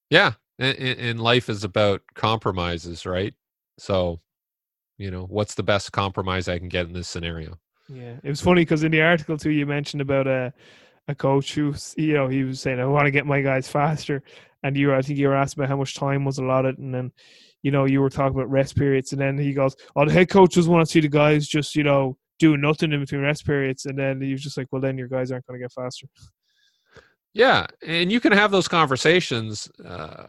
Yeah, 0.08 0.32
and, 0.58 0.78
and 0.78 1.20
life 1.20 1.50
is 1.50 1.64
about 1.64 2.00
compromises, 2.14 3.04
right? 3.04 3.34
So, 3.78 4.20
you 4.98 5.10
know, 5.10 5.24
what's 5.24 5.54
the 5.54 5.62
best 5.62 5.92
compromise 5.92 6.48
I 6.48 6.58
can 6.58 6.68
get 6.68 6.86
in 6.86 6.92
this 6.92 7.08
scenario? 7.08 7.58
Yeah, 7.88 8.16
it 8.22 8.28
was 8.28 8.40
funny 8.40 8.62
because 8.62 8.82
in 8.82 8.92
the 8.92 9.02
article 9.02 9.36
too, 9.36 9.50
you 9.50 9.66
mentioned 9.66 10.00
about 10.00 10.26
a 10.26 10.52
a 11.08 11.14
coach 11.14 11.54
who 11.54 11.74
you 11.96 12.14
know 12.14 12.28
he 12.28 12.42
was 12.42 12.60
saying 12.60 12.80
I 12.80 12.86
want 12.86 13.06
to 13.06 13.12
get 13.12 13.26
my 13.26 13.40
guys 13.40 13.68
faster, 13.68 14.22
and 14.62 14.76
you 14.76 14.88
were, 14.88 14.96
I 14.96 15.02
think 15.02 15.18
you 15.18 15.28
were 15.28 15.36
asked 15.36 15.54
about 15.54 15.68
how 15.68 15.76
much 15.76 15.94
time 15.94 16.24
was 16.24 16.38
allotted, 16.38 16.78
and 16.78 16.92
then 16.94 17.12
you 17.62 17.70
know 17.70 17.84
you 17.84 18.00
were 18.00 18.10
talking 18.10 18.36
about 18.36 18.50
rest 18.50 18.76
periods, 18.76 19.12
and 19.12 19.20
then 19.20 19.38
he 19.38 19.52
goes, 19.52 19.76
"Oh, 19.94 20.04
the 20.04 20.12
head 20.12 20.28
coach 20.30 20.54
just 20.54 20.68
want 20.68 20.84
to 20.84 20.90
see 20.90 21.00
the 21.00 21.08
guys 21.08 21.46
just 21.46 21.76
you 21.76 21.84
know 21.84 22.16
doing 22.38 22.60
nothing 22.60 22.92
in 22.92 23.00
between 23.00 23.20
rest 23.20 23.46
periods," 23.46 23.86
and 23.86 23.98
then 23.98 24.20
he 24.20 24.32
was 24.32 24.42
just 24.42 24.56
like, 24.56 24.66
"Well, 24.72 24.82
then 24.82 24.98
your 24.98 25.08
guys 25.08 25.30
aren't 25.30 25.46
going 25.46 25.60
to 25.60 25.64
get 25.64 25.72
faster." 25.72 26.08
Yeah, 27.34 27.66
and 27.86 28.10
you 28.10 28.18
can 28.18 28.32
have 28.32 28.50
those 28.50 28.66
conversations. 28.66 29.70
Uh, 29.84 30.26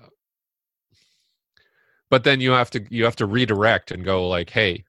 but 2.09 2.23
then 2.23 2.39
you 2.41 2.51
have 2.51 2.69
to 2.71 2.83
you 2.89 3.03
have 3.05 3.15
to 3.17 3.25
redirect 3.25 3.91
and 3.91 4.03
go 4.05 4.27
like 4.27 4.49
hey 4.49 4.83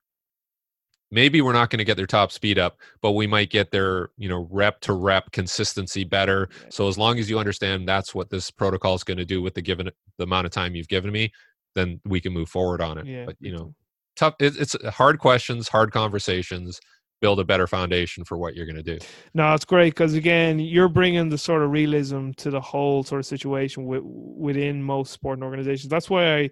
maybe 1.11 1.41
we're 1.41 1.53
not 1.55 1.71
going 1.71 1.79
to 1.79 1.85
get 1.85 1.97
their 1.97 2.07
top 2.07 2.31
speed 2.31 2.59
up 2.59 2.77
but 3.01 3.13
we 3.13 3.27
might 3.27 3.51
get 3.51 3.71
their 3.71 4.11
you 4.17 4.29
know 4.29 4.47
rep 4.51 4.81
to 4.81 4.93
rep 4.93 5.31
consistency 5.33 6.05
better 6.05 6.49
so 6.71 6.87
as 6.89 6.99
long 6.99 7.19
as 7.19 7.31
you 7.31 7.39
understand 7.39 7.89
that's 7.89 8.15
what 8.15 8.29
this 8.31 8.51
protocol 8.51 8.95
is 8.95 9.05
going 9.05 9.17
to 9.19 9.25
do 9.25 9.41
with 9.41 9.55
the 9.55 9.63
given 9.63 9.89
the 10.19 10.25
amount 10.25 10.45
of 10.47 10.53
time 10.53 10.75
you've 10.75 10.89
given 10.89 11.11
me 11.11 11.31
then 11.75 12.01
we 12.05 12.21
can 12.21 12.33
move 12.33 12.49
forward 12.49 12.81
on 12.83 12.99
it 12.99 13.07
Yeah. 13.07 13.25
but 13.25 13.37
you 13.41 13.57
know 13.57 13.75
tough 14.17 14.35
it, 14.41 14.57
it's 14.59 14.77
hard 14.91 15.19
questions 15.19 15.69
hard 15.69 15.93
conversations 15.93 16.79
build 17.21 17.41
a 17.41 17.45
better 17.45 17.67
foundation 17.67 18.23
for 18.25 18.37
what 18.39 18.55
you're 18.55 18.67
going 18.67 18.77
to 18.77 18.83
do 18.83 18.99
No, 19.35 19.53
it's 19.53 19.65
great 19.65 19.93
because 19.93 20.15
again, 20.15 20.61
you're 20.61 20.89
bringing 20.89 21.29
the 21.31 21.39
sort 21.39 21.63
of 21.63 21.71
realism 21.73 22.31
to 22.37 22.49
the 22.49 22.61
whole 22.61 23.03
sort 23.03 23.19
of 23.19 23.27
situation 23.27 23.83
wi- 23.85 24.05
within 24.05 24.81
most 24.81 25.11
sporting 25.13 25.43
organizations. 25.43 25.91
That's 25.91 26.09
why 26.09 26.37
I, 26.37 26.51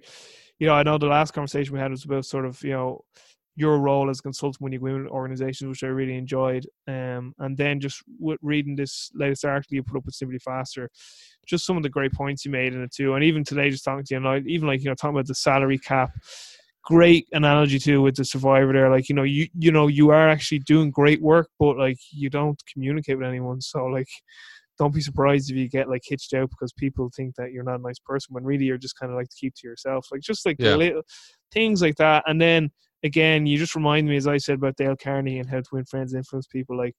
you 0.59 0.67
know, 0.67 0.75
I 0.75 0.83
know 0.83 0.99
the 0.99 1.07
last 1.07 1.33
conversation 1.33 1.75
we 1.75 1.81
had 1.81 1.91
was 1.91 2.05
about 2.05 2.25
sort 2.25 2.47
of 2.47 2.63
you 2.63 2.73
know 2.73 3.05
your 3.57 3.79
role 3.81 4.11
as 4.11 4.19
a 4.19 4.23
consultant 4.23 4.81
go 4.81 4.87
in 4.87 5.09
organizations, 5.09 5.69
which 5.69 5.83
I 5.83 5.87
really 5.87 6.17
enjoyed. 6.17 6.67
Um, 6.87 7.35
and 7.39 7.57
then 7.57 7.81
just 7.81 8.03
with 8.21 8.39
reading 8.43 8.77
this 8.77 9.11
latest 9.15 9.47
article 9.47 9.75
you 9.75 9.83
put 9.83 9.97
up 9.97 10.05
with 10.05 10.15
SimpliFaster, 10.15 10.89
just 11.47 11.65
some 11.65 11.79
of 11.79 11.83
the 11.83 11.89
great 11.89 12.13
points 12.13 12.45
you 12.45 12.51
made 12.51 12.75
in 12.75 12.83
it 12.83 12.93
too. 12.93 13.15
And 13.15 13.25
even 13.25 13.45
today, 13.45 13.71
just 13.71 13.85
talking 13.85 14.05
to 14.05 14.15
you, 14.15 14.27
and 14.27 14.47
even 14.47 14.69
like 14.69 14.83
you 14.83 14.91
know 14.91 14.95
talking 14.95 15.17
about 15.17 15.27
the 15.27 15.35
salary 15.35 15.79
cap 15.79 16.11
great 16.87 17.27
analogy 17.33 17.81
too 17.81 18.01
with 18.01 18.15
the 18.15 18.25
survivor 18.25 18.73
there 18.73 18.89
like 18.89 19.09
you 19.09 19.15
know 19.15 19.25
you 19.25 19.49
you 19.59 19.73
know 19.73 19.89
you 19.89 20.11
are 20.11 20.29
actually 20.29 20.61
doing 20.61 20.89
great 20.89 21.21
work 21.21 21.49
but 21.59 21.77
like 21.77 21.99
you 22.13 22.31
don't 22.31 22.63
communicate 22.73 23.19
with 23.19 23.27
anyone 23.27 23.61
so 23.61 23.87
like 23.87 24.07
don't 24.79 24.95
be 24.95 25.01
surprised 25.01 25.51
if 25.51 25.57
you 25.57 25.69
get 25.69 25.89
like 25.89 26.03
hitched 26.05 26.35
out 26.35 26.51
because 26.51 26.73
people 26.73 27.11
think 27.15 27.35
that 27.37 27.53
you're 27.53 27.65
not 27.65 27.81
a 27.81 27.83
nice 27.83 27.99
person 27.99 28.35
when 28.35 28.45
really 28.45 28.65
you're 28.65 28.79
just 28.79 28.99
kind 28.99 29.11
of 29.11 29.17
like 29.17 29.29
to 29.29 29.37
keep 29.39 29.55
to 29.55 29.67
yourself 29.67 30.07
like 30.13 30.21
just 30.21 30.45
like 30.47 30.57
Yeah. 30.59 30.77
little 30.77 31.03
things 31.53 31.83
like 31.83 31.97
that. 31.97 32.25
And 32.27 32.41
then 32.41 32.71
again 33.03 33.47
you 33.47 33.59
just 33.59 33.75
remind 33.75 34.09
me 34.09 34.17
as 34.17 34.27
i 34.27 34.39
said 34.39 34.55
about 34.55 34.75
Dale 34.77 34.97
Carnegie 34.97 35.39
and 35.39 35.49
how 35.49 35.59
to 35.59 35.69
win 35.71 35.85
friends 35.85 36.13
and 36.13 36.21
influence 36.21 36.47
people 36.47 36.79
like 36.79 36.95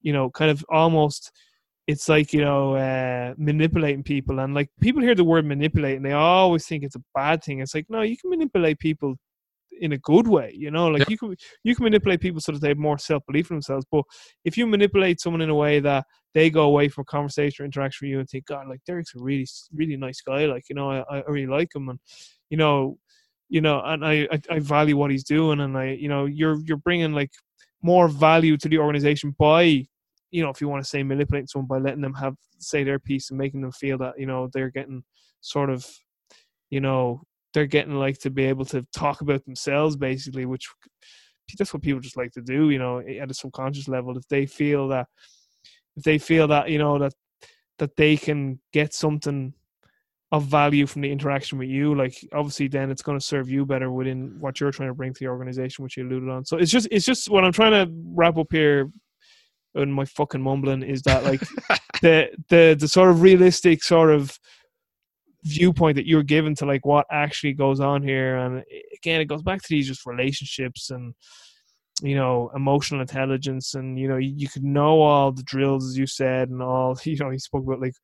you 0.00 0.12
know 0.12 0.30
kind 0.30 0.48
of 0.50 0.64
almost 0.70 1.32
it's 1.86 2.08
like 2.08 2.32
you 2.32 2.40
know 2.40 2.74
uh, 2.76 3.34
manipulating 3.36 4.02
people. 4.02 4.40
And 4.40 4.54
like 4.54 4.70
people 4.80 5.02
hear 5.02 5.14
the 5.14 5.24
word 5.24 5.44
manipulate 5.44 5.96
and 5.96 6.04
they 6.04 6.12
always 6.12 6.66
think 6.66 6.82
it's 6.82 6.96
a 6.96 7.02
bad 7.14 7.42
thing. 7.42 7.60
It's 7.60 7.74
like 7.74 7.86
no 7.88 8.02
you 8.02 8.16
can 8.16 8.30
manipulate 8.30 8.78
people 8.78 9.16
in 9.80 9.92
a 9.92 9.98
good 9.98 10.26
way 10.28 10.52
you 10.54 10.70
know? 10.70 10.88
Like 10.88 11.08
you 11.08 11.18
can 11.18 11.34
you 11.62 11.74
can 11.74 11.84
manipulate 11.84 12.20
people 12.20 12.40
so 12.40 12.52
that 12.52 12.60
they 12.60 12.68
have 12.68 12.78
more 12.78 12.98
self-belief 12.98 13.50
in 13.50 13.56
themselves 13.56 13.86
but 13.90 14.04
if 14.44 14.56
you 14.56 14.66
manipulate 14.66 15.20
someone 15.20 15.42
in 15.42 15.50
a 15.50 15.54
way 15.54 15.80
that 15.80 16.04
they 16.32 16.50
go 16.50 16.64
away 16.64 16.88
from 16.88 17.02
a 17.02 17.04
conversation 17.06 17.62
or 17.62 17.66
interaction 17.66 18.06
with 18.06 18.12
you 18.12 18.18
and 18.20 18.28
think 18.28 18.46
god 18.46 18.68
like 18.68 18.80
derek's 18.86 19.14
a 19.14 19.22
really 19.22 19.46
really 19.72 19.96
nice 19.96 20.20
guy 20.20 20.46
like 20.46 20.64
you 20.68 20.74
know 20.74 20.90
i, 20.90 21.02
I 21.10 21.22
really 21.28 21.46
like 21.46 21.74
him 21.74 21.88
and 21.88 21.98
you 22.50 22.56
know 22.56 22.98
you 23.48 23.60
know 23.60 23.82
and 23.84 24.04
I, 24.04 24.26
I 24.32 24.40
i 24.50 24.58
value 24.58 24.96
what 24.96 25.10
he's 25.10 25.24
doing 25.24 25.60
and 25.60 25.76
i 25.76 25.90
you 25.90 26.08
know 26.08 26.24
you're 26.26 26.60
you're 26.64 26.78
bringing 26.78 27.12
like 27.12 27.30
more 27.82 28.08
value 28.08 28.56
to 28.56 28.68
the 28.68 28.78
organization 28.78 29.34
by 29.38 29.86
you 30.34 30.42
know, 30.42 30.50
if 30.50 30.60
you 30.60 30.68
want 30.68 30.82
to 30.82 30.88
say 30.88 31.04
manipulating 31.04 31.46
someone 31.46 31.68
by 31.68 31.78
letting 31.78 32.00
them 32.00 32.14
have 32.14 32.34
say 32.58 32.82
their 32.82 32.98
piece 32.98 33.30
and 33.30 33.38
making 33.38 33.60
them 33.60 33.70
feel 33.70 33.96
that 33.98 34.18
you 34.18 34.26
know 34.26 34.48
they're 34.52 34.68
getting 34.68 35.04
sort 35.40 35.70
of, 35.70 35.88
you 36.70 36.80
know, 36.80 37.22
they're 37.54 37.66
getting 37.66 37.94
like 37.94 38.18
to 38.18 38.30
be 38.30 38.44
able 38.44 38.64
to 38.66 38.86
talk 38.94 39.20
about 39.20 39.44
themselves 39.44 39.96
basically, 39.96 40.44
which 40.44 40.68
that's 41.56 41.72
what 41.72 41.82
people 41.82 42.00
just 42.00 42.16
like 42.16 42.32
to 42.32 42.42
do, 42.42 42.70
you 42.70 42.78
know, 42.78 42.98
at 42.98 43.30
a 43.30 43.34
subconscious 43.34 43.88
level. 43.88 44.18
If 44.18 44.26
they 44.28 44.44
feel 44.44 44.88
that, 44.88 45.06
if 45.96 46.02
they 46.02 46.18
feel 46.18 46.48
that 46.48 46.68
you 46.68 46.78
know 46.78 46.98
that 46.98 47.14
that 47.78 47.96
they 47.96 48.16
can 48.16 48.60
get 48.72 48.92
something 48.92 49.54
of 50.32 50.44
value 50.44 50.86
from 50.86 51.02
the 51.02 51.12
interaction 51.12 51.58
with 51.58 51.68
you, 51.68 51.94
like 51.94 52.16
obviously 52.32 52.66
then 52.66 52.90
it's 52.90 53.02
going 53.02 53.18
to 53.18 53.24
serve 53.24 53.48
you 53.48 53.64
better 53.64 53.90
within 53.90 54.36
what 54.40 54.58
you're 54.58 54.72
trying 54.72 54.88
to 54.88 54.94
bring 54.94 55.12
to 55.14 55.20
the 55.20 55.28
organization, 55.28 55.84
which 55.84 55.96
you 55.96 56.04
alluded 56.04 56.28
on. 56.28 56.44
So 56.44 56.56
it's 56.56 56.72
just 56.72 56.88
it's 56.90 57.06
just 57.06 57.30
what 57.30 57.44
I'm 57.44 57.52
trying 57.52 57.72
to 57.72 57.92
wrap 58.14 58.36
up 58.36 58.48
here 58.50 58.90
and 59.76 59.94
my 59.94 60.04
fucking 60.04 60.42
mumbling 60.42 60.82
is 60.82 61.02
that 61.02 61.24
like 61.24 61.40
the 62.02 62.28
the 62.48 62.76
the 62.78 62.88
sort 62.88 63.10
of 63.10 63.22
realistic 63.22 63.82
sort 63.82 64.10
of 64.10 64.38
viewpoint 65.44 65.96
that 65.96 66.06
you're 66.06 66.22
given 66.22 66.54
to 66.56 66.66
like 66.66 66.84
what 66.86 67.06
actually 67.10 67.52
goes 67.52 67.80
on 67.80 68.02
here. 68.02 68.36
And 68.36 68.64
again 68.94 69.20
it 69.20 69.26
goes 69.26 69.42
back 69.42 69.62
to 69.62 69.68
these 69.68 69.88
just 69.88 70.06
relationships 70.06 70.90
and 70.90 71.14
you 72.02 72.16
know 72.16 72.50
emotional 72.54 73.00
intelligence. 73.00 73.74
And 73.74 73.98
you 73.98 74.08
know 74.08 74.16
you, 74.16 74.32
you 74.36 74.48
could 74.48 74.64
know 74.64 75.00
all 75.00 75.32
the 75.32 75.42
drills 75.42 75.86
as 75.86 75.98
you 75.98 76.06
said 76.06 76.48
and 76.48 76.62
all 76.62 76.98
you 77.04 77.16
know 77.16 77.30
he 77.30 77.38
spoke 77.38 77.64
about 77.64 77.80
like 77.80 77.94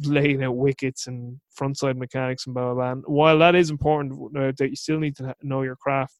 laying 0.00 0.44
out 0.44 0.56
wickets 0.56 1.08
and 1.08 1.40
frontside 1.58 1.96
mechanics 1.96 2.46
and 2.46 2.54
blah 2.54 2.66
blah 2.66 2.74
blah. 2.74 2.92
And 2.92 3.04
while 3.06 3.38
that 3.38 3.54
is 3.54 3.70
important 3.70 4.36
uh, 4.36 4.52
that 4.58 4.70
you 4.70 4.76
still 4.76 4.98
need 4.98 5.16
to 5.16 5.34
know 5.42 5.62
your 5.62 5.76
craft 5.76 6.14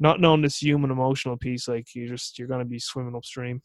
not 0.00 0.18
knowing 0.18 0.40
this 0.40 0.60
human 0.60 0.90
emotional 0.90 1.36
piece 1.36 1.68
like 1.68 1.94
you 1.94 2.08
just 2.08 2.38
you're 2.38 2.48
going 2.48 2.60
to 2.60 2.64
be 2.64 2.78
swimming 2.78 3.14
upstream. 3.14 3.62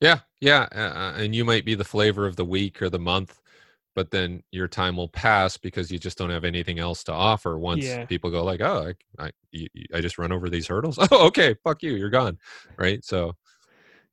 Yeah, 0.00 0.20
yeah, 0.40 0.66
uh, 0.72 1.12
and 1.16 1.32
you 1.32 1.44
might 1.44 1.64
be 1.64 1.76
the 1.76 1.84
flavor 1.84 2.26
of 2.26 2.34
the 2.34 2.44
week 2.44 2.82
or 2.82 2.90
the 2.90 2.98
month, 2.98 3.40
but 3.94 4.10
then 4.10 4.42
your 4.50 4.68
time 4.68 4.96
will 4.96 5.08
pass 5.08 5.56
because 5.56 5.90
you 5.90 5.98
just 5.98 6.16
don't 6.18 6.30
have 6.30 6.44
anything 6.44 6.78
else 6.78 7.04
to 7.04 7.12
offer. 7.12 7.58
Once 7.58 7.84
Yeah. 7.84 8.04
people 8.06 8.30
go 8.30 8.44
like, 8.44 8.60
"Oh, 8.60 8.92
I, 9.18 9.24
I, 9.26 9.30
you- 9.50 9.68
I 9.94 10.00
just 10.00 10.18
run 10.18 10.32
over 10.32 10.48
these 10.50 10.66
hurdles." 10.66 10.98
Oh, 11.12 11.26
okay, 11.26 11.54
fuck 11.64 11.82
you, 11.82 11.94
you're 11.96 12.10
gone, 12.10 12.38
right? 12.78 13.04
So, 13.04 13.34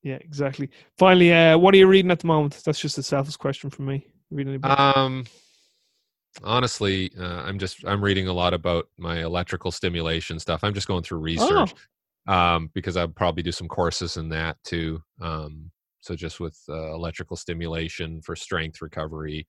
Yeah, 0.03 0.15
exactly. 0.21 0.69
Finally, 0.97 1.33
uh, 1.33 1.57
what 1.57 1.73
are 1.73 1.77
you 1.77 1.87
reading 1.87 2.11
at 2.11 2.19
the 2.19 2.27
moment? 2.27 2.61
That's 2.65 2.79
just 2.79 2.97
a 2.97 3.03
selfish 3.03 3.35
question 3.37 3.69
for 3.69 3.81
me. 3.83 4.05
Reading 4.31 4.59
um, 4.63 5.25
honestly, 6.43 7.11
uh, 7.19 7.43
I'm 7.43 7.57
just 7.59 7.85
I'm 7.85 8.03
reading 8.03 8.27
a 8.27 8.33
lot 8.33 8.53
about 8.53 8.87
my 8.97 9.23
electrical 9.23 9.71
stimulation 9.71 10.39
stuff. 10.39 10.63
I'm 10.63 10.73
just 10.73 10.87
going 10.87 11.03
through 11.03 11.19
research. 11.19 11.73
um, 12.27 12.69
because 12.73 12.95
I'll 12.95 13.07
probably 13.07 13.41
do 13.43 13.51
some 13.51 13.67
courses 13.67 14.17
in 14.17 14.29
that 14.29 14.57
too. 14.63 15.01
Um, 15.19 15.71
so 16.01 16.15
just 16.15 16.39
with 16.39 16.57
uh, 16.69 16.93
electrical 16.93 17.35
stimulation 17.35 18.21
for 18.21 18.35
strength 18.35 18.81
recovery, 18.81 19.47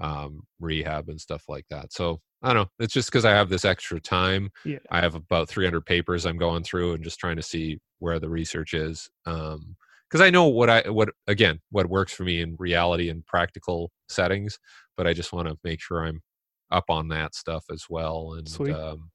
um, 0.00 0.42
rehab, 0.60 1.08
and 1.08 1.20
stuff 1.20 1.44
like 1.48 1.66
that. 1.70 1.92
So 1.92 2.20
I 2.42 2.52
don't 2.52 2.64
know. 2.64 2.84
It's 2.84 2.92
just 2.92 3.10
because 3.10 3.24
I 3.24 3.30
have 3.30 3.48
this 3.48 3.64
extra 3.64 4.00
time. 4.00 4.50
Yeah. 4.64 4.78
I 4.90 5.00
have 5.00 5.14
about 5.14 5.48
300 5.48 5.84
papers 5.84 6.24
I'm 6.26 6.38
going 6.38 6.62
through 6.62 6.94
and 6.94 7.04
just 7.04 7.18
trying 7.18 7.36
to 7.36 7.42
see 7.42 7.78
where 7.98 8.18
the 8.18 8.28
research 8.28 8.74
is. 8.74 9.10
Um, 9.26 9.76
because 10.08 10.22
I 10.22 10.30
know 10.30 10.46
what 10.46 10.70
I 10.70 10.88
what 10.88 11.10
again 11.26 11.60
what 11.70 11.90
works 11.90 12.14
for 12.14 12.24
me 12.24 12.40
in 12.40 12.56
reality 12.58 13.10
and 13.10 13.26
practical 13.26 13.90
settings, 14.08 14.58
but 14.96 15.06
I 15.06 15.12
just 15.12 15.32
want 15.32 15.48
to 15.48 15.58
make 15.64 15.82
sure 15.82 16.04
I'm 16.04 16.22
up 16.70 16.84
on 16.88 17.08
that 17.08 17.34
stuff 17.34 17.64
as 17.70 17.84
well. 17.90 18.34
And 18.34 18.48
um, 18.70 19.10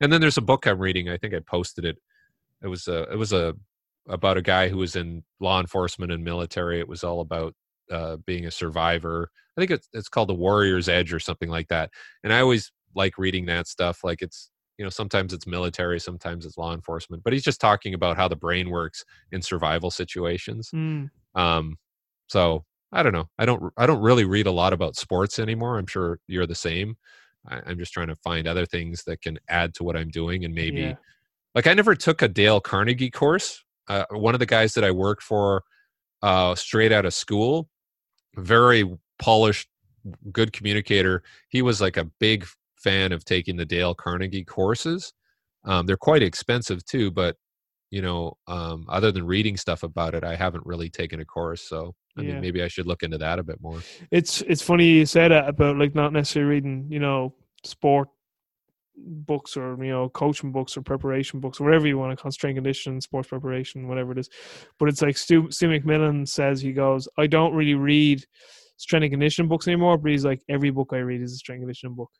and 0.00 0.12
then 0.12 0.20
there's 0.20 0.38
a 0.38 0.42
book 0.42 0.66
I'm 0.66 0.78
reading. 0.78 1.08
I 1.08 1.16
think 1.16 1.34
I 1.34 1.40
posted 1.40 1.84
it 1.84 1.98
it 2.62 2.68
was 2.68 2.88
a 2.88 3.02
it 3.12 3.16
was 3.16 3.32
a 3.32 3.54
about 4.08 4.36
a 4.36 4.42
guy 4.42 4.68
who 4.68 4.78
was 4.78 4.96
in 4.96 5.24
law 5.40 5.60
enforcement 5.60 6.12
and 6.12 6.22
military 6.22 6.78
it 6.78 6.88
was 6.88 7.02
all 7.02 7.20
about 7.20 7.54
uh, 7.90 8.16
being 8.26 8.46
a 8.46 8.50
survivor. 8.50 9.30
I 9.56 9.60
think 9.60 9.70
it's, 9.70 9.88
it's 9.92 10.08
called 10.08 10.28
the 10.28 10.34
warrior's 10.34 10.88
edge 10.88 11.12
or 11.12 11.20
something 11.20 11.48
like 11.48 11.68
that. 11.68 11.90
And 12.24 12.32
i 12.32 12.40
always 12.40 12.72
like 12.94 13.18
reading 13.18 13.46
that 13.46 13.66
stuff 13.66 14.02
like 14.04 14.22
it's 14.22 14.50
you 14.78 14.84
know 14.84 14.90
sometimes 14.90 15.32
it's 15.32 15.46
military 15.46 16.00
sometimes 16.00 16.44
it's 16.46 16.56
law 16.58 16.72
enforcement 16.74 17.22
but 17.22 17.32
he's 17.32 17.42
just 17.42 17.60
talking 17.60 17.92
about 17.94 18.16
how 18.16 18.26
the 18.28 18.36
brain 18.36 18.70
works 18.70 19.04
in 19.32 19.42
survival 19.42 19.90
situations. 19.90 20.70
Mm, 20.74 21.10
um 21.34 21.76
so 22.28 22.64
i 22.92 23.02
don't 23.02 23.12
know. 23.12 23.28
I 23.38 23.44
don't 23.46 23.72
i 23.76 23.86
don't 23.86 24.00
really 24.00 24.24
read 24.24 24.46
a 24.46 24.52
lot 24.52 24.72
about 24.72 24.96
sports 24.96 25.38
anymore. 25.38 25.78
I'm 25.78 25.86
sure 25.86 26.18
you're 26.26 26.46
the 26.46 26.54
same. 26.54 26.96
I, 27.48 27.70
am 27.70 27.78
just 27.78 27.92
trying 27.92 28.08
to 28.08 28.16
find 28.16 28.46
other 28.48 28.66
things 28.66 29.04
that 29.04 29.22
can 29.22 29.38
add 29.48 29.74
to 29.74 29.84
what 29.84 29.96
I'm 29.96 30.08
doing 30.10 30.44
and 30.44 30.54
maybe 30.54 30.80
Yeah. 30.80 30.94
like 31.54 31.66
I 31.66 31.74
never 31.74 31.94
took 31.94 32.22
a 32.22 32.28
Dale 32.28 32.60
Carnegie 32.60 33.10
course. 33.10 33.62
Uh, 33.88 34.04
one 34.10 34.34
of 34.34 34.40
the 34.40 34.46
guys 34.46 34.74
that 34.74 34.84
I 34.84 34.90
worked 34.90 35.22
for 35.22 35.62
uh, 36.22 36.54
straight 36.56 36.92
out 36.92 37.04
of 37.04 37.14
school, 37.14 37.68
very 38.36 38.84
polished, 39.18 39.68
good 40.32 40.52
communicator. 40.52 41.22
He 41.48 41.62
was 41.62 41.80
like 41.80 41.96
a 41.96 42.04
big 42.20 42.46
fan 42.76 43.12
of 43.12 43.24
taking 43.24 43.56
the 43.56 43.64
Dale 43.64 43.94
Carnegie 43.94 44.44
courses. 44.44 45.12
Um, 45.64 45.86
they're 45.86 45.96
quite 45.96 46.22
expensive 46.22 46.84
too, 46.84 47.10
but 47.10 47.36
you 47.90 48.02
know, 48.02 48.36
um, 48.48 48.84
other 48.88 49.12
than 49.12 49.24
reading 49.26 49.56
stuff 49.56 49.82
about 49.82 50.14
it, 50.14 50.24
I 50.24 50.34
haven't 50.34 50.66
really 50.66 50.90
taken 50.90 51.20
a 51.20 51.24
course. 51.24 51.62
So 51.62 51.94
I 52.16 52.22
Yeah. 52.22 52.32
mean, 52.32 52.40
maybe 52.40 52.62
I 52.62 52.68
should 52.68 52.86
look 52.86 53.02
into 53.02 53.18
that 53.18 53.38
a 53.38 53.44
bit 53.44 53.60
more. 53.60 53.80
It's 54.10 54.42
it's 54.42 54.62
funny 54.62 54.86
you 54.86 55.06
say 55.06 55.28
that 55.28 55.48
about 55.48 55.76
like 55.76 55.94
not 55.94 56.12
necessarily 56.12 56.50
reading, 56.56 56.86
you 56.90 56.98
know, 56.98 57.34
sport 57.64 58.08
books 58.96 59.56
or 59.56 59.76
you 59.82 59.90
know 59.90 60.08
coaching 60.08 60.52
books 60.52 60.76
or 60.76 60.82
preparation 60.82 61.40
books 61.40 61.60
whatever 61.60 61.86
you 61.86 61.98
want 61.98 62.16
to 62.16 62.20
call 62.20 62.30
strength 62.30 62.56
conditioning, 62.56 63.00
sports 63.00 63.28
preparation, 63.28 63.88
whatever 63.88 64.12
it 64.12 64.18
is. 64.18 64.28
But 64.78 64.88
it's 64.88 65.02
like 65.02 65.16
Stu, 65.16 65.50
Stu 65.50 65.68
McMillan 65.68 66.28
says 66.28 66.60
he 66.60 66.72
goes, 66.72 67.08
I 67.18 67.26
don't 67.26 67.54
really 67.54 67.74
read 67.74 68.24
strength 68.76 69.04
and 69.04 69.12
conditioning 69.12 69.48
books 69.48 69.66
anymore, 69.68 69.98
but 69.98 70.10
he's 70.10 70.24
like 70.24 70.42
every 70.48 70.70
book 70.70 70.90
I 70.92 70.98
read 70.98 71.22
is 71.22 71.32
a 71.32 71.36
strength 71.36 71.58
and 71.58 71.64
conditioning 71.64 71.94
book. 71.96 72.10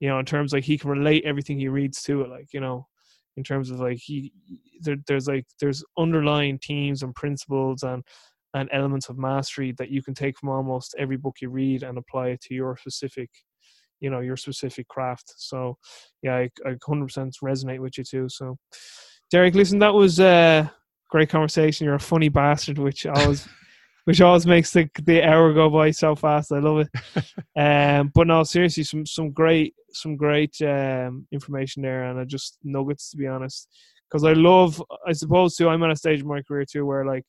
You 0.00 0.08
know, 0.08 0.18
in 0.18 0.26
terms 0.26 0.52
like 0.52 0.64
he 0.64 0.78
can 0.78 0.90
relate 0.90 1.24
everything 1.24 1.58
he 1.58 1.68
reads 1.68 2.02
to 2.02 2.22
it, 2.22 2.28
like 2.28 2.52
you 2.52 2.60
know, 2.60 2.86
in 3.36 3.44
terms 3.44 3.70
of 3.70 3.80
like 3.80 3.98
he 3.98 4.32
there, 4.80 4.96
there's 5.06 5.28
like 5.28 5.46
there's 5.60 5.84
underlying 5.98 6.58
themes 6.58 7.02
and 7.02 7.14
principles 7.14 7.82
and 7.82 8.02
and 8.54 8.68
elements 8.72 9.08
of 9.08 9.18
mastery 9.18 9.72
that 9.76 9.90
you 9.90 10.02
can 10.02 10.14
take 10.14 10.38
from 10.38 10.48
almost 10.48 10.94
every 10.98 11.16
book 11.16 11.36
you 11.40 11.50
read 11.50 11.82
and 11.82 11.98
apply 11.98 12.28
it 12.28 12.40
to 12.40 12.54
your 12.54 12.76
specific 12.76 13.30
you 14.00 14.10
know 14.10 14.20
your 14.20 14.36
specific 14.36 14.88
craft. 14.88 15.34
So 15.36 15.76
yeah 16.22 16.36
i, 16.36 16.50
I 16.66 16.74
100% 16.74 17.32
resonate 17.42 17.80
with 17.80 17.98
you 17.98 18.04
too. 18.04 18.28
So 18.28 18.58
derek 19.30 19.54
listen 19.54 19.78
that 19.80 19.94
was 19.94 20.20
a 20.20 20.72
great 21.10 21.28
conversation. 21.28 21.84
You're 21.84 21.94
a 21.96 22.00
funny 22.00 22.28
bastard 22.28 22.78
which 22.78 23.06
always 23.06 23.48
which 24.04 24.20
always 24.20 24.46
makes 24.46 24.72
the 24.72 24.88
the 25.04 25.22
hour 25.22 25.52
go 25.52 25.68
by 25.68 25.90
so 25.90 26.14
fast. 26.14 26.52
I 26.52 26.58
love 26.58 26.86
it. 26.86 26.88
Um 27.56 28.12
but 28.14 28.26
no 28.26 28.42
seriously 28.44 28.84
some 28.84 29.06
some 29.06 29.30
great 29.30 29.74
some 29.92 30.16
great 30.16 30.54
um 30.60 31.26
information 31.32 31.82
there 31.82 32.04
and 32.04 32.20
i 32.20 32.24
just 32.24 32.58
nuggets 32.62 33.10
to 33.10 33.16
be 33.16 33.26
honest. 33.26 33.68
Because 34.08 34.24
i 34.24 34.32
love 34.34 34.82
i 35.06 35.12
suppose 35.12 35.56
too 35.56 35.68
i'm 35.68 35.82
at 35.82 35.90
a 35.90 35.96
stage 35.96 36.20
in 36.20 36.28
my 36.28 36.42
career 36.42 36.64
too 36.70 36.84
where 36.86 37.04
like 37.04 37.24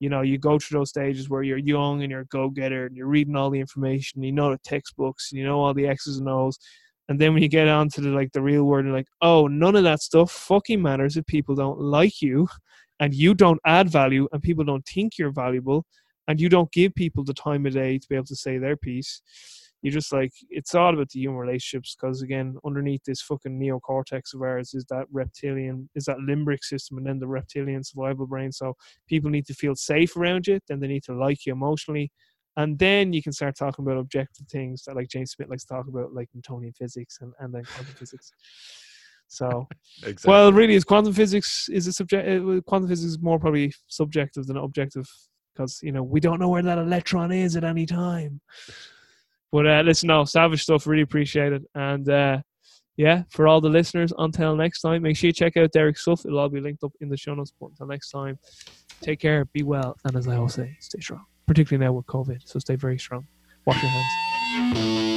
you 0.00 0.08
know 0.08 0.20
you 0.20 0.38
go 0.38 0.58
through 0.58 0.80
those 0.80 0.90
stages 0.90 1.28
where 1.28 1.42
you're 1.42 1.58
young 1.58 2.02
and 2.02 2.10
you're 2.10 2.20
a 2.20 2.26
go-getter 2.26 2.86
and 2.86 2.96
you're 2.96 3.06
reading 3.06 3.36
all 3.36 3.50
the 3.50 3.60
information 3.60 4.22
you 4.22 4.32
know 4.32 4.50
the 4.50 4.58
textbooks 4.58 5.30
you 5.32 5.44
know 5.44 5.60
all 5.60 5.74
the 5.74 5.86
x's 5.86 6.18
and 6.18 6.28
o's 6.28 6.58
and 7.08 7.18
then 7.20 7.32
when 7.32 7.42
you 7.42 7.48
get 7.48 7.68
on 7.68 7.88
to 7.88 8.00
the 8.00 8.10
like 8.10 8.32
the 8.32 8.42
real 8.42 8.64
world 8.64 8.84
you're 8.84 8.94
like 8.94 9.08
oh 9.22 9.46
none 9.46 9.76
of 9.76 9.84
that 9.84 10.02
stuff 10.02 10.30
fucking 10.30 10.80
matters 10.80 11.16
if 11.16 11.26
people 11.26 11.54
don't 11.54 11.80
like 11.80 12.20
you 12.20 12.46
and 13.00 13.14
you 13.14 13.34
don't 13.34 13.60
add 13.66 13.90
value 13.90 14.28
and 14.32 14.42
people 14.42 14.64
don't 14.64 14.86
think 14.86 15.18
you're 15.18 15.32
valuable 15.32 15.84
and 16.28 16.40
you 16.40 16.48
don't 16.48 16.72
give 16.72 16.94
people 16.94 17.22
the 17.24 17.34
time 17.34 17.66
of 17.66 17.72
day 17.72 17.98
to 17.98 18.08
be 18.08 18.16
able 18.16 18.26
to 18.26 18.36
say 18.36 18.58
their 18.58 18.76
piece 18.76 19.22
you 19.82 19.90
just 19.90 20.12
like 20.12 20.32
it's 20.50 20.74
all 20.74 20.94
about 20.94 21.08
the 21.10 21.20
human 21.20 21.38
relationships 21.38 21.96
because 22.00 22.22
again 22.22 22.56
underneath 22.64 23.02
this 23.04 23.22
fucking 23.22 23.60
neocortex 23.60 24.34
of 24.34 24.42
ours 24.42 24.74
is 24.74 24.84
that 24.88 25.06
reptilian 25.12 25.88
is 25.94 26.04
that 26.06 26.16
limbic 26.18 26.62
system 26.62 26.98
and 26.98 27.06
then 27.06 27.18
the 27.18 27.26
reptilian 27.26 27.84
survival 27.84 28.26
brain 28.26 28.50
so 28.50 28.74
people 29.06 29.30
need 29.30 29.46
to 29.46 29.54
feel 29.54 29.74
safe 29.74 30.16
around 30.16 30.46
you, 30.46 30.60
then 30.68 30.80
they 30.80 30.86
need 30.86 31.04
to 31.04 31.14
like 31.14 31.46
you 31.46 31.52
emotionally. 31.52 32.10
And 32.58 32.78
then 32.78 33.12
you 33.12 33.22
can 33.22 33.32
start 33.32 33.56
talking 33.56 33.84
about 33.84 33.98
objective 33.98 34.46
things 34.48 34.84
that 34.84 34.96
like 34.96 35.08
James 35.08 35.32
Smith 35.32 35.50
likes 35.50 35.64
to 35.64 35.74
talk 35.74 35.88
about, 35.88 36.14
like 36.14 36.28
Newtonian 36.34 36.72
physics 36.72 37.18
and, 37.20 37.32
and 37.38 37.54
then 37.54 37.64
quantum 37.64 37.94
physics. 37.94 38.32
So 39.28 39.66
Exactly. 40.04 40.28
well 40.28 40.52
really 40.52 40.74
is 40.74 40.84
quantum 40.84 41.12
physics 41.12 41.68
is 41.68 41.86
a 41.86 41.92
subject 41.92 42.28
uh, 42.28 42.60
quantum 42.62 42.88
physics 42.88 43.10
is 43.10 43.18
more 43.18 43.38
probably 43.38 43.72
subjective 43.88 44.46
than 44.46 44.56
objective 44.56 45.08
because 45.52 45.80
you 45.82 45.90
know 45.90 46.02
we 46.02 46.20
don't 46.20 46.38
know 46.38 46.48
where 46.48 46.62
that 46.62 46.78
electron 46.78 47.32
is 47.32 47.56
at 47.56 47.64
any 47.64 47.86
time. 47.86 48.40
But 49.52 49.66
uh 49.66 49.82
listen 49.82 50.08
no, 50.08 50.24
savage 50.24 50.62
stuff, 50.62 50.86
really 50.86 51.02
appreciate 51.02 51.52
it. 51.52 51.62
And 51.74 52.08
uh 52.08 52.40
yeah, 52.96 53.24
for 53.28 53.46
all 53.46 53.60
the 53.60 53.68
listeners, 53.68 54.12
until 54.16 54.56
next 54.56 54.80
time, 54.80 55.02
make 55.02 55.16
sure 55.16 55.28
you 55.28 55.32
check 55.32 55.56
out 55.58 55.72
Derek's 55.72 56.00
stuff. 56.00 56.24
It'll 56.24 56.38
all 56.38 56.48
be 56.48 56.60
linked 56.60 56.82
up 56.82 56.92
in 57.00 57.10
the 57.10 57.16
show 57.16 57.34
notes. 57.34 57.52
But 57.60 57.70
until 57.70 57.86
next 57.86 58.10
time, 58.10 58.38
take 59.02 59.20
care, 59.20 59.44
be 59.44 59.62
well, 59.62 59.96
and 60.04 60.16
as 60.16 60.26
I 60.26 60.36
always 60.36 60.54
say, 60.54 60.76
stay 60.80 61.00
strong. 61.00 61.24
Particularly 61.46 61.84
now 61.84 61.92
with 61.92 62.06
COVID, 62.06 62.40
so 62.44 62.58
stay 62.58 62.76
very 62.76 62.98
strong. 62.98 63.26
Wash 63.66 63.82
your 63.82 63.90
hands. 63.90 65.15